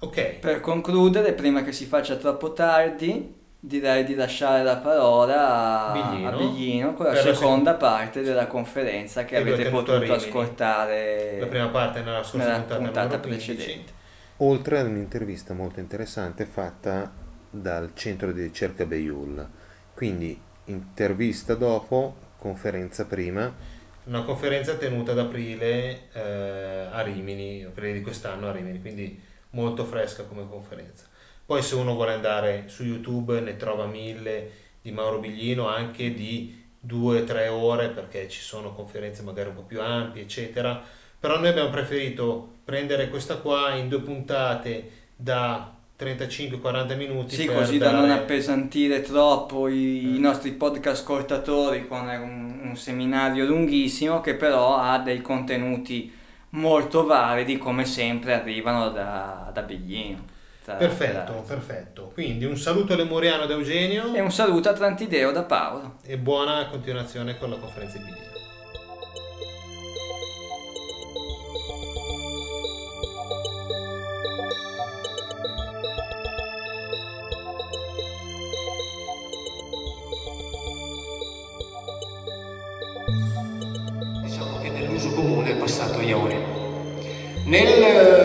Ok. 0.00 0.38
Per 0.40 0.60
concludere, 0.60 1.32
prima 1.32 1.62
che 1.62 1.70
si 1.70 1.84
faccia 1.84 2.16
troppo 2.16 2.52
tardi, 2.52 3.42
direi 3.66 4.04
di 4.04 4.14
lasciare 4.14 4.62
la 4.62 4.76
parola 4.76 5.88
a 5.88 5.92
Biglino, 5.92 6.28
a 6.28 6.36
Biglino 6.36 6.92
con 6.92 7.06
la 7.06 7.16
seconda 7.16 7.72
se... 7.72 7.76
parte 7.78 8.20
della 8.20 8.46
conferenza 8.46 9.24
che, 9.24 9.38
avete 9.38 9.70
potuto 9.70 10.12
ascoltare 10.12 11.38
la 11.40 11.46
prima 11.46 11.68
parte 11.68 12.02
nella 12.02 12.22
scorsa 12.22 12.46
nella 12.46 12.58
puntata, 12.58 12.82
puntata 12.82 13.18
precedente. 13.18 13.92
Oltre 14.38 14.80
ad 14.80 14.86
un'intervista 14.86 15.54
molto 15.54 15.80
interessante 15.80 16.44
fatta 16.44 17.10
dal 17.48 17.92
centro 17.94 18.32
di 18.32 18.42
ricerca 18.42 18.84
Beyul. 18.84 19.48
Quindi 19.94 20.38
intervista 20.66 21.54
dopo, 21.54 22.16
conferenza 22.36 23.06
prima. 23.06 23.52
Una 24.04 24.22
conferenza 24.24 24.74
tenuta 24.74 25.12
ad 25.12 25.20
aprile 25.20 26.10
eh, 26.12 26.88
a 26.90 27.00
Rimini, 27.00 27.64
aprile 27.64 27.94
di 27.94 28.02
quest'anno 28.02 28.48
a 28.48 28.52
Rimini, 28.52 28.80
quindi 28.80 29.18
molto 29.50 29.84
fresca 29.84 30.24
come 30.24 30.46
conferenza. 30.48 31.06
Poi 31.46 31.62
se 31.62 31.74
uno 31.74 31.94
vuole 31.94 32.14
andare 32.14 32.64
su 32.66 32.84
YouTube 32.84 33.40
ne 33.40 33.56
trova 33.56 33.86
mille 33.86 34.50
di 34.80 34.92
Mauro 34.92 35.18
Biglino, 35.18 35.68
anche 35.68 36.14
di 36.14 36.62
due 36.78 37.22
o 37.22 37.24
tre 37.24 37.48
ore 37.48 37.88
perché 37.88 38.28
ci 38.28 38.40
sono 38.40 38.74
conferenze 38.74 39.22
magari 39.22 39.48
un 39.48 39.54
po' 39.56 39.62
più 39.62 39.80
ampie, 39.80 40.22
eccetera. 40.22 40.82
Però 41.18 41.38
noi 41.38 41.48
abbiamo 41.48 41.70
preferito 41.70 42.48
prendere 42.64 43.08
questa 43.08 43.36
qua 43.36 43.74
in 43.74 43.88
due 43.88 44.00
puntate 44.00 44.90
da 45.16 45.74
35-40 45.98 46.96
minuti. 46.96 47.34
Sì, 47.34 47.46
così 47.46 47.78
dare... 47.78 47.92
da 47.92 48.00
non 48.00 48.10
appesantire 48.10 49.00
troppo 49.00 49.68
i, 49.68 50.02
mm. 50.04 50.16
i 50.16 50.18
nostri 50.18 50.52
podcast 50.52 51.02
ascoltatori 51.02 51.86
con 51.86 52.06
un, 52.06 52.60
un, 52.62 52.76
seminario 52.76 53.44
lunghissimo 53.44 54.20
che 54.20 54.34
però 54.34 54.76
ha 54.76 54.98
dei 54.98 55.20
contenuti 55.20 56.12
molto 56.50 57.04
validi 57.04 57.58
come 57.58 57.84
sempre 57.84 58.34
arrivano 58.34 58.90
da, 58.90 59.50
da 59.52 59.62
Biglino. 59.62 60.32
Perfetto, 60.72 61.44
perfetto. 61.46 62.10
Quindi 62.14 62.46
un 62.46 62.56
saluto 62.56 62.96
lemuriano 62.96 63.44
da 63.44 63.52
Eugenio. 63.52 64.14
E 64.14 64.20
un 64.20 64.32
saluto 64.32 64.70
a 64.70 64.72
Trantideo 64.72 65.30
da 65.30 65.42
Paolo. 65.42 65.96
E 66.02 66.16
buona 66.16 66.66
continuazione 66.68 67.36
con 67.36 67.50
la 67.50 67.56
conferenza 67.56 67.98
di 67.98 68.04
video. 68.04 68.32
Diciamo 84.22 84.60
che 84.60 84.70
nell'uso 84.70 85.12
comune 85.12 85.50
è 85.50 85.56
passato 85.56 86.00
Ione. 86.00 86.62
Nel 87.44 88.23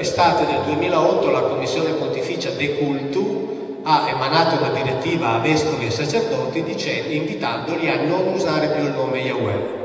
estate 0.00 0.46
del 0.46 0.62
2008 0.64 1.30
la 1.30 1.42
Commissione 1.42 1.92
Pontificia 1.92 2.50
De 2.50 2.76
Cultu 2.76 3.80
ha 3.82 4.08
emanato 4.08 4.56
una 4.56 4.70
direttiva 4.70 5.34
a 5.34 5.38
vescovi 5.38 5.86
e 5.86 5.90
sacerdoti 5.90 6.62
dicendo, 6.62 7.12
invitandoli 7.12 7.88
a 7.88 8.02
non 8.02 8.28
usare 8.32 8.68
più 8.68 8.84
il 8.84 8.92
nome 8.92 9.20
Yahweh. 9.20 9.78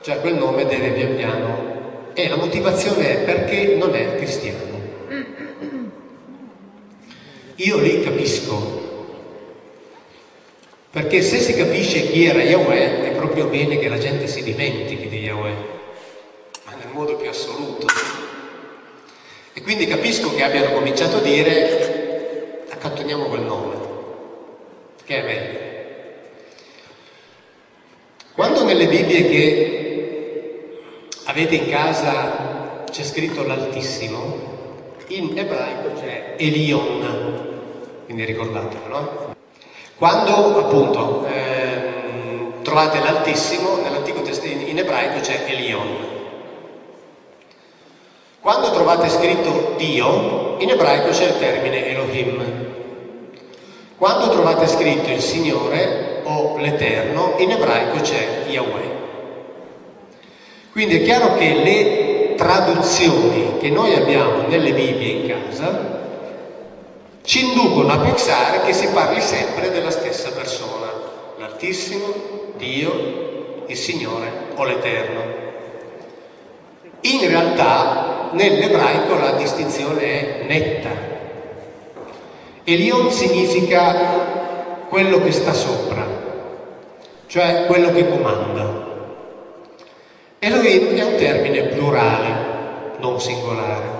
Cioè 0.00 0.20
quel 0.20 0.34
nome 0.34 0.66
deve 0.66 0.90
pian 0.90 1.16
piano... 1.16 1.74
E 2.18 2.30
la 2.30 2.36
motivazione 2.36 3.10
è 3.10 3.24
perché 3.24 3.74
non 3.76 3.94
è 3.94 4.16
cristiano. 4.16 4.80
Io 7.56 7.78
lì 7.78 8.00
capisco. 8.00 8.84
Perché 10.90 11.20
se 11.20 11.38
si 11.40 11.52
capisce 11.52 12.08
chi 12.08 12.24
era 12.24 12.42
Yahweh, 12.42 13.10
è 13.10 13.10
proprio 13.10 13.48
bene 13.48 13.78
che 13.78 13.90
la 13.90 13.98
gente 13.98 14.26
si 14.28 14.42
dimentichi 14.42 15.08
di 15.08 15.18
Yahweh, 15.18 15.75
modo 16.96 17.16
più 17.16 17.28
assoluto. 17.28 17.86
E 19.52 19.62
quindi 19.62 19.86
capisco 19.86 20.34
che 20.34 20.42
abbiano 20.42 20.72
cominciato 20.72 21.18
a 21.18 21.20
dire 21.20 22.64
accantoniamo 22.70 23.24
quel 23.26 23.42
nome, 23.42 23.74
che 25.04 25.20
è 25.20 25.24
meglio. 25.24 25.64
Quando 28.34 28.64
nelle 28.64 28.86
Bibbie 28.86 29.28
che 29.28 30.78
avete 31.24 31.54
in 31.54 31.68
casa 31.68 32.84
c'è 32.90 33.02
scritto 33.02 33.46
l'Altissimo, 33.46 34.54
in 35.08 35.36
ebraico 35.38 36.00
c'è 36.00 36.34
Elion, 36.36 38.04
quindi 38.04 38.24
ricordatelo, 38.24 38.86
no? 38.88 39.34
Quando 39.96 40.58
appunto 40.58 41.26
ehm, 41.26 42.62
trovate 42.62 42.98
l'Altissimo, 42.98 43.76
nell'Antico 43.82 44.22
Testamento 44.22 44.68
in 44.68 44.78
ebraico 44.78 45.20
c'è 45.20 45.44
Elion. 45.46 46.05
Quando 48.46 48.70
trovate 48.70 49.08
scritto 49.08 49.74
Dio, 49.76 50.54
in 50.58 50.70
ebraico 50.70 51.08
c'è 51.08 51.24
il 51.24 51.38
termine 51.40 51.84
Elohim. 51.88 52.44
Quando 53.96 54.30
trovate 54.30 54.68
scritto 54.68 55.10
il 55.10 55.18
Signore 55.18 56.20
o 56.22 56.56
l'Eterno, 56.56 57.34
in 57.38 57.50
ebraico 57.50 57.98
c'è 58.02 58.44
Yahweh. 58.46 58.90
Quindi 60.70 61.00
è 61.00 61.02
chiaro 61.02 61.34
che 61.34 61.54
le 61.54 62.34
traduzioni 62.36 63.56
che 63.58 63.68
noi 63.68 63.94
abbiamo 63.94 64.46
nelle 64.46 64.72
Bibbie 64.72 65.08
in 65.08 65.26
casa 65.26 66.04
ci 67.22 67.46
inducono 67.48 67.92
a 67.94 67.98
pensare 67.98 68.60
che 68.60 68.72
si 68.72 68.86
parli 68.90 69.20
sempre 69.22 69.72
della 69.72 69.90
stessa 69.90 70.30
persona, 70.30 70.92
l'Altissimo, 71.38 72.14
Dio, 72.56 73.64
il 73.66 73.76
Signore 73.76 74.30
o 74.54 74.62
l'Eterno. 74.62 75.22
In 77.00 77.26
realtà 77.26 78.15
nell'ebraico 78.36 79.14
la 79.16 79.32
distinzione 79.32 80.02
è 80.02 80.44
netta. 80.46 80.90
Elion 82.64 83.10
significa 83.10 84.84
quello 84.88 85.22
che 85.22 85.32
sta 85.32 85.52
sopra, 85.52 86.06
cioè 87.26 87.64
quello 87.66 87.90
che 87.92 88.08
comanda. 88.08 88.84
Elohim 90.38 90.94
è 90.94 91.04
un 91.04 91.16
termine 91.16 91.62
plurale, 91.62 92.28
non 92.98 93.18
singolare. 93.20 93.94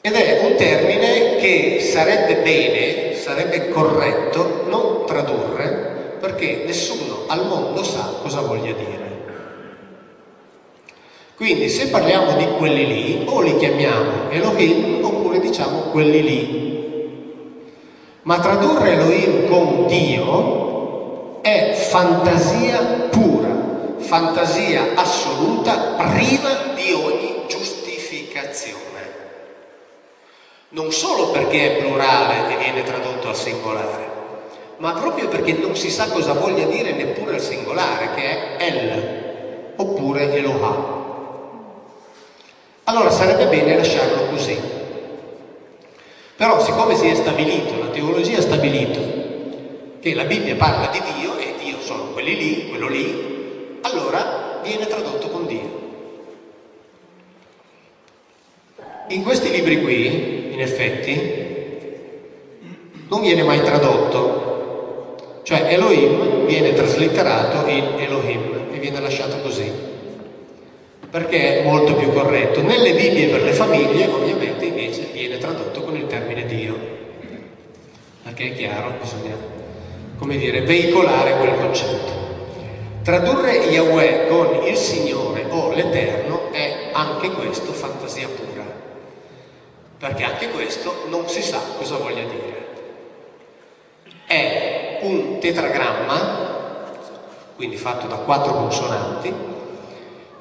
Ed 0.00 0.14
è 0.14 0.40
un 0.44 0.54
termine 0.56 1.36
che 1.36 1.80
sarebbe 1.80 2.36
bene, 2.42 3.14
sarebbe 3.14 3.68
corretto 3.68 4.64
non 4.68 5.04
tradurre 5.06 6.16
perché 6.20 6.62
nessuno 6.64 7.24
al 7.28 7.46
mondo 7.46 7.82
sa 7.82 8.14
cosa 8.22 8.40
voglia 8.40 8.72
dire. 8.72 9.07
Quindi 11.38 11.70
se 11.70 11.86
parliamo 11.86 12.36
di 12.36 12.46
quelli 12.58 12.86
lì, 12.86 13.22
o 13.26 13.40
li 13.40 13.56
chiamiamo 13.56 14.28
Elohim 14.28 15.02
oppure 15.02 15.38
diciamo 15.38 15.82
quelli 15.92 16.22
lì. 16.22 16.66
Ma 18.22 18.38
tradurre 18.40 18.92
Elohim 18.92 19.48
con 19.48 19.86
Dio 19.86 21.40
è 21.40 21.72
fantasia 21.74 23.08
pura, 23.08 23.94
fantasia 23.98 24.94
assoluta, 24.96 25.94
priva 25.96 26.74
di 26.74 26.92
ogni 26.92 27.44
giustificazione 27.46 28.88
non 30.70 30.92
solo 30.92 31.30
perché 31.30 31.78
è 31.78 31.82
plurale 31.82 32.52
e 32.52 32.58
viene 32.58 32.82
tradotto 32.82 33.28
al 33.28 33.36
singolare, 33.36 34.10
ma 34.78 34.92
proprio 34.92 35.28
perché 35.28 35.54
non 35.54 35.74
si 35.74 35.88
sa 35.88 36.08
cosa 36.08 36.34
voglia 36.34 36.66
dire 36.66 36.92
neppure 36.92 37.36
al 37.36 37.40
singolare, 37.40 38.10
che 38.14 38.22
è 38.22 38.56
El, 38.58 39.72
oppure 39.76 40.30
Eloha. 40.34 40.97
Allora 42.88 43.10
sarebbe 43.10 43.48
bene 43.48 43.76
lasciarlo 43.76 44.28
così. 44.30 44.58
Però 46.36 46.64
siccome 46.64 46.94
si 46.96 47.06
è 47.06 47.14
stabilito, 47.14 47.78
la 47.78 47.90
teologia 47.90 48.38
ha 48.38 48.40
stabilito 48.40 49.00
che 50.00 50.14
la 50.14 50.24
Bibbia 50.24 50.56
parla 50.56 50.86
di 50.86 51.02
Dio 51.18 51.36
e 51.36 51.54
Dio 51.62 51.80
sono 51.80 52.12
quelli 52.12 52.34
lì, 52.34 52.68
quello 52.70 52.88
lì, 52.88 53.78
allora 53.82 54.60
viene 54.62 54.86
tradotto 54.86 55.28
con 55.28 55.46
Dio. 55.46 55.76
In 59.08 59.22
questi 59.22 59.50
libri 59.50 59.82
qui, 59.82 60.54
in 60.54 60.60
effetti, 60.60 61.46
non 63.08 63.20
viene 63.20 63.42
mai 63.42 63.62
tradotto, 63.62 65.40
cioè 65.42 65.74
Elohim 65.74 66.46
viene 66.46 66.72
traslitterato 66.72 67.68
in 67.68 67.96
Elohim 67.98 68.68
e 68.72 68.78
viene 68.78 69.00
lasciato 69.00 69.40
così, 69.42 69.87
perché 71.10 71.60
è 71.60 71.64
molto 71.64 71.94
più 71.94 72.12
corretto. 72.12 72.62
Nelle 72.62 72.94
Bibbie 72.94 73.28
per 73.28 73.42
le 73.42 73.52
famiglie, 73.52 74.06
ovviamente, 74.06 74.66
invece 74.66 75.08
viene 75.12 75.38
tradotto 75.38 75.82
con 75.82 75.96
il 75.96 76.06
termine 76.06 76.46
Dio, 76.46 76.76
perché 78.22 78.46
è 78.46 78.54
chiaro, 78.54 78.94
bisogna, 79.00 79.34
come 80.18 80.36
dire, 80.36 80.62
veicolare 80.62 81.36
quel 81.36 81.56
concetto. 81.56 82.26
Tradurre 83.02 83.56
Yahweh 83.56 84.26
con 84.28 84.66
il 84.66 84.76
Signore 84.76 85.46
o 85.48 85.72
l'Eterno 85.72 86.52
è 86.52 86.90
anche 86.92 87.30
questo 87.30 87.72
fantasia 87.72 88.28
pura 88.28 88.48
perché 89.98 90.22
anche 90.22 90.48
questo 90.50 91.06
non 91.08 91.28
si 91.28 91.42
sa 91.42 91.60
cosa 91.76 91.96
voglia 91.96 92.22
dire. 92.22 92.66
È 94.26 95.00
un 95.02 95.38
tetragramma, 95.40 96.86
quindi 97.56 97.76
fatto 97.76 98.06
da 98.06 98.16
quattro 98.16 98.52
consonanti, 98.52 99.34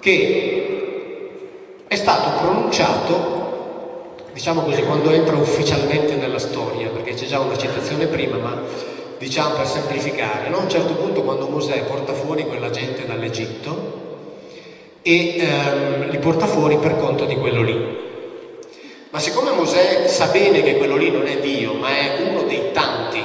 che 0.07 1.83
è 1.85 1.95
stato 1.95 2.41
pronunciato, 2.41 4.13
diciamo 4.31 4.61
così, 4.61 4.81
quando 4.83 5.09
entra 5.11 5.35
ufficialmente 5.35 6.15
nella 6.15 6.39
storia, 6.39 6.87
perché 6.87 7.13
c'è 7.13 7.25
già 7.25 7.41
una 7.41 7.57
citazione 7.57 8.05
prima, 8.05 8.37
ma 8.37 8.57
diciamo 9.17 9.55
per 9.55 9.67
semplificare, 9.67 10.47
no? 10.47 10.59
a 10.59 10.61
un 10.61 10.69
certo 10.69 10.93
punto 10.93 11.23
quando 11.23 11.49
Mosè 11.49 11.83
porta 11.83 12.13
fuori 12.13 12.45
quella 12.45 12.69
gente 12.69 13.05
dall'Egitto 13.05 14.05
e 15.01 15.35
ehm, 15.39 16.09
li 16.09 16.17
porta 16.19 16.45
fuori 16.45 16.77
per 16.77 16.95
conto 16.95 17.25
di 17.25 17.35
quello 17.35 17.61
lì, 17.61 17.97
ma 19.09 19.19
siccome 19.19 19.51
Mosè 19.51 20.07
sa 20.07 20.27
bene 20.27 20.63
che 20.63 20.77
quello 20.77 20.95
lì 20.95 21.11
non 21.11 21.27
è 21.27 21.37
Dio, 21.39 21.73
ma 21.73 21.89
è 21.89 22.29
uno 22.29 22.43
dei 22.43 22.71
tanti 22.71 23.21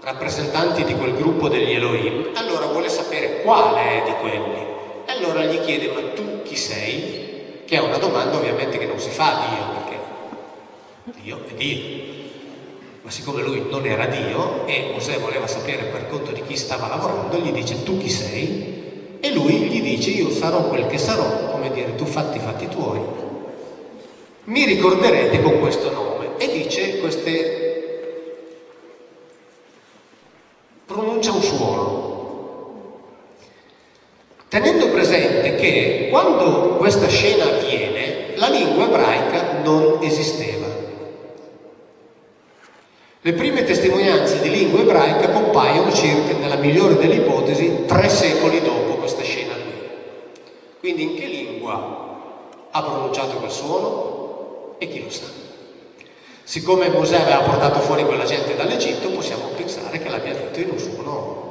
rappresentanti 0.00 0.82
di 0.84 0.94
quel 0.94 1.14
gruppo 1.14 1.48
degli 1.48 1.72
Elohim, 1.72 2.30
allora 2.36 2.64
vuole 2.66 2.88
sapere 2.88 3.42
quale 3.42 3.80
è 3.80 4.02
di 4.06 4.12
quelli. 4.22 4.73
E 5.06 5.12
allora 5.12 5.44
gli 5.44 5.60
chiede, 5.64 5.92
ma 5.92 6.00
tu 6.14 6.42
chi 6.42 6.56
sei? 6.56 7.62
Che 7.64 7.76
è 7.76 7.80
una 7.80 7.98
domanda 7.98 8.36
ovviamente 8.36 8.78
che 8.78 8.86
non 8.86 8.98
si 8.98 9.10
fa 9.10 9.40
a 9.40 9.54
Dio, 9.54 9.64
perché 9.78 11.22
Dio 11.22 11.40
è 11.46 11.54
Dio. 11.54 12.02
Ma 13.02 13.10
siccome 13.10 13.42
lui 13.42 13.66
non 13.68 13.86
era 13.86 14.06
Dio 14.06 14.66
e 14.66 14.90
Mosè 14.94 15.18
voleva 15.18 15.46
sapere 15.46 15.84
per 15.84 16.08
conto 16.08 16.32
di 16.32 16.42
chi 16.42 16.56
stava 16.56 16.88
lavorando, 16.88 17.36
gli 17.36 17.52
dice 17.52 17.82
tu 17.82 17.98
chi 17.98 18.08
sei? 18.08 19.18
E 19.20 19.32
lui 19.32 19.52
gli 19.52 19.80
dice 19.80 20.10
io 20.10 20.30
sarò 20.30 20.68
quel 20.68 20.86
che 20.86 20.98
sarò, 20.98 21.50
come 21.52 21.70
dire 21.70 21.94
tu 21.96 22.06
fatti 22.06 22.38
i 22.38 22.40
fatti 22.40 22.68
tuoi 22.68 23.32
mi 24.44 24.66
ricorderete 24.66 25.40
con 25.40 25.58
questo 25.58 25.90
nome 25.90 26.36
e 26.36 26.48
dice 26.48 26.98
queste 26.98 27.62
pronuncia 30.84 31.32
un 31.32 31.42
suono 31.42 32.03
tenendo 34.54 34.88
presente 34.90 35.56
che 35.56 36.06
quando 36.08 36.76
questa 36.76 37.08
scena 37.08 37.46
avviene 37.46 38.34
la 38.36 38.46
lingua 38.46 38.84
ebraica 38.84 39.58
non 39.64 39.98
esisteva 40.00 40.68
le 43.20 43.32
prime 43.32 43.64
testimonianze 43.64 44.38
di 44.42 44.50
lingua 44.50 44.82
ebraica 44.82 45.30
compaiono 45.30 45.92
circa 45.92 46.34
nella 46.34 46.54
migliore 46.54 46.96
delle 46.98 47.16
ipotesi 47.16 47.82
tre 47.84 48.08
secoli 48.08 48.62
dopo 48.62 48.94
questa 48.94 49.24
scena 49.24 49.54
qui 49.54 49.72
quindi 50.78 51.02
in 51.02 51.14
che 51.16 51.26
lingua 51.26 52.12
ha 52.70 52.82
pronunciato 52.82 53.38
quel 53.38 53.50
suono? 53.50 54.76
E 54.78 54.88
chi 54.88 55.02
lo 55.02 55.10
sa? 55.10 55.26
Siccome 56.42 56.90
Mosè 56.90 57.16
aveva 57.16 57.40
portato 57.40 57.80
fuori 57.80 58.04
quella 58.04 58.24
gente 58.24 58.54
dall'Egitto, 58.54 59.10
possiamo 59.10 59.46
pensare 59.56 59.98
che 59.98 60.08
l'abbia 60.08 60.34
detto 60.34 60.60
in 60.60 60.70
un 60.70 60.78
suono 60.78 61.43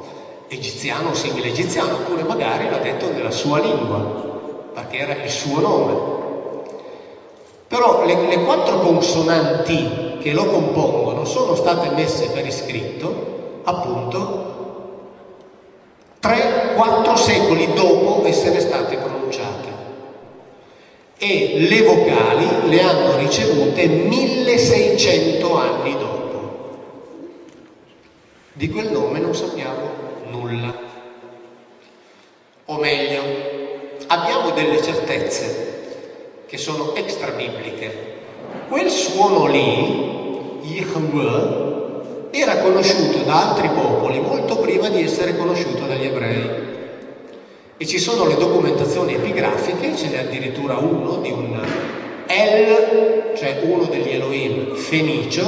egiziano 0.54 1.10
o 1.10 1.14
simile 1.14 1.48
egiziano, 1.48 1.94
oppure 1.94 2.22
magari 2.22 2.68
l'ha 2.68 2.78
detto 2.78 3.10
nella 3.10 3.30
sua 3.30 3.58
lingua, 3.58 3.98
perché 4.72 4.98
era 4.98 5.22
il 5.22 5.30
suo 5.30 5.60
nome. 5.60 6.12
Però 7.68 8.04
le, 8.04 8.26
le 8.28 8.44
quattro 8.44 8.78
consonanti 8.80 10.18
che 10.20 10.32
lo 10.32 10.46
compongono 10.46 11.24
sono 11.24 11.54
state 11.54 11.90
messe 11.90 12.30
per 12.30 12.46
iscritto, 12.46 13.60
appunto, 13.64 14.52
3-4 16.22 17.14
secoli 17.14 17.72
dopo 17.74 18.24
essere 18.24 18.60
state 18.60 18.96
pronunciate 18.96 19.74
e 21.18 21.66
le 21.68 21.82
vocali 21.82 22.68
le 22.68 22.80
hanno 22.82 23.16
ricevute 23.16 23.86
1600 23.86 25.56
anni 25.56 25.92
dopo. 25.98 26.22
Di 28.52 28.68
quel 28.68 28.90
nome 28.90 29.18
non 29.18 29.34
sappiamo 29.34 30.12
nulla. 30.34 30.74
O 32.66 32.78
meglio, 32.78 33.22
abbiamo 34.08 34.50
delle 34.50 34.82
certezze 34.82 36.42
che 36.46 36.58
sono 36.58 36.94
extra 36.94 37.30
bibliche. 37.30 38.12
Quel 38.68 38.90
suono 38.90 39.46
lì, 39.46 40.60
Yahweh, 40.62 41.62
era 42.30 42.58
conosciuto 42.58 43.18
da 43.18 43.50
altri 43.50 43.68
popoli 43.68 44.18
molto 44.18 44.56
prima 44.58 44.88
di 44.88 45.02
essere 45.02 45.36
conosciuto 45.36 45.86
dagli 45.86 46.06
ebrei. 46.06 46.62
E 47.76 47.86
ci 47.86 47.98
sono 47.98 48.26
le 48.26 48.36
documentazioni 48.36 49.14
epigrafiche, 49.14 49.96
ce 49.96 50.08
n'è 50.08 50.18
addirittura 50.18 50.76
uno 50.76 51.16
di 51.16 51.30
un 51.30 51.60
El, 52.26 53.32
cioè 53.36 53.60
uno 53.64 53.84
degli 53.84 54.10
Elohim 54.10 54.74
fenicio, 54.74 55.42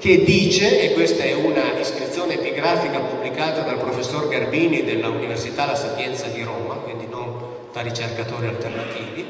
che 0.00 0.24
dice, 0.24 0.80
e 0.80 0.94
questa 0.94 1.24
è 1.24 1.34
una 1.34 1.78
iscrizione 1.78 2.32
epigrafica 2.34 3.00
pubblicata 3.00 3.60
dal 3.60 3.76
professor 3.76 4.28
Garbini 4.28 4.82
dell'Università 4.82 5.66
La 5.66 5.74
Sapienza 5.74 6.26
di 6.28 6.42
Roma, 6.42 6.76
quindi 6.76 7.06
non 7.06 7.34
da 7.70 7.82
ricercatori 7.82 8.46
alternativi, 8.46 9.26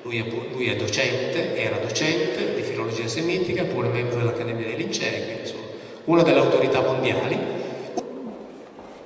lui 0.00 0.18
è, 0.18 0.24
lui 0.52 0.68
è 0.68 0.76
docente, 0.76 1.54
era 1.54 1.76
docente 1.76 2.54
di 2.54 2.62
filologia 2.62 3.06
semitica, 3.06 3.64
pure 3.64 3.88
membro 3.88 4.16
dell'Accademia 4.16 4.64
dei 4.64 4.76
Lincei, 4.76 5.22
quindi 5.22 5.40
insomma 5.42 5.64
una 6.04 6.22
delle 6.22 6.38
autorità 6.38 6.80
mondiali, 6.80 7.38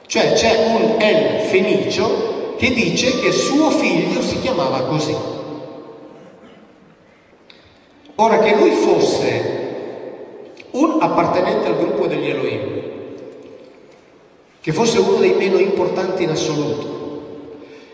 cioè 0.07 0.33
c'è 0.35 0.75
un 0.75 0.95
El 1.01 1.41
Fenicio 1.41 2.55
che 2.57 2.71
dice 2.73 3.19
che 3.19 3.33
suo 3.33 3.71
figlio 3.71 4.23
si 4.23 4.41
chiamava 4.41 4.83
così. 4.83 5.17
Ora 8.15 8.39
che 8.39 8.55
lui 8.55 8.71
fosse 8.71 9.60
un 10.73 10.99
appartenente 11.01 11.67
al 11.67 11.77
gruppo 11.77 12.07
degli 12.07 12.29
Elohim, 12.29 12.81
che 14.61 14.73
fosse 14.73 14.99
uno 14.99 15.17
dei 15.17 15.33
meno 15.33 15.59
importanti 15.59 16.23
in 16.23 16.31
assoluto 16.31 16.99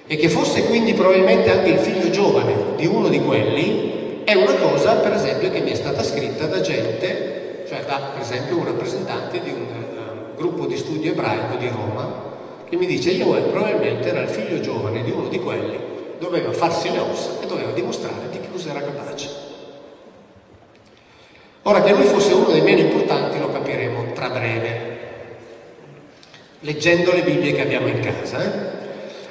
e 0.06 0.16
che 0.16 0.28
fosse 0.28 0.66
quindi 0.66 0.94
probabilmente 0.94 1.50
anche 1.50 1.70
il 1.70 1.78
figlio 1.78 2.10
giovane 2.10 2.74
di 2.76 2.86
uno 2.86 3.08
di 3.08 3.20
quelli, 3.20 4.22
è 4.24 4.34
una 4.34 4.54
cosa 4.54 4.94
per 4.96 5.12
esempio 5.12 5.50
che 5.50 5.60
mi 5.60 5.70
è 5.70 5.74
stata 5.74 6.02
scritta 6.02 6.46
da 6.46 6.60
gente, 6.60 7.64
cioè 7.68 7.84
da 7.84 8.10
per 8.12 8.22
esempio 8.22 8.58
un 8.58 8.64
rappresentante 8.64 9.40
di 9.40 9.50
un 9.50 9.66
uh, 9.66 10.36
gruppo 10.36 10.66
di 10.66 10.76
studio 10.76 11.12
ebraico 11.12 11.56
di 11.56 11.68
Roma, 11.68 12.24
che 12.68 12.76
mi 12.76 12.86
dice 12.86 13.10
io 13.10 13.32
probabilmente 13.50 14.08
era 14.08 14.22
il 14.22 14.28
figlio 14.28 14.60
giovane 14.60 15.02
di 15.02 15.10
uno 15.12 15.28
di 15.28 15.38
quelli, 15.38 15.78
doveva 16.18 16.52
farsi 16.52 16.90
le 16.90 16.98
ossa 16.98 17.40
e 17.40 17.46
doveva 17.46 17.70
dimostrare 17.70 18.28
di 18.30 18.40
che 18.40 18.50
cosa 18.50 18.70
era 18.70 18.80
capace. 18.80 19.45
Ora 21.68 21.82
che 21.82 21.92
lui 21.92 22.04
fosse 22.04 22.32
uno 22.32 22.52
dei 22.52 22.60
meno 22.60 22.78
importanti 22.78 23.40
lo 23.40 23.50
capiremo 23.50 24.12
tra 24.14 24.28
breve, 24.28 24.98
leggendo 26.60 27.10
le 27.10 27.22
Bibbie 27.22 27.54
che 27.54 27.62
abbiamo 27.62 27.88
in 27.88 27.98
casa. 27.98 28.40
Eh? 28.40 28.50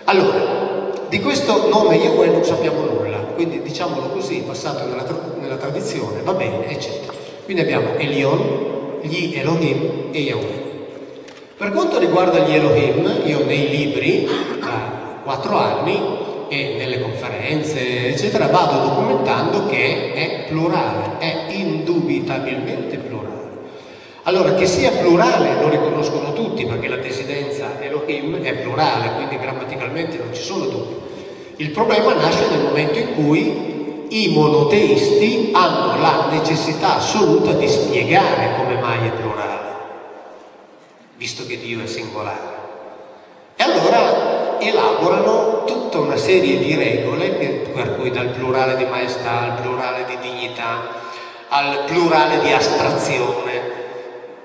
Allora, 0.04 0.92
di 1.08 1.22
questo 1.22 1.70
nome 1.70 1.96
Yahweh 1.96 2.28
non 2.28 2.44
sappiamo 2.44 2.82
nulla, 2.82 3.20
quindi 3.36 3.62
diciamolo 3.62 4.10
così, 4.10 4.44
passato 4.46 4.86
nella, 4.86 5.04
tra- 5.04 5.34
nella 5.40 5.56
tradizione, 5.56 6.24
va 6.24 6.34
bene, 6.34 6.68
eccetera. 6.68 7.14
Quindi 7.46 7.62
abbiamo 7.62 7.96
Elion, 7.96 9.00
gli 9.04 9.34
Elohim 9.38 10.10
e 10.12 10.20
Yahweh. 10.20 10.64
Per 11.56 11.72
quanto 11.72 12.00
riguarda 12.00 12.40
gli 12.40 12.54
Elohim, 12.54 13.22
io 13.24 13.46
nei 13.46 13.70
libri, 13.70 14.28
da 14.60 15.22
quattro 15.24 15.56
anni, 15.58 16.25
e 16.56 16.76
nelle 16.78 17.02
conferenze, 17.02 18.08
eccetera, 18.08 18.48
vado 18.48 18.88
documentando 18.88 19.66
che 19.66 20.14
è 20.14 20.46
plurale, 20.48 21.18
è 21.18 21.48
indubitabilmente 21.50 22.98
plurale. 22.98 23.34
Allora, 24.24 24.54
che 24.54 24.66
sia 24.66 24.92
plurale 24.92 25.60
lo 25.60 25.68
riconoscono 25.68 26.32
tutti 26.34 26.66
perché 26.66 26.88
la 26.88 26.96
desidenza 26.96 27.80
Elohim 27.82 28.42
è 28.42 28.54
plurale, 28.56 29.14
quindi 29.16 29.38
grammaticalmente 29.38 30.18
non 30.18 30.34
ci 30.34 30.42
sono 30.42 30.66
dubbi. 30.66 30.96
Il 31.58 31.72
problema 31.72 32.14
nasce 32.14 32.48
nel 32.50 32.64
momento 32.64 33.00
in 33.00 33.14
cui 33.14 33.74
i 34.10 34.34
monoteisti 34.34 35.52
hanno 35.54 36.00
la 36.00 36.28
necessità 36.32 36.96
assoluta 36.96 37.52
di 37.52 37.68
spiegare 37.68 38.56
come 38.58 38.80
mai 38.80 39.08
è 39.08 39.12
plurale, 39.12 39.74
visto 41.18 41.46
che 41.46 41.60
Dio 41.60 41.84
è 41.84 41.86
singolare. 41.88 42.54
E 43.58 43.64
allora 43.64 44.25
elaborano 44.60 45.64
tutta 45.66 46.00
una 46.00 46.18
serie 46.18 46.58
di 46.58 46.76
regole, 46.76 47.30
per 47.30 47.96
cui 47.96 48.12
dal 48.12 48.30
plurale 48.30 48.76
di 48.78 48.86
maestà 48.86 49.42
al 49.42 49.62
plurale 49.62 50.06
di 50.06 50.18
dignità, 50.22 51.04
al 51.50 51.84
plurale 51.86 52.40
di 52.40 52.52
astrazione. 52.52 53.62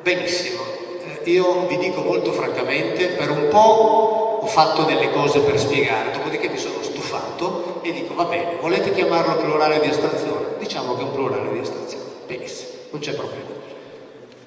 Benissimo, 0.02 0.62
eh, 1.04 1.30
io 1.30 1.66
vi 1.66 1.78
dico 1.78 2.02
molto 2.02 2.32
francamente, 2.32 3.08
per 3.08 3.30
un 3.30 3.48
po' 3.48 4.38
ho 4.42 4.46
fatto 4.46 4.84
delle 4.84 5.10
cose 5.10 5.40
per 5.40 5.58
spiegare, 5.58 6.12
dopodiché 6.12 6.48
mi 6.48 6.56
sono 6.56 6.82
stufato 6.82 7.80
e 7.82 7.92
dico 7.92 8.14
va 8.14 8.24
bene, 8.24 8.56
volete 8.60 8.92
chiamarlo 8.92 9.36
plurale 9.36 9.80
di 9.80 9.88
astrazione? 9.88 10.46
Diciamo 10.58 10.94
che 10.94 11.02
è 11.02 11.04
un 11.04 11.12
plurale 11.12 11.52
di 11.52 11.58
astrazione. 11.58 12.04
Benissimo, 12.26 12.70
non 12.90 13.00
c'è 13.00 13.12
problema. 13.12 13.58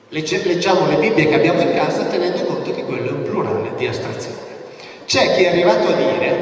Leggiamo 0.09 0.87
le 0.87 0.95
Bibbie 0.95 1.27
che 1.27 1.35
abbiamo 1.35 1.61
in 1.61 1.73
casa 1.73 2.03
tenendo 2.03 2.43
conto 2.43 2.71
che 2.71 2.83
quello 2.83 3.09
è 3.09 3.11
un 3.11 3.23
plurale 3.23 3.73
di 3.75 3.87
astrazione. 3.87 4.42
C'è 5.13 5.35
chi 5.35 5.43
è 5.43 5.49
arrivato 5.49 5.89
a 5.89 5.91
dire, 5.91 6.37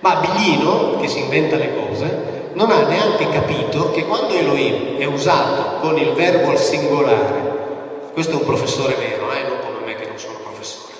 ma 0.00 0.16
Biglino, 0.16 0.98
che 1.00 1.08
si 1.08 1.20
inventa 1.20 1.56
le 1.56 1.74
cose, 1.74 2.50
non 2.52 2.70
ha 2.70 2.82
neanche 2.82 3.30
capito 3.30 3.90
che 3.90 4.04
quando 4.04 4.34
Elohim 4.34 4.98
è 4.98 5.06
usato 5.06 5.80
con 5.80 5.96
il 5.96 6.12
verbo 6.12 6.50
al 6.50 6.58
singolare, 6.58 8.10
questo 8.12 8.32
è 8.32 8.34
un 8.34 8.44
professore 8.44 8.96
vero, 8.96 9.32
eh, 9.32 9.48
non 9.48 9.60
come 9.60 9.86
me 9.86 9.94
che 9.94 10.06
non 10.06 10.18
sono 10.18 10.40
professore, 10.42 10.92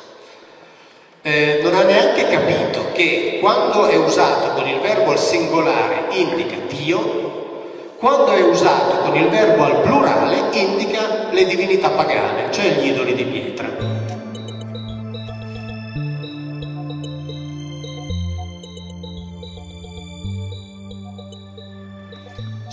eh, 1.21 1.61
non 1.63 1.75
ha 1.75 1.83
neanche 1.83 2.27
capito 2.29 2.93
che 2.95 3.37
quando 3.39 3.85
è 3.85 3.97
usato 3.97 4.55
con 4.55 4.67
il 4.67 4.81
verbo 4.81 5.11
al 5.11 5.19
singolare 5.19 6.07
indica 6.13 6.57
Dio, 6.67 7.93
quando 7.99 8.33
è 8.33 8.41
usato 8.41 9.01
con 9.01 9.15
il 9.17 9.29
verbo 9.29 9.65
al 9.65 9.83
plurale 9.83 10.45
indica 10.53 11.29
le 11.31 11.45
divinità 11.45 11.91
pagane, 11.91 12.51
cioè 12.53 12.71
gli 12.71 12.87
idoli 12.87 13.15
di 13.15 13.25
pietra. 13.25 13.86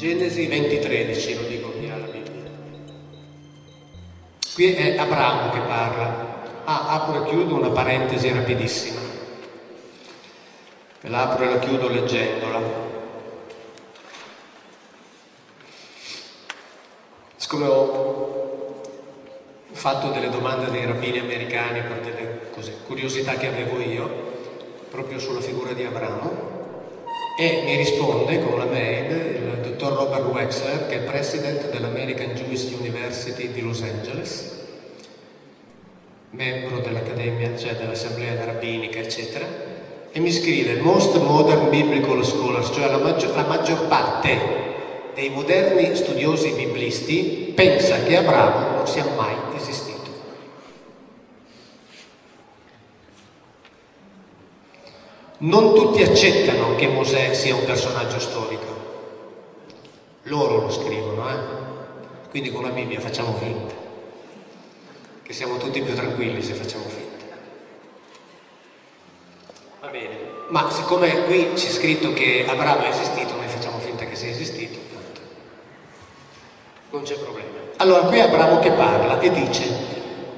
Genesi 0.04 0.48
20:13, 0.50 1.36
lo 1.36 1.48
dico 1.48 1.70
qui 1.70 1.90
alla 1.90 2.08
Bibbia. 2.08 2.52
Qui 4.54 4.74
è 4.74 4.98
Abramo 4.98 5.50
che 5.52 5.60
parla. 5.60 6.42
Ah, 6.66 6.88
apro 6.90 7.24
e 7.24 7.30
chiudo 7.30 7.56
una 7.56 7.70
parentesi 7.70 8.30
rapidissima. 8.30 9.00
Me 11.00 11.10
la 11.10 11.22
apro 11.22 11.46
e 11.46 11.50
la 11.52 11.60
chiudo 11.60 11.88
leggendola. 11.88 12.60
Siccome 17.38 17.66
ho 17.68 18.82
fatto 19.72 20.10
delle 20.10 20.30
domande 20.30 20.70
dei 20.70 20.86
rabbini 20.86 21.20
americani 21.20 21.82
per 21.82 22.02
delle 22.02 22.40
cose, 22.52 22.76
curiosità 22.86 23.36
che 23.36 23.48
avevo 23.48 23.80
io, 23.80 24.10
proprio 24.90 25.18
sulla 25.18 25.40
figura 25.40 25.72
di 25.72 25.86
Abramo, 25.86 26.53
e 27.36 27.64
mi 27.66 27.76
risponde 27.76 28.44
con 28.44 28.54
una 28.54 28.66
mail 28.66 29.12
il 29.12 29.60
dottor 29.62 29.94
Robert 29.94 30.26
Wexler, 30.26 30.88
che 30.88 30.98
è 30.98 31.00
president 31.00 31.70
dell'American 31.72 32.36
Jewish 32.36 32.72
University 32.72 33.52
di 33.52 33.62
Los 33.62 33.82
Angeles, 33.82 34.60
membro 36.32 36.80
dell'Accademia, 36.80 37.58
cioè 37.58 37.76
dell'Assemblea 37.76 38.46
Rabbinica, 38.46 39.00
eccetera, 39.00 39.48
e 40.12 40.20
mi 40.20 40.32
scrive 40.32 40.80
Most 40.82 41.18
Modern 41.18 41.70
Biblical 41.70 42.24
Scholars, 42.24 42.72
cioè 42.72 42.88
la 42.88 43.00
maggior, 43.00 43.36
la 43.36 43.48
maggior 43.48 43.88
parte 43.88 44.62
dei 45.16 45.30
moderni 45.30 45.96
studiosi 45.96 46.52
biblisti 46.52 47.52
pensa 47.56 48.04
che 48.04 48.18
Abramo 48.18 48.78
non 48.78 48.88
sia 48.88 49.06
mai 49.16 49.36
esistito. 49.56 49.94
Non 55.44 55.74
tutti 55.74 56.02
accettano 56.02 56.76
che 56.76 56.88
Mosè 56.88 57.34
sia 57.34 57.54
un 57.54 57.66
personaggio 57.66 58.18
storico. 58.18 58.82
Loro 60.24 60.62
lo 60.62 60.72
scrivono, 60.72 61.30
eh? 61.30 61.38
Quindi 62.30 62.50
con 62.50 62.64
la 62.64 62.70
Bibbia 62.70 63.02
facciamo 63.02 63.34
finta. 63.34 63.74
Che 65.22 65.34
siamo 65.34 65.58
tutti 65.58 65.82
più 65.82 65.94
tranquilli 65.94 66.42
se 66.42 66.54
facciamo 66.54 66.86
finta. 66.86 67.36
Va 69.82 69.88
bene. 69.88 70.18
Ma 70.48 70.72
siccome 70.72 71.26
qui 71.26 71.52
c'è 71.54 71.70
scritto 71.70 72.14
che 72.14 72.46
Abramo 72.48 72.84
è 72.84 72.88
esistito, 72.88 73.36
noi 73.36 73.48
facciamo 73.48 73.80
finta 73.80 74.06
che 74.06 74.16
sia 74.16 74.30
esistito. 74.30 74.80
Non 76.92 77.04
c'è 77.04 77.16
problema. 77.16 77.50
Allora 77.78 78.06
qui 78.06 78.22
Abramo 78.22 78.60
che 78.60 78.72
parla 78.72 79.20
e 79.20 79.30
dice 79.30 79.93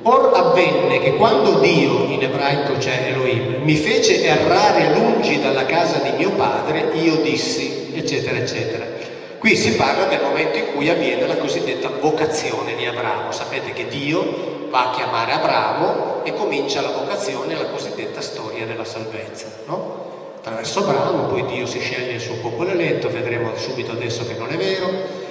Or 0.08 0.34
avvenne 0.36 1.00
che 1.00 1.16
quando 1.16 1.58
Dio, 1.60 2.04
in 2.04 2.22
ebraico 2.22 2.74
c'è 2.78 3.08
Elohim, 3.08 3.64
mi 3.64 3.76
fece 3.76 4.24
errare 4.24 4.94
lungi 4.94 5.42
dalla 5.42 5.66
casa 5.66 5.98
di 5.98 6.12
mio 6.12 6.30
padre, 6.32 6.92
io 6.94 7.16
dissi, 7.18 7.92
eccetera, 7.96 8.38
eccetera. 8.38 8.86
Qui 9.40 9.56
si 9.56 9.76
parla 9.76 10.06
del 10.06 10.22
momento 10.22 10.60
in 10.60 10.74
cui 10.76 10.90
avviene 10.90 11.26
la 11.26 11.38
cosiddetta 11.38 11.90
vocazione 12.00 12.76
di 12.76 12.86
Abramo. 12.86 13.32
Sapete 13.32 13.74
che 13.74 13.88
Dio 13.88 14.68
va 14.70 14.92
a 14.92 14.96
chiamare 14.96 15.32
Abramo 15.32 16.24
e 16.24 16.34
comincia 16.34 16.82
la 16.82 16.92
vocazione, 16.92 17.56
la 17.56 17.66
cosiddetta 17.66 18.22
storia 18.22 18.68
della 18.68 18.86
salvezza. 18.86 19.48
No? 19.66 20.06
attraverso 20.46 20.82
Abramo, 20.82 21.26
poi 21.26 21.44
Dio 21.48 21.66
si 21.66 21.80
sceglie 21.80 22.14
il 22.14 22.20
suo 22.20 22.36
popolo 22.36 22.70
eletto, 22.70 23.10
vedremo 23.10 23.56
subito 23.56 23.94
adesso 23.94 24.28
che 24.28 24.36
non 24.38 24.52
è 24.52 24.58
vero. 24.58 25.25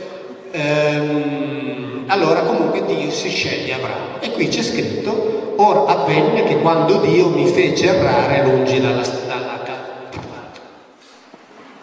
Ehm, 0.57 2.05
allora 2.07 2.43
comunque 2.43 2.85
Dio 2.85 3.11
si 3.11 3.29
sceglie 3.29 3.75
Abramo. 3.75 4.21
E 4.21 4.31
qui 4.31 4.47
c'è 4.47 4.63
scritto, 4.63 5.55
or 5.57 5.89
avvenne 5.89 6.45
che 6.45 6.61
quando 6.61 6.99
Dio 6.99 7.29
mi 7.29 7.47
fece 7.49 7.87
errare 7.87 8.45
lungi 8.45 8.81
dalla, 8.81 9.03
dalla 9.03 9.55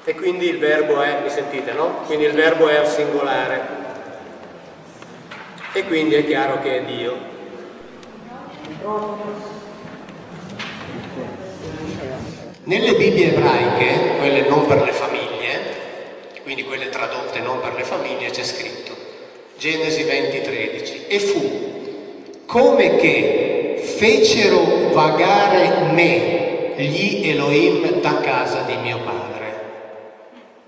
e 0.03 0.15
quindi 0.15 0.47
il 0.47 0.57
verbo 0.57 0.99
è, 0.99 1.21
mi 1.21 1.29
sentite 1.29 1.73
no? 1.73 2.01
Quindi 2.07 2.25
il 2.25 2.33
verbo 2.33 2.67
è 2.67 2.75
al 2.75 2.87
singolare. 2.87 3.79
E 5.73 5.85
quindi 5.85 6.15
è 6.15 6.25
chiaro 6.25 6.59
che 6.59 6.77
è 6.79 6.83
Dio. 6.83 7.17
Nelle 12.63 12.95
Bibbie 12.95 13.33
ebraiche, 13.33 14.17
quelle 14.17 14.49
non 14.49 14.65
per 14.65 14.81
le 14.81 14.91
famiglie, 14.91 15.80
quindi 16.43 16.63
quelle 16.63 16.89
tradotte 16.89 17.39
non 17.39 17.59
per 17.59 17.73
le 17.75 17.83
famiglie, 17.83 18.29
c'è 18.29 18.43
scritto 18.43 18.95
Genesi 19.57 20.03
20:13 20.03 21.07
e 21.07 21.19
fu 21.19 21.69
come 22.45 22.95
che 22.95 23.81
fecero 23.97 24.89
vagare 24.91 25.91
me 25.93 26.73
gli 26.77 27.29
Elohim 27.29 28.01
da 28.01 28.19
casa 28.21 28.61
di 28.61 28.75
mio 28.77 28.99
padre. 28.99 29.29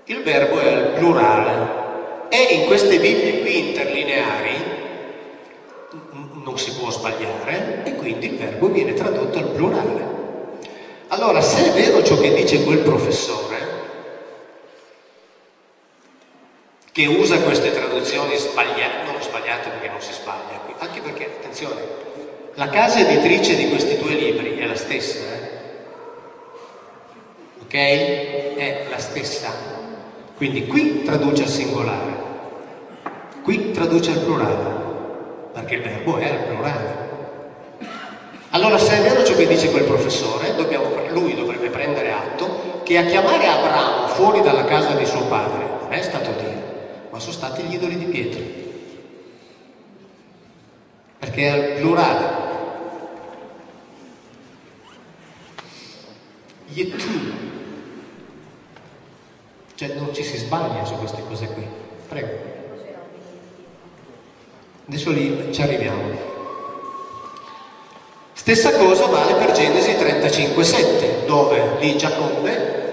Il 0.04 0.22
verbo 0.22 0.60
è 0.60 0.72
al 0.72 0.92
plurale 0.98 1.82
e 2.28 2.54
in 2.54 2.66
queste 2.66 2.98
Bibbie 2.98 3.40
qui 3.40 3.68
interlineari 3.68 4.72
non 6.44 6.58
si 6.58 6.72
può 6.74 6.90
sbagliare 6.90 7.82
e 7.84 7.94
quindi 7.94 8.26
il 8.26 8.36
verbo 8.36 8.68
viene 8.68 8.94
tradotto 8.94 9.38
al 9.38 9.48
plurale. 9.50 10.12
Allora, 11.08 11.40
se 11.40 11.70
è 11.70 11.72
vero 11.72 12.02
ciò 12.02 12.18
che 12.18 12.34
dice 12.34 12.62
quel 12.64 12.78
professore, 12.78 13.53
che 16.94 17.06
usa 17.06 17.40
queste 17.40 17.72
traduzioni 17.72 18.36
sbagliate, 18.36 19.10
non 19.10 19.20
sbagliate 19.20 19.68
perché 19.68 19.88
non 19.88 20.00
si 20.00 20.12
sbaglia 20.12 20.60
qui, 20.64 20.74
anche 20.78 21.00
perché, 21.00 21.24
attenzione, 21.24 21.80
la 22.54 22.68
casa 22.68 23.00
editrice 23.00 23.56
di 23.56 23.68
questi 23.68 23.98
due 23.98 24.14
libri 24.14 24.58
è 24.58 24.64
la 24.64 24.76
stessa, 24.76 25.18
eh? 25.18 25.48
ok? 27.64 27.74
È 27.74 28.86
la 28.88 28.98
stessa. 28.98 29.50
Quindi 30.36 30.68
qui 30.68 31.02
traduce 31.02 31.42
al 31.42 31.48
singolare, 31.48 32.12
qui 33.42 33.72
traduce 33.72 34.12
al 34.12 34.20
plurale, 34.20 34.74
perché 35.52 35.74
il 35.74 35.82
verbo 35.82 36.16
è 36.18 36.28
al 36.28 36.44
plurale. 36.44 37.08
Allora 38.50 38.78
se 38.78 38.98
è 38.98 39.02
vero 39.02 39.24
ciò 39.24 39.34
che 39.34 39.48
dice 39.48 39.72
quel 39.72 39.82
professore, 39.82 40.54
dobbiamo, 40.54 40.90
lui 41.08 41.34
dovrebbe 41.34 41.70
prendere 41.70 42.12
atto 42.12 42.82
che 42.84 42.98
a 42.98 43.04
chiamare 43.04 43.48
Abramo 43.48 44.06
fuori 44.06 44.42
dalla 44.42 44.64
casa 44.64 44.92
di 44.92 45.04
suo 45.04 45.24
padre 45.24 45.74
non 45.84 45.92
è 45.92 46.02
stato 46.02 46.32
Dio, 46.32 46.43
ma 47.14 47.20
sono 47.20 47.32
stati 47.32 47.62
gli 47.62 47.74
idoli 47.74 47.96
di 47.96 48.06
pietra. 48.06 48.42
Perché 51.20 51.42
è 51.42 51.48
al 51.48 51.80
plurale. 51.80 52.28
Yetu. 56.70 56.96
Cioè 59.76 59.94
non 59.94 60.12
ci 60.12 60.24
si 60.24 60.38
sbaglia 60.38 60.84
su 60.84 60.94
queste 60.94 61.22
cose 61.28 61.46
qui. 61.46 61.64
Prego. 62.08 62.32
Adesso 64.88 65.10
lì 65.12 65.52
ci 65.52 65.62
arriviamo. 65.62 66.32
Stessa 68.32 68.72
cosa 68.76 69.06
vale 69.06 69.34
per 69.34 69.52
Genesi 69.52 69.92
35,7, 69.92 71.26
dove 71.26 71.76
lì 71.78 71.96
Giacobbe, 71.96 72.83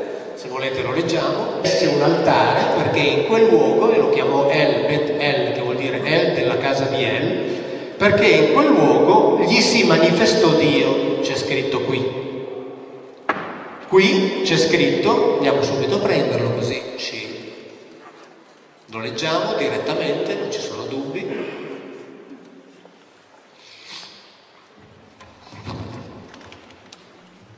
volete 0.62 0.84
lo 0.84 0.92
leggiamo, 0.92 1.60
messe 1.64 1.88
un 1.88 2.04
altare 2.04 2.84
perché 2.84 3.00
in 3.00 3.26
quel 3.26 3.48
luogo, 3.48 3.92
e 3.92 3.98
lo 3.98 4.12
chiamò 4.12 4.48
El 4.48 4.86
Bet 4.86 5.10
El, 5.20 5.54
che 5.54 5.62
vuol 5.62 5.76
dire 5.76 6.04
El 6.04 6.34
della 6.36 6.58
casa 6.58 6.86
di 6.86 7.04
El, 7.04 7.96
perché 7.98 8.28
in 8.28 8.54
quel 8.54 8.68
luogo 8.68 9.40
gli 9.44 9.60
si 9.60 9.86
manifestò 9.86 10.50
Dio, 10.50 11.20
c'è 11.22 11.36
scritto 11.36 11.82
qui. 11.82 12.20
Qui 13.88 14.42
c'è 14.44 14.56
scritto, 14.56 15.38
andiamo 15.38 15.64
subito 15.64 15.96
a 15.96 16.00
prenderlo 16.00 16.52
così 16.52 16.80
ci 16.98 17.40
lo 18.86 19.00
leggiamo 19.00 19.56
direttamente, 19.56 20.36
non 20.36 20.52
ci 20.52 20.60
sono 20.60 20.84
dubbi. 20.84 21.70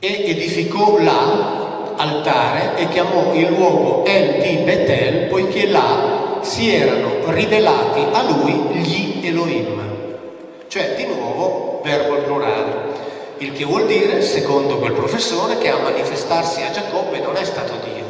e 0.04 0.22
edificò 0.28 0.98
là 0.98 1.63
altare 1.96 2.76
e 2.76 2.88
chiamò 2.88 3.32
il 3.34 3.48
luogo 3.48 4.04
El 4.04 4.42
di 4.42 4.56
Betel 4.64 5.28
poiché 5.28 5.68
là 5.68 6.38
si 6.40 6.74
erano 6.74 7.30
rivelati 7.30 8.04
a 8.12 8.22
lui 8.22 8.52
gli 8.80 9.26
Elohim. 9.26 9.82
Cioè 10.68 10.94
di 10.96 11.06
nuovo 11.06 11.80
verbo 11.82 12.16
plurale, 12.16 12.92
il 13.38 13.52
che 13.52 13.64
vuol 13.64 13.86
dire, 13.86 14.22
secondo 14.22 14.78
quel 14.78 14.92
professore, 14.92 15.58
che 15.58 15.68
a 15.68 15.78
manifestarsi 15.78 16.62
a 16.62 16.70
Giacobbe 16.70 17.20
non 17.20 17.36
è 17.36 17.44
stato 17.44 17.74
Dio, 17.84 18.04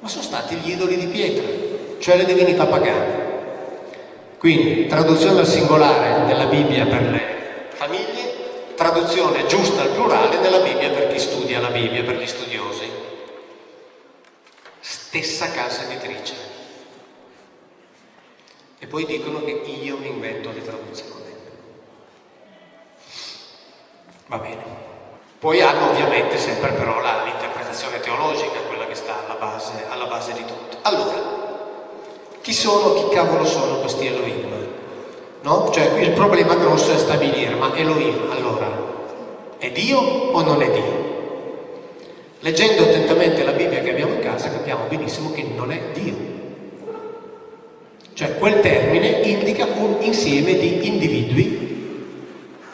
ma 0.00 0.08
sono 0.08 0.22
stati 0.22 0.54
gli 0.56 0.70
idoli 0.70 0.96
di 0.96 1.06
pietra, 1.06 1.46
cioè 1.98 2.16
le 2.16 2.24
divinità 2.24 2.66
pagane. 2.66 3.24
Quindi 4.38 4.86
traduzione 4.86 5.40
al 5.40 5.46
singolare 5.46 6.26
della 6.26 6.46
Bibbia 6.46 6.86
per 6.86 7.02
le 7.02 7.20
famiglie, 7.70 8.25
traduzione 8.76 9.46
giusta 9.46 9.82
al 9.82 9.90
plurale 9.90 10.38
della 10.38 10.60
Bibbia 10.60 10.90
per 10.90 11.08
chi 11.08 11.18
studia 11.18 11.60
la 11.60 11.70
Bibbia, 11.70 12.04
per 12.04 12.16
gli 12.16 12.26
studiosi. 12.26 12.88
Stessa 14.78 15.50
casa 15.50 15.82
editrice. 15.82 16.34
E 18.78 18.86
poi 18.86 19.04
dicono 19.06 19.42
che 19.42 19.50
io 19.50 19.96
mi 19.96 20.08
invento 20.08 20.52
le 20.52 20.62
traduzioni. 20.62 21.34
Va 24.26 24.38
bene. 24.38 24.64
Poi 25.38 25.60
hanno 25.60 25.90
ovviamente 25.90 26.36
sempre 26.36 26.72
però 26.72 27.00
la, 27.00 27.24
l'interpretazione 27.24 28.00
teologica, 28.00 28.60
quella 28.66 28.86
che 28.86 28.94
sta 28.94 29.24
alla 29.24 29.34
base, 29.34 29.86
alla 29.88 30.06
base 30.06 30.32
di 30.32 30.44
tutto. 30.44 30.78
Allora, 30.82 31.14
chi 32.40 32.52
sono, 32.52 32.92
chi 32.94 33.14
cavolo 33.14 33.44
sono 33.44 33.80
questi 33.80 34.06
Elohim? 34.06 34.65
No? 35.46 35.70
Cioè 35.72 36.00
il 36.00 36.10
problema 36.10 36.56
grosso 36.56 36.92
è 36.92 36.98
stabilire, 36.98 37.54
ma 37.54 37.72
Elohim 37.72 38.18
allora 38.30 38.66
è 39.58 39.70
Dio 39.70 40.00
o 40.00 40.42
non 40.42 40.60
è 40.60 40.68
Dio? 40.72 41.04
Leggendo 42.40 42.82
attentamente 42.82 43.44
la 43.44 43.52
Bibbia 43.52 43.78
che 43.78 43.90
abbiamo 43.90 44.14
in 44.14 44.18
casa 44.22 44.50
capiamo 44.50 44.86
benissimo 44.88 45.30
che 45.30 45.46
non 45.54 45.70
è 45.70 45.80
Dio. 45.92 46.14
Cioè 48.12 48.38
quel 48.38 48.58
termine 48.58 49.06
indica 49.22 49.68
un 49.72 49.98
insieme 50.00 50.54
di 50.54 50.88
individui 50.88 51.64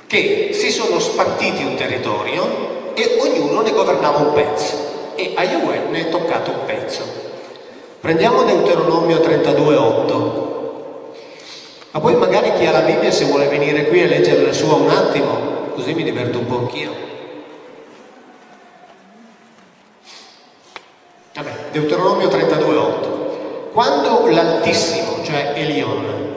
che 0.07 0.53
si 0.55 0.71
sono 0.71 0.99
spartiti 0.99 1.65
un 1.65 1.75
territorio 1.75 2.95
e 2.95 3.19
ognuno 3.21 3.61
ne 3.61 3.73
governava 3.73 4.17
un 4.17 4.33
pezzo 4.33 5.13
e 5.15 5.33
a 5.35 5.45
Yahweh 5.45 5.89
ne 5.91 6.07
è 6.07 6.09
toccato 6.09 6.51
un 6.53 6.65
pezzo. 6.65 7.03
Prendiamo 8.01 8.45
Deuteronomio 8.45 9.19
32,8 9.19 10.53
ma 11.93 12.01
poi 12.01 12.15
magari 12.15 12.55
chi 12.55 12.65
ha 12.65 12.73
la 12.73 12.81
Bibbia 12.81 13.11
se 13.11 13.27
vuole 13.27 13.49
venire 13.49 13.87
qui 13.87 14.03
a 14.03 14.07
leggere 14.07 14.47
la 14.47 14.53
sua 14.53 14.77
un 14.77 14.89
attimo, 14.89 15.71
così 15.75 15.93
mi 15.93 16.03
diverto 16.03 16.39
un 16.39 16.47
po' 16.47 16.59
anch'io. 16.61 16.91
Vabbè, 21.35 21.51
Deuteronomio 21.71 22.29
32,8. 22.29 23.71
Quando 23.73 24.27
l'Altissimo, 24.27 25.23
cioè 25.23 25.53
Elion, 25.55 26.35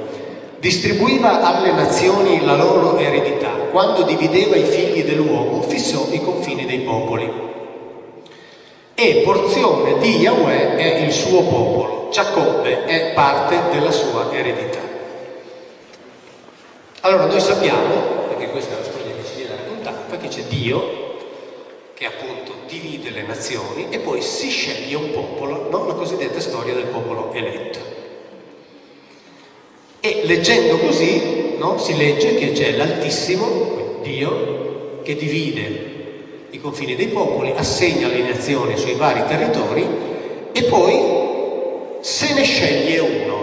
distribuiva 0.60 1.42
alle 1.42 1.72
nazioni 1.72 2.44
la 2.44 2.56
loro 2.56 2.98
eredità, 2.98 3.50
quando 3.72 4.04
divideva 4.04 4.58
i 4.58 4.64
figli 4.64 5.06
dell'uomo, 5.06 5.62
fissò 5.62 6.08
i 6.12 6.22
confini 6.22 6.66
dei 6.66 6.80
popoli. 6.80 7.32
E 8.94 9.22
porzione 9.24 10.00
di 10.00 10.18
Yahweh 10.18 10.76
è 10.76 10.98
il 11.00 11.14
suo 11.14 11.44
popolo, 11.44 12.10
Giacobbe 12.12 12.84
è 12.86 13.14
parte 13.14 13.58
della 13.72 13.92
sua 13.92 14.34
eredità. 14.34 14.95
Allora 17.06 17.26
noi 17.26 17.40
sappiamo, 17.40 18.26
perché 18.30 18.50
questa 18.50 18.74
è 18.74 18.78
la 18.80 18.84
storia 18.84 19.14
che 19.14 19.30
ci 19.30 19.36
viene 19.36 19.56
raccontata, 19.56 20.18
che 20.18 20.28
c'è 20.28 20.42
Dio 20.46 21.04
che 21.94 22.08
appunto 22.08 22.54
divide 22.68 23.12
le 23.12 23.22
nazioni 23.22 23.90
e 23.92 24.00
poi 24.00 24.24
si 24.24 24.50
sceglie 24.50 24.96
un 24.96 25.12
popolo, 25.12 25.70
no? 25.70 25.86
la 25.86 25.94
cosiddetta 25.94 26.40
storia 26.40 26.74
del 26.74 26.86
popolo 26.86 27.32
eletto. 27.32 27.78
E 30.00 30.22
leggendo 30.24 30.80
così 30.80 31.54
no? 31.58 31.78
si 31.78 31.96
legge 31.96 32.34
che 32.34 32.54
c'è 32.54 32.76
l'Altissimo, 32.76 34.00
Dio, 34.02 35.02
che 35.04 35.16
divide 35.16 36.48
i 36.50 36.60
confini 36.60 36.96
dei 36.96 37.10
popoli, 37.10 37.54
assegna 37.56 38.08
le 38.08 38.24
nazioni 38.24 38.76
sui 38.78 38.96
vari 38.96 39.24
territori 39.28 39.88
e 40.52 40.64
poi 40.64 42.00
se 42.00 42.34
ne 42.34 42.44
sceglie 42.44 42.98
uno. 42.98 43.35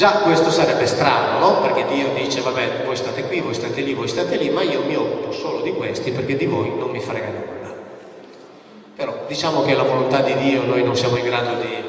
Già 0.00 0.12
questo 0.22 0.50
sarebbe 0.50 0.86
strano, 0.86 1.38
no? 1.40 1.60
Perché 1.60 1.84
Dio 1.84 2.08
dice, 2.14 2.40
vabbè, 2.40 2.84
voi 2.86 2.96
state 2.96 3.24
qui, 3.24 3.40
voi 3.40 3.52
state 3.52 3.82
lì, 3.82 3.92
voi 3.92 4.08
state 4.08 4.36
lì, 4.36 4.48
ma 4.48 4.62
io 4.62 4.82
mi 4.82 4.96
occupo 4.96 5.30
solo 5.30 5.60
di 5.60 5.74
questi 5.74 6.10
perché 6.10 6.36
di 6.36 6.46
voi 6.46 6.72
non 6.74 6.88
mi 6.88 7.00
frega 7.00 7.26
nulla. 7.26 9.16
diciamo 9.26 9.62
che 9.62 9.74
la 9.74 9.82
volontà 9.82 10.22
di 10.22 10.34
Dio 10.36 10.62
noi 10.62 10.82
non 10.84 10.96
siamo 10.96 11.16
in 11.18 11.24
grado 11.24 11.60
di, 11.60 11.84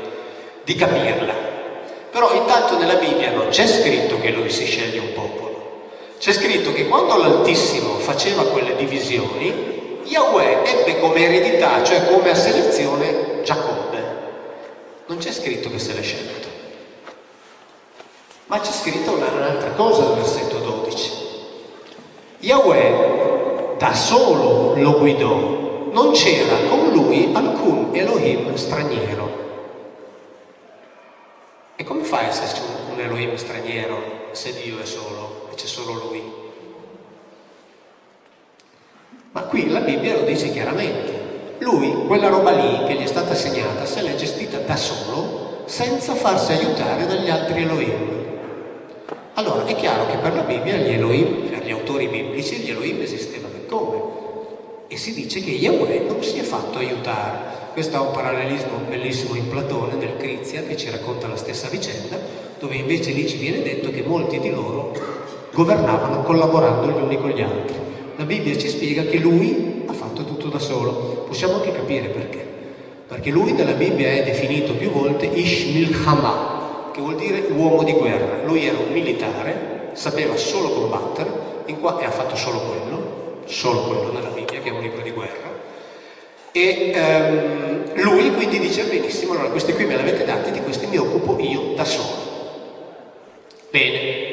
di 0.65 0.75
capirla. 0.75 1.33
Però 2.11 2.33
intanto 2.33 2.77
nella 2.77 2.95
Bibbia 2.95 3.31
non 3.31 3.47
c'è 3.47 3.65
scritto 3.65 4.19
che 4.19 4.31
lui 4.31 4.49
si 4.49 4.65
sceglie 4.65 4.99
un 4.99 5.13
popolo. 5.13 5.87
C'è 6.19 6.33
scritto 6.33 6.73
che 6.73 6.89
quando 6.89 7.15
l'Altissimo 7.15 7.93
faceva 7.93 8.43
quelle 8.43 8.75
divisioni, 8.75 9.99
Yahweh 10.03 10.63
ebbe 10.65 10.99
come 10.99 11.23
eredità, 11.23 11.81
cioè 11.81 12.07
come 12.07 12.31
a 12.31 12.35
selezione, 12.35 13.39
Giacobbe. 13.45 14.03
Non 15.05 15.17
c'è 15.17 15.31
scritto 15.31 15.71
che 15.71 15.79
se 15.79 15.93
l'è 15.93 16.01
scelto. 16.01 16.50
Ma 18.51 18.59
c'è 18.59 18.71
scritto 18.73 19.13
un'altra 19.13 19.69
cosa 19.77 20.07
al 20.07 20.15
versetto 20.15 20.57
12. 20.57 21.11
Yahweh 22.39 23.75
da 23.77 23.93
solo 23.93 24.73
lo 24.75 24.97
guidò, 24.97 25.87
non 25.89 26.11
c'era 26.11 26.67
con 26.67 26.89
lui 26.89 27.31
alcun 27.33 27.91
Elohim 27.93 28.53
straniero. 28.55 29.29
E 31.77 31.83
come 31.85 32.03
fa 32.03 32.17
a 32.17 32.23
esserci 32.23 32.59
un 32.91 32.99
Elohim 32.99 33.37
straniero 33.37 34.27
se 34.31 34.53
Dio 34.61 34.81
è 34.81 34.85
solo 34.85 35.47
e 35.49 35.55
c'è 35.55 35.67
solo 35.67 35.93
lui? 36.09 36.21
Ma 39.31 39.43
qui 39.43 39.69
la 39.69 39.79
Bibbia 39.79 40.15
lo 40.15 40.23
dice 40.23 40.51
chiaramente. 40.51 41.55
Lui, 41.59 42.05
quella 42.05 42.27
roba 42.27 42.51
lì 42.51 42.83
che 42.85 42.95
gli 42.95 43.03
è 43.03 43.07
stata 43.07 43.31
assegnata, 43.31 43.85
se 43.85 44.01
l'è 44.01 44.13
gestita 44.15 44.57
da 44.57 44.75
solo, 44.75 45.63
senza 45.67 46.15
farsi 46.15 46.51
aiutare 46.51 47.05
dagli 47.05 47.29
altri 47.29 47.61
Elohim. 47.61 48.20
Allora 49.33 49.65
è 49.65 49.75
chiaro 49.75 50.07
che 50.07 50.17
per 50.17 50.35
la 50.35 50.41
Bibbia 50.41 50.75
gli 50.75 50.91
Elohim, 50.91 51.49
per 51.49 51.63
gli 51.63 51.71
autori 51.71 52.07
biblici, 52.07 52.57
gli 52.57 52.69
Elohim 52.69 53.01
esistevano 53.01 53.53
come? 53.67 53.97
E 54.87 54.97
si 54.97 55.13
dice 55.13 55.39
che 55.39 55.51
Yahweh 55.51 55.99
non 56.05 56.21
si 56.21 56.37
è 56.37 56.43
fatto 56.43 56.79
aiutare. 56.79 57.59
Questo 57.71 57.95
ha 57.95 58.01
un 58.01 58.11
parallelismo 58.11 58.79
bellissimo 58.89 59.35
in 59.35 59.49
Platone, 59.49 59.95
nel 59.95 60.17
Crizia, 60.17 60.63
che 60.63 60.75
ci 60.75 60.89
racconta 60.89 61.27
la 61.27 61.37
stessa 61.37 61.69
vicenda, 61.69 62.19
dove 62.59 62.75
invece 62.75 63.11
lì 63.11 63.25
ci 63.25 63.37
viene 63.37 63.63
detto 63.63 63.89
che 63.89 64.03
molti 64.05 64.39
di 64.39 64.51
loro 64.51 64.91
governavano 65.53 66.23
collaborando 66.23 66.87
gli 66.87 67.01
uni 67.01 67.17
con 67.17 67.29
gli 67.29 67.41
altri. 67.41 67.75
La 68.17 68.25
Bibbia 68.25 68.57
ci 68.57 68.67
spiega 68.67 69.03
che 69.03 69.17
lui 69.17 69.83
ha 69.85 69.93
fatto 69.93 70.25
tutto 70.25 70.49
da 70.49 70.59
solo. 70.59 71.25
Possiamo 71.27 71.55
anche 71.55 71.71
capire 71.71 72.09
perché. 72.09 72.45
Perché 73.07 73.29
lui 73.29 73.53
nella 73.53 73.73
Bibbia 73.73 74.11
è 74.11 74.23
definito 74.23 74.73
più 74.73 74.91
volte 74.91 75.25
Ishmil 75.25 75.95
Hama, 76.05 76.60
che 77.01 77.07
vuol 77.07 77.15
dire 77.15 77.47
uomo 77.51 77.83
di 77.83 77.93
guerra. 77.93 78.43
Lui 78.45 78.65
era 78.65 78.77
un 78.77 78.91
militare, 78.91 79.89
sapeva 79.93 80.37
solo 80.37 80.69
combattere 80.69 81.49
qua, 81.79 81.99
e 81.99 82.05
ha 82.05 82.11
fatto 82.11 82.35
solo 82.35 82.59
quello, 82.59 83.39
solo 83.45 83.81
quello 83.83 84.11
nella 84.11 84.29
Bibbia, 84.29 84.59
che 84.59 84.69
è 84.69 84.71
un 84.71 84.81
libro 84.81 85.01
di 85.01 85.11
guerra. 85.11 85.49
E 86.51 86.91
ehm, 86.93 88.01
lui 88.01 88.33
quindi 88.33 88.59
dice 88.59 88.83
benissimo, 88.83 89.33
allora 89.33 89.49
questi 89.49 89.73
qui 89.73 89.85
me 89.85 89.95
li 89.95 90.01
avete 90.01 90.25
dati, 90.25 90.51
di 90.51 90.61
questi 90.61 90.85
mi 90.87 90.97
occupo 90.97 91.39
io 91.39 91.73
da 91.75 91.85
solo. 91.85 92.29
Bene. 93.69 94.29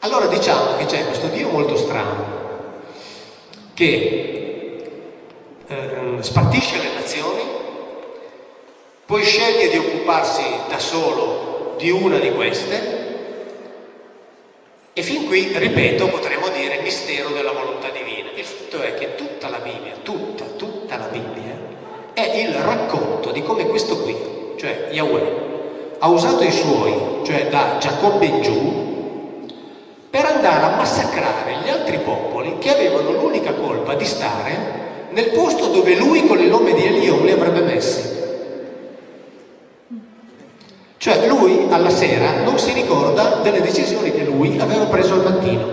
Allora 0.00 0.26
diciamo 0.26 0.76
che 0.76 0.84
c'è 0.84 1.06
questo 1.06 1.28
Dio 1.28 1.48
molto 1.48 1.76
strano, 1.76 2.42
che 3.72 4.90
eh, 5.66 6.16
spartisce 6.20 6.76
le 6.76 6.92
nazioni, 6.94 7.40
poi 9.06 9.22
sceglie 9.22 9.68
di 9.68 9.76
occuparsi 9.76 10.42
da 10.68 10.78
solo 10.78 11.74
di 11.76 11.90
una 11.90 12.18
di 12.18 12.32
queste 12.32 13.02
e 14.96 15.02
fin 15.02 15.26
qui, 15.26 15.50
ripeto, 15.52 16.06
potremmo 16.06 16.48
dire 16.48 16.80
mistero 16.80 17.30
della 17.30 17.50
volontà 17.50 17.88
divina. 17.88 18.30
Il 18.34 18.44
fatto 18.44 18.80
è 18.80 18.94
che 18.94 19.16
tutta 19.16 19.48
la 19.48 19.58
Bibbia, 19.58 19.94
tutta, 20.02 20.44
tutta 20.56 20.96
la 20.96 21.06
Bibbia, 21.06 21.58
è 22.12 22.36
il 22.36 22.54
racconto 22.54 23.32
di 23.32 23.42
come 23.42 23.66
questo 23.66 23.98
qui, 23.98 24.16
cioè 24.56 24.90
Yahweh, 24.92 25.96
ha 25.98 26.08
usato 26.08 26.44
i 26.44 26.52
suoi, 26.52 27.24
cioè 27.24 27.48
da 27.48 27.76
Giacobbe 27.80 28.24
in 28.24 28.40
giù, 28.40 29.48
per 30.08 30.24
andare 30.26 30.64
a 30.64 30.76
massacrare 30.76 31.56
gli 31.64 31.68
altri 31.68 31.98
popoli 31.98 32.58
che 32.58 32.70
avevano 32.70 33.10
l'unica 33.10 33.52
colpa 33.52 33.94
di 33.94 34.04
stare 34.04 34.82
nel 35.10 35.30
posto 35.30 35.66
dove 35.66 35.96
lui 35.96 36.24
con 36.24 36.38
il 36.38 36.48
nome 36.48 36.72
di 36.72 36.86
Elion 36.86 37.24
li 37.24 37.32
avrebbe 37.32 37.62
messi. 37.62 38.23
Cioè 41.04 41.26
lui 41.28 41.66
alla 41.68 41.90
sera 41.90 42.42
non 42.44 42.58
si 42.58 42.72
ricorda 42.72 43.42
delle 43.42 43.60
decisioni 43.60 44.10
che 44.10 44.24
lui 44.24 44.58
aveva 44.58 44.86
preso 44.86 45.12
al 45.12 45.22
mattino. 45.22 45.68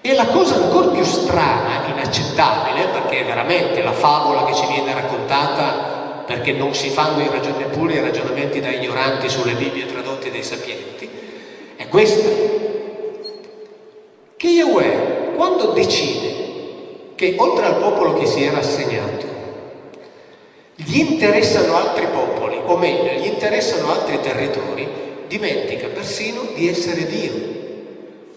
E 0.00 0.14
la 0.14 0.26
cosa 0.26 0.54
ancora 0.54 0.90
più 0.90 1.02
strana, 1.02 1.88
inaccettabile, 1.88 2.86
perché 2.86 3.22
è 3.22 3.24
veramente 3.24 3.82
la 3.82 3.90
favola 3.90 4.44
che 4.44 4.54
ci 4.54 4.64
viene 4.68 4.94
raccontata, 4.94 6.22
perché 6.24 6.52
non 6.52 6.72
si 6.72 6.88
fanno 6.88 7.20
i 7.20 7.28
ragion- 7.28 7.56
neppure 7.56 7.94
i 7.94 8.00
ragionamenti 8.00 8.60
da 8.60 8.70
ignoranti 8.70 9.28
sulle 9.28 9.54
Bibbie 9.54 9.86
tradotte 9.86 10.30
dai 10.30 10.44
sapienti, 10.44 11.10
è 11.74 11.88
questa. 11.88 12.28
Che 14.36 14.46
Yahweh, 14.46 15.32
quando 15.34 15.72
decide 15.72 16.32
che 17.16 17.34
oltre 17.38 17.66
al 17.66 17.78
popolo 17.78 18.12
che 18.12 18.24
si 18.24 18.40
era 18.40 18.58
assegnato, 18.58 19.27
gli 20.80 21.00
interessano 21.00 21.74
altri 21.74 22.06
popoli, 22.06 22.56
o 22.64 22.76
meglio, 22.76 23.10
gli 23.20 23.26
interessano 23.26 23.90
altri 23.90 24.20
territori, 24.20 24.86
dimentica 25.26 25.88
persino 25.88 26.46
di 26.54 26.68
essere 26.68 27.04
Dio. 27.04 27.32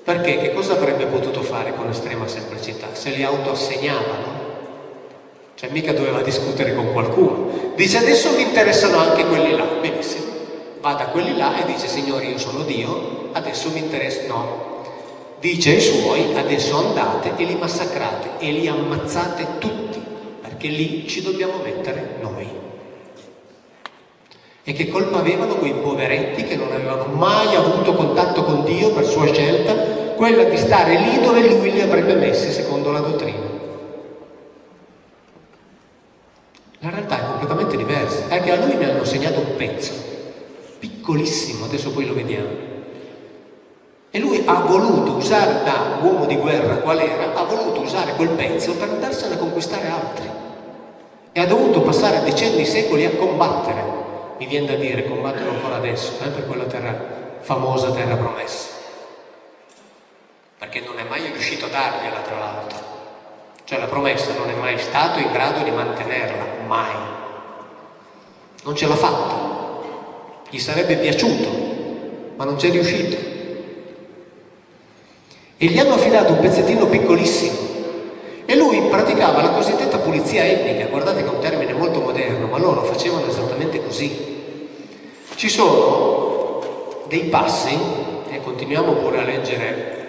Perché 0.04 0.40
che 0.40 0.52
cosa 0.52 0.74
avrebbe 0.74 1.06
potuto 1.06 1.44
fare 1.44 1.76
con 1.76 1.88
estrema 1.90 2.28
semplicità? 2.28 2.88
Se 2.94 3.12
li 3.12 3.22
autoassegnavano? 3.22 4.40
Cioè 5.54 5.70
mica 5.70 5.94
doveva 5.94 6.24
discutere 6.24 6.74
con 6.74 6.92
qualcuno. 6.92 7.74
Dice 7.76 8.00
adesso 8.00 8.32
mi 8.32 8.42
interessano 8.42 8.98
anche 8.98 9.24
quelli 9.26 9.56
là. 9.56 9.66
Benissimo. 9.80 10.26
Va 10.80 10.94
da 10.94 11.06
quelli 11.06 11.38
là 11.38 11.62
e 11.62 11.72
dice 11.72 11.88
Signore 11.88 12.26
io 12.26 12.40
sono 12.40 12.64
Dio, 12.64 13.30
adesso 13.34 13.70
mi 13.70 13.78
interessa. 13.78 14.26
No. 14.26 14.80
Dice 15.40 15.74
ai 15.74 15.82
suoi 15.82 16.36
adesso 16.36 16.76
andate 16.76 17.34
e 17.36 17.44
li 17.44 17.56
massacrate 17.56 18.44
e 18.44 18.52
li 18.52 18.68
ammazzate 18.68 19.46
tutti 19.60 20.01
che 20.62 20.68
lì 20.68 21.08
ci 21.08 21.24
dobbiamo 21.24 21.58
mettere 21.64 22.18
noi. 22.22 22.48
E 24.64 24.74
che 24.74 24.90
colpa 24.90 25.18
avevano 25.18 25.56
quei 25.56 25.74
poveretti 25.74 26.44
che 26.44 26.56
non 26.56 26.72
avevano 26.72 27.06
mai 27.06 27.56
avuto 27.56 27.96
contatto 27.96 28.44
con 28.44 28.64
Dio 28.64 28.92
per 28.92 29.06
sua 29.06 29.26
scelta, 29.34 29.74
quella 30.14 30.44
di 30.44 30.58
stare 30.58 30.98
lì 30.98 31.20
dove 31.20 31.48
lui 31.48 31.72
li 31.72 31.82
avrebbe 31.82 32.14
messi 32.14 32.52
secondo 32.52 32.92
la 32.92 33.00
dottrina. 33.00 33.50
La 36.80 36.90
realtà 36.92 37.20
è 37.20 37.26
completamente 37.26 37.76
diversa, 37.76 38.28
è 38.28 38.42
che 38.42 38.52
a 38.52 38.64
lui 38.64 38.76
ne 38.76 38.92
hanno 38.92 39.04
segnato 39.04 39.40
un 39.40 39.56
pezzo, 39.56 39.94
piccolissimo, 40.78 41.66
adesso 41.66 41.92
poi 41.92 42.06
lo 42.06 42.14
vediamo. 42.14 42.70
E 44.12 44.20
lui 44.20 44.44
ha 44.46 44.60
voluto 44.62 45.14
usare 45.14 45.64
da 45.64 45.98
uomo 46.02 46.26
di 46.26 46.36
guerra 46.36 46.76
qual 46.78 47.00
era, 47.00 47.34
ha 47.34 47.44
voluto 47.46 47.82
usare 47.82 48.14
quel 48.14 48.30
pezzo 48.30 48.76
per 48.76 48.90
andarsene 48.90 49.36
a 49.36 49.38
conquistare 49.38 49.88
altri 49.88 50.41
e 51.34 51.40
ha 51.40 51.46
dovuto 51.46 51.82
passare 51.82 52.24
decenni, 52.24 52.66
secoli 52.66 53.06
a 53.06 53.12
combattere. 53.12 54.00
Mi 54.38 54.46
viene 54.48 54.68
da 54.68 54.76
dire, 54.76 55.08
combattere 55.08 55.50
ancora 55.50 55.76
adesso, 55.76 56.14
eh, 56.24 56.30
per 56.30 56.46
quella 56.46 56.66
terra 56.66 57.20
famosa 57.40 57.92
terra 57.92 58.16
promessa. 58.16 58.70
Perché 60.58 60.82
non 60.82 61.00
è 61.00 61.04
mai 61.04 61.26
riuscito 61.28 61.66
a 61.66 61.70
dargliela, 61.70 62.20
tra 62.20 62.38
l'altro. 62.38 62.80
Cioè 63.64 63.80
la 63.80 63.86
promessa 63.86 64.34
non 64.34 64.50
è 64.50 64.54
mai 64.54 64.78
stato 64.78 65.20
in 65.20 65.32
grado 65.32 65.64
di 65.64 65.72
mantenerla, 65.72 66.46
mai. 66.68 66.96
Non 68.64 68.76
ce 68.76 68.88
l'ha 68.88 68.96
fatta. 68.96 69.50
Gli 70.50 70.60
sarebbe 70.60 70.98
piaciuto, 70.98 71.50
ma 72.36 72.44
non 72.44 72.58
c'è 72.58 72.70
riuscito. 72.70 73.30
E 75.58 75.66
gli 75.66 75.80
hanno 75.80 75.94
affidato 75.94 76.34
un 76.34 76.40
pezzettino 76.40 76.88
piccolissimo 76.88 77.70
e 78.52 78.58
lui 78.58 78.82
praticava 78.90 79.42
la 79.42 79.52
cosiddetta 79.52 80.00
pulizia 80.00 80.44
etnica, 80.44 80.88
guardate 80.88 81.24
che 81.24 81.30
è 81.30 81.34
un 81.34 81.40
termine 81.40 81.72
molto 81.72 82.02
moderno, 82.02 82.48
ma 82.48 82.58
loro 82.58 82.84
facevano 82.84 83.26
esattamente 83.26 83.82
così. 83.82 84.68
Ci 85.36 85.48
sono 85.48 87.06
dei 87.08 87.30
passi, 87.30 87.74
e 88.30 88.42
continuiamo 88.42 88.92
pure 88.96 89.20
a 89.20 89.24
leggere 89.24 90.00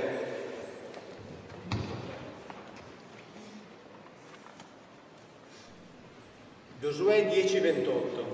Giosuè 6.81 7.29
10:28. 7.29 8.32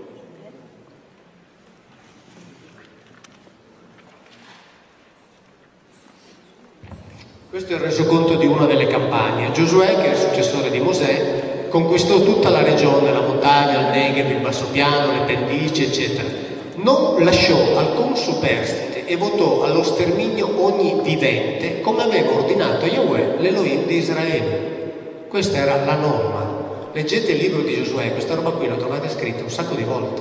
Questo 7.50 7.72
è 7.72 7.76
il 7.76 7.80
resoconto 7.80 8.34
di 8.34 8.44
una 8.44 8.66
delle 8.66 8.86
campagne. 8.88 9.52
Giosuè, 9.52 9.86
che 9.96 10.04
è 10.04 10.10
il 10.10 10.18
successore 10.18 10.68
di 10.68 10.80
Mosè, 10.80 11.68
conquistò 11.70 12.20
tutta 12.20 12.50
la 12.50 12.62
regione, 12.62 13.10
la 13.10 13.22
montagna, 13.22 13.80
il 13.80 13.86
Negev, 13.86 14.30
il 14.32 14.42
bassopiano, 14.42 15.12
le 15.12 15.24
pendici, 15.24 15.84
eccetera. 15.84 16.28
Non 16.74 17.24
lasciò 17.24 17.56
alcun 17.78 18.14
superstite 18.14 19.06
e 19.06 19.16
votò 19.16 19.62
allo 19.62 19.82
sterminio 19.82 20.62
ogni 20.62 21.00
vivente, 21.02 21.80
come 21.80 22.02
aveva 22.02 22.34
ordinato 22.34 22.84
Yahweh, 22.84 23.36
l'Elohim 23.38 23.86
di 23.86 23.96
Israele. 23.96 24.92
Questa 25.26 25.56
era 25.56 25.82
la 25.86 25.94
norma. 25.94 26.90
leggete 26.92 27.32
il 27.32 27.38
libro 27.38 27.62
di 27.62 27.76
Giosuè, 27.76 28.12
questa 28.12 28.34
roba 28.34 28.50
qui 28.50 28.68
la 28.68 28.74
trovate 28.74 29.08
scritta 29.08 29.42
un 29.42 29.50
sacco 29.50 29.74
di 29.74 29.84
volte. 29.84 30.20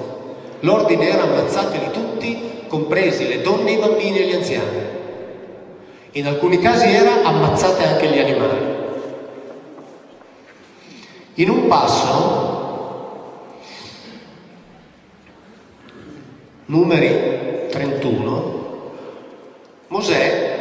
L'ordine 0.62 1.10
era 1.10 1.24
ammazzateli 1.24 1.92
tutti, 1.92 2.64
compresi 2.70 3.28
le 3.28 3.42
donne, 3.42 3.72
i 3.72 3.78
bambini 3.78 4.20
e 4.20 4.28
gli 4.28 4.34
anziani. 4.34 4.97
In 6.18 6.26
alcuni 6.26 6.58
casi 6.58 6.88
era 6.88 7.22
ammazzate 7.22 7.84
anche 7.84 8.08
gli 8.08 8.18
animali. 8.18 8.76
In 11.36 11.50
un 11.50 11.68
passo, 11.68 13.36
numeri 16.66 17.68
31, 17.70 18.92
Mosè 19.90 20.56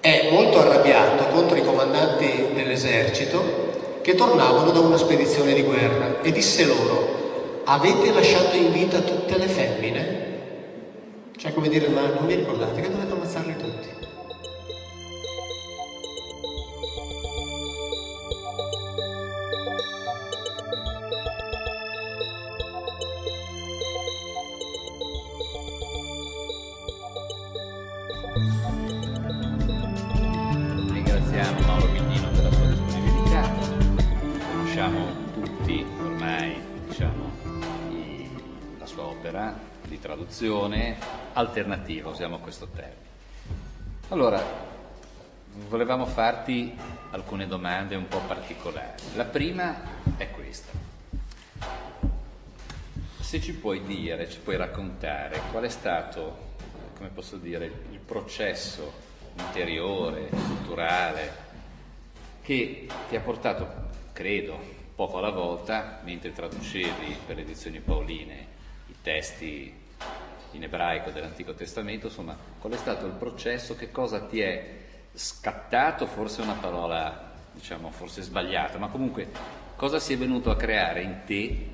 è 0.00 0.28
molto 0.32 0.60
arrabbiato 0.60 1.26
contro 1.26 1.58
i 1.58 1.62
comandanti 1.62 2.46
dell'esercito 2.54 4.00
che 4.00 4.14
tornavano 4.14 4.70
da 4.70 4.80
una 4.80 4.96
spedizione 4.96 5.52
di 5.52 5.64
guerra 5.64 6.22
e 6.22 6.32
disse 6.32 6.64
loro, 6.64 7.60
avete 7.64 8.10
lasciato 8.10 8.56
in 8.56 8.72
vita 8.72 9.00
tutte 9.00 9.36
le 9.36 9.48
femmine? 9.48 10.31
Cioè 11.42 11.52
come 11.52 11.68
dire, 11.68 11.88
ma 11.88 12.06
non 12.06 12.24
vi 12.28 12.36
ricordate 12.36 12.80
che 12.80 12.88
dovete 12.88 13.14
ammazzarli 13.14 13.56
tutti? 13.56 14.11
Alternativa, 41.32 42.10
usiamo 42.10 42.38
questo 42.38 42.66
termine. 42.68 43.10
Allora, 44.08 44.42
volevamo 45.68 46.06
farti 46.06 46.76
alcune 47.10 47.46
domande 47.46 47.94
un 47.94 48.08
po' 48.08 48.20
particolari. 48.20 49.02
La 49.14 49.24
prima 49.24 49.76
è 50.16 50.30
questa. 50.30 50.70
Se 53.20 53.40
ci 53.40 53.54
puoi 53.54 53.82
dire, 53.84 54.28
ci 54.28 54.38
puoi 54.38 54.56
raccontare 54.56 55.40
qual 55.50 55.64
è 55.64 55.68
stato, 55.68 56.50
come 56.96 57.08
posso 57.08 57.36
dire, 57.36 57.64
il 57.90 57.98
processo 57.98 58.92
interiore, 59.38 60.28
culturale, 60.28 61.50
che 62.42 62.86
ti 63.08 63.16
ha 63.16 63.20
portato, 63.20 63.90
credo, 64.12 64.58
poco 64.94 65.18
alla 65.18 65.30
volta, 65.30 66.00
mentre 66.04 66.32
traducevi 66.32 67.16
per 67.26 67.36
le 67.36 67.42
edizioni 67.42 67.80
Paoline 67.80 68.46
i 68.88 68.94
testi 69.00 69.81
in 70.52 70.64
ebraico 70.64 71.10
dell'Antico 71.10 71.54
Testamento, 71.54 72.06
insomma, 72.06 72.36
qual 72.58 72.72
è 72.72 72.76
stato 72.76 73.06
il 73.06 73.12
processo, 73.12 73.76
che 73.76 73.90
cosa 73.90 74.20
ti 74.20 74.40
è 74.40 74.80
scattato, 75.12 76.06
forse 76.06 76.40
è 76.40 76.44
una 76.44 76.54
parola, 76.54 77.32
diciamo, 77.52 77.90
forse 77.90 78.22
sbagliata, 78.22 78.78
ma 78.78 78.88
comunque 78.88 79.28
cosa 79.76 79.98
si 79.98 80.12
è 80.12 80.18
venuto 80.18 80.50
a 80.50 80.56
creare 80.56 81.02
in 81.02 81.20
te 81.26 81.70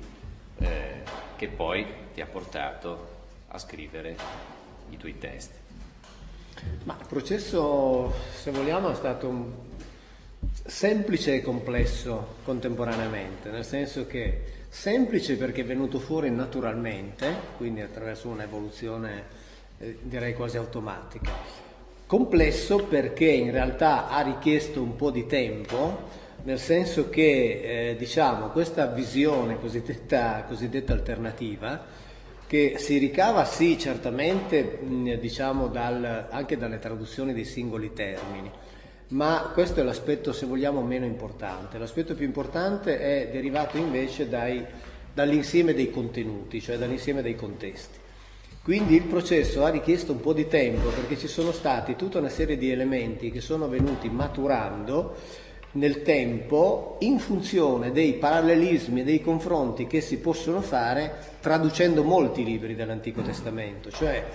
eh, 0.57 1.03
che 1.35 1.47
poi 1.47 1.85
ti 2.13 2.21
ha 2.21 2.25
portato 2.25 3.17
a 3.47 3.57
scrivere 3.57 4.15
i 4.89 4.97
tuoi 4.97 5.17
testi. 5.17 5.57
Ma 6.83 6.97
il 6.99 7.07
processo, 7.07 8.13
se 8.33 8.51
vogliamo, 8.51 8.91
è 8.91 8.95
stato 8.95 9.67
semplice 10.65 11.35
e 11.35 11.41
complesso 11.41 12.35
contemporaneamente, 12.43 13.49
nel 13.49 13.65
senso 13.65 14.07
che 14.07 14.58
semplice 14.69 15.35
perché 15.35 15.61
è 15.61 15.65
venuto 15.65 15.99
fuori 15.99 16.29
naturalmente, 16.29 17.33
quindi 17.57 17.81
attraverso 17.81 18.29
un'evoluzione 18.29 19.23
eh, 19.79 19.97
direi 20.01 20.33
quasi 20.33 20.57
automatica. 20.57 21.31
Complesso 22.05 22.85
perché 22.85 23.25
in 23.25 23.51
realtà 23.51 24.07
ha 24.07 24.21
richiesto 24.21 24.81
un 24.81 24.95
po' 24.95 25.11
di 25.11 25.25
tempo, 25.25 26.07
nel 26.43 26.59
senso 26.59 27.09
che 27.09 27.89
eh, 27.91 27.95
diciamo 27.97 28.49
questa 28.49 28.85
visione 28.87 29.59
cosiddetta, 29.59 30.43
cosiddetta 30.47 30.93
alternativa 30.93 32.07
che 32.47 32.77
si 32.79 32.97
ricava 32.97 33.45
sì 33.45 33.77
certamente 33.77 34.79
diciamo 35.19 35.67
dal- 35.67 36.29
anche 36.31 36.57
dalle 36.57 36.79
traduzioni 36.79 37.31
dei 37.31 37.45
singoli 37.45 37.93
termini, 37.93 38.49
ma 39.09 39.51
questo 39.53 39.79
è 39.79 39.83
l'aspetto 39.83 40.33
se 40.33 40.45
vogliamo 40.45 40.81
meno 40.81 41.05
importante. 41.05 41.77
L'aspetto 41.77 42.15
più 42.15 42.25
importante 42.25 42.99
è 42.99 43.29
derivato 43.31 43.77
invece 43.77 44.27
dai- 44.29 44.65
dall'insieme 45.13 45.73
dei 45.73 45.89
contenuti, 45.89 46.61
cioè 46.61 46.77
dall'insieme 46.77 47.21
dei 47.21 47.35
contesti. 47.35 47.97
Quindi 48.61 48.95
il 48.95 49.03
processo 49.03 49.63
ha 49.63 49.69
richiesto 49.69 50.11
un 50.11 50.19
po' 50.19 50.33
di 50.33 50.47
tempo 50.47 50.89
perché 50.89 51.17
ci 51.17 51.27
sono 51.27 51.51
stati 51.51 51.95
tutta 51.95 52.19
una 52.19 52.29
serie 52.29 52.57
di 52.57 52.69
elementi 52.69 53.31
che 53.31 53.41
sono 53.41 53.67
venuti 53.67 54.09
maturando 54.09 55.15
nel 55.71 56.01
tempo 56.01 56.97
in 56.99 57.19
funzione 57.19 57.91
dei 57.91 58.13
parallelismi 58.13 59.01
e 59.01 59.03
dei 59.03 59.21
confronti 59.21 59.87
che 59.87 60.01
si 60.01 60.17
possono 60.17 60.61
fare 60.61 61.37
traducendo 61.39 62.03
molti 62.03 62.43
libri 62.43 62.75
dell'Antico 62.75 63.21
Testamento, 63.21 63.89
cioè 63.89 64.25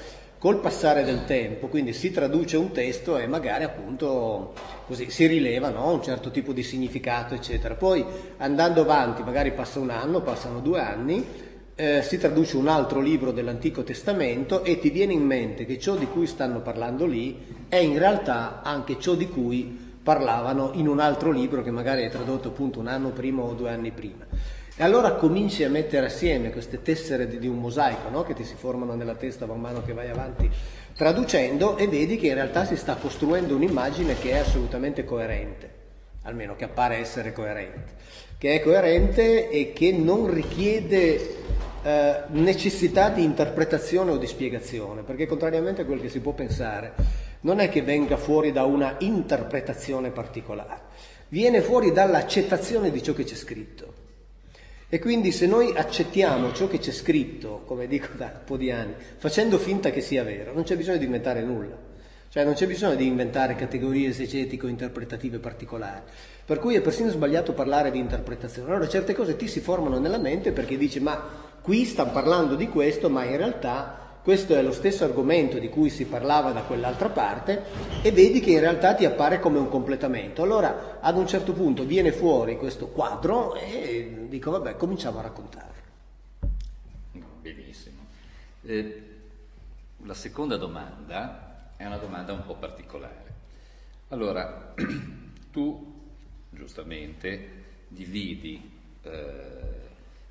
col 0.45 0.61
passare 0.61 1.05
del 1.05 1.25
tempo, 1.25 1.69
quindi 1.69 1.95
si 1.95 2.11
traduce 2.11 2.59
un 2.59 2.71
testo 2.71 3.17
e 3.17 3.27
magari 3.27 3.65
appunto 3.65 4.53
così 4.87 5.09
si 5.09 5.25
rileva 5.25 5.71
no? 5.71 5.91
un 5.91 6.03
certo 6.03 6.31
tipo 6.31 6.53
di 6.53 6.63
significato, 6.63 7.33
eccetera. 7.33 7.77
Poi 7.77 8.05
andando 8.37 8.83
avanti, 8.83 9.23
magari 9.23 9.53
passa 9.53 9.79
un 9.79 9.89
anno, 9.89 10.21
passano 10.21 10.61
due 10.61 10.81
anni, 10.81 11.27
eh, 11.75 12.03
si 12.03 12.19
traduce 12.19 12.59
un 12.59 12.69
altro 12.69 13.01
libro 13.01 13.33
dell'Antico 13.33 13.85
Testamento 13.85 14.65
e 14.65 14.79
ti 14.79 14.91
viene 14.91 15.15
in 15.15 15.25
mente 15.25 15.65
che 15.65 15.79
ciò 15.79 15.95
di 15.97 16.07
cui 16.09 16.27
stanno 16.27 16.61
parlando 16.61 17.07
lì 17.07 17.65
è 17.67 17.77
in 17.77 17.99
realtà 17.99 18.61
anche 18.63 19.01
ciò 19.01 19.15
di 19.15 19.31
cui 19.31 19.95
parlavano 20.03 20.73
in 20.75 20.89
un 20.89 21.01
altro 21.01 21.31
libro 21.31 21.63
che 21.63 21.71
magari 21.71 22.03
è 22.03 22.11
tradotto 22.11 22.49
appunto 22.49 22.81
un 22.81 22.89
anno 22.89 23.13
prima 23.13 23.41
o 23.41 23.55
due 23.55 23.71
anni 23.71 23.93
prima. 23.93 24.27
E 24.77 24.83
allora 24.83 25.13
cominci 25.13 25.63
a 25.63 25.71
mettere 25.71 26.07
assieme 26.07 26.51
queste 26.51 26.83
tessere 26.83 27.29
di, 27.29 27.39
di 27.39 27.47
un 27.47 27.61
mosaico 27.61 28.09
no? 28.09 28.25
che 28.25 28.35
ti 28.35 28.43
si 28.43 28.57
formano 28.57 28.97
nella 28.97 29.15
testa 29.15 29.47
man 29.47 29.61
mano 29.61 29.85
che 29.85 29.93
vai 29.93 30.11
avanti 30.11 30.51
traducendo 30.97 31.77
e 31.77 31.87
vedi 31.87 32.17
che 32.17 32.27
in 32.27 32.35
realtà 32.35 32.65
si 32.65 32.75
sta 32.75 32.97
costruendo 32.97 33.55
un'immagine 33.55 34.19
che 34.19 34.33
è 34.33 34.39
assolutamente 34.39 35.05
coerente, 35.05 35.71
almeno 36.23 36.57
che 36.57 36.65
appare 36.65 36.97
essere 36.97 37.33
coerente, 37.33 37.93
che 38.37 38.55
è 38.55 38.61
coerente 38.61 39.49
e 39.49 39.73
che 39.73 39.93
non 39.93 40.33
richiede 40.33 41.37
eh, 41.85 42.23
necessità 42.31 43.11
di 43.11 43.23
interpretazione 43.23 44.11
o 44.11 44.17
di 44.17 44.27
spiegazione, 44.27 45.03
perché 45.03 45.27
contrariamente 45.27 45.83
a 45.83 45.85
quel 45.85 46.01
che 46.01 46.09
si 46.09 46.19
può 46.19 46.33
pensare, 46.33 46.95
non 47.43 47.61
è 47.61 47.69
che 47.69 47.83
venga 47.83 48.17
fuori 48.17 48.51
da 48.51 48.65
una 48.65 48.97
interpretazione 48.99 50.11
particolare, 50.11 50.81
viene 51.29 51.61
fuori 51.61 51.93
dall'accettazione 51.93 52.91
di 52.91 53.03
ciò 53.05 53.13
che 53.13 53.23
c'è 53.23 53.37
scritto. 53.37 53.94
E 54.95 55.01
quindi 55.01 55.33
se 55.33 55.49
noi 55.49 55.73
accettiamo 55.75 56.53
ciò 56.53 56.69
che 56.69 56.79
c'è 56.79 56.93
scritto, 56.93 57.63
come 57.67 57.89
dico 57.89 58.11
da 58.17 58.27
un 58.27 58.45
po' 58.45 58.57
di 58.57 58.71
anni, 58.71 58.95
facendo 59.17 59.59
finta 59.59 59.91
che 59.91 60.01
sia 60.01 60.23
vero, 60.23 60.53
non 60.53 60.63
c'è 60.63 60.77
bisogno 60.77 60.99
di 60.99 61.05
inventare 61.07 61.43
nulla. 61.43 61.77
Cioè 62.29 62.45
non 62.45 62.55
c'è 62.55 62.69
bisogno 62.69 62.95
di 62.95 63.05
inventare 63.05 63.57
categorie 63.57 64.11
esegetico-interpretative 64.11 65.39
particolari. 65.39 66.03
Per 66.45 66.61
cui 66.61 66.77
è 66.77 66.81
persino 66.81 67.11
sbagliato 67.11 67.55
parlare 67.55 67.91
di 67.91 67.99
interpretazione. 67.99 68.71
Allora 68.71 68.87
certe 68.87 69.17
cose 69.17 69.35
ti 69.35 69.49
si 69.49 69.59
formano 69.59 69.99
nella 69.99 70.19
mente 70.19 70.53
perché 70.53 70.77
dici 70.77 71.01
ma 71.01 71.21
qui 71.61 71.85
stanno 71.87 72.13
parlando 72.13 72.55
di 72.55 72.69
questo, 72.69 73.11
ma 73.11 73.25
in 73.25 73.37
realtà 73.37 74.04
questo 74.25 74.55
è 74.55 74.63
lo 74.63 74.73
stesso 74.73 75.05
argomento 75.05 75.59
di 75.59 75.69
cui 75.69 75.91
si 75.91 76.07
parlava 76.07 76.53
da 76.53 76.63
quell'altra 76.63 77.11
parte 77.11 77.63
e 78.01 78.11
vedi 78.11 78.41
che 78.41 78.53
in 78.53 78.61
realtà 78.61 78.95
ti 78.95 79.05
appare 79.05 79.39
come 79.39 79.59
un 79.59 79.69
completamento. 79.69 80.43
Allora 80.43 80.99
ad 81.03 81.19
un 81.19 81.27
certo 81.27 81.53
punto 81.53 81.85
viene 81.85 82.11
fuori 82.11 82.57
questo 82.57 82.87
quadro 82.87 83.55
e 83.55 84.25
dico 84.27 84.51
vabbè 84.51 84.77
cominciamo 84.77 85.19
a 85.19 85.23
raccontare. 85.23 85.73
Benissimo. 87.43 87.99
Eh, 88.63 89.03
la 90.05 90.15
seconda 90.15 90.57
domanda 90.57 91.73
è 91.77 91.85
una 91.85 91.99
domanda 91.99 92.33
un 92.33 92.47
po' 92.47 92.55
particolare. 92.55 93.35
Allora, 94.09 94.73
tu 95.53 96.01
giustamente 96.49 97.49
dividi 97.89 98.71
eh, 99.03 99.11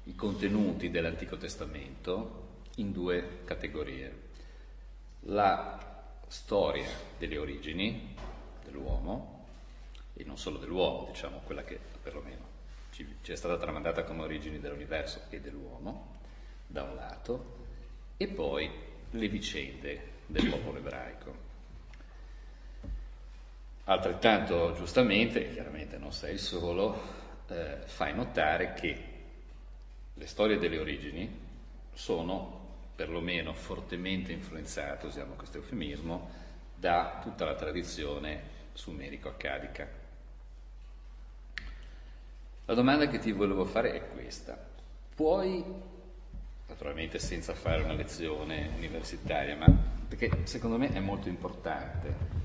i 0.06 0.15
contenuti 0.15 0.90
dell'Antico 0.90 1.38
Testamento 1.38 2.41
in 2.76 2.91
due 2.91 3.41
categorie. 3.45 4.22
La 5.22 6.06
storia 6.28 6.90
delle 7.18 7.38
origini 7.38 8.16
dell'uomo, 8.64 9.45
e 10.14 10.24
non 10.24 10.38
solo 10.38 10.58
dell'uomo, 10.58 11.08
diciamo 11.10 11.41
quella 11.45 11.64
che 11.64 11.80
perlomeno 12.02 12.52
ci, 12.91 13.18
ci 13.22 13.32
è 13.32 13.36
stata 13.36 13.58
tramandata 13.58 14.04
come 14.04 14.24
origini 14.24 14.60
dell'universo 14.60 15.22
e 15.30 15.40
dell'uomo, 15.40 16.20
da 16.68 16.84
un 16.84 16.95
lato, 16.95 17.62
e 18.18 18.28
poi 18.28 18.70
le 19.10 19.28
vicende 19.28 20.12
del 20.28 20.50
popolo 20.50 20.78
ebraico. 20.78 21.52
Altrettanto 23.86 24.74
giustamente, 24.74 25.52
chiaramente 25.52 25.98
non 25.98 26.14
sei 26.14 26.34
il 26.34 26.40
solo, 26.40 27.02
eh, 27.48 27.80
fai 27.86 28.16
notare 28.16 28.74
che 28.74 29.04
le 30.14 30.28
storie 30.28 30.58
delle 30.58 30.78
origini 30.78 31.40
sono 31.94 32.62
perlomeno 32.95 33.53
fortemente 33.53 34.32
influenzate, 34.32 35.07
usiamo 35.07 35.34
questo 35.34 35.57
eufemismo, 35.57 36.30
da 36.76 37.20
tutta 37.22 37.45
la 37.45 37.56
tradizione 37.56 38.41
sumerico-accadica. 38.74 39.88
La 42.65 42.74
domanda 42.74 43.07
che 43.07 43.20
ti 43.20 43.32
volevo 43.32 43.65
fare 43.65 43.94
è 43.94 44.10
questa. 44.14 44.57
Puoi, 45.15 45.64
naturalmente 46.68 47.20
senza 47.20 47.53
fare 47.53 47.84
una 47.84 47.94
lezione 47.94 48.70
universitaria, 48.78 49.56
ma 49.56 49.65
perché 50.07 50.45
secondo 50.45 50.78
me 50.78 50.94
è 50.94 50.99
molto 50.99 51.28
importante, 51.28 52.43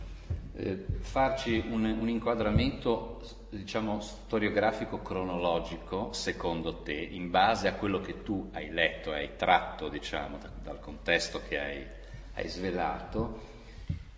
eh, 0.60 0.84
farci 1.00 1.64
un, 1.70 1.84
un, 1.84 2.08
inquadramento, 2.08 3.20
diciamo, 3.48 4.00
storiografico 4.00 5.00
cronologico, 5.00 6.12
secondo 6.12 6.78
te, 6.78 6.94
in 6.94 7.30
base 7.30 7.68
a 7.68 7.74
quello 7.74 8.00
che 8.00 8.24
tu 8.24 8.50
hai 8.52 8.70
letto, 8.70 9.12
hai 9.12 9.36
tratto, 9.36 9.88
diciamo, 9.88 10.36
da, 10.38 10.50
dal 10.60 10.80
contesto 10.80 11.40
che 11.46 11.60
hai, 11.60 11.86
hai 12.34 12.48
svelato, 12.48 13.40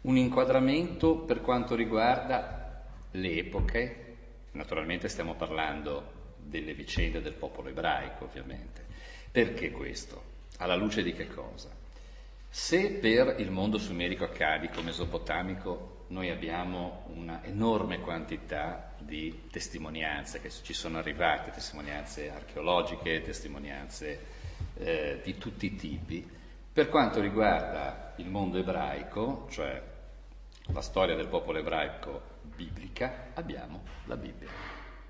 un 0.02 0.16
inquadramento 0.16 1.16
per 1.16 1.42
quanto 1.42 1.74
riguarda 1.74 2.84
le 3.10 3.36
epoche, 3.36 4.16
naturalmente 4.52 5.08
stiamo 5.08 5.34
parlando 5.34 6.18
delle 6.38 6.72
vicende 6.72 7.20
del 7.20 7.34
popolo 7.34 7.68
ebraico, 7.68 8.24
ovviamente. 8.24 8.86
Perché 9.30 9.70
questo? 9.70 10.22
Alla 10.56 10.74
luce 10.74 11.02
di 11.02 11.12
che 11.12 11.28
cosa? 11.28 11.68
Se 12.48 12.92
per 12.92 13.36
il 13.38 13.50
mondo 13.50 13.76
sumerico 13.76 14.24
accadico, 14.24 14.80
mesopotamico, 14.80 15.89
noi 16.10 16.30
abbiamo 16.30 17.04
una 17.14 17.44
enorme 17.44 18.00
quantità 18.00 18.94
di 18.98 19.48
testimonianze 19.50 20.40
che 20.40 20.50
ci 20.50 20.72
sono 20.72 20.98
arrivate, 20.98 21.52
testimonianze 21.52 22.30
archeologiche, 22.30 23.22
testimonianze 23.22 24.26
eh, 24.74 25.20
di 25.22 25.38
tutti 25.38 25.66
i 25.66 25.76
tipi. 25.76 26.28
Per 26.72 26.88
quanto 26.88 27.20
riguarda 27.20 28.14
il 28.16 28.28
mondo 28.28 28.58
ebraico, 28.58 29.46
cioè 29.50 29.80
la 30.72 30.80
storia 30.80 31.14
del 31.14 31.28
popolo 31.28 31.58
ebraico 31.58 32.38
biblica, 32.42 33.28
abbiamo 33.34 33.82
la 34.06 34.16
Bibbia, 34.16 34.48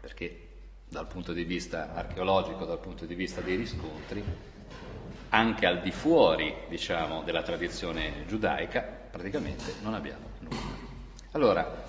perché 0.01 0.49
dal 0.87 1.07
punto 1.07 1.33
di 1.33 1.45
vista 1.45 1.95
archeologico, 1.95 2.67
dal 2.67 2.79
punto 2.79 3.07
di 3.07 3.15
vista 3.15 3.41
dei 3.41 3.57
riscontri, 3.57 4.23
anche 5.31 5.67
al 5.67 5.81
di 5.81 5.93
fuori, 5.93 6.55
diciamo, 6.69 7.23
della 7.23 7.43
tradizione 7.43 8.25
giudaica, 8.27 8.83
praticamente 8.83 9.75
non 9.83 9.95
abbiamo 9.95 10.29
nulla. 10.41 10.80
Allora, 11.33 11.87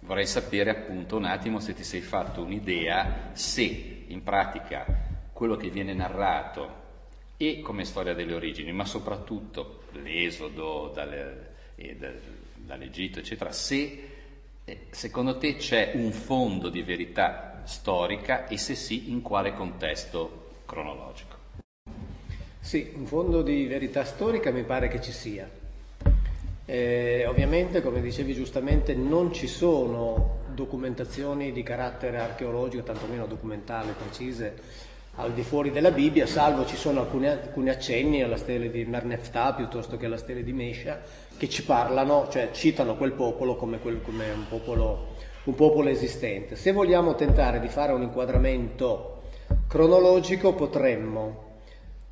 vorrei 0.00 0.26
sapere 0.26 0.70
appunto 0.70 1.16
un 1.16 1.24
attimo 1.24 1.60
se 1.60 1.74
ti 1.74 1.84
sei 1.84 2.00
fatto 2.00 2.42
un'idea 2.42 3.30
se 3.32 4.04
in 4.06 4.22
pratica 4.22 4.86
quello 5.32 5.56
che 5.56 5.68
viene 5.68 5.92
narrato 5.92 6.82
e 7.36 7.60
come 7.60 7.84
storia 7.84 8.14
delle 8.14 8.32
origini, 8.32 8.72
ma 8.72 8.86
soprattutto 8.86 9.82
l'esodo 9.92 10.90
dalle, 10.94 11.56
da, 11.98 12.10
dall'Egitto, 12.54 13.18
eccetera, 13.18 13.52
se 13.52 14.08
eh, 14.64 14.86
secondo 14.88 15.36
te 15.36 15.56
c'è 15.56 15.92
un 15.94 16.10
fondo 16.12 16.70
di 16.70 16.80
verità 16.80 17.60
storica 17.64 18.46
e 18.46 18.56
se 18.56 18.74
sì, 18.74 19.10
in 19.10 19.20
quale 19.20 19.52
contesto 19.52 20.62
cronologico? 20.64 21.36
Sì, 22.60 22.92
un 22.94 23.04
fondo 23.04 23.42
di 23.42 23.66
verità 23.66 24.04
storica 24.04 24.50
mi 24.50 24.62
pare 24.62 24.88
che 24.88 25.02
ci 25.02 25.12
sia. 25.12 25.62
Eh, 26.66 27.26
ovviamente, 27.26 27.82
come 27.82 28.00
dicevi 28.00 28.32
giustamente, 28.32 28.94
non 28.94 29.32
ci 29.32 29.46
sono 29.46 30.42
documentazioni 30.54 31.52
di 31.52 31.62
carattere 31.62 32.18
archeologico, 32.18 32.82
tantomeno 32.82 33.26
documentale, 33.26 33.92
precise 33.92 34.56
al 35.16 35.32
di 35.32 35.42
fuori 35.42 35.70
della 35.70 35.92
Bibbia, 35.92 36.26
salvo 36.26 36.66
ci 36.66 36.76
sono 36.76 37.00
alcuni, 37.00 37.28
alcuni 37.28 37.68
accenni 37.68 38.22
alla 38.22 38.36
stele 38.36 38.70
di 38.70 38.84
Mernefta 38.84 39.52
piuttosto 39.52 39.96
che 39.96 40.06
alla 40.06 40.16
stele 40.16 40.42
di 40.42 40.52
Mesha, 40.52 41.00
che 41.36 41.48
ci 41.48 41.64
parlano, 41.64 42.28
cioè 42.30 42.50
citano 42.52 42.96
quel 42.96 43.12
popolo 43.12 43.54
come, 43.54 43.78
quel, 43.78 44.00
come 44.02 44.30
un, 44.32 44.48
popolo, 44.48 45.14
un 45.44 45.54
popolo 45.54 45.88
esistente. 45.88 46.56
Se 46.56 46.72
vogliamo 46.72 47.14
tentare 47.14 47.60
di 47.60 47.68
fare 47.68 47.92
un 47.92 48.02
inquadramento 48.02 49.22
cronologico, 49.68 50.54
potremmo 50.54 51.43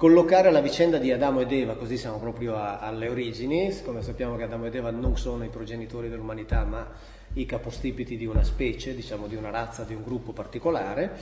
collocare 0.02 0.50
la 0.50 0.60
vicenda 0.60 0.98
di 0.98 1.12
Adamo 1.12 1.38
ed 1.38 1.52
Eva, 1.52 1.76
così 1.76 1.96
siamo 1.96 2.18
proprio 2.18 2.56
a, 2.56 2.80
alle 2.80 3.08
origini, 3.08 3.72
come 3.84 4.02
sappiamo 4.02 4.34
che 4.34 4.42
Adamo 4.42 4.66
ed 4.66 4.74
Eva 4.74 4.90
non 4.90 5.16
sono 5.16 5.44
i 5.44 5.48
progenitori 5.48 6.08
dell'umanità, 6.08 6.64
ma 6.64 6.90
i 7.34 7.46
capostipiti 7.46 8.16
di 8.16 8.26
una 8.26 8.42
specie, 8.42 8.96
diciamo 8.96 9.28
di 9.28 9.36
una 9.36 9.50
razza, 9.50 9.84
di 9.84 9.94
un 9.94 10.02
gruppo 10.02 10.32
particolare, 10.32 11.12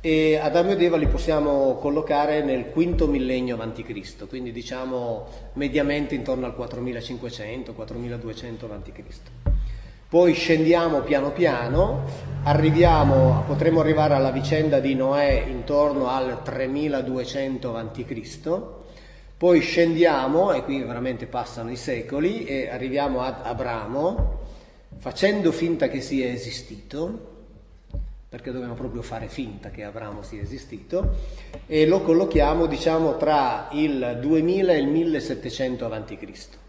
e 0.00 0.34
Adamo 0.34 0.72
ed 0.72 0.82
Eva 0.82 0.96
li 0.96 1.06
possiamo 1.06 1.76
collocare 1.76 2.42
nel 2.42 2.70
quinto 2.70 3.06
millennio 3.06 3.56
a.C., 3.56 4.26
quindi 4.26 4.50
diciamo 4.50 5.28
mediamente 5.52 6.16
intorno 6.16 6.46
al 6.46 6.56
4500-4200 6.58 8.68
a.C. 8.68 9.02
Poi 10.08 10.32
scendiamo 10.34 11.00
piano 11.00 11.32
piano, 11.32 12.04
potremo 13.46 13.80
arrivare 13.80 14.14
alla 14.14 14.30
vicenda 14.30 14.78
di 14.78 14.94
Noè 14.94 15.44
intorno 15.48 16.08
al 16.08 16.42
3200 16.42 17.76
a.C., 17.76 18.60
poi 19.36 19.60
scendiamo, 19.60 20.52
e 20.52 20.62
qui 20.62 20.82
veramente 20.82 21.26
passano 21.26 21.70
i 21.70 21.76
secoli, 21.76 22.44
e 22.44 22.68
arriviamo 22.68 23.22
ad 23.22 23.38
Abramo, 23.42 24.40
facendo 24.98 25.50
finta 25.50 25.88
che 25.88 26.00
sia 26.00 26.28
esistito, 26.28 27.32
perché 28.28 28.52
dobbiamo 28.52 28.74
proprio 28.74 29.02
fare 29.02 29.26
finta 29.26 29.70
che 29.70 29.82
Abramo 29.82 30.22
sia 30.22 30.40
esistito, 30.40 31.16
e 31.66 31.86
lo 31.86 32.02
collochiamo 32.02 32.66
diciamo 32.66 33.16
tra 33.16 33.68
il 33.72 34.18
2000 34.20 34.72
e 34.72 34.78
il 34.78 34.86
1700 34.86 35.84
a.C. 35.86 36.62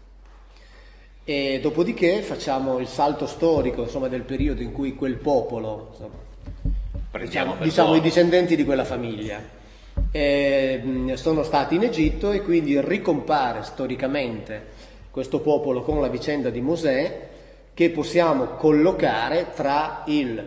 E 1.28 1.58
dopodiché 1.60 2.22
facciamo 2.22 2.78
il 2.78 2.86
salto 2.86 3.26
storico 3.26 3.82
insomma, 3.82 4.06
del 4.06 4.22
periodo 4.22 4.62
in 4.62 4.70
cui 4.70 4.94
quel 4.94 5.16
popolo, 5.16 5.88
insomma, 5.90 6.14
diciamo, 7.18 7.56
diciamo 7.60 7.96
i 7.96 8.00
discendenti 8.00 8.54
di 8.54 8.64
quella 8.64 8.84
famiglia, 8.84 9.42
eh, 10.12 11.12
sono 11.14 11.42
stati 11.42 11.74
in 11.74 11.82
Egitto 11.82 12.30
e 12.30 12.42
quindi 12.42 12.80
ricompare 12.80 13.64
storicamente 13.64 14.66
questo 15.10 15.40
popolo 15.40 15.82
con 15.82 16.00
la 16.00 16.06
vicenda 16.06 16.48
di 16.48 16.60
Mosè 16.60 17.28
che 17.74 17.90
possiamo 17.90 18.50
collocare 18.50 19.48
tra 19.52 20.04
il 20.06 20.46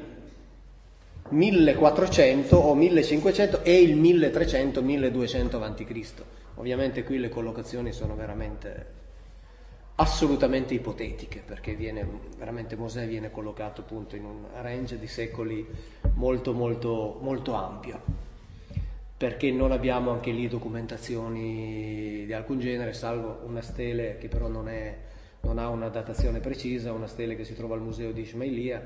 1400 1.28 2.56
o 2.56 2.74
1500 2.74 3.64
e 3.64 3.82
il 3.82 4.00
1300-1200 4.00 5.62
a.C. 5.62 6.14
Ovviamente 6.56 7.04
qui 7.04 7.20
le 7.20 7.28
collocazioni 7.28 7.92
sono 7.92 8.16
veramente 8.16 9.00
assolutamente 10.00 10.74
ipotetiche, 10.74 11.42
perché 11.46 11.76
viene, 11.76 12.08
veramente 12.38 12.78
Mosè 12.78 13.06
viene 13.06 13.32
collocato 13.32 13.82
appunto 13.82 14.16
in 14.16 14.24
un 14.24 14.46
range 14.62 14.98
di 14.98 15.08
secoli 15.08 15.66
molto 16.14 16.54
molto 16.54 17.20
molto 17.22 17.54
ampio, 17.54 18.02
perché 19.18 19.52
non 19.52 19.74
abbiamo 19.74 20.12
anche 20.12 20.32
lì 20.32 20.48
documentazioni 20.48 22.24
di 22.26 22.32
alcun 22.32 22.60
genere, 22.60 22.94
salvo 22.94 23.42
una 23.46 23.62
stele 23.62 24.18
che 24.20 24.30
però 24.30 24.48
non, 24.48 24.70
è, 24.70 24.96
non 25.42 25.60
ha 25.60 25.68
una 25.68 25.90
datazione 25.90 26.40
precisa, 26.40 26.94
una 26.94 27.08
stele 27.08 27.36
che 27.36 27.44
si 27.44 27.54
trova 27.54 27.76
al 27.76 27.82
museo 27.82 28.14
di 28.14 28.22
Ismailia, 28.22 28.82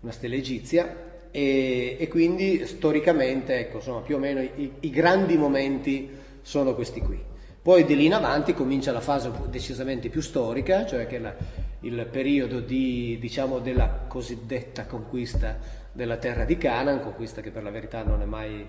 una 0.00 0.12
stele 0.12 0.36
egizia, 0.36 1.28
e, 1.30 1.98
e 2.00 2.08
quindi 2.08 2.66
storicamente, 2.66 3.58
ecco, 3.58 3.76
insomma, 3.76 4.00
più 4.00 4.16
o 4.16 4.18
meno 4.18 4.40
i, 4.40 4.72
i 4.80 4.90
grandi 4.90 5.36
momenti 5.36 6.08
sono 6.40 6.74
questi 6.74 7.00
qui. 7.02 7.34
Poi 7.66 7.84
di 7.84 7.96
lì 7.96 8.04
in 8.04 8.14
avanti 8.14 8.54
comincia 8.54 8.92
la 8.92 9.00
fase 9.00 9.28
decisamente 9.48 10.08
più 10.08 10.20
storica, 10.20 10.86
cioè 10.86 11.08
che 11.08 11.18
la, 11.18 11.34
il 11.80 12.06
periodo 12.08 12.60
di, 12.60 13.18
diciamo, 13.20 13.58
della 13.58 14.04
cosiddetta 14.06 14.86
conquista 14.86 15.58
della 15.90 16.16
terra 16.16 16.44
di 16.44 16.56
Canaan, 16.58 17.00
conquista 17.00 17.40
che 17.40 17.50
per 17.50 17.64
la 17.64 17.70
verità 17.70 18.04
non 18.04 18.22
è 18.22 18.24
mai 18.24 18.64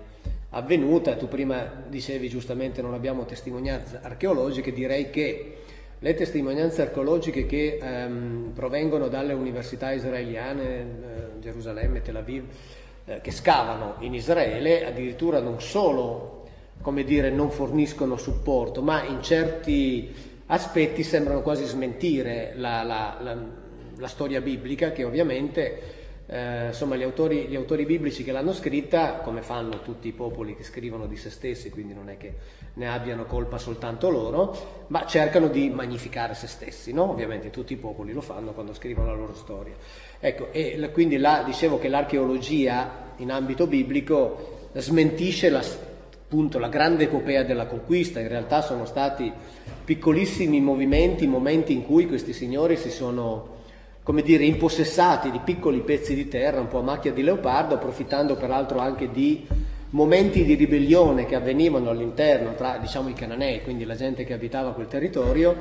avvenuta. 0.50 1.14
Tu 1.14 1.28
prima 1.28 1.84
dicevi 1.86 2.28
giustamente 2.28 2.82
non 2.82 2.92
abbiamo 2.92 3.24
testimonianze 3.24 4.00
archeologiche, 4.02 4.72
direi 4.72 5.10
che 5.10 5.58
le 5.96 6.14
testimonianze 6.14 6.82
archeologiche 6.82 7.46
che 7.46 7.78
ehm, 7.80 8.50
provengono 8.52 9.06
dalle 9.06 9.32
università 9.32 9.92
israeliane, 9.92 10.64
eh, 10.64 10.86
Gerusalemme, 11.38 12.02
Tel 12.02 12.16
Aviv, 12.16 12.46
eh, 13.04 13.20
che 13.20 13.30
scavano 13.30 13.94
in 14.00 14.12
Israele, 14.12 14.84
addirittura 14.84 15.38
non 15.38 15.60
solo 15.60 16.37
come 16.80 17.04
dire, 17.04 17.30
non 17.30 17.50
forniscono 17.50 18.16
supporto, 18.16 18.82
ma 18.82 19.04
in 19.04 19.22
certi 19.22 20.14
aspetti 20.46 21.02
sembrano 21.02 21.42
quasi 21.42 21.64
smentire 21.64 22.52
la, 22.56 22.82
la, 22.82 23.18
la, 23.20 23.36
la 23.96 24.08
storia 24.08 24.40
biblica 24.40 24.92
che 24.92 25.04
ovviamente 25.04 25.96
eh, 26.30 26.66
insomma, 26.66 26.96
gli 26.96 27.02
autori, 27.02 27.46
gli 27.46 27.56
autori, 27.56 27.86
biblici 27.86 28.22
che 28.22 28.32
l'hanno 28.32 28.52
scritta, 28.52 29.20
come 29.20 29.40
fanno 29.40 29.80
tutti 29.80 30.08
i 30.08 30.12
popoli 30.12 30.54
che 30.54 30.62
scrivono 30.62 31.06
di 31.06 31.16
se 31.16 31.30
stessi, 31.30 31.70
quindi 31.70 31.94
non 31.94 32.10
è 32.10 32.18
che 32.18 32.34
ne 32.74 32.88
abbiano 32.88 33.24
colpa 33.24 33.56
soltanto 33.56 34.10
loro, 34.10 34.84
ma 34.88 35.06
cercano 35.06 35.48
di 35.48 35.70
magnificare 35.70 36.34
se 36.34 36.46
stessi, 36.46 36.92
no? 36.92 37.10
Ovviamente 37.10 37.48
tutti 37.48 37.72
i 37.72 37.76
popoli 37.76 38.12
lo 38.12 38.20
fanno 38.20 38.52
quando 38.52 38.74
scrivono 38.74 39.08
la 39.08 39.14
loro 39.14 39.34
storia. 39.34 39.74
Ecco, 40.20 40.52
e 40.52 40.90
quindi 40.92 41.16
là, 41.16 41.42
dicevo 41.46 41.78
che 41.78 41.88
l'archeologia 41.88 43.14
in 43.16 43.30
ambito 43.30 43.66
biblico 43.66 44.68
smentisce 44.74 45.48
la, 45.48 45.62
appunto, 46.28 46.58
la 46.58 46.68
grande 46.68 47.04
epopea 47.04 47.42
della 47.42 47.64
conquista, 47.64 48.20
in 48.20 48.28
realtà 48.28 48.60
sono 48.60 48.84
stati 48.84 49.32
piccolissimi 49.82 50.60
movimenti, 50.60 51.26
momenti 51.26 51.72
in 51.72 51.86
cui 51.86 52.06
questi 52.06 52.34
signori 52.34 52.76
si 52.76 52.90
sono 52.90 53.56
come 54.02 54.20
dire, 54.20 54.44
impossessati 54.44 55.30
di 55.30 55.40
piccoli 55.42 55.80
pezzi 55.80 56.14
di 56.14 56.28
terra, 56.28 56.60
un 56.60 56.68
po' 56.68 56.80
a 56.80 56.82
macchia 56.82 57.12
di 57.12 57.22
leopardo, 57.22 57.76
approfittando 57.76 58.36
peraltro 58.36 58.78
anche 58.78 59.10
di 59.10 59.46
momenti 59.90 60.44
di 60.44 60.52
ribellione 60.52 61.24
che 61.24 61.34
avvenivano 61.34 61.88
all'interno 61.88 62.54
tra 62.54 62.76
diciamo, 62.76 63.08
i 63.08 63.14
cananei, 63.14 63.62
quindi 63.62 63.86
la 63.86 63.96
gente 63.96 64.24
che 64.24 64.34
abitava 64.34 64.72
quel 64.72 64.86
territorio, 64.86 65.56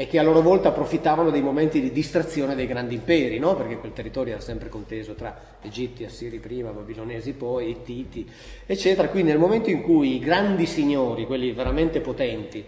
e 0.00 0.06
che 0.06 0.20
a 0.20 0.22
loro 0.22 0.42
volta 0.42 0.68
approfittavano 0.68 1.30
dei 1.30 1.42
momenti 1.42 1.80
di 1.80 1.90
distrazione 1.90 2.54
dei 2.54 2.68
grandi 2.68 2.94
imperi, 2.94 3.40
no? 3.40 3.56
perché 3.56 3.78
quel 3.78 3.92
territorio 3.92 4.34
era 4.34 4.40
sempre 4.40 4.68
conteso 4.68 5.14
tra 5.14 5.36
Egitti, 5.60 6.04
Assiri 6.04 6.38
prima, 6.38 6.70
Babilonesi 6.70 7.32
poi, 7.32 7.70
Ittiti, 7.70 8.24
eccetera. 8.64 9.08
Quindi 9.08 9.32
nel 9.32 9.40
momento 9.40 9.70
in 9.70 9.82
cui 9.82 10.14
i 10.14 10.18
grandi 10.20 10.66
signori, 10.66 11.26
quelli 11.26 11.50
veramente 11.50 11.98
potenti, 11.98 12.64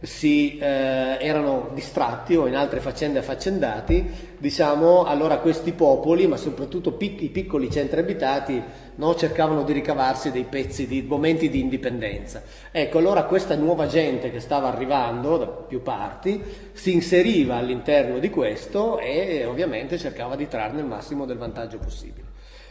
si, 0.00 0.58
eh, 0.58 1.18
erano 1.20 1.70
distratti 1.74 2.36
o 2.36 2.46
in 2.46 2.54
altre 2.54 2.80
faccende 2.80 3.18
affaccendati, 3.18 4.36
diciamo, 4.38 5.04
allora 5.04 5.38
questi 5.38 5.72
popoli, 5.72 6.26
ma 6.26 6.36
soprattutto 6.36 6.92
pic- 6.92 7.22
i 7.22 7.28
piccoli 7.28 7.70
centri 7.70 7.98
abitati, 7.98 8.62
no, 8.94 9.14
cercavano 9.16 9.64
di 9.64 9.72
ricavarsi 9.72 10.30
dei 10.30 10.44
pezzi 10.44 10.86
di 10.86 11.02
momenti 11.02 11.50
di 11.50 11.60
indipendenza. 11.60 12.42
Ecco, 12.70 12.98
allora 12.98 13.24
questa 13.24 13.56
nuova 13.56 13.86
gente 13.86 14.30
che 14.30 14.40
stava 14.40 14.68
arrivando 14.68 15.36
da 15.36 15.46
più 15.46 15.82
parti 15.82 16.42
si 16.72 16.92
inseriva 16.92 17.56
all'interno 17.56 18.18
di 18.18 18.30
questo 18.30 18.98
e 18.98 19.44
ovviamente 19.46 19.98
cercava 19.98 20.36
di 20.36 20.46
trarne 20.46 20.80
il 20.80 20.86
massimo 20.86 21.26
del 21.26 21.38
vantaggio 21.38 21.78
possibile. 21.78 22.26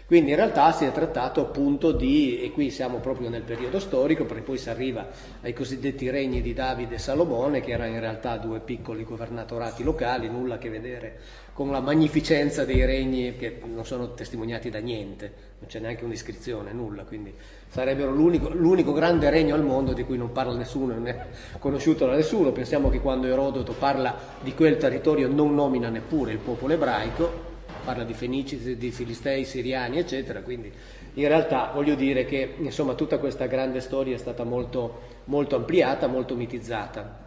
Quindi 0.08 0.30
in 0.30 0.38
realtà 0.38 0.72
si 0.72 0.86
è 0.86 0.94
trattato 0.94 1.42
appunto 1.42 1.92
di, 1.92 2.42
e 2.42 2.52
qui 2.52 2.72
siamo 2.72 3.00
proprio 3.00 3.28
nel 3.28 3.42
periodo 3.42 3.78
storico, 3.78 4.24
perché 4.24 4.42
poi 4.42 4.58
si 4.58 4.70
arriva 4.70 5.06
ai 5.42 5.52
cosiddetti 5.52 6.10
regni 6.10 6.42
di 6.42 6.54
Davide 6.54 6.96
e 6.96 6.98
Salomone, 6.98 7.60
che 7.60 7.72
erano 7.72 7.92
in 7.92 8.00
realtà 8.00 8.38
due 8.38 8.62
piccoli 8.62 9.04
governatorati 9.04 9.84
locali, 9.84 10.30
nulla 10.30 10.56
a 10.56 10.58
che 10.60 10.70
vedere 10.70 11.20
con 11.52 11.72
la 11.72 11.82
magnificenza 11.82 12.64
dei 12.64 12.86
regni 12.86 13.36
che 13.36 13.60
non 13.66 13.84
sono 13.84 14.14
testimoniati 14.14 14.70
da 14.70 14.80
niente, 14.80 15.34
non 15.60 15.68
c'è 15.68 15.80
neanche 15.80 16.06
un'iscrizione, 16.06 16.72
nulla, 16.72 17.04
quindi 17.04 17.34
sarebbero 17.68 18.10
l'unico, 18.10 18.48
l'unico 18.48 18.94
grande 18.94 19.30
regno 19.30 19.56
al 19.56 19.64
mondo 19.64 19.92
di 19.92 20.06
cui 20.06 20.16
non 20.16 20.32
parla 20.32 20.56
nessuno, 20.56 20.94
non 20.94 21.08
è 21.08 21.26
conosciuto 21.60 22.06
da 22.06 22.16
nessuno. 22.16 22.54
Pensiamo 22.54 22.90
che 22.90 23.02
quando 23.02 23.28
Erodoto 23.28 23.74
parla 23.74 24.16
di 24.42 24.54
quel 24.54 24.78
territorio 24.78 25.28
non 25.28 25.54
nomina 25.54 25.90
neppure 25.90 26.32
il 26.32 26.38
popolo 26.38 26.72
ebraico, 26.72 27.47
parla 27.88 28.04
di 28.04 28.14
Fenici, 28.14 28.76
di 28.76 28.92
Filistei, 28.92 29.46
Siriani, 29.46 29.98
eccetera, 29.98 30.42
quindi 30.42 30.70
in 31.14 31.28
realtà 31.30 31.72
voglio 31.74 31.96
dire 31.96 32.26
che 32.26 32.56
insomma, 32.60 32.96
tutta 32.96 33.18
questa 33.18 33.46
grande 33.46 33.80
storia 33.80 34.14
è 34.14 34.18
stata 34.18 34.44
molto, 34.44 35.00
molto 35.26 35.56
ampliata, 35.56 36.08
molto 36.08 36.36
mitizzata. 36.36 37.24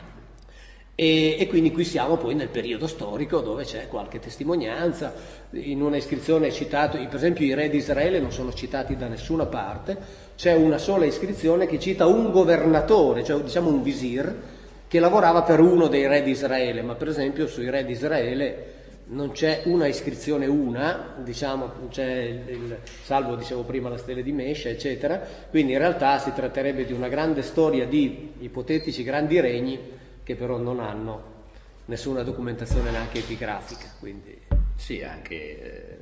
E, 0.94 1.36
e, 1.38 1.46
quindi 1.46 1.72
qui 1.72 1.84
siamo 1.84 2.18
poi 2.18 2.34
nel 2.34 2.50
periodo 2.50 2.86
storico 2.86 3.40
dove 3.40 3.64
c'è 3.64 3.88
qualche 3.88 4.18
testimonianza, 4.18 5.14
in 5.52 5.80
una 5.80 5.96
iscrizione 5.96 6.48
è 6.48 6.50
citato, 6.50 6.98
per 6.98 7.14
esempio 7.14 7.46
i 7.46 7.54
re 7.54 7.70
di 7.70 7.78
Israele 7.78 8.20
non 8.20 8.30
sono 8.30 8.52
citati 8.52 8.98
da 8.98 9.08
nessuna 9.08 9.46
parte, 9.46 9.96
c'è 10.36 10.52
una 10.52 10.76
sola 10.76 11.06
iscrizione 11.06 11.64
che 11.64 11.78
cita 11.78 12.04
un 12.04 12.30
governatore, 12.30 13.24
cioè 13.24 13.40
diciamo 13.40 13.70
un 13.70 13.82
visir, 13.82 14.42
che 14.86 15.00
lavorava 15.00 15.42
per 15.42 15.60
uno 15.60 15.86
dei 15.86 16.06
re 16.06 16.22
di 16.22 16.32
Israele, 16.32 16.82
ma 16.82 16.96
per 16.96 17.08
esempio 17.08 17.46
sui 17.46 17.70
re 17.70 17.86
di 17.86 17.92
Israele 17.92 18.79
non 19.10 19.32
c'è 19.32 19.62
una 19.64 19.86
iscrizione 19.86 20.46
una, 20.46 21.16
diciamo, 21.18 21.72
il, 21.96 22.44
il, 22.48 22.78
salvo 23.02 23.34
dicevo 23.34 23.64
prima 23.64 23.88
la 23.88 23.96
stella 23.96 24.20
di 24.20 24.32
Mescia, 24.32 24.68
eccetera, 24.68 25.18
quindi 25.50 25.72
in 25.72 25.78
realtà 25.78 26.18
si 26.18 26.32
tratterebbe 26.32 26.84
di 26.84 26.92
una 26.92 27.08
grande 27.08 27.42
storia 27.42 27.86
di 27.86 28.34
ipotetici 28.38 29.02
grandi 29.02 29.40
regni 29.40 29.78
che 30.22 30.36
però 30.36 30.58
non 30.58 30.78
hanno 30.80 31.38
nessuna 31.86 32.22
documentazione 32.22 32.90
neanche 32.90 33.18
epigrafica. 33.18 33.88
Quindi... 33.98 34.38
Sì, 34.76 35.02
anche, 35.02 35.34
eh, 35.34 35.98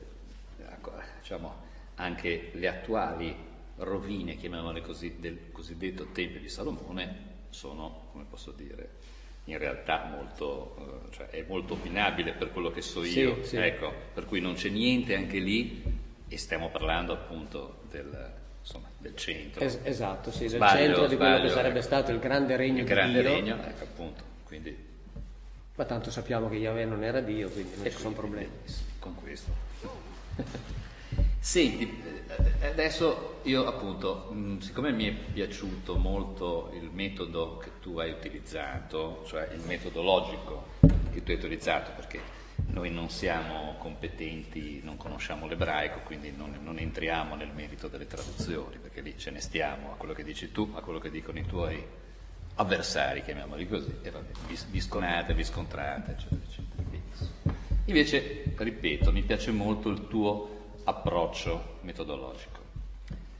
ecco, 0.71 0.93
diciamo, 1.21 1.55
anche 1.95 2.51
le 2.53 2.69
attuali 2.69 3.35
rovine, 3.77 4.37
chiamiamole 4.37 4.83
così, 4.83 5.17
del 5.19 5.51
cosiddetto 5.51 6.09
Tempio 6.13 6.41
di 6.41 6.49
Salomone 6.49 7.37
sono, 7.49 8.09
come 8.13 8.25
posso 8.29 8.51
dire, 8.53 8.97
in 9.49 9.59
realtà 9.59 10.05
molto, 10.05 10.75
eh, 11.11 11.15
cioè 11.15 11.27
è 11.29 11.45
molto 11.47 11.75
opinabile 11.75 12.33
per 12.33 12.53
quello 12.53 12.71
che 12.71 12.83
so 12.83 13.03
io, 13.03 13.43
sì, 13.43 13.49
sì. 13.49 13.57
Ecco, 13.57 13.93
per 14.13 14.27
cui 14.27 14.41
non 14.41 14.55
c'è 14.55 14.69
niente 14.69 15.15
anche 15.15 15.39
lì 15.39 15.83
e 16.29 16.37
stiamo 16.37 16.69
parlando 16.69 17.15
appunto 17.15 17.81
del, 17.91 18.33
insomma, 18.61 18.89
del 18.99 19.17
centro. 19.17 19.65
Es- 19.65 19.79
esatto, 19.83 20.31
sì, 20.31 20.41
del 20.41 20.57
sbaglio, 20.57 20.85
centro 20.85 21.07
di 21.07 21.17
quello 21.17 21.41
che 21.41 21.49
sarebbe 21.49 21.79
ecco, 21.79 21.87
stato 21.87 22.13
il 22.13 22.19
grande 22.19 22.57
regno 22.57 22.79
il 22.79 22.85
di 22.85 22.91
grande 22.91 23.21
Dio. 23.21 23.31
regno, 23.31 23.59
ecco 23.65 23.85
appunto, 23.85 24.23
quindi... 24.45 24.87
Ma 25.75 25.85
tanto 25.85 26.11
sappiamo 26.11 26.49
che 26.49 26.57
Yahweh 26.57 26.85
non 26.85 27.03
era 27.03 27.21
Dio, 27.21 27.49
quindi 27.49 27.77
non 27.77 27.85
ci 27.85 27.97
sono 27.97 28.15
problemi. 28.15 28.51
Con 28.99 29.15
questo. 29.15 29.51
Senti, 31.39 32.03
eh, 32.61 32.67
adesso 32.67 33.41
io 33.45 33.67
appunto, 33.67 34.31
mm, 34.33 34.59
siccome 34.59 34.93
mi 34.93 35.07
è 35.07 35.13
piaciuto 35.13 35.97
molto 35.97 36.71
il 36.75 36.91
metodo 36.93 37.57
che 37.59 37.71
tu 37.81 37.99
hai 37.99 38.11
utilizzato, 38.11 39.25
cioè 39.27 39.49
il 39.55 39.61
metodo 39.61 40.03
logico 40.03 40.67
che 41.13 41.23
tu 41.23 41.31
hai 41.31 41.37
utilizzato, 41.37 41.93
perché 41.95 42.21
noi 42.67 42.91
non 42.91 43.09
siamo 43.09 43.77
competenti, 43.79 44.81
non 44.83 44.97
conosciamo 44.97 45.47
l'ebraico, 45.47 46.01
quindi 46.05 46.33
non, 46.37 46.59
non, 46.63 46.79
entriamo 46.79 47.35
nel 47.35 47.51
merito 47.55 47.89
delle 47.89 48.07
traduzioni, 48.07 48.77
perché 48.77 49.01
lì 49.01 49.17
ce 49.17 49.31
ne 49.31 49.41
stiamo 49.41 49.93
a 49.93 49.95
quello 49.95 50.13
che 50.13 50.25
dici 50.25 50.53
tu, 50.53 50.71
a 50.75 50.81
quello 50.81 50.99
che 50.99 51.11
dicono 51.11 51.39
i 51.39 51.47
tuoi 51.47 51.83
avversari, 52.57 53.23
chiamiamoli 53.23 53.67
così, 53.69 53.95
e 54.03 54.11
vabbè, 54.11 54.33
vi, 54.49 54.59
vi 54.71 54.81
sconate, 54.81 55.33
vi 55.33 55.45
scontrate, 55.45 56.11
eccetera, 56.11 56.41
eccetera. 56.47 56.79
Invece, 57.87 58.53
ripeto, 58.55 59.13
mi 59.13 59.23
piace 59.23 59.51
molto 59.51 59.89
il 59.89 60.09
tuo 60.09 60.58
approccio 60.89 61.77
metodologico. 61.83 62.67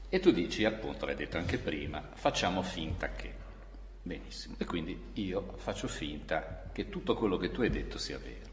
E 0.07 0.19
tu 0.19 0.31
dici, 0.31 0.65
appunto, 0.65 1.05
l'hai 1.05 1.15
detto 1.15 1.37
anche 1.37 1.57
prima, 1.57 2.01
facciamo 2.13 2.61
finta 2.61 3.09
che. 3.09 3.33
Benissimo. 4.01 4.55
E 4.57 4.65
quindi 4.65 5.11
io 5.13 5.53
faccio 5.57 5.87
finta 5.87 6.69
che 6.71 6.89
tutto 6.89 7.15
quello 7.15 7.37
che 7.37 7.51
tu 7.51 7.61
hai 7.61 7.69
detto 7.69 7.97
sia 7.97 8.19
vero. 8.19 8.47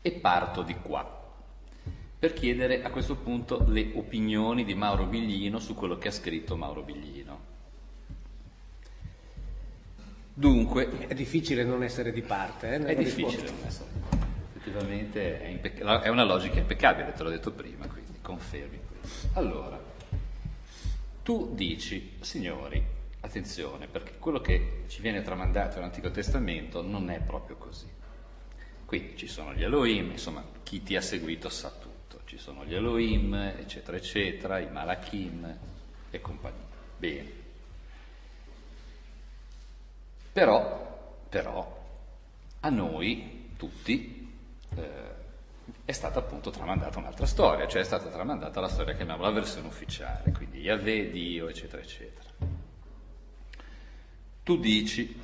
E 0.00 0.12
parto 0.12 0.62
di 0.62 0.74
qua, 0.76 1.22
per 2.18 2.34
chiedere 2.34 2.82
a 2.82 2.90
questo 2.90 3.16
punto 3.16 3.64
le 3.66 3.92
opinioni 3.94 4.64
di 4.64 4.74
Mauro 4.74 5.06
Biglino 5.06 5.58
su 5.58 5.74
quello 5.74 5.96
che 5.96 6.08
ha 6.08 6.12
scritto 6.12 6.56
Mauro 6.56 6.82
Biglino. 6.82 7.52
Dunque... 10.34 11.06
È 11.06 11.14
difficile 11.14 11.64
non 11.64 11.82
essere 11.82 12.12
di 12.12 12.22
parte. 12.22 12.74
Eh, 12.74 12.84
è 12.84 12.96
difficile 12.96 13.50
non 13.50 13.60
essere 13.66 13.90
di 13.92 13.98
parte 14.00 14.13
effettivamente 14.74 15.40
è, 15.40 15.46
impec- 15.46 16.02
è, 16.02 16.08
una 16.08 16.24
logica 16.24 16.58
impeccabile, 16.58 17.12
te 17.12 17.22
l'ho 17.22 17.30
detto 17.30 17.52
prima, 17.52 17.86
quindi 17.86 18.18
confermi. 18.20 18.80
Allora, 19.34 19.80
tu 21.22 21.54
dici, 21.54 22.16
signori, 22.20 22.82
attenzione, 23.20 23.86
perché 23.86 24.18
quello 24.18 24.40
che 24.40 24.84
ci 24.88 25.00
viene 25.00 25.22
tramandato 25.22 25.76
nell'Antico 25.76 26.10
Testamento 26.10 26.82
non 26.82 27.10
è 27.10 27.20
proprio 27.20 27.56
così. 27.56 27.88
Qui 28.84 29.14
ci 29.16 29.28
sono 29.28 29.54
gli 29.54 29.62
Elohim, 29.62 30.10
insomma, 30.10 30.44
chi 30.62 30.82
ti 30.82 30.96
ha 30.96 31.00
seguito 31.00 31.48
sa 31.48 31.70
tutto, 31.70 32.20
ci 32.24 32.36
sono 32.36 32.64
gli 32.64 32.74
Elohim, 32.74 33.34
eccetera, 33.34 33.96
eccetera, 33.96 34.58
i 34.58 34.70
Malachim 34.70 35.56
e 36.10 36.20
compagnia. 36.20 36.62
Bene. 36.96 37.42
Però, 40.32 41.22
però, 41.28 41.82
a 42.60 42.68
noi 42.68 43.50
tutti 43.56 44.13
eh, 44.76 45.22
è 45.84 45.92
stata 45.92 46.18
appunto 46.18 46.50
tramandata 46.50 46.98
un'altra 46.98 47.26
storia, 47.26 47.66
cioè 47.66 47.82
è 47.82 47.84
stata 47.84 48.08
tramandata 48.08 48.60
la 48.60 48.68
storia 48.68 48.92
che 48.92 48.98
chiamiamo 48.98 49.22
la 49.22 49.30
versione 49.30 49.66
ufficiale, 49.66 50.32
quindi 50.32 50.60
Yahweh, 50.60 51.10
Dio, 51.10 51.48
eccetera, 51.48 51.82
eccetera. 51.82 52.28
Tu 54.42 54.58
dici, 54.58 55.20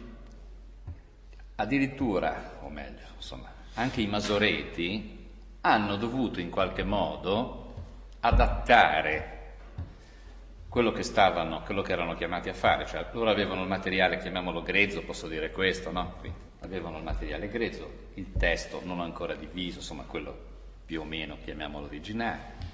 addirittura, 1.57 2.59
o 2.63 2.69
meglio, 2.71 3.07
insomma, 3.17 3.53
anche 3.75 4.01
i 4.01 4.07
masoreti 4.07 5.29
hanno 5.63 5.97
dovuto 5.97 6.41
in 6.41 6.51
qualche 6.51 6.85
modo 6.85 7.75
adattare 8.21 9.39
quello 10.69 10.93
che 10.93 11.03
stavano, 11.03 11.63
quello 11.63 11.83
che 11.83 11.93
erano 11.93 12.15
chiamati 12.15 12.49
a 12.49 12.55
fare, 12.55 12.87
cioè 12.87 13.07
loro 13.13 13.29
avevano 13.29 13.63
il 13.63 13.69
materiale, 13.69 14.19
chiamiamolo 14.19 14.63
grezzo, 14.63 15.03
posso 15.03 15.27
dire 15.27 15.51
questo, 15.51 15.91
no? 15.91 16.15
Quindi, 16.21 16.39
avevano 16.61 16.99
il 16.99 17.05
materiale 17.05 17.49
grezzo, 17.49 18.09
il 18.15 18.33
testo 18.33 18.81
non 18.85 19.01
ancora 19.01 19.35
diviso, 19.35 19.79
insomma 19.79 20.05
quello 20.05 20.49
più 20.85 21.01
o 21.01 21.05
meno 21.05 21.37
chiamiamolo 21.43 21.87
originale, 21.87 22.69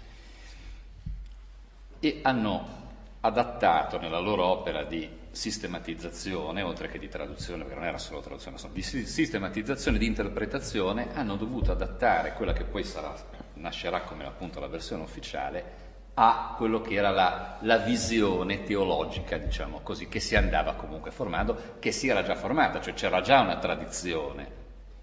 e 2.01 2.21
hanno 2.23 2.85
adattato 3.21 3.99
nella 3.99 4.19
loro 4.19 4.45
opera 4.47 4.85
di 4.85 5.09
sistematizzazione, 5.31 6.63
oltre 6.63 6.89
che 6.89 6.99
di 6.99 7.09
traduzione, 7.09 7.63
perché 7.63 7.79
non 7.79 7.89
era 7.89 7.99
solo 7.99 8.21
traduzione, 8.21 8.57
ma 8.63 8.69
di 8.73 8.83
sistematizzazione, 8.83 9.99
di 9.99 10.07
interpretazione, 10.07 11.15
hanno 11.15 11.37
dovuto 11.37 11.73
adattare 11.73 12.33
quella 12.35 12.53
che 12.53 12.65
poi 12.65 12.85
sarà, 12.85 13.15
nascerà 13.55 14.03
come 14.03 14.25
appunto 14.25 14.61
la 14.61 14.69
versione 14.69 15.03
ufficiale 15.03 15.86
a 16.19 16.55
quello 16.57 16.81
che 16.81 16.95
era 16.95 17.11
la, 17.11 17.59
la, 17.61 17.77
visione 17.77 18.63
teologica, 18.63 19.37
diciamo 19.37 19.81
così, 19.83 20.09
che 20.09 20.19
si 20.19 20.35
andava 20.35 20.73
comunque 20.73 21.11
formando, 21.11 21.75
che 21.79 21.93
si 21.93 22.09
era 22.09 22.23
già 22.23 22.35
formata, 22.35 22.81
cioè 22.81 22.95
c'era 22.95 23.21
già 23.21 23.41
una 23.41 23.59
tradizione, 23.59 24.51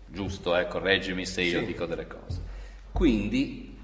giusto? 0.08 0.58
Eh? 0.58 0.68
Correggimi 0.68 1.28
se 1.28 1.44
io 1.44 1.60
sì. 1.60 1.66
dico 1.66 1.86
delle 1.86 2.08
cose. 2.08 2.42
Quindi 2.92 3.78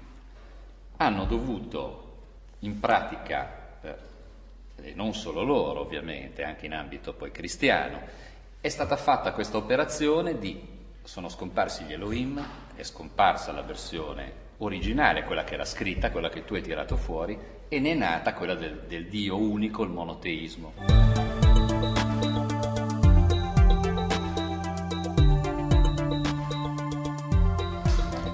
hanno 0.96 1.24
dovuto 1.24 2.16
in 2.60 2.80
pratica, 2.80 3.78
eh, 3.80 4.94
non 4.94 5.14
solo 5.14 5.44
loro 5.44 5.80
ovviamente, 5.80 6.42
anche 6.42 6.66
in 6.66 6.74
ambito 6.74 7.12
poi 7.12 7.30
cristiano, 7.30 8.00
è 8.60 8.68
stata 8.68 8.96
fatta 8.96 9.32
questa 9.32 9.56
operazione 9.56 10.36
di 10.36 10.78
sono 11.04 11.28
scomparsi 11.28 11.84
gli 11.84 11.92
Elohim, 11.92 12.44
è 12.74 12.82
scomparsa 12.82 13.52
la 13.52 13.62
versione 13.62 14.48
originale, 14.62 15.24
quella 15.24 15.44
che 15.44 15.54
era 15.54 15.64
scritta, 15.64 16.10
quella 16.10 16.28
che 16.28 16.44
tu 16.44 16.54
hai 16.54 16.62
tirato 16.62 16.96
fuori, 16.96 17.38
e 17.68 17.80
ne 17.80 17.92
è 17.92 17.94
nata 17.94 18.34
quella 18.34 18.54
del, 18.54 18.84
del 18.88 19.06
Dio 19.06 19.36
unico, 19.36 19.82
il 19.82 19.90
monoteismo. 19.90 20.72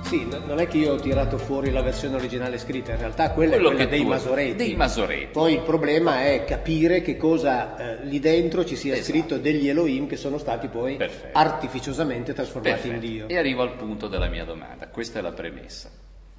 Sì, 0.02 0.24
non 0.24 0.60
è 0.60 0.68
che 0.68 0.78
io 0.78 0.92
ho 0.92 1.00
tirato 1.00 1.36
fuori 1.36 1.72
la 1.72 1.82
versione 1.82 2.14
originale 2.14 2.58
scritta, 2.58 2.92
in 2.92 2.98
realtà 2.98 3.32
quella 3.32 3.54
Quello 3.54 3.70
è 3.70 3.74
quella 3.74 3.90
dei 3.90 4.04
masoretti. 4.04 4.54
dei 4.54 4.76
masoretti. 4.76 5.32
Poi 5.32 5.54
il 5.54 5.62
problema 5.62 6.22
è 6.26 6.44
capire 6.44 7.02
che 7.02 7.16
cosa 7.16 7.76
eh, 7.98 8.04
lì 8.04 8.20
dentro 8.20 8.64
ci 8.64 8.76
sia 8.76 8.94
esatto. 8.94 9.08
scritto 9.10 9.38
degli 9.38 9.68
Elohim 9.68 10.06
che 10.06 10.16
sono 10.16 10.38
stati 10.38 10.68
poi 10.68 10.94
Perfetto. 10.94 11.36
artificiosamente 11.36 12.32
trasformati 12.34 12.88
Perfetto. 12.88 12.94
in 12.94 13.00
Dio. 13.00 13.28
E 13.28 13.36
arrivo 13.36 13.62
al 13.62 13.74
punto 13.74 14.06
della 14.06 14.28
mia 14.28 14.44
domanda, 14.44 14.86
questa 14.86 15.18
è 15.18 15.22
la 15.22 15.32
premessa. 15.32 15.90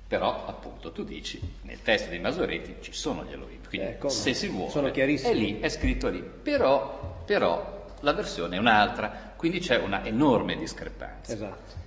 Però 0.07 0.45
appunto 0.45 0.93
tu 0.93 1.03
dici, 1.03 1.39
nel 1.63 1.81
testo 1.81 2.09
dei 2.09 2.19
Masoretti 2.19 2.77
ci 2.79 2.93
sono 2.93 3.25
gli 3.25 3.34
Elohim, 3.34 3.59
quindi 3.67 3.97
eh, 3.99 4.09
se 4.09 4.34
si 4.34 4.47
vuole 4.47 4.91
è 4.91 5.34
lì, 5.34 5.59
è 5.59 5.67
scritto 5.67 6.07
lì. 6.07 6.21
Però, 6.21 7.23
però 7.25 7.85
la 7.99 8.13
versione 8.13 8.55
è 8.55 8.59
un'altra, 8.59 9.34
quindi 9.35 9.59
c'è 9.59 9.77
una 9.77 10.05
enorme 10.05 10.55
discrepanza. 10.55 11.34
Esatto. 11.34 11.85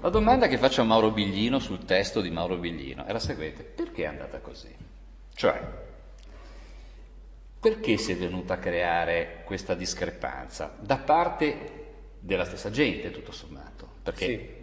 La 0.00 0.10
domanda 0.10 0.46
che 0.46 0.58
faccio 0.58 0.80
a 0.82 0.84
Mauro 0.84 1.10
Biglino 1.10 1.58
sul 1.58 1.84
testo 1.84 2.20
di 2.20 2.30
Mauro 2.30 2.56
Biglino 2.56 3.04
è 3.04 3.12
la 3.12 3.18
seguente, 3.18 3.64
perché 3.64 4.04
è 4.04 4.06
andata 4.06 4.38
così? 4.38 4.74
Cioè, 5.34 5.60
perché 7.58 7.96
si 7.96 8.12
è 8.12 8.16
venuta 8.16 8.54
a 8.54 8.58
creare 8.58 9.42
questa 9.44 9.74
discrepanza 9.74 10.74
da 10.78 10.98
parte 10.98 11.88
della 12.20 12.44
stessa 12.44 12.70
gente, 12.70 13.10
tutto 13.10 13.32
sommato? 13.32 13.88
Perché 14.02 14.24
sì. 14.26 14.59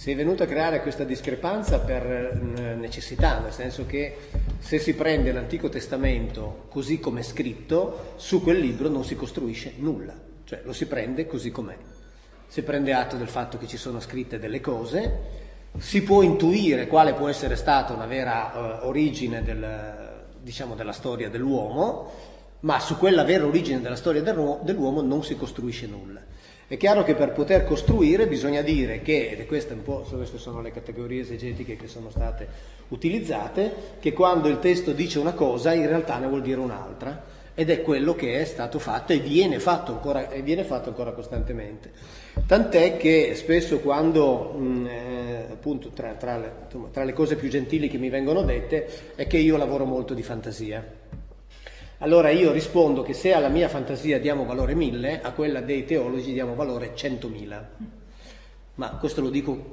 Si 0.00 0.10
è 0.10 0.16
venuta 0.16 0.44
a 0.44 0.46
creare 0.46 0.80
questa 0.80 1.04
discrepanza 1.04 1.78
per 1.78 2.34
necessità, 2.78 3.38
nel 3.38 3.52
senso 3.52 3.84
che 3.84 4.16
se 4.58 4.78
si 4.78 4.94
prende 4.94 5.30
l'Antico 5.30 5.68
Testamento 5.68 6.64
così 6.70 6.98
come 6.98 7.20
è 7.20 7.22
scritto, 7.22 8.14
su 8.16 8.42
quel 8.42 8.60
libro 8.60 8.88
non 8.88 9.04
si 9.04 9.14
costruisce 9.14 9.74
nulla, 9.76 10.14
cioè 10.44 10.62
lo 10.64 10.72
si 10.72 10.86
prende 10.86 11.26
così 11.26 11.50
com'è 11.50 11.76
si 12.46 12.62
prende 12.62 12.94
atto 12.94 13.16
del 13.16 13.28
fatto 13.28 13.58
che 13.58 13.68
ci 13.68 13.76
sono 13.76 14.00
scritte 14.00 14.40
delle 14.40 14.60
cose, 14.60 15.18
si 15.78 16.02
può 16.02 16.22
intuire 16.22 16.88
quale 16.88 17.12
può 17.12 17.28
essere 17.28 17.54
stata 17.54 17.92
una 17.92 18.06
vera 18.06 18.80
uh, 18.82 18.88
origine 18.88 19.44
del, 19.44 20.24
diciamo, 20.40 20.74
della 20.74 20.90
storia 20.92 21.28
dell'uomo, 21.28 22.10
ma 22.60 22.80
su 22.80 22.96
quella 22.96 23.22
vera 23.22 23.46
origine 23.46 23.80
della 23.80 23.94
storia 23.94 24.20
dell'uomo 24.22 25.00
non 25.00 25.22
si 25.22 25.36
costruisce 25.36 25.86
nulla. 25.86 26.20
È 26.70 26.76
chiaro 26.76 27.02
che 27.02 27.16
per 27.16 27.32
poter 27.32 27.64
costruire 27.64 28.28
bisogna 28.28 28.62
dire 28.62 29.02
che, 29.02 29.30
ed 29.30 29.44
queste, 29.46 29.74
queste 29.74 30.38
sono 30.38 30.62
le 30.62 30.70
categorie 30.70 31.22
esegetiche 31.22 31.74
che 31.74 31.88
sono 31.88 32.10
state 32.10 32.46
utilizzate, 32.90 33.72
che 33.98 34.12
quando 34.12 34.46
il 34.46 34.60
testo 34.60 34.92
dice 34.92 35.18
una 35.18 35.32
cosa 35.32 35.72
in 35.72 35.88
realtà 35.88 36.18
ne 36.18 36.28
vuol 36.28 36.42
dire 36.42 36.60
un'altra 36.60 37.24
ed 37.54 37.70
è 37.70 37.82
quello 37.82 38.14
che 38.14 38.40
è 38.40 38.44
stato 38.44 38.78
fatto 38.78 39.12
e 39.12 39.18
viene 39.18 39.58
fatto 39.58 39.90
ancora, 39.90 40.28
viene 40.44 40.62
fatto 40.62 40.90
ancora 40.90 41.10
costantemente. 41.10 41.90
Tant'è 42.46 42.96
che 42.96 43.34
spesso 43.34 43.80
quando, 43.80 44.54
mh, 44.56 44.62
mm, 44.62 44.86
eh, 44.86 45.46
appunto, 45.50 45.88
tra, 45.88 46.12
tra, 46.12 46.38
le, 46.38 46.52
tra 46.92 47.02
le 47.02 47.12
cose 47.12 47.34
più 47.34 47.48
gentili 47.48 47.88
che 47.88 47.98
mi 47.98 48.10
vengono 48.10 48.42
dette 48.42 49.16
è 49.16 49.26
che 49.26 49.38
io 49.38 49.56
lavoro 49.56 49.86
molto 49.86 50.14
di 50.14 50.22
fantasia. 50.22 50.99
Allora 52.02 52.30
io 52.30 52.50
rispondo 52.50 53.02
che 53.02 53.12
se 53.12 53.34
alla 53.34 53.48
mia 53.48 53.68
fantasia 53.68 54.18
diamo 54.18 54.46
valore 54.46 54.74
1000, 54.74 55.20
a 55.20 55.32
quella 55.32 55.60
dei 55.60 55.84
teologi 55.84 56.32
diamo 56.32 56.54
valore 56.54 56.94
100.000. 56.94 57.64
Ma 58.76 58.90
questo 58.92 59.20
lo 59.20 59.28
dico, 59.28 59.64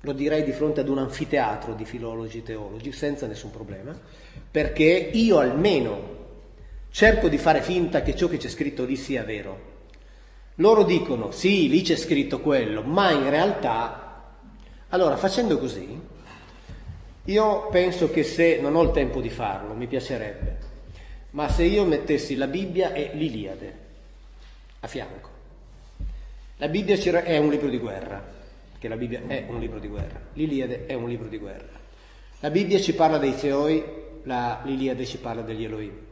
lo 0.00 0.12
direi 0.12 0.44
di 0.44 0.52
fronte 0.52 0.80
ad 0.80 0.88
un 0.88 0.96
anfiteatro 0.96 1.74
di 1.74 1.84
filologi 1.84 2.38
e 2.38 2.42
teologi, 2.42 2.90
senza 2.90 3.26
nessun 3.26 3.50
problema, 3.50 3.94
perché 4.50 5.10
io 5.12 5.38
almeno 5.40 6.16
cerco 6.90 7.28
di 7.28 7.36
fare 7.36 7.60
finta 7.60 8.00
che 8.00 8.16
ciò 8.16 8.28
che 8.28 8.38
c'è 8.38 8.48
scritto 8.48 8.86
lì 8.86 8.96
sia 8.96 9.22
vero. 9.22 9.76
Loro 10.54 10.84
dicono 10.84 11.32
sì, 11.32 11.68
lì 11.68 11.82
c'è 11.82 11.96
scritto 11.96 12.40
quello, 12.40 12.82
ma 12.82 13.10
in 13.10 13.28
realtà... 13.28 14.32
Allora, 14.88 15.18
facendo 15.18 15.58
così, 15.58 16.00
io 17.24 17.68
penso 17.68 18.10
che 18.10 18.22
se 18.22 18.58
non 18.58 18.74
ho 18.74 18.82
il 18.84 18.90
tempo 18.90 19.20
di 19.20 19.28
farlo, 19.28 19.74
mi 19.74 19.86
piacerebbe, 19.86 20.67
ma 21.30 21.48
se 21.48 21.64
io 21.64 21.84
mettessi 21.84 22.36
la 22.36 22.46
Bibbia 22.46 22.92
e 22.92 23.10
l'Iliade 23.14 23.86
a 24.80 24.86
fianco. 24.86 25.28
La 26.56 26.68
Bibbia 26.68 26.96
è 27.22 27.38
un 27.38 27.50
libro 27.50 27.68
di 27.68 27.78
guerra, 27.78 28.24
che 28.78 28.88
la 28.88 28.96
Bibbia 28.96 29.22
è 29.26 29.44
un 29.48 29.58
libro 29.58 29.78
di 29.78 29.88
guerra, 29.88 30.20
l'Iliade 30.32 30.86
è 30.86 30.94
un 30.94 31.08
libro 31.08 31.28
di 31.28 31.38
guerra. 31.38 31.76
La 32.40 32.50
Bibbia 32.50 32.80
ci 32.80 32.94
parla 32.94 33.18
dei 33.18 33.34
Zeoi, 33.34 33.82
l'Iliade 34.22 35.04
ci 35.04 35.18
parla 35.18 35.42
degli 35.42 35.64
Elohim. 35.64 36.06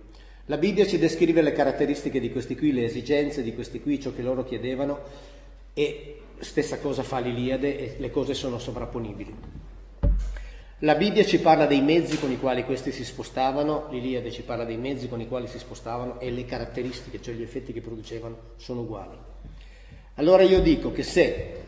La 0.47 0.59
Bibbia 0.59 0.86
ci 0.86 0.98
descrive 0.98 1.43
le 1.43 1.52
caratteristiche 1.52 2.20
di 2.20 2.30
questi 2.30 2.56
qui, 2.56 2.72
le 2.72 2.84
esigenze 2.84 3.43
di 3.43 3.55
questi 3.55 3.80
qui, 3.80 4.01
ciò 4.01 4.12
che 4.12 4.22
loro 4.22 4.44
chiedevano 4.44 5.01
e 5.74 6.20
stessa 6.38 6.78
cosa 6.78 7.02
fa 7.02 7.18
l'Iliade 7.18 7.78
e 7.78 7.97
le 7.98 8.10
cose 8.10 8.34
sono 8.34 8.59
sovrapponibili. 8.59 9.34
La 10.81 10.94
Bibbia 10.94 11.24
ci 11.24 11.40
parla 11.40 11.65
dei 11.65 11.81
mezzi 11.81 12.19
con 12.19 12.31
i 12.31 12.39
quali 12.39 12.62
questi 12.62 12.93
si 12.93 13.03
spostavano, 13.03 13.86
l'Iliade 13.90 14.31
ci 14.31 14.43
parla 14.43 14.65
dei 14.65 14.77
mezzi 14.77 15.09
con 15.09 15.19
i 15.23 15.27
quali 15.27 15.47
si 15.47 15.59
spostavano 15.59 16.20
e 16.20 16.31
le 16.31 16.44
caratteristiche, 16.44 17.23
cioè 17.23 17.32
gli 17.32 17.40
effetti 17.40 17.73
che 17.73 17.81
producevano, 17.81 18.36
sono 18.57 18.82
uguali. 18.82 19.16
Allora 20.16 20.43
io 20.43 20.61
dico 20.61 20.93
che 20.93 21.03
se 21.03 21.65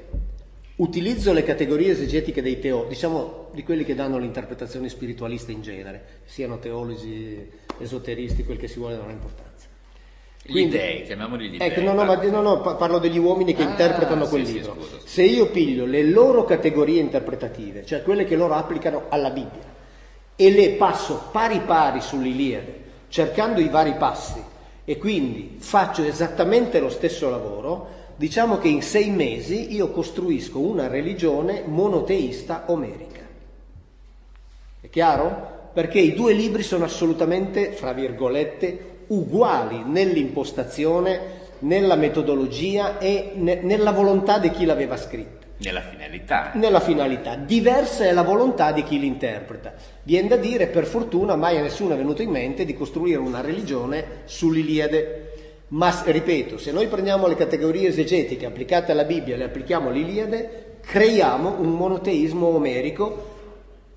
utilizzo 0.77 1.33
le 1.33 1.43
categorie 1.43 1.93
esegetiche 1.93 2.43
dei 2.43 2.59
teologi, 2.59 2.91
diciamo 2.91 3.49
di 3.55 3.63
quelli 3.63 3.85
che 3.85 3.95
danno 3.95 4.19
l'interpretazione 4.19 4.91
spiritualista 4.91 5.53
in 5.53 5.63
genere, 5.63 6.21
siano 6.27 6.59
teologi 6.59 7.51
esoteristi, 7.79 8.45
quel 8.45 8.59
che 8.59 8.69
si 8.69 8.79
vuole, 8.79 8.97
non 8.97 9.09
ha 9.09 9.13
importanza. 9.13 9.48
Quindi, 10.51 10.77
gli 10.77 10.81
dei, 10.81 11.03
chiamiamoli 11.03 11.49
gli 11.51 11.57
ecco, 11.61 11.81
dei. 11.81 11.85
No, 11.85 11.93
no, 11.93 12.05
ma, 12.05 12.15
no, 12.15 12.41
no, 12.41 12.61
parlo 12.61 12.99
degli 12.99 13.19
uomini 13.19 13.55
che 13.55 13.63
ah, 13.63 13.69
interpretano 13.69 14.27
quel 14.27 14.47
sì, 14.47 14.53
libro. 14.55 14.73
Sì, 14.73 14.79
scusa, 14.79 14.97
scusa. 14.97 15.09
Se 15.09 15.23
io 15.23 15.51
piglio 15.51 15.85
le 15.85 16.03
loro 16.05 16.45
categorie 16.45 17.01
interpretative, 17.01 17.85
cioè 17.85 18.03
quelle 18.03 18.25
che 18.25 18.35
loro 18.35 18.55
applicano 18.55 19.05
alla 19.11 19.31
Bibbia, 19.31 19.77
e 20.35 20.51
le 20.51 20.71
passo 20.71 21.29
pari 21.31 21.61
pari 21.61 22.01
sull'Iliade, 22.01 22.83
cercando 23.09 23.61
i 23.61 23.69
vari 23.69 23.95
passi, 23.99 24.43
e 24.85 24.97
quindi 24.97 25.57
faccio 25.59 26.03
esattamente 26.03 26.81
lo 26.81 26.89
stesso 26.89 27.29
lavoro, 27.29 27.97
diciamo 28.17 28.57
che 28.57 28.69
in 28.69 28.81
sei 28.81 29.11
mesi 29.11 29.75
io 29.75 29.91
costruisco 29.91 30.59
una 30.59 30.87
religione 30.87 31.63
monoteista 31.67 32.65
omerica. 32.69 33.27
È 34.81 34.89
chiaro? 34.89 35.57
perché 35.79 36.01
i 36.01 36.13
due 36.13 36.33
libri 36.33 36.65
sono 36.65 36.85
assolutamente, 36.85 37.71
fra 37.71 37.93
virgolette, 37.93 38.88
uguali 39.09 39.83
nell'impostazione, 39.85 41.37
nella 41.61 41.97
metodologia 41.97 42.99
e 42.99 43.33
ne- 43.35 43.61
nella 43.63 43.93
volontà 43.93 44.39
di 44.39 44.51
chi 44.51 44.65
l'aveva 44.65 44.97
scritto. 44.97 45.47
Nella 45.61 45.81
finalità. 45.81 46.53
Nella 46.55 46.81
finalità. 46.81 47.35
Diversa 47.35 48.05
è 48.05 48.13
la 48.13 48.23
volontà 48.23 48.71
di 48.71 48.85
chi 48.85 49.01
l'interpreta. 49.01 49.75
Viene 50.05 50.29
da 50.29 50.37
dire, 50.37 50.69
per 50.69 50.87
fortuna, 50.87 51.35
mai 51.35 51.57
a 51.57 51.63
nessuno 51.63 51.95
è 51.95 51.97
venuto 51.97 52.23
in 52.23 52.31
mente 52.31 52.65
di 52.65 52.75
costruire 52.75 53.19
una 53.19 53.41
religione 53.41 54.05
sull'Iliade. 54.27 55.33
Ma, 55.69 56.03
ripeto, 56.05 56.59
se 56.59 56.71
noi 56.71 56.87
prendiamo 56.87 57.27
le 57.27 57.35
categorie 57.35 57.89
esegetiche 57.89 58.47
applicate 58.47 58.93
alla 58.93 59.05
Bibbia 59.05 59.35
e 59.35 59.39
le 59.39 59.45
applichiamo 59.45 59.89
all'Iliade, 59.89 60.77
creiamo 60.81 61.57
un 61.59 61.73
monoteismo 61.73 62.47
omerico 62.47 63.37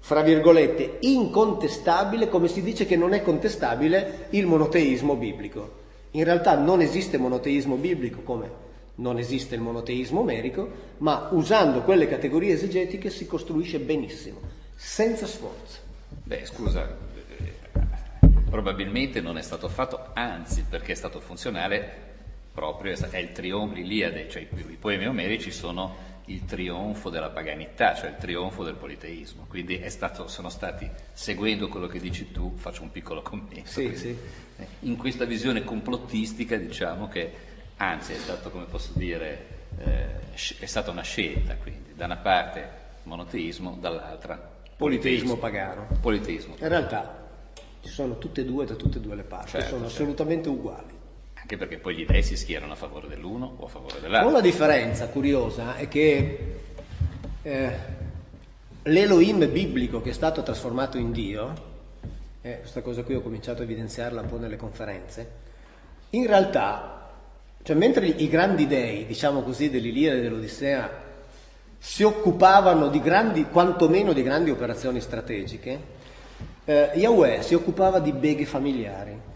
fra 0.01 0.21
virgolette, 0.21 0.97
incontestabile, 1.01 2.27
come 2.27 2.47
si 2.47 2.61
dice 2.61 2.85
che 2.85 2.97
non 2.97 3.13
è 3.13 3.21
contestabile 3.21 4.27
il 4.31 4.45
monoteismo 4.45 5.15
biblico. 5.15 5.79
In 6.11 6.25
realtà 6.25 6.57
non 6.57 6.81
esiste 6.81 7.17
monoteismo 7.17 7.75
biblico 7.75 8.21
come 8.21 8.69
non 8.95 9.17
esiste 9.17 9.55
il 9.55 9.61
monoteismo 9.61 10.19
omerico, 10.19 10.69
ma 10.97 11.29
usando 11.31 11.81
quelle 11.81 12.07
categorie 12.07 12.53
esegetiche 12.53 13.09
si 13.09 13.25
costruisce 13.25 13.79
benissimo, 13.79 14.39
senza 14.75 15.25
sforzo. 15.25 15.79
Beh, 16.23 16.45
scusa, 16.45 16.97
probabilmente 18.49 19.21
non 19.21 19.37
è 19.37 19.41
stato 19.41 19.69
fatto, 19.69 20.09
anzi 20.13 20.65
perché 20.69 20.91
è 20.91 20.95
stato 20.95 21.19
funzionale 21.19 22.09
proprio, 22.53 22.93
è 22.93 23.17
il 23.17 23.31
trionfo, 23.31 23.75
l'Iliade, 23.75 24.29
cioè 24.29 24.41
i 24.51 24.77
poemi 24.79 25.07
omerici 25.07 25.51
sono 25.51 26.09
il 26.25 26.45
trionfo 26.45 27.09
della 27.09 27.29
paganità, 27.29 27.93
cioè 27.95 28.09
il 28.09 28.17
trionfo 28.17 28.63
del 28.63 28.75
politeismo. 28.75 29.45
Quindi 29.47 29.81
stato, 29.89 30.27
sono 30.27 30.49
stati, 30.49 30.89
seguendo 31.13 31.67
quello 31.67 31.87
che 31.87 31.99
dici 31.99 32.31
tu, 32.31 32.53
faccio 32.55 32.83
un 32.83 32.91
piccolo 32.91 33.21
commento. 33.21 33.69
Sì, 33.69 33.81
quindi, 33.83 33.97
sì. 33.97 34.17
eh, 34.57 34.67
In 34.81 34.97
questa 34.97 35.25
visione 35.25 35.63
complottistica 35.63 36.57
diciamo 36.57 37.07
che 37.07 37.33
anzi 37.77 38.13
è 38.13 38.17
stato, 38.17 38.49
come 38.49 38.65
posso 38.65 38.91
dire, 38.93 39.45
eh, 39.77 40.31
è 40.59 40.65
stata 40.65 40.91
una 40.91 41.01
scelta, 41.01 41.55
quindi 41.55 41.93
da 41.95 42.05
una 42.05 42.17
parte 42.17 42.79
monoteismo, 43.03 43.77
dall'altra 43.79 44.49
Politeismo 44.77 45.37
pagano. 45.37 45.87
Politeismo. 45.99 46.55
In 46.59 46.67
realtà 46.67 47.29
ci 47.81 47.89
sono 47.89 48.17
tutte 48.17 48.41
e 48.41 48.45
due 48.45 48.65
da 48.65 48.73
tutte 48.75 48.97
e 48.97 49.01
due 49.01 49.15
le 49.15 49.23
parti, 49.23 49.51
Certo, 49.51 49.67
sono 49.69 49.81
certo. 49.87 50.01
assolutamente 50.03 50.49
uguali. 50.49 50.99
Anche 51.51 51.65
perché 51.65 51.81
poi 51.81 51.95
gli 51.95 52.05
dei 52.05 52.23
si 52.23 52.37
schierano 52.37 52.71
a 52.71 52.75
favore 52.77 53.09
dell'uno 53.09 53.55
o 53.57 53.65
a 53.65 53.67
favore 53.67 53.99
dell'altro. 53.99 54.29
Una 54.29 54.39
differenza 54.39 55.09
curiosa 55.09 55.75
è 55.75 55.89
che 55.89 56.59
eh, 57.41 57.71
l'Elohim 58.83 59.51
biblico 59.51 60.01
che 60.01 60.11
è 60.11 60.13
stato 60.13 60.43
trasformato 60.43 60.97
in 60.97 61.11
Dio, 61.11 61.53
eh, 62.41 62.59
questa 62.59 62.81
cosa 62.81 63.03
qui 63.03 63.15
ho 63.15 63.21
cominciato 63.21 63.59
a 63.59 63.63
evidenziarla 63.65 64.21
un 64.21 64.29
po' 64.29 64.37
nelle 64.37 64.55
conferenze, 64.55 65.29
in 66.11 66.25
realtà, 66.25 67.09
cioè 67.63 67.75
mentre 67.75 68.05
i 68.05 68.29
grandi 68.29 68.65
dei, 68.65 69.05
diciamo 69.05 69.41
così, 69.41 69.69
dell'Iliade 69.69 70.19
e 70.19 70.21
dell'Odissea 70.21 70.89
si 71.77 72.03
occupavano 72.03 72.87
di 72.87 73.01
grandi, 73.01 73.43
quantomeno 73.43 74.13
di 74.13 74.23
grandi 74.23 74.51
operazioni 74.51 75.01
strategiche, 75.01 75.79
eh, 76.63 76.91
Yahweh 76.95 77.41
si 77.41 77.55
occupava 77.55 77.99
di 77.99 78.13
beghe 78.13 78.45
familiari. 78.45 79.30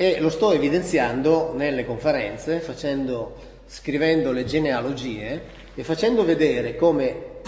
E 0.00 0.20
lo 0.20 0.30
sto 0.30 0.52
evidenziando 0.52 1.54
nelle 1.56 1.84
conferenze, 1.84 2.60
facendo, 2.60 3.34
scrivendo 3.66 4.30
le 4.30 4.44
genealogie 4.44 5.42
e 5.74 5.82
facendo 5.82 6.24
vedere 6.24 6.76
come 6.76 7.40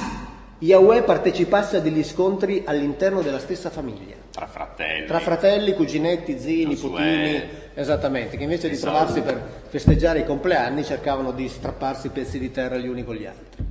Yahweh 0.58 1.04
partecipasse 1.04 1.76
a 1.76 1.80
degli 1.80 2.02
scontri 2.02 2.64
all'interno 2.66 3.22
della 3.22 3.38
stessa 3.38 3.70
famiglia. 3.70 4.16
Tra 4.32 4.48
fratelli. 4.48 5.06
Tra 5.06 5.20
fratelli, 5.20 5.74
cuginetti, 5.74 6.40
zii, 6.40 6.66
nipotini, 6.66 7.40
esattamente, 7.72 8.36
che 8.36 8.42
invece 8.42 8.68
di 8.68 8.74
Esau. 8.74 8.90
trovarsi 8.90 9.20
per 9.20 9.40
festeggiare 9.68 10.18
i 10.18 10.24
compleanni 10.24 10.82
cercavano 10.82 11.30
di 11.30 11.48
strapparsi 11.48 12.08
pezzi 12.08 12.40
di 12.40 12.50
terra 12.50 12.78
gli 12.78 12.88
uni 12.88 13.04
con 13.04 13.14
gli 13.14 13.26
altri. 13.26 13.64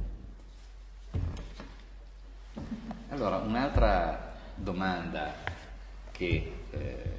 Allora, 3.09 3.43
un'altra 3.45 4.35
domanda 4.55 5.33
che, 6.11 6.51
eh, 6.71 7.18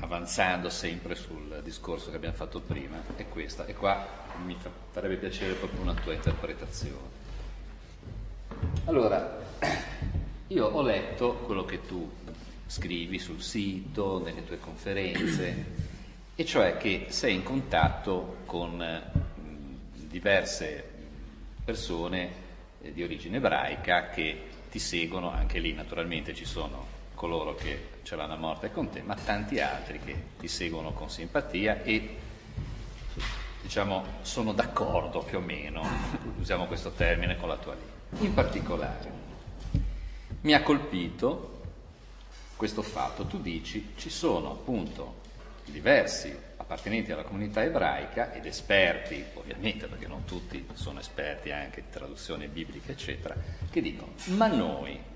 avanzando 0.00 0.68
sempre 0.68 1.14
sul 1.14 1.60
discorso 1.62 2.10
che 2.10 2.16
abbiamo 2.16 2.34
fatto 2.34 2.60
prima, 2.60 3.02
è 3.16 3.26
questa, 3.28 3.66
e 3.66 3.74
qua 3.74 4.06
mi 4.44 4.56
fa- 4.58 4.70
farebbe 4.90 5.16
piacere 5.16 5.54
proprio 5.54 5.80
una 5.80 5.94
tua 5.94 6.12
interpretazione. 6.12 7.14
Allora, 8.84 9.38
io 10.48 10.66
ho 10.66 10.82
letto 10.82 11.34
quello 11.44 11.64
che 11.64 11.84
tu 11.86 12.10
scrivi 12.66 13.18
sul 13.18 13.40
sito, 13.40 14.22
nelle 14.22 14.44
tue 14.44 14.58
conferenze, 14.58 15.64
e 16.34 16.44
cioè 16.44 16.76
che 16.76 17.06
sei 17.08 17.34
in 17.34 17.42
contatto 17.42 18.38
con 18.44 18.82
eh, 18.82 19.02
diverse 19.92 20.84
persone 21.64 22.30
eh, 22.82 22.92
di 22.92 23.02
origine 23.02 23.38
ebraica 23.38 24.10
che 24.10 24.42
ti 24.70 24.78
seguono, 24.78 25.30
anche 25.30 25.58
lì 25.58 25.72
naturalmente 25.72 26.34
ci 26.34 26.44
sono 26.44 26.94
coloro 27.14 27.54
che 27.54 27.94
ce 28.06 28.14
l'hanno 28.14 28.34
a 28.34 28.36
morte 28.36 28.70
con 28.70 28.88
te, 28.88 29.02
ma 29.02 29.16
tanti 29.16 29.58
altri 29.58 29.98
che 29.98 30.14
ti 30.38 30.46
seguono 30.46 30.92
con 30.92 31.10
simpatia 31.10 31.82
e 31.82 32.16
diciamo 33.60 34.04
sono 34.22 34.52
d'accordo 34.52 35.24
più 35.24 35.38
o 35.38 35.40
meno, 35.40 35.84
usiamo 36.38 36.66
questo 36.66 36.92
termine 36.92 37.36
con 37.36 37.48
la 37.48 37.56
tua 37.56 37.74
linea. 37.74 38.28
In 38.28 38.32
particolare 38.32 39.10
mi 40.42 40.52
ha 40.52 40.62
colpito 40.62 41.62
questo 42.54 42.82
fatto, 42.82 43.26
tu 43.26 43.40
dici 43.40 43.94
ci 43.96 44.08
sono 44.08 44.52
appunto 44.52 45.22
diversi 45.64 46.32
appartenenti 46.58 47.10
alla 47.10 47.24
comunità 47.24 47.64
ebraica 47.64 48.32
ed 48.32 48.46
esperti, 48.46 49.24
ovviamente 49.34 49.88
perché 49.88 50.06
non 50.06 50.24
tutti 50.24 50.64
sono 50.74 51.00
esperti 51.00 51.50
anche 51.50 51.80
di 51.80 51.90
traduzione 51.90 52.46
biblica 52.46 52.92
eccetera, 52.92 53.34
che 53.68 53.80
dicono 53.80 54.12
ma 54.26 54.46
noi 54.46 55.14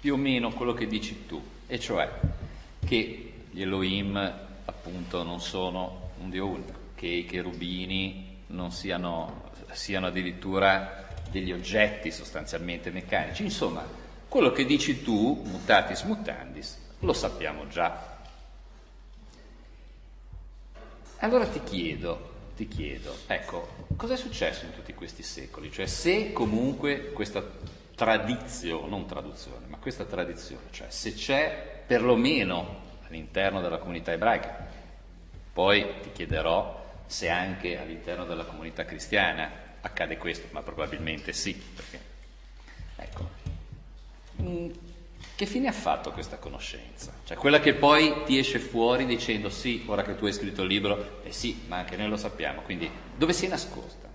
più 0.00 0.14
o 0.14 0.16
meno 0.16 0.52
quello 0.52 0.74
che 0.74 0.86
dici 0.86 1.26
tu, 1.26 1.42
e 1.66 1.78
cioè 1.78 2.08
che 2.86 3.32
gli 3.50 3.60
Elohim 3.60 4.16
appunto 4.64 5.22
non 5.22 5.40
sono 5.40 6.10
un 6.20 6.30
Dio 6.30 6.46
unico, 6.46 6.78
che 6.94 7.06
i 7.06 7.24
cherubini 7.24 8.42
non 8.48 8.70
siano, 8.70 9.50
siano 9.72 10.06
addirittura 10.06 11.06
degli 11.30 11.52
oggetti 11.52 12.10
sostanzialmente 12.10 12.90
meccanici, 12.90 13.42
insomma 13.42 13.84
quello 14.28 14.52
che 14.52 14.64
dici 14.64 15.02
tu, 15.02 15.42
mutatis 15.44 16.02
mutandis, 16.02 16.78
lo 17.00 17.12
sappiamo 17.12 17.66
già. 17.68 18.16
Allora 21.20 21.46
ti 21.46 21.62
chiedo, 21.64 22.50
ti 22.54 22.68
chiedo, 22.68 23.14
ecco, 23.26 23.86
cosa 23.96 24.14
è 24.14 24.16
successo 24.16 24.64
in 24.66 24.72
tutti 24.72 24.94
questi 24.94 25.22
secoli? 25.22 25.72
Cioè 25.72 25.86
se 25.86 26.32
comunque 26.32 27.10
questa 27.12 27.44
tradizione, 27.98 28.88
non 28.88 29.06
traduzione, 29.06 29.66
ma 29.66 29.76
questa 29.78 30.04
tradizione, 30.04 30.66
cioè 30.70 30.86
se 30.88 31.14
c'è 31.14 31.82
perlomeno 31.84 32.86
all'interno 33.08 33.60
della 33.60 33.78
comunità 33.78 34.12
ebraica, 34.12 34.68
poi 35.52 35.84
ti 36.02 36.12
chiederò 36.12 37.02
se 37.06 37.28
anche 37.28 37.76
all'interno 37.76 38.24
della 38.24 38.44
comunità 38.44 38.84
cristiana 38.84 39.50
accade 39.80 40.16
questo, 40.16 40.46
ma 40.52 40.62
probabilmente 40.62 41.32
sì, 41.32 41.54
perché 41.54 42.00
ecco, 42.94 43.28
Mm, 44.40 44.70
che 45.34 45.46
fine 45.46 45.66
ha 45.66 45.72
fatto 45.72 46.12
questa 46.12 46.36
conoscenza? 46.36 47.12
Cioè 47.24 47.36
quella 47.36 47.58
che 47.58 47.74
poi 47.74 48.22
ti 48.24 48.38
esce 48.38 48.60
fuori 48.60 49.04
dicendo 49.04 49.50
sì, 49.50 49.82
ora 49.86 50.04
che 50.04 50.14
tu 50.14 50.26
hai 50.26 50.32
scritto 50.32 50.62
il 50.62 50.68
libro, 50.68 51.20
eh 51.24 51.32
sì, 51.32 51.64
ma 51.66 51.78
anche 51.78 51.96
noi 51.96 52.08
lo 52.08 52.16
sappiamo, 52.16 52.60
quindi 52.62 52.88
dove 53.16 53.32
si 53.32 53.46
è 53.46 53.48
nascosta? 53.48 54.07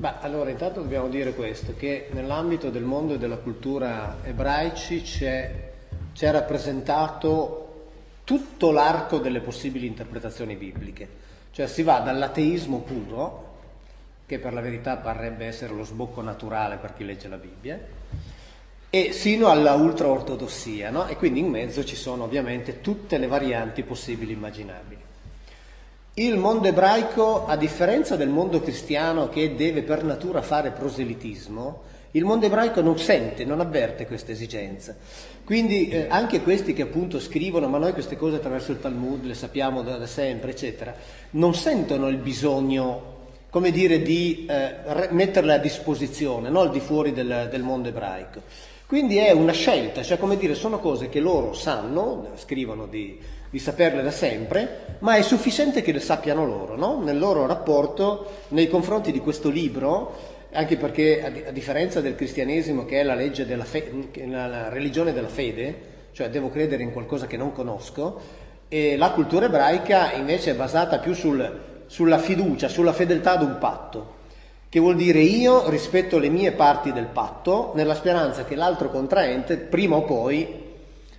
Beh, 0.00 0.14
allora 0.20 0.48
intanto 0.48 0.80
dobbiamo 0.80 1.08
dire 1.08 1.34
questo, 1.34 1.74
che 1.76 2.08
nell'ambito 2.12 2.70
del 2.70 2.84
mondo 2.84 3.12
e 3.12 3.18
della 3.18 3.36
cultura 3.36 4.16
ebraici 4.22 5.02
c'è, 5.02 5.72
c'è 6.14 6.30
rappresentato 6.30 7.88
tutto 8.24 8.70
l'arco 8.70 9.18
delle 9.18 9.40
possibili 9.40 9.86
interpretazioni 9.86 10.56
bibliche, 10.56 11.06
cioè 11.50 11.66
si 11.66 11.82
va 11.82 11.98
dall'ateismo 11.98 12.78
puro, 12.78 13.58
che 14.24 14.38
per 14.38 14.54
la 14.54 14.62
verità 14.62 14.96
parrebbe 14.96 15.44
essere 15.44 15.74
lo 15.74 15.84
sbocco 15.84 16.22
naturale 16.22 16.78
per 16.78 16.94
chi 16.94 17.04
legge 17.04 17.28
la 17.28 17.36
Bibbia, 17.36 17.78
e 18.88 19.12
sino 19.12 19.48
alla 19.48 19.74
ultraortodossia, 19.74 20.88
no? 20.88 21.08
E 21.08 21.16
quindi 21.16 21.40
in 21.40 21.48
mezzo 21.48 21.84
ci 21.84 21.94
sono 21.94 22.24
ovviamente 22.24 22.80
tutte 22.80 23.18
le 23.18 23.26
varianti 23.26 23.82
possibili 23.82 24.32
e 24.32 24.36
immaginabili. 24.36 24.99
Il 26.14 26.36
mondo 26.36 26.66
ebraico, 26.66 27.46
a 27.46 27.56
differenza 27.56 28.16
del 28.16 28.28
mondo 28.28 28.60
cristiano 28.60 29.28
che 29.28 29.54
deve 29.54 29.82
per 29.82 30.02
natura 30.02 30.42
fare 30.42 30.72
proselitismo, 30.72 31.82
il 32.12 32.24
mondo 32.24 32.46
ebraico 32.46 32.80
non 32.80 32.98
sente, 32.98 33.44
non 33.44 33.60
avverte 33.60 34.06
questa 34.08 34.32
esigenza. 34.32 34.96
Quindi 35.44 35.88
eh, 35.88 36.06
anche 36.08 36.42
questi 36.42 36.72
che 36.72 36.82
appunto 36.82 37.20
scrivono, 37.20 37.68
ma 37.68 37.78
noi 37.78 37.92
queste 37.92 38.16
cose 38.16 38.36
attraverso 38.36 38.72
il 38.72 38.80
Talmud 38.80 39.24
le 39.24 39.34
sappiamo 39.34 39.82
da, 39.82 39.98
da 39.98 40.06
sempre, 40.06 40.50
eccetera, 40.50 40.92
non 41.30 41.54
sentono 41.54 42.08
il 42.08 42.16
bisogno, 42.16 43.18
come 43.48 43.70
dire, 43.70 44.02
di 44.02 44.46
eh, 44.50 45.08
metterle 45.10 45.54
a 45.54 45.58
disposizione, 45.58 46.50
no? 46.50 46.60
al 46.60 46.72
di 46.72 46.80
fuori 46.80 47.12
del, 47.12 47.46
del 47.48 47.62
mondo 47.62 47.88
ebraico. 47.88 48.42
Quindi 48.84 49.18
è 49.18 49.30
una 49.30 49.52
scelta, 49.52 50.02
cioè 50.02 50.18
come 50.18 50.36
dire, 50.36 50.56
sono 50.56 50.80
cose 50.80 51.08
che 51.08 51.20
loro 51.20 51.52
sanno, 51.52 52.30
scrivono 52.34 52.86
di, 52.86 53.16
di 53.50 53.58
saperle 53.58 54.02
da 54.02 54.10
sempre, 54.12 54.96
ma 55.00 55.16
è 55.16 55.22
sufficiente 55.22 55.82
che 55.82 55.92
le 55.92 56.00
sappiano 56.00 56.46
loro, 56.46 56.76
no? 56.76 57.02
nel 57.02 57.18
loro 57.18 57.46
rapporto 57.46 58.30
nei 58.48 58.68
confronti 58.68 59.10
di 59.10 59.18
questo 59.18 59.48
libro, 59.50 60.38
anche 60.52 60.76
perché 60.76 61.24
a, 61.24 61.30
di- 61.30 61.44
a 61.46 61.50
differenza 61.50 62.00
del 62.00 62.14
cristianesimo 62.14 62.84
che 62.84 63.00
è 63.00 63.02
la, 63.02 63.14
legge 63.14 63.46
della 63.46 63.64
fe- 63.64 63.90
la, 64.26 64.46
la 64.46 64.68
religione 64.68 65.12
della 65.12 65.28
fede, 65.28 65.88
cioè 66.12 66.30
devo 66.30 66.48
credere 66.48 66.82
in 66.82 66.92
qualcosa 66.92 67.26
che 67.26 67.36
non 67.36 67.52
conosco, 67.52 68.20
e 68.68 68.96
la 68.96 69.10
cultura 69.10 69.46
ebraica 69.46 70.12
invece 70.12 70.52
è 70.52 70.54
basata 70.54 70.98
più 70.98 71.12
sul- 71.12 71.68
sulla 71.86 72.18
fiducia, 72.18 72.68
sulla 72.68 72.92
fedeltà 72.92 73.32
ad 73.32 73.42
un 73.42 73.58
patto 73.58 74.18
che 74.68 74.78
vuol 74.78 74.94
dire 74.94 75.18
io 75.18 75.68
rispetto 75.68 76.18
le 76.18 76.28
mie 76.28 76.52
parti 76.52 76.92
del 76.92 77.06
patto 77.06 77.72
nella 77.74 77.96
speranza 77.96 78.44
che 78.44 78.54
l'altro 78.54 78.88
contraente 78.88 79.56
prima 79.56 79.96
o 79.96 80.02
poi, 80.04 80.46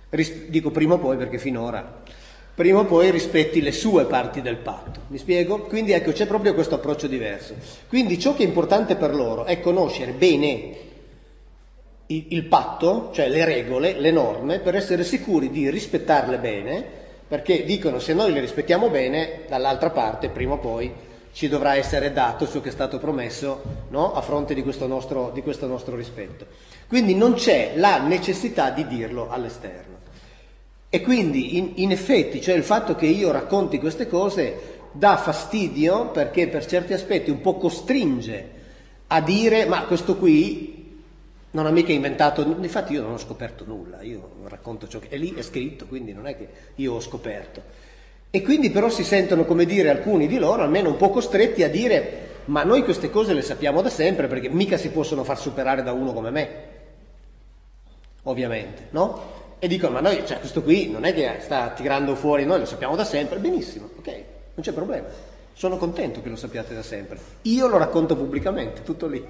ris- 0.08 0.46
dico 0.46 0.70
prima 0.70 0.94
o 0.94 0.98
poi 0.98 1.18
perché 1.18 1.36
finora, 1.36 2.00
prima 2.54 2.80
o 2.80 2.84
poi 2.84 3.10
rispetti 3.10 3.62
le 3.62 3.72
sue 3.72 4.04
parti 4.04 4.42
del 4.42 4.56
patto. 4.56 5.00
Mi 5.08 5.18
spiego? 5.18 5.60
Quindi 5.60 5.92
ecco 5.92 6.12
c'è 6.12 6.26
proprio 6.26 6.54
questo 6.54 6.74
approccio 6.76 7.06
diverso. 7.06 7.54
Quindi 7.88 8.18
ciò 8.18 8.34
che 8.34 8.42
è 8.42 8.46
importante 8.46 8.96
per 8.96 9.14
loro 9.14 9.44
è 9.44 9.60
conoscere 9.60 10.12
bene 10.12 10.76
il, 12.06 12.26
il 12.28 12.44
patto, 12.44 13.10
cioè 13.12 13.28
le 13.28 13.44
regole, 13.44 13.98
le 13.98 14.10
norme, 14.10 14.58
per 14.58 14.74
essere 14.74 15.04
sicuri 15.04 15.50
di 15.50 15.70
rispettarle 15.70 16.38
bene, 16.38 16.84
perché 17.26 17.64
dicono 17.64 17.98
se 17.98 18.12
noi 18.12 18.32
le 18.32 18.40
rispettiamo 18.40 18.90
bene, 18.90 19.44
dall'altra 19.48 19.90
parte 19.90 20.28
prima 20.28 20.54
o 20.54 20.58
poi 20.58 20.92
ci 21.32 21.48
dovrà 21.48 21.76
essere 21.76 22.12
dato 22.12 22.46
ciò 22.46 22.60
che 22.60 22.68
è 22.68 22.72
stato 22.72 22.98
promesso 22.98 23.62
no? 23.88 24.12
a 24.12 24.20
fronte 24.20 24.52
di 24.52 24.62
questo, 24.62 24.86
nostro, 24.86 25.30
di 25.32 25.40
questo 25.40 25.66
nostro 25.66 25.96
rispetto. 25.96 26.44
Quindi 26.86 27.14
non 27.14 27.32
c'è 27.34 27.72
la 27.76 28.02
necessità 28.02 28.68
di 28.68 28.86
dirlo 28.86 29.30
all'esterno. 29.30 29.91
E 30.94 31.00
quindi 31.00 31.56
in, 31.56 31.72
in, 31.76 31.90
effetti, 31.90 32.42
cioè 32.42 32.54
il 32.54 32.62
fatto 32.62 32.94
che 32.94 33.06
io 33.06 33.30
racconti 33.30 33.78
queste 33.78 34.06
cose 34.06 34.90
dà 34.92 35.16
fastidio 35.16 36.10
perché 36.10 36.48
per 36.48 36.66
certi 36.66 36.92
aspetti 36.92 37.30
un 37.30 37.40
po' 37.40 37.56
costringe 37.56 38.50
a 39.06 39.22
dire 39.22 39.64
ma 39.64 39.86
questo 39.86 40.18
qui 40.18 41.00
non 41.52 41.64
ha 41.64 41.70
mica 41.70 41.92
inventato, 41.92 42.42
infatti 42.42 42.92
io 42.92 43.00
non 43.00 43.12
ho 43.12 43.18
scoperto 43.18 43.64
nulla, 43.66 44.02
io 44.02 44.32
racconto 44.48 44.86
ciò 44.86 44.98
che 44.98 45.08
è 45.08 45.16
lì, 45.16 45.32
è 45.32 45.40
scritto, 45.40 45.86
quindi 45.86 46.12
non 46.12 46.26
è 46.26 46.36
che 46.36 46.46
io 46.74 46.92
ho 46.92 47.00
scoperto. 47.00 47.62
E 48.28 48.42
quindi 48.42 48.68
però 48.68 48.90
si 48.90 49.02
sentono, 49.02 49.46
come 49.46 49.64
dire, 49.64 49.88
alcuni 49.88 50.26
di 50.26 50.36
loro 50.36 50.60
almeno 50.60 50.90
un 50.90 50.98
po' 50.98 51.08
costretti 51.08 51.62
a 51.62 51.70
dire 51.70 52.28
ma 52.44 52.64
noi 52.64 52.84
queste 52.84 53.08
cose 53.08 53.32
le 53.32 53.40
sappiamo 53.40 53.80
da 53.80 53.88
sempre 53.88 54.26
perché 54.26 54.50
mica 54.50 54.76
si 54.76 54.90
possono 54.90 55.24
far 55.24 55.38
superare 55.38 55.82
da 55.82 55.92
uno 55.92 56.12
come 56.12 56.28
me, 56.28 56.48
ovviamente, 58.24 58.88
no? 58.90 59.40
E 59.64 59.68
dicono 59.68 59.92
ma 59.92 60.00
noi, 60.00 60.26
cioè 60.26 60.40
questo 60.40 60.60
qui 60.60 60.90
non 60.90 61.04
è 61.04 61.14
che 61.14 61.36
sta 61.38 61.70
tirando 61.70 62.16
fuori, 62.16 62.44
noi 62.44 62.58
lo 62.58 62.64
sappiamo 62.64 62.96
da 62.96 63.04
sempre, 63.04 63.38
benissimo, 63.38 63.90
ok, 63.96 64.06
non 64.54 64.64
c'è 64.64 64.72
problema. 64.72 65.06
Sono 65.52 65.76
contento 65.76 66.20
che 66.20 66.28
lo 66.28 66.34
sappiate 66.34 66.74
da 66.74 66.82
sempre. 66.82 67.16
Io 67.42 67.68
lo 67.68 67.78
racconto 67.78 68.16
pubblicamente, 68.16 68.82
tutto 68.82 69.06
lì. 69.06 69.24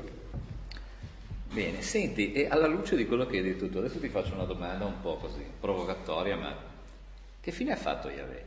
Bene, 1.51 1.83
senti, 1.83 2.33
e 2.33 2.49
alla 2.49 2.67
luce 2.67 2.97
di 2.97 3.07
quello 3.07 3.27
che 3.27 3.37
hai 3.37 3.43
detto 3.43 3.69
tu, 3.69 3.77
adesso 3.77 3.99
ti 3.99 4.09
faccio 4.09 4.33
una 4.33 4.45
domanda 4.45 4.87
un 4.87 5.03
po' 5.03 5.17
così, 5.17 5.45
provocatoria, 5.61 6.35
ma 6.35 6.57
che 7.39 7.51
fine 7.51 7.73
ha 7.73 7.77
fatto 7.77 8.09
Yahweh? 8.09 8.45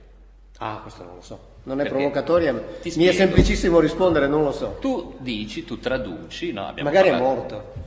Ah, 0.57 0.79
questo 0.81 1.03
non 1.03 1.13
lo 1.13 1.21
so. 1.21 1.39
Non 1.65 1.81
è 1.81 1.83
Perché 1.83 1.99
provocatoria, 1.99 2.51
mi 2.95 3.05
è 3.05 3.11
semplicissimo 3.11 3.79
rispondere, 3.79 4.25
non 4.25 4.43
lo 4.43 4.53
so. 4.53 4.77
Tu 4.81 5.17
dici, 5.19 5.63
tu 5.63 5.79
traduci, 5.79 6.51
no? 6.51 6.73
Magari 6.81 7.09
parlato... 7.09 7.15
è 7.15 7.19
morto. 7.19 7.84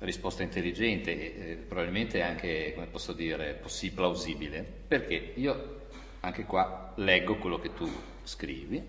Risposta 0.00 0.42
intelligente, 0.42 1.50
eh, 1.50 1.56
probabilmente 1.56 2.22
anche, 2.22 2.72
come 2.74 2.86
posso 2.86 3.12
dire, 3.12 3.52
possi- 3.54 3.92
plausibile, 3.92 4.62
perché 4.88 5.32
io 5.36 5.80
anche 6.20 6.44
qua 6.44 6.92
leggo 6.96 7.36
quello 7.36 7.58
che 7.58 7.74
tu 7.74 7.90
scrivi, 8.22 8.82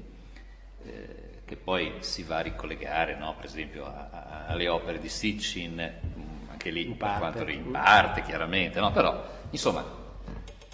eh, 0.83 1.41
che 1.45 1.55
poi 1.57 1.95
si 1.99 2.23
va 2.23 2.37
a 2.37 2.41
ricollegare, 2.41 3.17
no? 3.17 3.35
per 3.35 3.45
esempio, 3.45 3.85
a, 3.85 4.09
a, 4.09 4.45
alle 4.47 4.69
opere 4.69 4.99
di 4.99 5.09
Sitchin, 5.09 5.73
mm, 6.17 6.49
anche 6.49 6.69
lì 6.69 6.85
in 6.85 6.95
parte, 6.95 7.19
quanto, 7.19 7.51
in 7.51 7.71
parte 7.71 8.21
chiaramente, 8.21 8.79
no? 8.79 8.91
però 8.91 9.39
insomma 9.49 9.99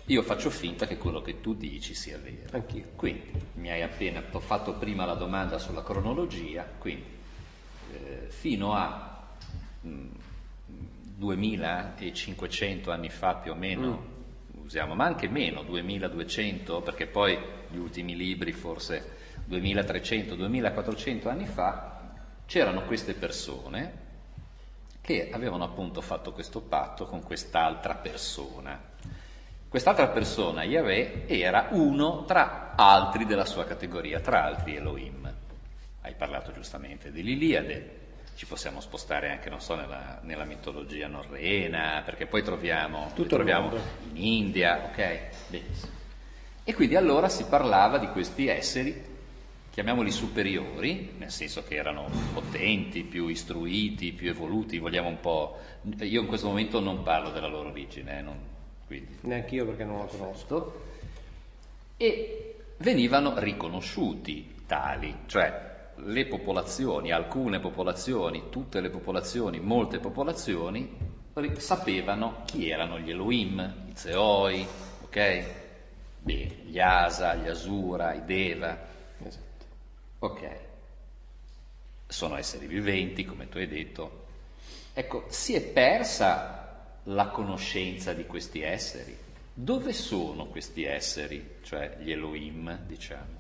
io 0.06 0.22
faccio 0.22 0.50
finta 0.50 0.88
che 0.88 0.98
quello 0.98 1.22
che 1.22 1.42
tu 1.42 1.54
dici 1.54 1.94
sia 1.94 2.18
vero. 2.18 2.56
Anch'io. 2.56 2.92
Quindi 2.96 3.32
mi 3.56 3.70
hai 3.70 3.82
appena 3.82 4.22
fatto 4.22 4.74
prima 4.76 5.06
la 5.06 5.16
domanda 5.16 5.58
sulla 5.58 5.84
cronologia, 5.84 6.66
quindi 6.78 7.06
eh, 7.92 8.28
fino 8.30 8.74
a 8.74 9.28
mh, 9.82 9.90
mm, 9.90 10.10
2500 11.18 12.92
anni 12.92 13.10
fa 13.10 13.36
più 13.36 13.52
o 13.52 13.56
meno, 13.56 13.90
mm. 14.56 14.64
usiamo, 14.64 14.96
ma 14.96 15.06
anche 15.06 15.28
meno, 15.28 15.64
2200, 15.64 16.82
perché 16.82 17.08
poi 17.08 17.38
gli 17.70 17.78
ultimi 17.78 18.16
libri 18.16 18.52
forse 18.52 19.16
2300, 19.46 20.36
2400 20.36 21.30
anni 21.30 21.46
fa, 21.46 22.16
c'erano 22.46 22.84
queste 22.84 23.14
persone 23.14 24.06
che 25.02 25.30
avevano 25.32 25.64
appunto 25.64 26.02
fatto 26.02 26.34
questo 26.34 26.62
patto 26.62 27.06
con 27.06 27.24
quest'altra 27.24 27.96
persona 27.96 28.96
Quest'altra 29.70 30.08
persona, 30.08 30.64
Yahweh, 30.64 31.26
era 31.28 31.68
uno 31.72 32.24
tra 32.24 32.74
altri 32.78 33.26
della 33.26 33.44
sua 33.44 33.66
categoria, 33.66 34.22
tra 34.22 34.46
altri 34.46 34.78
Elohim. 34.78 35.30
Hai 36.00 36.16
parlato 36.16 36.54
giustamente 36.54 37.12
dell'Iliade, 37.12 38.07
ci 38.38 38.46
possiamo 38.46 38.82
spostare 38.82 39.32
anche, 39.32 39.50
non 39.50 39.60
so, 39.60 39.74
nella, 39.74 40.20
nella 40.22 40.46
mitologia 40.46 41.08
norrena, 41.08 42.04
perché 42.06 42.28
poi 42.28 42.44
troviamo, 42.44 43.12
troviamo 43.28 43.76
in 44.14 44.24
India, 44.24 44.90
ok? 44.92 45.20
Benissimo. 45.48 45.92
E 46.64 46.74
quindi 46.76 46.96
allora 46.96 47.30
si 47.30 47.46
parlava 47.46 47.98
di 47.98 48.06
questi 48.10 48.48
esseri, 48.48 49.04
chiamiamoli 49.72 50.12
superiori, 50.12 51.14
nel 51.18 51.32
senso 51.32 51.64
che 51.64 51.78
erano 51.78 52.12
potenti, 52.32 53.02
più 53.02 53.28
istruiti, 53.28 54.12
più 54.12 54.30
evoluti, 54.30 54.78
vogliamo 54.78 55.10
un 55.10 55.20
po'... 55.20 55.58
Io 56.02 56.22
in 56.22 56.28
questo 56.28 56.46
momento 56.46 56.80
non 56.80 57.02
parlo 57.02 57.32
della 57.32 57.48
loro 57.48 57.70
origine, 57.70 58.20
eh, 58.20 58.22
non, 58.22 58.38
quindi, 58.86 59.18
Neanche 59.22 59.56
io 59.56 59.66
perché 59.66 59.84
non 59.84 59.98
lo 59.98 60.06
conosco. 60.06 60.84
E 61.98 62.56
venivano 62.78 63.34
riconosciuti 63.40 64.54
tali, 64.68 65.22
cioè 65.26 65.67
le 65.98 66.26
popolazioni, 66.26 67.12
alcune 67.12 67.60
popolazioni, 67.60 68.50
tutte 68.50 68.82
le 68.82 68.90
popolazioni, 68.90 69.60
molte 69.60 70.00
popolazioni 70.00 71.16
sapevano 71.58 72.42
chi 72.46 72.70
erano 72.70 73.00
gli 73.00 73.12
Elohim, 73.12 73.86
i 73.90 73.92
Zeoi, 73.96 74.66
ok? 75.04 75.46
Bene, 76.20 76.56
gli 76.66 76.80
Asa, 76.80 77.36
gli 77.36 77.48
Asura, 77.48 78.14
i 78.14 78.26
Deva. 78.26 78.78
Esatto. 79.24 79.66
Ok. 80.20 80.50
Sono 82.08 82.38
esseri 82.38 82.66
viventi, 82.66 83.24
come 83.24 83.48
tu 83.50 83.58
hai 83.58 83.68
detto. 83.68 84.26
Ecco, 84.94 85.26
si 85.30 85.54
è 85.54 85.62
persa 85.62 86.86
la 87.04 87.28
conoscenza 87.28 88.14
di 88.14 88.26
questi 88.26 88.62
esseri. 88.62 89.16
Dove 89.54 89.94
sono 89.94 90.48
questi 90.48 90.84
esseri, 90.84 91.58
cioè 91.62 91.98
gli 92.00 92.12
Elohim, 92.12 92.80
diciamo? 92.86 93.37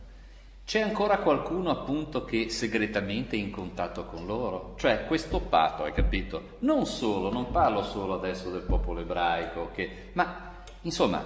C'è 0.67 0.81
ancora 0.81 1.19
qualcuno 1.19 1.69
appunto 1.69 2.25
che 2.25 2.49
segretamente 2.49 3.37
è 3.37 3.39
in 3.39 3.51
contatto 3.51 4.03
con 4.03 4.25
loro? 4.25 4.73
Cioè 4.77 5.05
questo 5.05 5.39
patto, 5.39 5.85
hai 5.85 5.93
capito? 5.93 6.57
Non 6.59 6.85
solo, 6.85 7.31
non 7.31 7.51
parlo 7.51 7.83
solo 7.83 8.15
adesso 8.15 8.51
del 8.51 8.63
popolo 8.63 8.99
ebraico, 8.99 9.71
che, 9.73 10.09
ma 10.11 10.51
insomma 10.81 11.23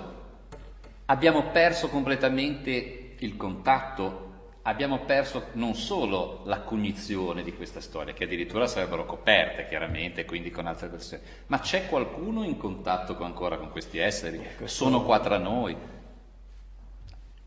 abbiamo 1.06 1.50
perso 1.50 1.90
completamente 1.90 3.16
il 3.18 3.36
contatto 3.36 4.50
abbiamo 4.62 5.06
perso 5.06 5.48
non 5.54 5.74
solo 5.74 6.42
la 6.46 6.60
cognizione 6.60 7.42
di 7.42 7.56
questa 7.56 7.82
storia, 7.82 8.14
che 8.14 8.26
addirittura 8.26 8.68
sarebbero 8.68 9.08
coperte 9.08 9.68
chiaramente, 9.68 10.24
quindi 10.24 10.52
con 10.52 10.68
altre 10.68 10.90
persone, 10.90 11.22
ma 11.48 11.58
c'è 11.58 11.88
qualcuno 11.88 12.44
in 12.44 12.58
contatto 12.58 13.16
con, 13.16 13.26
ancora 13.26 13.58
con 13.58 13.72
questi 13.72 13.98
esseri? 13.98 14.40
Sono 14.66 15.02
qua 15.02 15.20
tra 15.20 15.40
noi? 15.40 15.76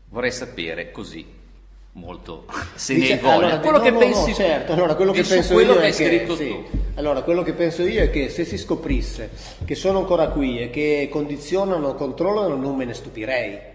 Vorrei 0.09 0.31
sapere 0.33 0.91
così, 0.91 1.43
molto, 1.95 2.45
se 2.75 2.93
Dice, 2.93 3.15
ne 3.15 3.21
voglia, 3.21 3.35
allora, 3.35 3.59
quello 3.59 3.77
no, 3.77 3.83
che 3.83 3.91
no, 3.91 3.97
pensi 3.97 4.29
no, 4.29 4.35
certo. 4.35 4.73
allora, 4.73 4.95
quello 4.95 5.11
che 5.11 5.23
penso 5.23 5.53
quello 5.53 5.73
io 5.73 5.79
che 5.79 5.87
è 5.87 5.93
che, 5.93 6.35
sì. 6.35 6.63
allora, 6.95 7.21
quello 7.21 7.43
che 7.43 7.53
penso 7.53 7.83
io 7.83 8.01
è 8.01 8.09
che 8.09 8.29
se 8.29 8.45
si 8.45 8.57
scoprisse 8.57 9.29
che 9.65 9.75
sono 9.75 9.99
ancora 9.99 10.27
qui 10.29 10.59
e 10.59 10.69
che 10.69 11.07
condizionano, 11.11 11.95
controllano, 11.95 12.55
non 12.55 12.75
me 12.75 12.85
ne 12.85 12.93
stupirei 12.93 13.73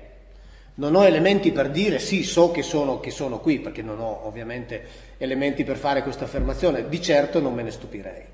non 0.80 0.94
ho 0.94 1.04
elementi 1.04 1.52
per 1.52 1.70
dire 1.70 1.98
sì, 1.98 2.22
so 2.22 2.50
che 2.50 2.62
sono, 2.62 3.00
che 3.00 3.10
sono 3.10 3.38
qui, 3.40 3.58
perché 3.60 3.82
non 3.82 4.00
ho 4.00 4.22
ovviamente 4.24 4.82
elementi 5.18 5.62
per 5.62 5.76
fare 5.76 6.02
questa 6.02 6.24
affermazione, 6.24 6.88
di 6.88 7.02
certo 7.02 7.38
non 7.38 7.52
me 7.52 7.62
ne 7.62 7.70
stupirei. 7.70 8.24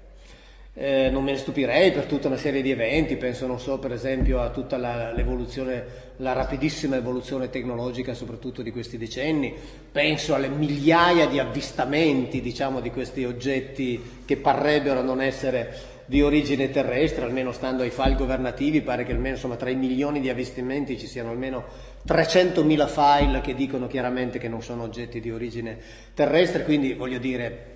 Eh, 0.78 1.09
non 1.09 1.24
me 1.24 1.31
ne 1.31 1.39
stupirei 1.39 1.90
per 1.90 2.05
tutta 2.05 2.27
una 2.27 2.36
serie 2.36 2.61
di 2.61 2.70
eventi, 2.70 3.16
penso 3.16 3.47
non 3.47 3.59
so 3.59 3.78
per 3.78 3.93
esempio 3.93 4.43
a 4.43 4.51
tutta 4.51 4.77
la, 4.77 5.11
l'evoluzione, 5.11 5.85
la 6.16 6.35
rapidissima 6.35 6.97
evoluzione 6.97 7.48
tecnologica 7.48 8.12
soprattutto 8.12 8.61
di 8.61 8.70
questi 8.70 8.98
decenni, 8.98 9.55
penso 9.90 10.35
alle 10.35 10.48
migliaia 10.48 11.28
di 11.28 11.39
avvistamenti 11.39 12.43
diciamo 12.43 12.81
di 12.81 12.90
questi 12.90 13.24
oggetti 13.24 14.20
che 14.27 14.36
parrebbero 14.36 15.01
non 15.01 15.23
essere 15.23 15.94
di 16.05 16.20
origine 16.20 16.70
terrestre, 16.70 17.24
almeno 17.24 17.53
stando 17.53 17.82
ai 17.82 17.90
file 17.90 18.15
governativi, 18.15 18.82
pare 18.82 19.05
che 19.05 19.12
almeno 19.12 19.36
insomma, 19.36 19.57
tra 19.57 19.70
i 19.70 19.77
milioni 19.77 20.20
di 20.20 20.28
avvistamenti 20.28 20.98
ci 20.98 21.07
siano 21.07 21.31
almeno 21.31 21.65
300.000 22.07 22.86
file 22.86 23.40
che 23.40 23.55
dicono 23.55 23.86
chiaramente 23.86 24.39
che 24.39 24.48
non 24.48 24.62
sono 24.62 24.82
oggetti 24.82 25.20
di 25.20 25.31
origine 25.31 25.78
terrestre, 26.12 26.65
quindi 26.65 26.93
voglio 26.93 27.19
dire 27.19 27.76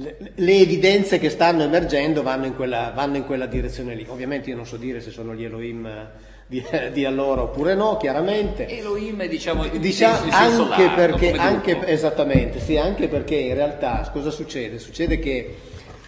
le, 0.00 0.16
le 0.34 0.58
evidenze 0.58 1.18
che 1.18 1.28
stanno 1.28 1.64
emergendo 1.64 2.22
vanno 2.22 2.46
in, 2.46 2.54
quella, 2.54 2.92
vanno 2.94 3.16
in, 3.16 3.24
quella, 3.24 3.46
direzione 3.46 3.94
lì. 3.94 4.06
Ovviamente 4.08 4.50
io 4.50 4.56
non 4.56 4.66
so 4.66 4.76
dire 4.76 5.00
se 5.00 5.10
sono 5.10 5.34
gli 5.34 5.44
Elohim 5.44 5.86
eh, 5.86 6.08
di, 6.46 6.64
di 6.92 7.04
allora 7.04 7.42
oppure 7.42 7.74
no, 7.74 7.96
chiaramente. 7.96 8.68
Elohim 8.68 9.26
diciamo, 9.26 9.66
diciamo 9.66 10.24
in 10.24 10.32
anche 10.32 10.84
largo, 10.84 10.94
perché, 10.94 11.32
anche, 11.32 11.86
esattamente, 11.86 12.60
sì, 12.60 12.76
anche 12.76 13.08
perché 13.08 13.34
in 13.34 13.54
realtà 13.54 14.08
cosa 14.12 14.30
succede? 14.30 14.78
Succede 14.78 15.18
che 15.18 15.56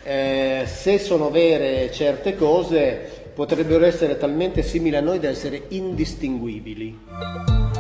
eh, 0.05 0.65
se 0.67 0.99
sono 0.99 1.31
vere 1.31 1.91
certe 1.93 2.37
cose 2.37 3.19
potrebbero 3.35 3.85
essere 3.85 4.17
talmente 4.17 4.63
simili 4.63 4.97
a 4.97 5.01
noi 5.01 5.19
da 5.19 5.29
essere 5.29 5.63
indistinguibili. 5.69 7.80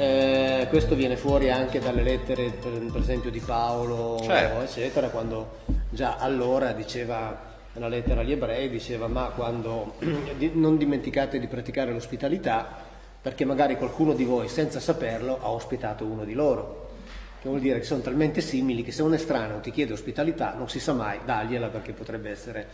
Eh, 0.00 0.66
questo 0.70 0.94
viene 0.94 1.14
fuori 1.18 1.50
anche 1.50 1.78
dalle 1.78 2.02
lettere, 2.02 2.52
per, 2.52 2.72
per 2.90 3.00
esempio, 3.02 3.30
di 3.30 3.40
Paolo, 3.40 4.18
certo. 4.22 4.62
eccetera, 4.62 5.10
quando 5.10 5.58
già 5.90 6.16
allora 6.16 6.72
diceva 6.72 7.48
nella 7.72 7.88
lettera 7.88 8.22
agli 8.22 8.32
ebrei 8.32 8.68
diceva 8.68 9.06
ma 9.08 9.26
quando 9.26 9.96
non 10.54 10.76
dimenticate 10.76 11.38
di 11.38 11.46
praticare 11.46 11.92
l'ospitalità 11.92 12.66
perché 13.20 13.44
magari 13.44 13.76
qualcuno 13.76 14.12
di 14.12 14.24
voi 14.24 14.48
senza 14.48 14.80
saperlo 14.80 15.38
ha 15.40 15.50
ospitato 15.50 16.04
uno 16.04 16.24
di 16.24 16.32
loro 16.32 16.88
che 17.40 17.48
vuol 17.48 17.60
dire 17.60 17.78
che 17.78 17.84
sono 17.84 18.00
talmente 18.00 18.40
simili 18.40 18.82
che 18.82 18.92
se 18.92 19.02
un 19.02 19.14
estraneo 19.14 19.60
ti 19.60 19.70
chiede 19.70 19.92
ospitalità 19.92 20.54
non 20.54 20.68
si 20.68 20.80
sa 20.80 20.92
mai, 20.92 21.20
dagliela 21.24 21.68
perché 21.68 21.92
potrebbe 21.92 22.30
essere, 22.30 22.66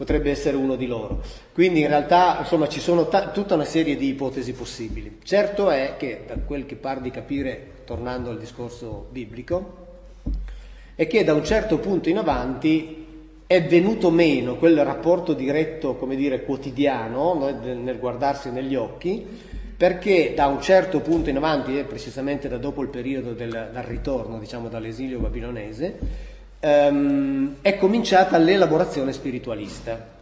potrebbe 0.00 0.30
essere 0.30 0.56
uno 0.56 0.76
di 0.76 0.86
loro. 0.86 1.20
Quindi 1.52 1.80
in 1.80 1.88
realtà 1.88 2.38
insomma, 2.38 2.68
ci 2.68 2.80
sono 2.80 3.08
ta- 3.08 3.28
tutta 3.32 3.52
una 3.52 3.66
serie 3.66 3.96
di 3.96 4.08
ipotesi 4.08 4.54
possibili. 4.54 5.18
Certo 5.22 5.68
è 5.68 5.96
che, 5.98 6.22
da 6.26 6.36
quel 6.36 6.64
che 6.64 6.76
par 6.76 7.02
di 7.02 7.10
capire, 7.10 7.82
tornando 7.84 8.30
al 8.30 8.38
discorso 8.38 9.08
biblico, 9.10 9.76
è 10.94 11.06
che 11.06 11.22
da 11.22 11.34
un 11.34 11.44
certo 11.44 11.76
punto 11.76 12.08
in 12.08 12.16
avanti 12.16 13.06
è 13.46 13.62
venuto 13.62 14.10
meno 14.10 14.56
quel 14.56 14.82
rapporto 14.82 15.34
diretto, 15.34 15.96
come 15.96 16.16
dire, 16.16 16.44
quotidiano 16.44 17.50
nel 17.60 17.98
guardarsi 17.98 18.50
negli 18.50 18.76
occhi, 18.76 19.26
perché 19.76 20.32
da 20.34 20.46
un 20.46 20.62
certo 20.62 21.00
punto 21.00 21.28
in 21.28 21.36
avanti, 21.36 21.76
e 21.78 21.84
precisamente 21.84 22.48
da 22.48 22.56
dopo 22.56 22.80
il 22.80 22.88
periodo 22.88 23.34
del, 23.34 23.68
del 23.70 23.82
ritorno, 23.82 24.38
diciamo 24.38 24.68
dall'esilio 24.70 25.18
babilonese, 25.18 26.29
ehm, 26.60 27.56
è 27.62 27.76
cominciata 27.76 28.38
l'elaborazione 28.38 29.12
spiritualista. 29.12 30.18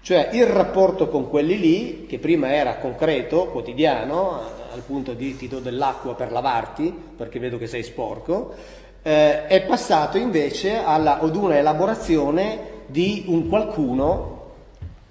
Cioè 0.00 0.30
il 0.32 0.46
rapporto 0.46 1.08
con 1.08 1.28
quelli 1.28 1.58
lì, 1.58 2.06
che 2.06 2.18
prima 2.18 2.52
era 2.52 2.76
concreto, 2.76 3.46
quotidiano, 3.46 4.40
al 4.72 4.82
punto 4.82 5.12
di 5.12 5.36
ti 5.36 5.48
do 5.48 5.58
dell'acqua 5.58 6.14
per 6.14 6.30
lavarti, 6.30 6.94
perché 7.16 7.38
vedo 7.38 7.58
che 7.58 7.66
sei 7.66 7.82
sporco, 7.82 8.54
eh, 9.02 9.46
è 9.46 9.62
passato 9.64 10.16
invece 10.16 10.82
alla, 10.82 11.18
ad 11.18 11.34
una 11.34 11.56
elaborazione 11.56 12.76
di 12.86 13.24
un 13.26 13.48
qualcuno 13.48 14.36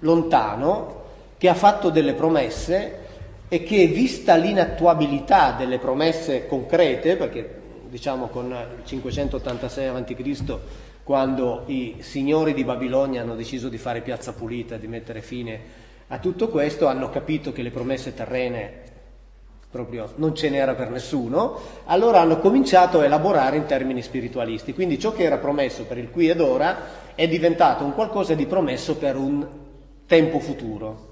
lontano 0.00 0.96
che 1.36 1.48
ha 1.48 1.54
fatto 1.54 1.90
delle 1.90 2.14
promesse 2.14 3.06
e 3.48 3.62
che 3.62 3.86
vista 3.86 4.34
l'inattuabilità 4.34 5.54
delle 5.56 5.78
promesse 5.78 6.46
concrete, 6.46 7.16
perché 7.16 7.57
diciamo 7.88 8.28
con 8.28 8.46
il 8.46 8.84
586 8.84 9.86
a.C., 9.86 10.58
quando 11.02 11.62
i 11.66 11.96
signori 12.00 12.52
di 12.52 12.64
Babilonia 12.64 13.22
hanno 13.22 13.34
deciso 13.34 13.68
di 13.68 13.78
fare 13.78 14.02
piazza 14.02 14.34
pulita, 14.34 14.76
di 14.76 14.86
mettere 14.86 15.22
fine 15.22 15.86
a 16.08 16.18
tutto 16.18 16.48
questo, 16.48 16.86
hanno 16.86 17.08
capito 17.08 17.50
che 17.52 17.62
le 17.62 17.70
promesse 17.70 18.14
terrene 18.14 18.96
proprio 19.70 20.12
non 20.16 20.34
ce 20.34 20.48
n'era 20.48 20.74
per 20.74 20.90
nessuno, 20.90 21.58
allora 21.86 22.20
hanno 22.20 22.38
cominciato 22.38 23.00
a 23.00 23.04
elaborare 23.04 23.56
in 23.56 23.66
termini 23.66 24.02
spiritualisti. 24.02 24.72
Quindi 24.72 24.98
ciò 24.98 25.12
che 25.12 25.24
era 25.24 25.38
promesso 25.38 25.84
per 25.84 25.98
il 25.98 26.10
qui 26.10 26.28
ed 26.28 26.40
ora 26.40 26.76
è 27.14 27.28
diventato 27.28 27.84
un 27.84 27.94
qualcosa 27.94 28.34
di 28.34 28.46
promesso 28.46 28.96
per 28.96 29.16
un 29.16 29.46
tempo 30.06 30.38
futuro. 30.40 31.06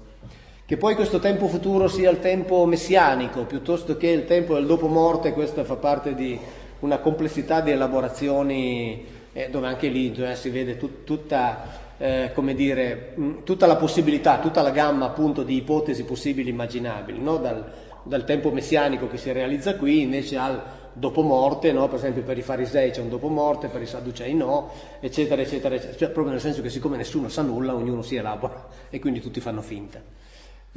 Che 0.65 0.75
poi 0.75 0.95
questo 0.95 1.19
tempo 1.19 1.47
futuro 1.47 1.87
sia 1.87 2.09
il 2.09 2.19
tempo 2.19 2.65
messianico 2.65 3.45
piuttosto 3.45 3.95
che 3.95 4.07
il 4.07 4.25
tempo 4.25 4.55
del 4.55 4.65
dopo 4.65 4.87
morte, 4.87 5.33
questo 5.33 5.63
fa 5.63 5.75
parte 5.75 6.13
di 6.13 6.37
una 6.79 6.99
complessità 6.99 7.61
di 7.61 7.71
elaborazioni 7.71 9.05
eh, 9.33 9.49
dove 9.49 9.67
anche 9.67 9.87
lì 9.87 10.13
eh, 10.13 10.35
si 10.35 10.49
vede 10.49 10.77
tut, 10.77 11.03
tutta, 11.03 11.95
eh, 11.97 12.31
dire, 12.55 13.13
mh, 13.15 13.43
tutta, 13.43 13.67
la 13.67 13.75
possibilità, 13.75 14.39
tutta 14.39 14.61
la 14.61 14.71
gamma 14.71 15.05
appunto 15.05 15.43
di 15.43 15.55
ipotesi 15.55 16.03
possibili 16.03 16.49
immaginabili, 16.49 17.21
no? 17.21 17.37
dal, 17.37 17.71
dal, 18.03 18.23
tempo 18.25 18.51
messianico 18.51 19.07
che 19.07 19.17
si 19.17 19.31
realizza 19.31 19.75
qui 19.75 20.01
invece 20.01 20.37
al 20.37 20.61
dopo 20.93 21.21
morte, 21.21 21.71
no? 21.71 21.87
per 21.87 21.97
esempio 21.97 22.23
per 22.23 22.37
i 22.37 22.41
farisei 22.41 22.91
c'è 22.91 23.01
un 23.01 23.09
dopo 23.09 23.27
morte, 23.27 23.67
per 23.67 23.81
i 23.81 23.85
sadducei 23.85 24.33
no, 24.33 24.71
eccetera, 24.99 25.41
eccetera, 25.41 25.75
eccetera. 25.75 25.97
Cioè, 25.97 26.09
proprio 26.09 26.33
nel 26.33 26.41
senso 26.41 26.61
che 26.61 26.69
siccome 26.69 26.97
nessuno 26.97 27.29
sa 27.29 27.43
nulla, 27.43 27.75
ognuno 27.75 28.01
si 28.01 28.15
elabora 28.15 28.67
e 28.89 28.99
quindi 28.99 29.19
tutti 29.19 29.39
fanno 29.39 29.61
finta. 29.61 30.01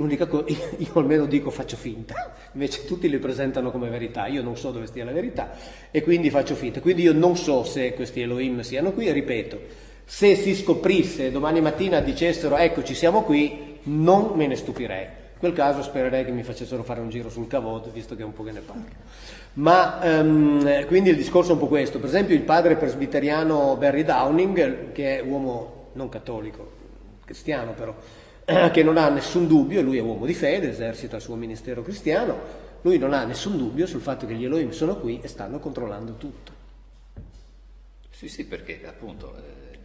L'unica 0.00 0.26
cosa, 0.26 0.46
io 0.48 0.92
almeno 0.94 1.26
dico 1.26 1.50
faccio 1.50 1.76
finta, 1.76 2.32
invece 2.52 2.86
tutti 2.86 3.06
le 3.10 3.18
presentano 3.18 3.70
come 3.70 3.90
verità, 3.90 4.26
io 4.28 4.42
non 4.42 4.56
so 4.56 4.70
dove 4.70 4.86
stia 4.86 5.04
la 5.04 5.12
verità 5.12 5.50
e 5.90 6.02
quindi 6.02 6.30
faccio 6.30 6.54
finta. 6.54 6.80
Quindi 6.80 7.02
io 7.02 7.12
non 7.12 7.36
so 7.36 7.64
se 7.64 7.92
questi 7.92 8.22
Elohim 8.22 8.60
siano 8.60 8.92
qui 8.92 9.12
ripeto, 9.12 9.60
se 10.06 10.36
si 10.36 10.54
scoprisse 10.54 11.30
domani 11.30 11.60
mattina 11.60 12.00
dicessero 12.00 12.56
ecco 12.56 12.82
ci 12.82 12.94
siamo 12.94 13.24
qui, 13.24 13.78
non 13.84 14.32
me 14.36 14.46
ne 14.46 14.56
stupirei. 14.56 15.04
In 15.04 15.38
quel 15.38 15.52
caso 15.52 15.82
spererei 15.82 16.24
che 16.24 16.30
mi 16.30 16.42
facessero 16.44 16.82
fare 16.82 17.00
un 17.00 17.10
giro 17.10 17.28
sul 17.28 17.46
cavot, 17.46 17.90
visto 17.92 18.16
che 18.16 18.22
è 18.22 18.24
un 18.24 18.32
po' 18.32 18.42
che 18.42 18.52
ne 18.52 18.60
parlo. 18.60 18.84
Ma 19.54 19.98
um, 20.02 20.86
quindi 20.86 21.10
il 21.10 21.16
discorso 21.16 21.50
è 21.50 21.52
un 21.54 21.60
po' 21.60 21.66
questo. 21.66 21.98
Per 21.98 22.08
esempio 22.08 22.34
il 22.34 22.42
padre 22.42 22.76
presbiteriano 22.76 23.76
Barry 23.76 24.04
Downing, 24.04 24.92
che 24.92 25.18
è 25.18 25.22
uomo 25.22 25.90
non 25.92 26.08
cattolico, 26.08 26.70
cristiano 27.24 27.72
però, 27.72 27.94
che 28.72 28.82
non 28.82 28.96
ha 28.96 29.08
nessun 29.08 29.46
dubbio, 29.46 29.82
lui 29.82 29.98
è 29.98 30.00
uomo 30.00 30.26
di 30.26 30.34
fede, 30.34 30.70
esercita 30.70 31.16
il 31.16 31.22
suo 31.22 31.34
ministero 31.34 31.82
cristiano, 31.82 32.68
lui 32.82 32.98
non 32.98 33.12
ha 33.12 33.24
nessun 33.24 33.56
dubbio 33.56 33.86
sul 33.86 34.00
fatto 34.00 34.26
che 34.26 34.34
gli 34.34 34.44
Elohim 34.44 34.70
sono 34.70 34.96
qui 34.96 35.20
e 35.20 35.28
stanno 35.28 35.58
controllando 35.58 36.14
tutto. 36.14 36.52
Sì, 38.10 38.28
sì, 38.28 38.44
perché 38.44 38.82
appunto 38.86 39.34
eh, 39.36 39.78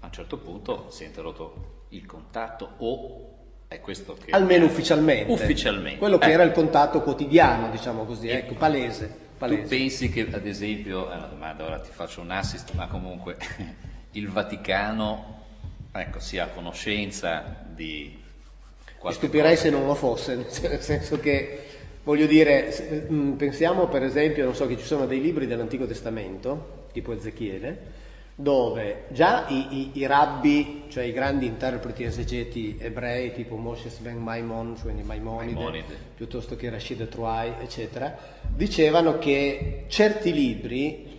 a 0.00 0.06
un 0.06 0.12
certo 0.12 0.38
punto 0.38 0.86
si 0.90 1.04
è 1.04 1.06
interrotto 1.06 1.84
il 1.90 2.04
contatto 2.06 2.74
o 2.78 3.34
è 3.68 3.80
questo 3.80 4.14
che... 4.14 4.30
Almeno 4.30 4.66
ufficialmente. 4.66 5.32
Ufficialmente. 5.32 5.98
Quello 5.98 6.18
che 6.18 6.28
eh. 6.28 6.32
era 6.32 6.42
il 6.42 6.52
contatto 6.52 7.00
quotidiano, 7.00 7.70
diciamo 7.70 8.04
così, 8.04 8.28
ecco, 8.28 8.50
ecco 8.50 8.54
palese, 8.54 9.14
palese. 9.38 9.62
Tu 9.62 9.68
pensi 9.68 10.08
che 10.10 10.28
ad 10.30 10.46
esempio, 10.46 11.10
è 11.10 11.16
una 11.16 11.26
domanda, 11.26 11.64
ora 11.64 11.80
ti 11.80 11.90
faccio 11.90 12.20
un 12.20 12.30
assist, 12.30 12.72
ma 12.74 12.86
comunque 12.86 13.36
il 14.12 14.28
Vaticano 14.28 15.42
ecco, 15.92 16.18
sia 16.18 16.44
a 16.44 16.48
conoscenza 16.48 17.63
di... 17.74 18.22
Mi 19.02 19.12
stupirei 19.12 19.56
se 19.56 19.68
non 19.68 19.86
lo 19.86 19.94
fosse, 19.94 20.34
nel 20.34 20.80
senso 20.80 21.20
che, 21.20 21.64
voglio 22.04 22.26
dire, 22.26 23.06
mm, 23.10 23.32
pensiamo 23.32 23.86
per 23.86 24.02
esempio, 24.02 24.44
non 24.44 24.54
so, 24.54 24.66
che 24.66 24.78
ci 24.78 24.84
sono 24.84 25.04
dei 25.06 25.20
libri 25.20 25.46
dell'Antico 25.46 25.86
Testamento, 25.86 26.86
tipo 26.92 27.12
Ezechiele, 27.12 28.02
dove 28.36 29.04
già 29.10 29.46
i, 29.48 29.66
i, 29.70 29.90
i, 29.94 30.06
rabbi, 30.06 30.84
cioè 30.88 31.04
i 31.04 31.12
grandi 31.12 31.46
interpreti 31.46 32.02
esegeti 32.02 32.76
ebrei 32.80 33.32
tipo 33.32 33.56
Moshe 33.56 33.90
Ben 33.98 34.16
Maimon, 34.16 34.76
cioè 34.76 34.92
Maimonide, 34.92 35.52
Maimonide, 35.52 35.96
piuttosto 36.16 36.56
che 36.56 36.68
Rashid 36.68 37.06
Truai, 37.08 37.52
eccetera, 37.60 38.16
dicevano 38.48 39.18
che 39.18 39.84
certi 39.88 40.32
libri 40.32 41.13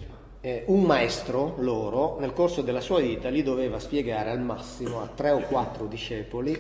eh, 0.46 0.62
un 0.68 0.84
maestro 0.84 1.56
loro 1.58 2.18
nel 2.20 2.32
corso 2.32 2.62
della 2.62 2.80
sua 2.80 3.00
vita 3.00 3.30
li 3.30 3.42
doveva 3.42 3.80
spiegare 3.80 4.30
al 4.30 4.42
massimo 4.42 5.02
a 5.02 5.08
tre 5.08 5.32
o 5.32 5.40
quattro 5.40 5.88
discepoli 5.88 6.54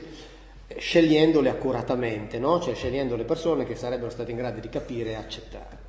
eh, 0.67 0.79
scegliendole 0.79 1.49
accuratamente, 1.49 2.39
no? 2.39 2.59
cioè 2.59 2.73
scegliendo 2.73 3.15
le 3.15 3.25
persone 3.25 3.63
che 3.63 3.75
sarebbero 3.75 4.09
state 4.09 4.31
in 4.31 4.37
grado 4.37 4.59
di 4.59 4.69
capire 4.69 5.11
e 5.11 5.13
accettare. 5.13 5.83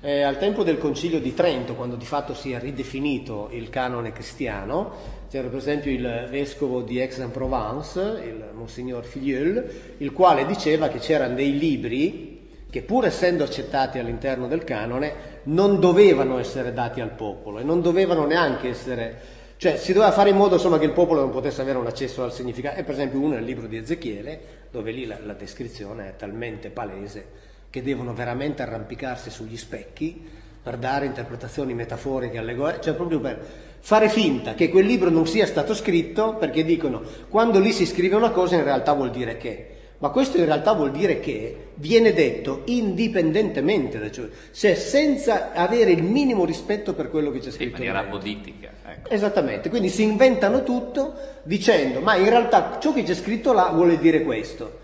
Eh, 0.00 0.22
al 0.22 0.38
tempo 0.38 0.64
del 0.64 0.78
concilio 0.78 1.20
di 1.20 1.32
Trento, 1.32 1.76
quando 1.76 1.94
di 1.94 2.04
fatto 2.04 2.34
si 2.34 2.50
è 2.50 2.58
ridefinito 2.58 3.48
il 3.52 3.70
canone 3.70 4.10
cristiano, 4.10 5.18
c'era 5.30 5.46
per 5.46 5.58
esempio 5.58 5.92
il 5.92 6.26
vescovo 6.28 6.80
di 6.80 6.98
Aix-en-Provence, 6.98 8.00
il 8.24 8.50
Monsignor 8.54 9.04
Filleul, 9.04 9.70
il 9.98 10.12
quale 10.12 10.46
diceva 10.46 10.88
che 10.88 10.98
c'erano 10.98 11.36
dei 11.36 11.56
libri 11.56 12.29
che 12.70 12.82
pur 12.82 13.04
essendo 13.04 13.42
accettati 13.42 13.98
all'interno 13.98 14.46
del 14.46 14.62
canone 14.62 15.38
non 15.44 15.80
dovevano 15.80 16.38
essere 16.38 16.72
dati 16.72 17.00
al 17.00 17.10
popolo 17.10 17.58
e 17.58 17.64
non 17.64 17.82
dovevano 17.82 18.24
neanche 18.24 18.68
essere... 18.68 19.38
Cioè 19.56 19.76
si 19.76 19.92
doveva 19.92 20.12
fare 20.12 20.30
in 20.30 20.36
modo 20.36 20.54
insomma, 20.54 20.78
che 20.78 20.86
il 20.86 20.92
popolo 20.92 21.20
non 21.20 21.30
potesse 21.30 21.60
avere 21.60 21.76
un 21.76 21.86
accesso 21.86 22.22
al 22.22 22.32
significato. 22.32 22.78
E 22.78 22.84
per 22.84 22.94
esempio 22.94 23.20
uno 23.20 23.34
è 23.34 23.40
il 23.40 23.44
libro 23.44 23.66
di 23.66 23.76
Ezechiele, 23.76 24.40
dove 24.70 24.90
lì 24.90 25.04
la, 25.04 25.18
la 25.22 25.34
descrizione 25.34 26.08
è 26.08 26.16
talmente 26.16 26.70
palese 26.70 27.48
che 27.68 27.82
devono 27.82 28.14
veramente 28.14 28.62
arrampicarsi 28.62 29.30
sugli 29.30 29.56
specchi 29.56 30.28
per 30.62 30.76
dare 30.76 31.06
interpretazioni 31.06 31.74
metaforiche 31.74 32.38
allegoriche, 32.38 32.82
cioè 32.82 32.94
proprio 32.94 33.20
per 33.20 33.38
fare 33.80 34.08
finta 34.08 34.54
che 34.54 34.68
quel 34.68 34.86
libro 34.86 35.10
non 35.10 35.26
sia 35.26 35.46
stato 35.46 35.74
scritto 35.74 36.36
perché 36.36 36.64
dicono 36.64 37.02
quando 37.28 37.58
lì 37.58 37.72
si 37.72 37.86
scrive 37.86 38.16
una 38.16 38.30
cosa 38.30 38.56
in 38.56 38.64
realtà 38.64 38.92
vuol 38.92 39.10
dire 39.10 39.36
che. 39.36 39.74
Ma 40.00 40.08
questo 40.08 40.38
in 40.38 40.46
realtà 40.46 40.72
vuol 40.72 40.92
dire 40.92 41.20
che 41.20 41.72
viene 41.74 42.14
detto 42.14 42.62
indipendentemente 42.64 43.98
da 43.98 44.10
ciò, 44.10 44.22
cioè 44.50 44.74
senza 44.74 45.52
avere 45.52 45.90
il 45.90 46.02
minimo 46.02 46.46
rispetto 46.46 46.94
per 46.94 47.10
quello 47.10 47.30
che 47.30 47.40
c'è 47.40 47.50
scritto. 47.50 47.64
in 47.64 47.70
maniera 47.72 47.98
apodittica. 48.00 48.70
Ecco. 48.86 49.10
Esattamente, 49.10 49.68
quindi 49.68 49.90
si 49.90 50.02
inventano 50.02 50.62
tutto 50.62 51.14
dicendo 51.42 52.00
ma 52.00 52.16
in 52.16 52.30
realtà 52.30 52.78
ciò 52.80 52.94
che 52.94 53.02
c'è 53.02 53.14
scritto 53.14 53.52
là 53.52 53.68
vuole 53.74 53.98
dire 53.98 54.22
questo. 54.22 54.78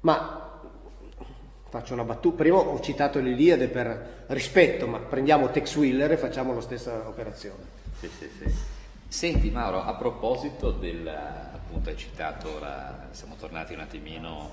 Ma 0.00 0.60
faccio 1.70 1.94
una 1.94 2.04
battuta, 2.04 2.36
prima 2.36 2.58
ho 2.58 2.80
citato 2.80 3.18
l'Iliade 3.18 3.68
per 3.68 4.24
rispetto, 4.26 4.86
ma 4.86 4.98
prendiamo 4.98 5.50
Tex 5.50 5.74
Wheeler 5.76 6.12
e 6.12 6.16
facciamo 6.18 6.52
la 6.52 6.60
stessa 6.60 7.02
operazione. 7.08 7.64
Sì, 7.98 8.10
sì, 8.18 8.28
sì. 8.38 8.52
Senti 9.08 9.50
Mauro, 9.50 9.82
a 9.82 9.94
proposito 9.94 10.70
del 10.70 11.10
appunto 11.70 11.90
hai 11.90 11.96
citato 11.96 12.56
ora, 12.56 13.08
siamo 13.12 13.36
tornati 13.36 13.74
un 13.74 13.80
attimino 13.80 14.50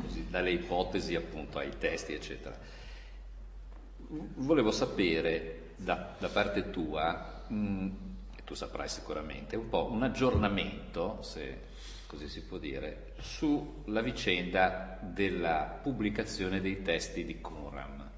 così, 0.00 0.26
dalle 0.28 0.50
ipotesi 0.50 1.14
appunto 1.14 1.58
ai 1.58 1.78
testi, 1.78 2.14
eccetera. 2.14 2.58
Volevo 4.08 4.72
sapere 4.72 5.74
da, 5.76 6.16
da 6.18 6.28
parte 6.28 6.70
tua, 6.70 7.44
mh, 7.46 7.88
che 8.34 8.42
tu 8.42 8.54
saprai 8.54 8.88
sicuramente, 8.88 9.54
un 9.54 9.68
po' 9.68 9.88
un 9.88 10.02
aggiornamento, 10.02 11.22
se 11.22 11.70
così 12.08 12.28
si 12.28 12.42
può 12.42 12.58
dire, 12.58 13.12
sulla 13.20 14.02
vicenda 14.02 14.98
della 15.00 15.78
pubblicazione 15.80 16.60
dei 16.60 16.82
testi 16.82 17.24
di 17.24 17.40
Qumran. 17.40 18.10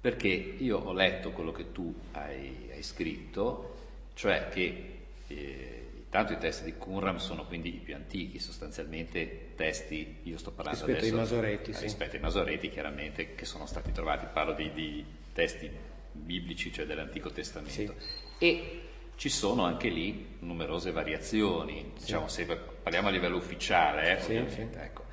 Perché 0.00 0.28
io 0.28 0.78
ho 0.78 0.92
letto 0.92 1.30
quello 1.30 1.52
che 1.52 1.70
tu 1.70 1.94
hai, 2.12 2.68
hai 2.72 2.82
scritto, 2.82 3.76
cioè 4.14 4.48
che 4.48 5.06
eh, 5.28 5.73
intanto 6.14 6.32
i 6.32 6.38
testi 6.38 6.62
di 6.62 6.74
Qumran 6.74 7.18
sono 7.18 7.44
quindi 7.44 7.74
i 7.74 7.78
più 7.78 7.92
antichi, 7.96 8.38
sostanzialmente 8.38 9.48
testi, 9.56 10.18
io 10.22 10.38
sto 10.38 10.52
parlando 10.52 10.86
rispetto 10.86 11.04
adesso, 11.04 11.14
ai 11.14 11.20
Masoreti, 11.20 11.70
eh, 11.70 11.74
sì. 11.74 11.82
rispetto 11.82 12.14
ai 12.14 12.22
Masoreti 12.22 12.70
chiaramente 12.70 13.34
che 13.34 13.44
sono 13.44 13.66
stati 13.66 13.90
trovati, 13.90 14.26
parlo 14.32 14.52
di, 14.52 14.72
di 14.72 15.04
testi 15.32 15.68
biblici, 16.12 16.72
cioè 16.72 16.86
dell'Antico 16.86 17.30
Testamento. 17.30 17.72
Sì. 17.72 17.90
E 18.38 18.80
ci 19.16 19.28
sono 19.28 19.64
anche 19.64 19.88
lì 19.88 20.36
numerose 20.40 20.92
variazioni, 20.92 21.90
diciamo 21.98 22.28
se 22.28 22.46
parliamo 22.46 23.08
a 23.08 23.10
livello 23.10 23.36
ufficiale, 23.36 24.16
eh, 24.16 24.48
Sì. 24.48 24.68
Ecco. 24.72 25.04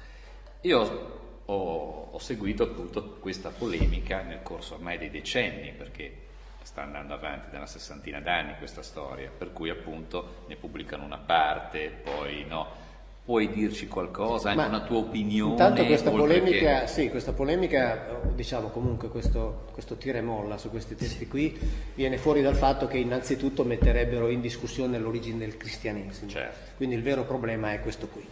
Io 0.61 1.41
ho, 1.43 2.09
ho 2.11 2.19
seguito 2.19 2.61
appunto 2.61 3.17
questa 3.19 3.49
polemica 3.49 4.21
nel 4.21 4.43
corso 4.43 4.75
ormai 4.75 4.99
dei 4.99 5.09
decenni, 5.09 5.71
perché 5.71 6.29
sta 6.63 6.83
andando 6.83 7.13
avanti 7.13 7.49
da 7.49 7.57
una 7.57 7.65
sessantina 7.65 8.19
d'anni 8.19 8.55
questa 8.57 8.81
storia, 8.81 9.29
per 9.35 9.51
cui 9.51 9.69
appunto 9.69 10.43
ne 10.47 10.55
pubblicano 10.55 11.03
una 11.03 11.17
parte, 11.17 11.91
poi 12.03 12.45
no. 12.47 12.89
Puoi 13.23 13.51
dirci 13.51 13.87
qualcosa, 13.87 14.49
anche 14.49 14.61
Ma 14.61 14.67
una 14.67 14.81
tua 14.81 14.97
opinione? 14.97 15.51
Intanto 15.51 15.85
questa 15.85 16.09
polemica, 16.09 16.81
che- 16.81 16.87
sì, 16.87 17.09
questa 17.09 17.33
polemica, 17.33 18.19
diciamo 18.33 18.69
comunque 18.69 19.09
questo, 19.09 19.67
questo 19.71 19.95
tira 19.95 20.17
e 20.17 20.21
molla 20.21 20.57
su 20.57 20.71
questi 20.71 20.95
testi 20.95 21.27
qui, 21.27 21.57
viene 21.93 22.17
fuori 22.17 22.41
dal 22.41 22.55
fatto 22.55 22.87
che 22.87 22.97
innanzitutto 22.97 23.63
metterebbero 23.63 24.27
in 24.27 24.41
discussione 24.41 24.97
l'origine 24.97 25.37
del 25.37 25.55
cristianesimo. 25.55 26.31
Certo. 26.31 26.71
Quindi 26.77 26.95
il 26.95 27.03
vero 27.03 27.23
problema 27.23 27.73
è 27.73 27.79
questo 27.79 28.07
qui. 28.07 28.25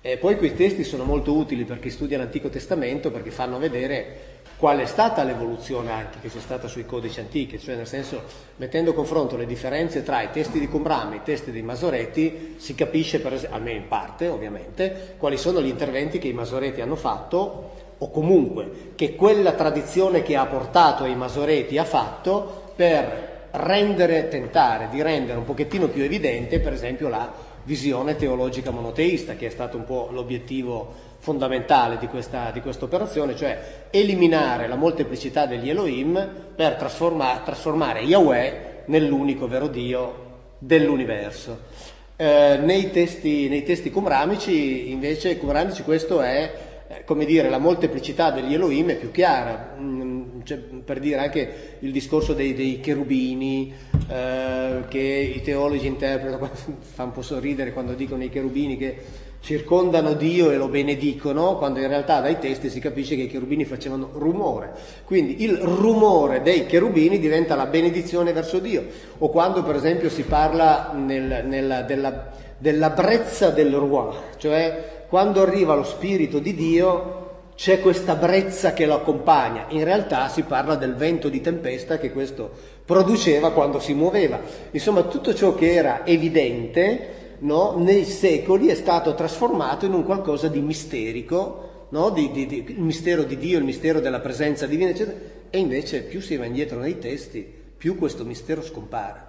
E 0.00 0.16
poi 0.16 0.36
quei 0.36 0.54
testi 0.54 0.84
sono 0.84 1.04
molto 1.04 1.36
utili 1.36 1.64
per 1.64 1.78
chi 1.80 1.90
studia 1.90 2.18
l'Antico 2.18 2.48
Testamento 2.48 3.10
perché 3.10 3.30
fanno 3.30 3.58
vedere 3.58 4.27
qual 4.58 4.80
è 4.80 4.86
stata 4.86 5.22
l'evoluzione 5.22 5.92
anche 5.92 6.18
che 6.20 6.28
c'è 6.28 6.40
stata 6.40 6.66
sui 6.66 6.84
codici 6.84 7.20
antichi, 7.20 7.60
cioè 7.60 7.76
nel 7.76 7.86
senso 7.86 8.22
mettendo 8.56 8.90
a 8.90 8.94
confronto 8.94 9.36
le 9.36 9.46
differenze 9.46 10.02
tra 10.02 10.20
i 10.20 10.30
testi 10.32 10.58
di 10.58 10.66
Qumran 10.66 11.12
e 11.12 11.16
i 11.16 11.22
testi 11.22 11.52
dei 11.52 11.62
Masoreti 11.62 12.56
si 12.58 12.74
capisce, 12.74 13.20
esempio, 13.32 13.56
almeno 13.56 13.78
in 13.78 13.86
parte 13.86 14.26
ovviamente, 14.26 15.14
quali 15.16 15.36
sono 15.36 15.62
gli 15.62 15.68
interventi 15.68 16.18
che 16.18 16.26
i 16.26 16.32
Masoreti 16.32 16.80
hanno 16.80 16.96
fatto 16.96 17.70
o 17.98 18.10
comunque 18.10 18.92
che 18.96 19.14
quella 19.14 19.52
tradizione 19.52 20.22
che 20.22 20.34
ha 20.34 20.46
portato 20.46 21.04
ai 21.04 21.14
Masoreti 21.14 21.78
ha 21.78 21.84
fatto 21.84 22.72
per 22.74 23.50
rendere, 23.52 24.26
tentare 24.26 24.88
di 24.90 25.00
rendere 25.02 25.38
un 25.38 25.44
pochettino 25.44 25.86
più 25.86 26.02
evidente 26.02 26.58
per 26.58 26.72
esempio 26.72 27.08
la 27.08 27.32
visione 27.62 28.16
teologica 28.16 28.70
monoteista 28.70 29.34
che 29.34 29.46
è 29.46 29.50
stato 29.50 29.76
un 29.76 29.84
po' 29.84 30.08
l'obiettivo 30.10 31.06
fondamentale 31.18 31.98
di 31.98 32.06
questa, 32.06 32.50
di 32.50 32.62
operazione, 32.80 33.36
cioè 33.36 33.86
eliminare 33.90 34.68
la 34.68 34.76
molteplicità 34.76 35.46
degli 35.46 35.68
Elohim 35.68 36.28
per 36.54 36.74
trasforma- 36.74 37.40
trasformare 37.44 38.00
Yahweh 38.00 38.82
nell'unico 38.86 39.48
vero 39.48 39.66
Dio 39.66 40.26
dell'universo. 40.58 41.96
Eh, 42.16 42.58
nei, 42.60 42.90
testi, 42.90 43.48
nei 43.48 43.62
testi 43.62 43.90
cumramici, 43.90 44.90
invece, 44.90 45.38
cumranici 45.38 45.82
questo 45.82 46.20
è, 46.20 46.52
eh, 46.88 47.04
come 47.04 47.24
dire, 47.24 47.48
la 47.48 47.58
molteplicità 47.58 48.30
degli 48.30 48.54
Elohim 48.54 48.88
è 48.88 48.96
più 48.96 49.10
chiara. 49.10 49.76
Mm, 49.78 50.40
cioè, 50.42 50.58
per 50.58 50.98
dire 50.98 51.18
anche 51.20 51.76
il 51.80 51.92
discorso 51.92 52.32
dei, 52.32 52.54
dei 52.54 52.80
cherubini, 52.80 53.72
eh, 54.08 54.82
che 54.88 55.32
i 55.36 55.42
teologi 55.42 55.86
interpretano, 55.86 56.50
fa 56.80 57.04
un 57.04 57.12
po' 57.12 57.22
sorridere 57.22 57.72
quando 57.72 57.92
dicono 57.92 58.24
i 58.24 58.30
cherubini 58.30 58.76
che 58.76 58.96
circondano 59.40 60.14
Dio 60.14 60.50
e 60.50 60.56
lo 60.56 60.68
benedicono, 60.68 61.56
quando 61.56 61.78
in 61.78 61.88
realtà 61.88 62.20
dai 62.20 62.38
testi 62.38 62.68
si 62.68 62.80
capisce 62.80 63.16
che 63.16 63.22
i 63.22 63.28
cherubini 63.28 63.64
facevano 63.64 64.10
rumore. 64.14 64.72
Quindi 65.04 65.42
il 65.42 65.56
rumore 65.56 66.42
dei 66.42 66.66
cherubini 66.66 67.18
diventa 67.18 67.54
la 67.54 67.66
benedizione 67.66 68.32
verso 68.32 68.58
Dio. 68.58 68.84
O 69.18 69.28
quando 69.30 69.62
per 69.62 69.76
esempio 69.76 70.10
si 70.10 70.22
parla 70.22 70.92
nel- 70.94 71.44
nella- 71.46 71.82
della, 71.82 72.30
della 72.58 72.90
brezza 72.90 73.50
del 73.50 73.74
roi, 73.74 74.14
cioè 74.36 75.04
quando 75.08 75.40
arriva 75.40 75.74
lo 75.74 75.84
Spirito 75.84 76.38
di 76.38 76.54
Dio 76.54 77.26
c'è 77.54 77.80
questa 77.80 78.14
brezza 78.14 78.72
che 78.72 78.86
lo 78.86 78.94
accompagna. 78.94 79.64
In 79.70 79.82
realtà 79.82 80.28
si 80.28 80.42
parla 80.42 80.76
del 80.76 80.94
vento 80.94 81.28
di 81.28 81.40
tempesta 81.40 81.98
che 81.98 82.12
questo 82.12 82.50
produceva 82.84 83.50
quando 83.50 83.80
si 83.80 83.94
muoveva. 83.94 84.38
Insomma, 84.70 85.02
tutto 85.02 85.34
ciò 85.34 85.54
che 85.54 85.74
era 85.74 86.06
evidente 86.06 87.17
no, 87.40 87.76
nei 87.78 88.04
secoli 88.04 88.68
è 88.68 88.74
stato 88.74 89.14
trasformato 89.14 89.86
in 89.86 89.92
un 89.92 90.04
qualcosa 90.04 90.48
di 90.48 90.60
misterico, 90.60 91.86
no? 91.90 92.10
di, 92.10 92.30
di- 92.30 92.46
di- 92.46 92.64
il 92.68 92.80
mistero 92.80 93.22
di 93.22 93.36
Dio, 93.36 93.58
il 93.58 93.64
mistero 93.64 94.00
della 94.00 94.20
presenza 94.20 94.66
divina, 94.66 94.90
eccetera. 94.90 95.16
E 95.50 95.58
invece 95.58 96.02
più 96.02 96.20
si 96.20 96.36
va 96.36 96.44
indietro 96.44 96.78
nei 96.78 96.98
testi, 96.98 97.40
più 97.76 97.96
questo 97.96 98.24
mistero 98.24 98.62
scompare, 98.62 99.22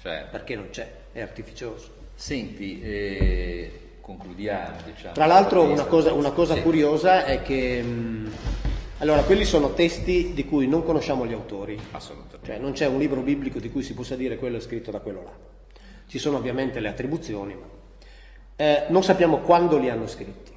Certo. 0.00 0.28
perché 0.30 0.56
non 0.56 0.68
c'è, 0.70 0.90
è 1.12 1.20
artificioso. 1.20 1.90
Senti, 2.14 2.80
eh, 2.82 3.70
concludiamo. 4.00 4.76
Diciamo, 4.84 5.14
Tra 5.14 5.26
l'altro 5.26 5.62
una 5.62 5.84
cosa, 5.84 6.12
una 6.12 6.30
cosa 6.32 6.54
Sì. 6.54 6.62
curiosa 6.62 7.24
è 7.24 7.42
che... 7.42 7.82
mh, 7.82 8.30
allora, 8.98 9.22
quelli 9.22 9.44
sono 9.44 9.74
testi 9.74 10.32
di 10.34 10.44
cui 10.44 10.66
non 10.68 10.82
conosciamo 10.84 11.26
gli 11.26 11.32
autori. 11.32 11.78
Assolutamente. 11.90 12.46
Cioè 12.46 12.58
non 12.58 12.72
c'è 12.72 12.86
un 12.86 12.98
libro 12.98 13.20
biblico 13.20 13.58
di 13.58 13.68
cui 13.70 13.82
si 13.82 13.92
possa 13.92 14.14
dire 14.16 14.36
quello 14.38 14.56
è 14.56 14.60
scritto 14.60 14.90
da 14.90 15.00
quello 15.00 15.22
là. 15.22 15.32
Ci 16.06 16.18
sono 16.18 16.36
ovviamente 16.36 16.80
le 16.80 16.88
attribuzioni, 16.88 17.54
ma 17.54 17.66
eh, 18.56 18.84
non 18.88 19.02
sappiamo 19.02 19.38
quando 19.38 19.78
li 19.78 19.88
hanno 19.88 20.06
scritti. 20.06 20.52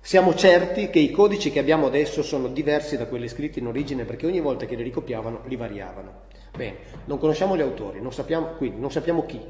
Siamo 0.00 0.34
certi 0.34 0.90
che 0.90 0.98
i 0.98 1.12
codici 1.12 1.52
che 1.52 1.60
abbiamo 1.60 1.86
adesso 1.86 2.24
sono 2.24 2.48
diversi 2.48 2.96
da 2.96 3.06
quelli 3.06 3.28
scritti 3.28 3.60
in 3.60 3.68
origine 3.68 4.04
perché 4.04 4.26
ogni 4.26 4.40
volta 4.40 4.66
che 4.66 4.74
li 4.74 4.82
ricopiavano 4.82 5.42
li 5.46 5.54
variavano. 5.54 6.22
Bene, 6.56 6.76
non 7.04 7.18
conosciamo 7.18 7.56
gli 7.56 7.60
autori, 7.60 8.00
non 8.00 8.12
sappiamo, 8.12 8.54
quindi 8.56 8.80
non 8.80 8.90
sappiamo 8.90 9.24
chi, 9.24 9.40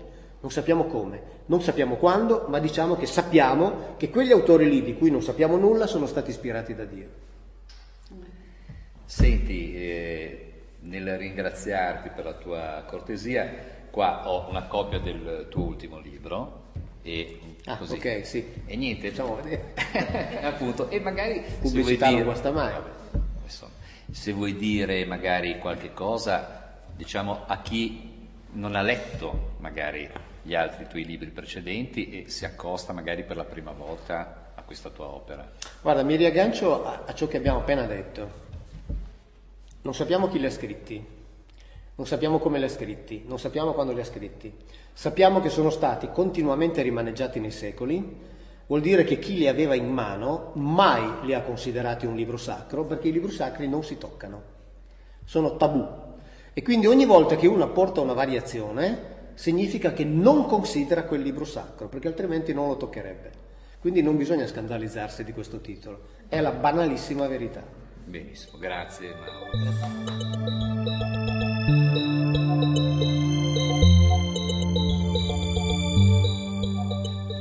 non 0.40 0.50
sappiamo 0.50 0.84
come, 0.84 1.22
non 1.46 1.62
sappiamo 1.62 1.96
quando, 1.96 2.44
ma 2.48 2.58
diciamo 2.58 2.96
che 2.96 3.06
sappiamo 3.06 3.94
che 3.96 4.10
quegli 4.10 4.30
autori 4.30 4.68
lì 4.68 4.82
di 4.82 4.94
cui 4.94 5.10
non 5.10 5.22
sappiamo 5.22 5.56
nulla 5.56 5.86
sono 5.86 6.06
stati 6.06 6.30
ispirati 6.30 6.74
da 6.74 6.84
Dio. 6.84 7.08
Senti, 9.06 9.74
eh, 9.74 10.52
nel 10.80 11.16
ringraziarti 11.16 12.10
per 12.14 12.24
la 12.24 12.34
tua 12.34 12.84
cortesia, 12.86 13.71
qua 13.92 14.28
ho 14.28 14.48
una 14.48 14.64
copia 14.64 14.98
del 14.98 15.46
tuo 15.48 15.64
ultimo 15.66 15.98
libro. 16.00 16.60
E 17.02 17.38
Ah, 17.66 17.76
così. 17.76 17.94
ok, 17.96 18.26
sì. 18.26 18.44
E 18.66 18.76
niente, 18.76 19.10
Facciamo 19.10 19.36
vedere. 19.36 19.74
appunto, 20.42 20.88
e 20.88 20.98
magari 20.98 21.44
Pubblicità 21.60 22.10
non 22.10 22.24
guasta 22.24 22.50
mai. 22.50 22.72
Se 24.10 24.32
vuoi 24.32 24.56
dire 24.56 25.04
magari 25.06 25.58
qualche 25.58 25.92
cosa, 25.94 26.80
diciamo 26.94 27.44
a 27.46 27.62
chi 27.62 28.10
non 28.52 28.74
ha 28.74 28.82
letto 28.82 29.54
magari 29.60 30.06
gli 30.42 30.54
altri 30.54 30.86
tuoi 30.86 31.04
libri 31.06 31.30
precedenti 31.30 32.10
e 32.10 32.28
si 32.28 32.44
accosta 32.44 32.92
magari 32.92 33.22
per 33.24 33.36
la 33.36 33.44
prima 33.44 33.70
volta 33.72 34.52
a 34.54 34.62
questa 34.62 34.90
tua 34.90 35.06
opera. 35.06 35.50
Guarda, 35.80 36.02
mi 36.02 36.16
riaggancio 36.16 36.84
a, 36.84 37.04
a 37.06 37.14
ciò 37.14 37.26
che 37.26 37.38
abbiamo 37.38 37.60
appena 37.60 37.84
detto. 37.86 38.40
Non 39.82 39.94
sappiamo 39.94 40.28
chi 40.28 40.38
li 40.38 40.46
ha 40.46 40.50
scritti, 40.50 41.02
non 41.94 42.06
sappiamo 42.06 42.38
come 42.38 42.58
li 42.58 42.64
ha 42.64 42.68
scritti, 42.68 43.24
non 43.26 43.38
sappiamo 43.38 43.72
quando 43.72 43.92
li 43.92 44.00
ha 44.00 44.04
scritti. 44.04 44.52
Sappiamo 44.92 45.40
che 45.40 45.48
sono 45.50 45.70
stati 45.70 46.10
continuamente 46.10 46.82
rimaneggiati 46.82 47.38
nei 47.38 47.50
secoli, 47.50 48.30
vuol 48.66 48.80
dire 48.80 49.04
che 49.04 49.18
chi 49.18 49.36
li 49.36 49.48
aveva 49.48 49.74
in 49.74 49.88
mano 49.88 50.52
mai 50.54 51.24
li 51.26 51.34
ha 51.34 51.42
considerati 51.42 52.06
un 52.06 52.14
libro 52.16 52.36
sacro, 52.36 52.84
perché 52.84 53.08
i 53.08 53.12
libri 53.12 53.30
sacri 53.30 53.68
non 53.68 53.84
si 53.84 53.98
toccano, 53.98 54.42
sono 55.24 55.56
tabù. 55.56 55.86
E 56.54 56.62
quindi 56.62 56.86
ogni 56.86 57.06
volta 57.06 57.36
che 57.36 57.46
uno 57.46 57.64
apporta 57.64 58.00
una 58.00 58.12
variazione, 58.14 59.10
significa 59.34 59.92
che 59.92 60.04
non 60.04 60.46
considera 60.46 61.04
quel 61.04 61.22
libro 61.22 61.44
sacro, 61.44 61.88
perché 61.88 62.08
altrimenti 62.08 62.52
non 62.52 62.68
lo 62.68 62.76
toccherebbe. 62.76 63.50
Quindi 63.80 64.00
non 64.00 64.16
bisogna 64.16 64.46
scandalizzarsi 64.46 65.24
di 65.24 65.32
questo 65.32 65.60
titolo, 65.60 66.00
è 66.28 66.40
la 66.40 66.52
banalissima 66.52 67.26
verità. 67.26 67.62
Benissimo, 68.04 68.58
grazie 68.58 69.14
Mauro. 69.14 69.50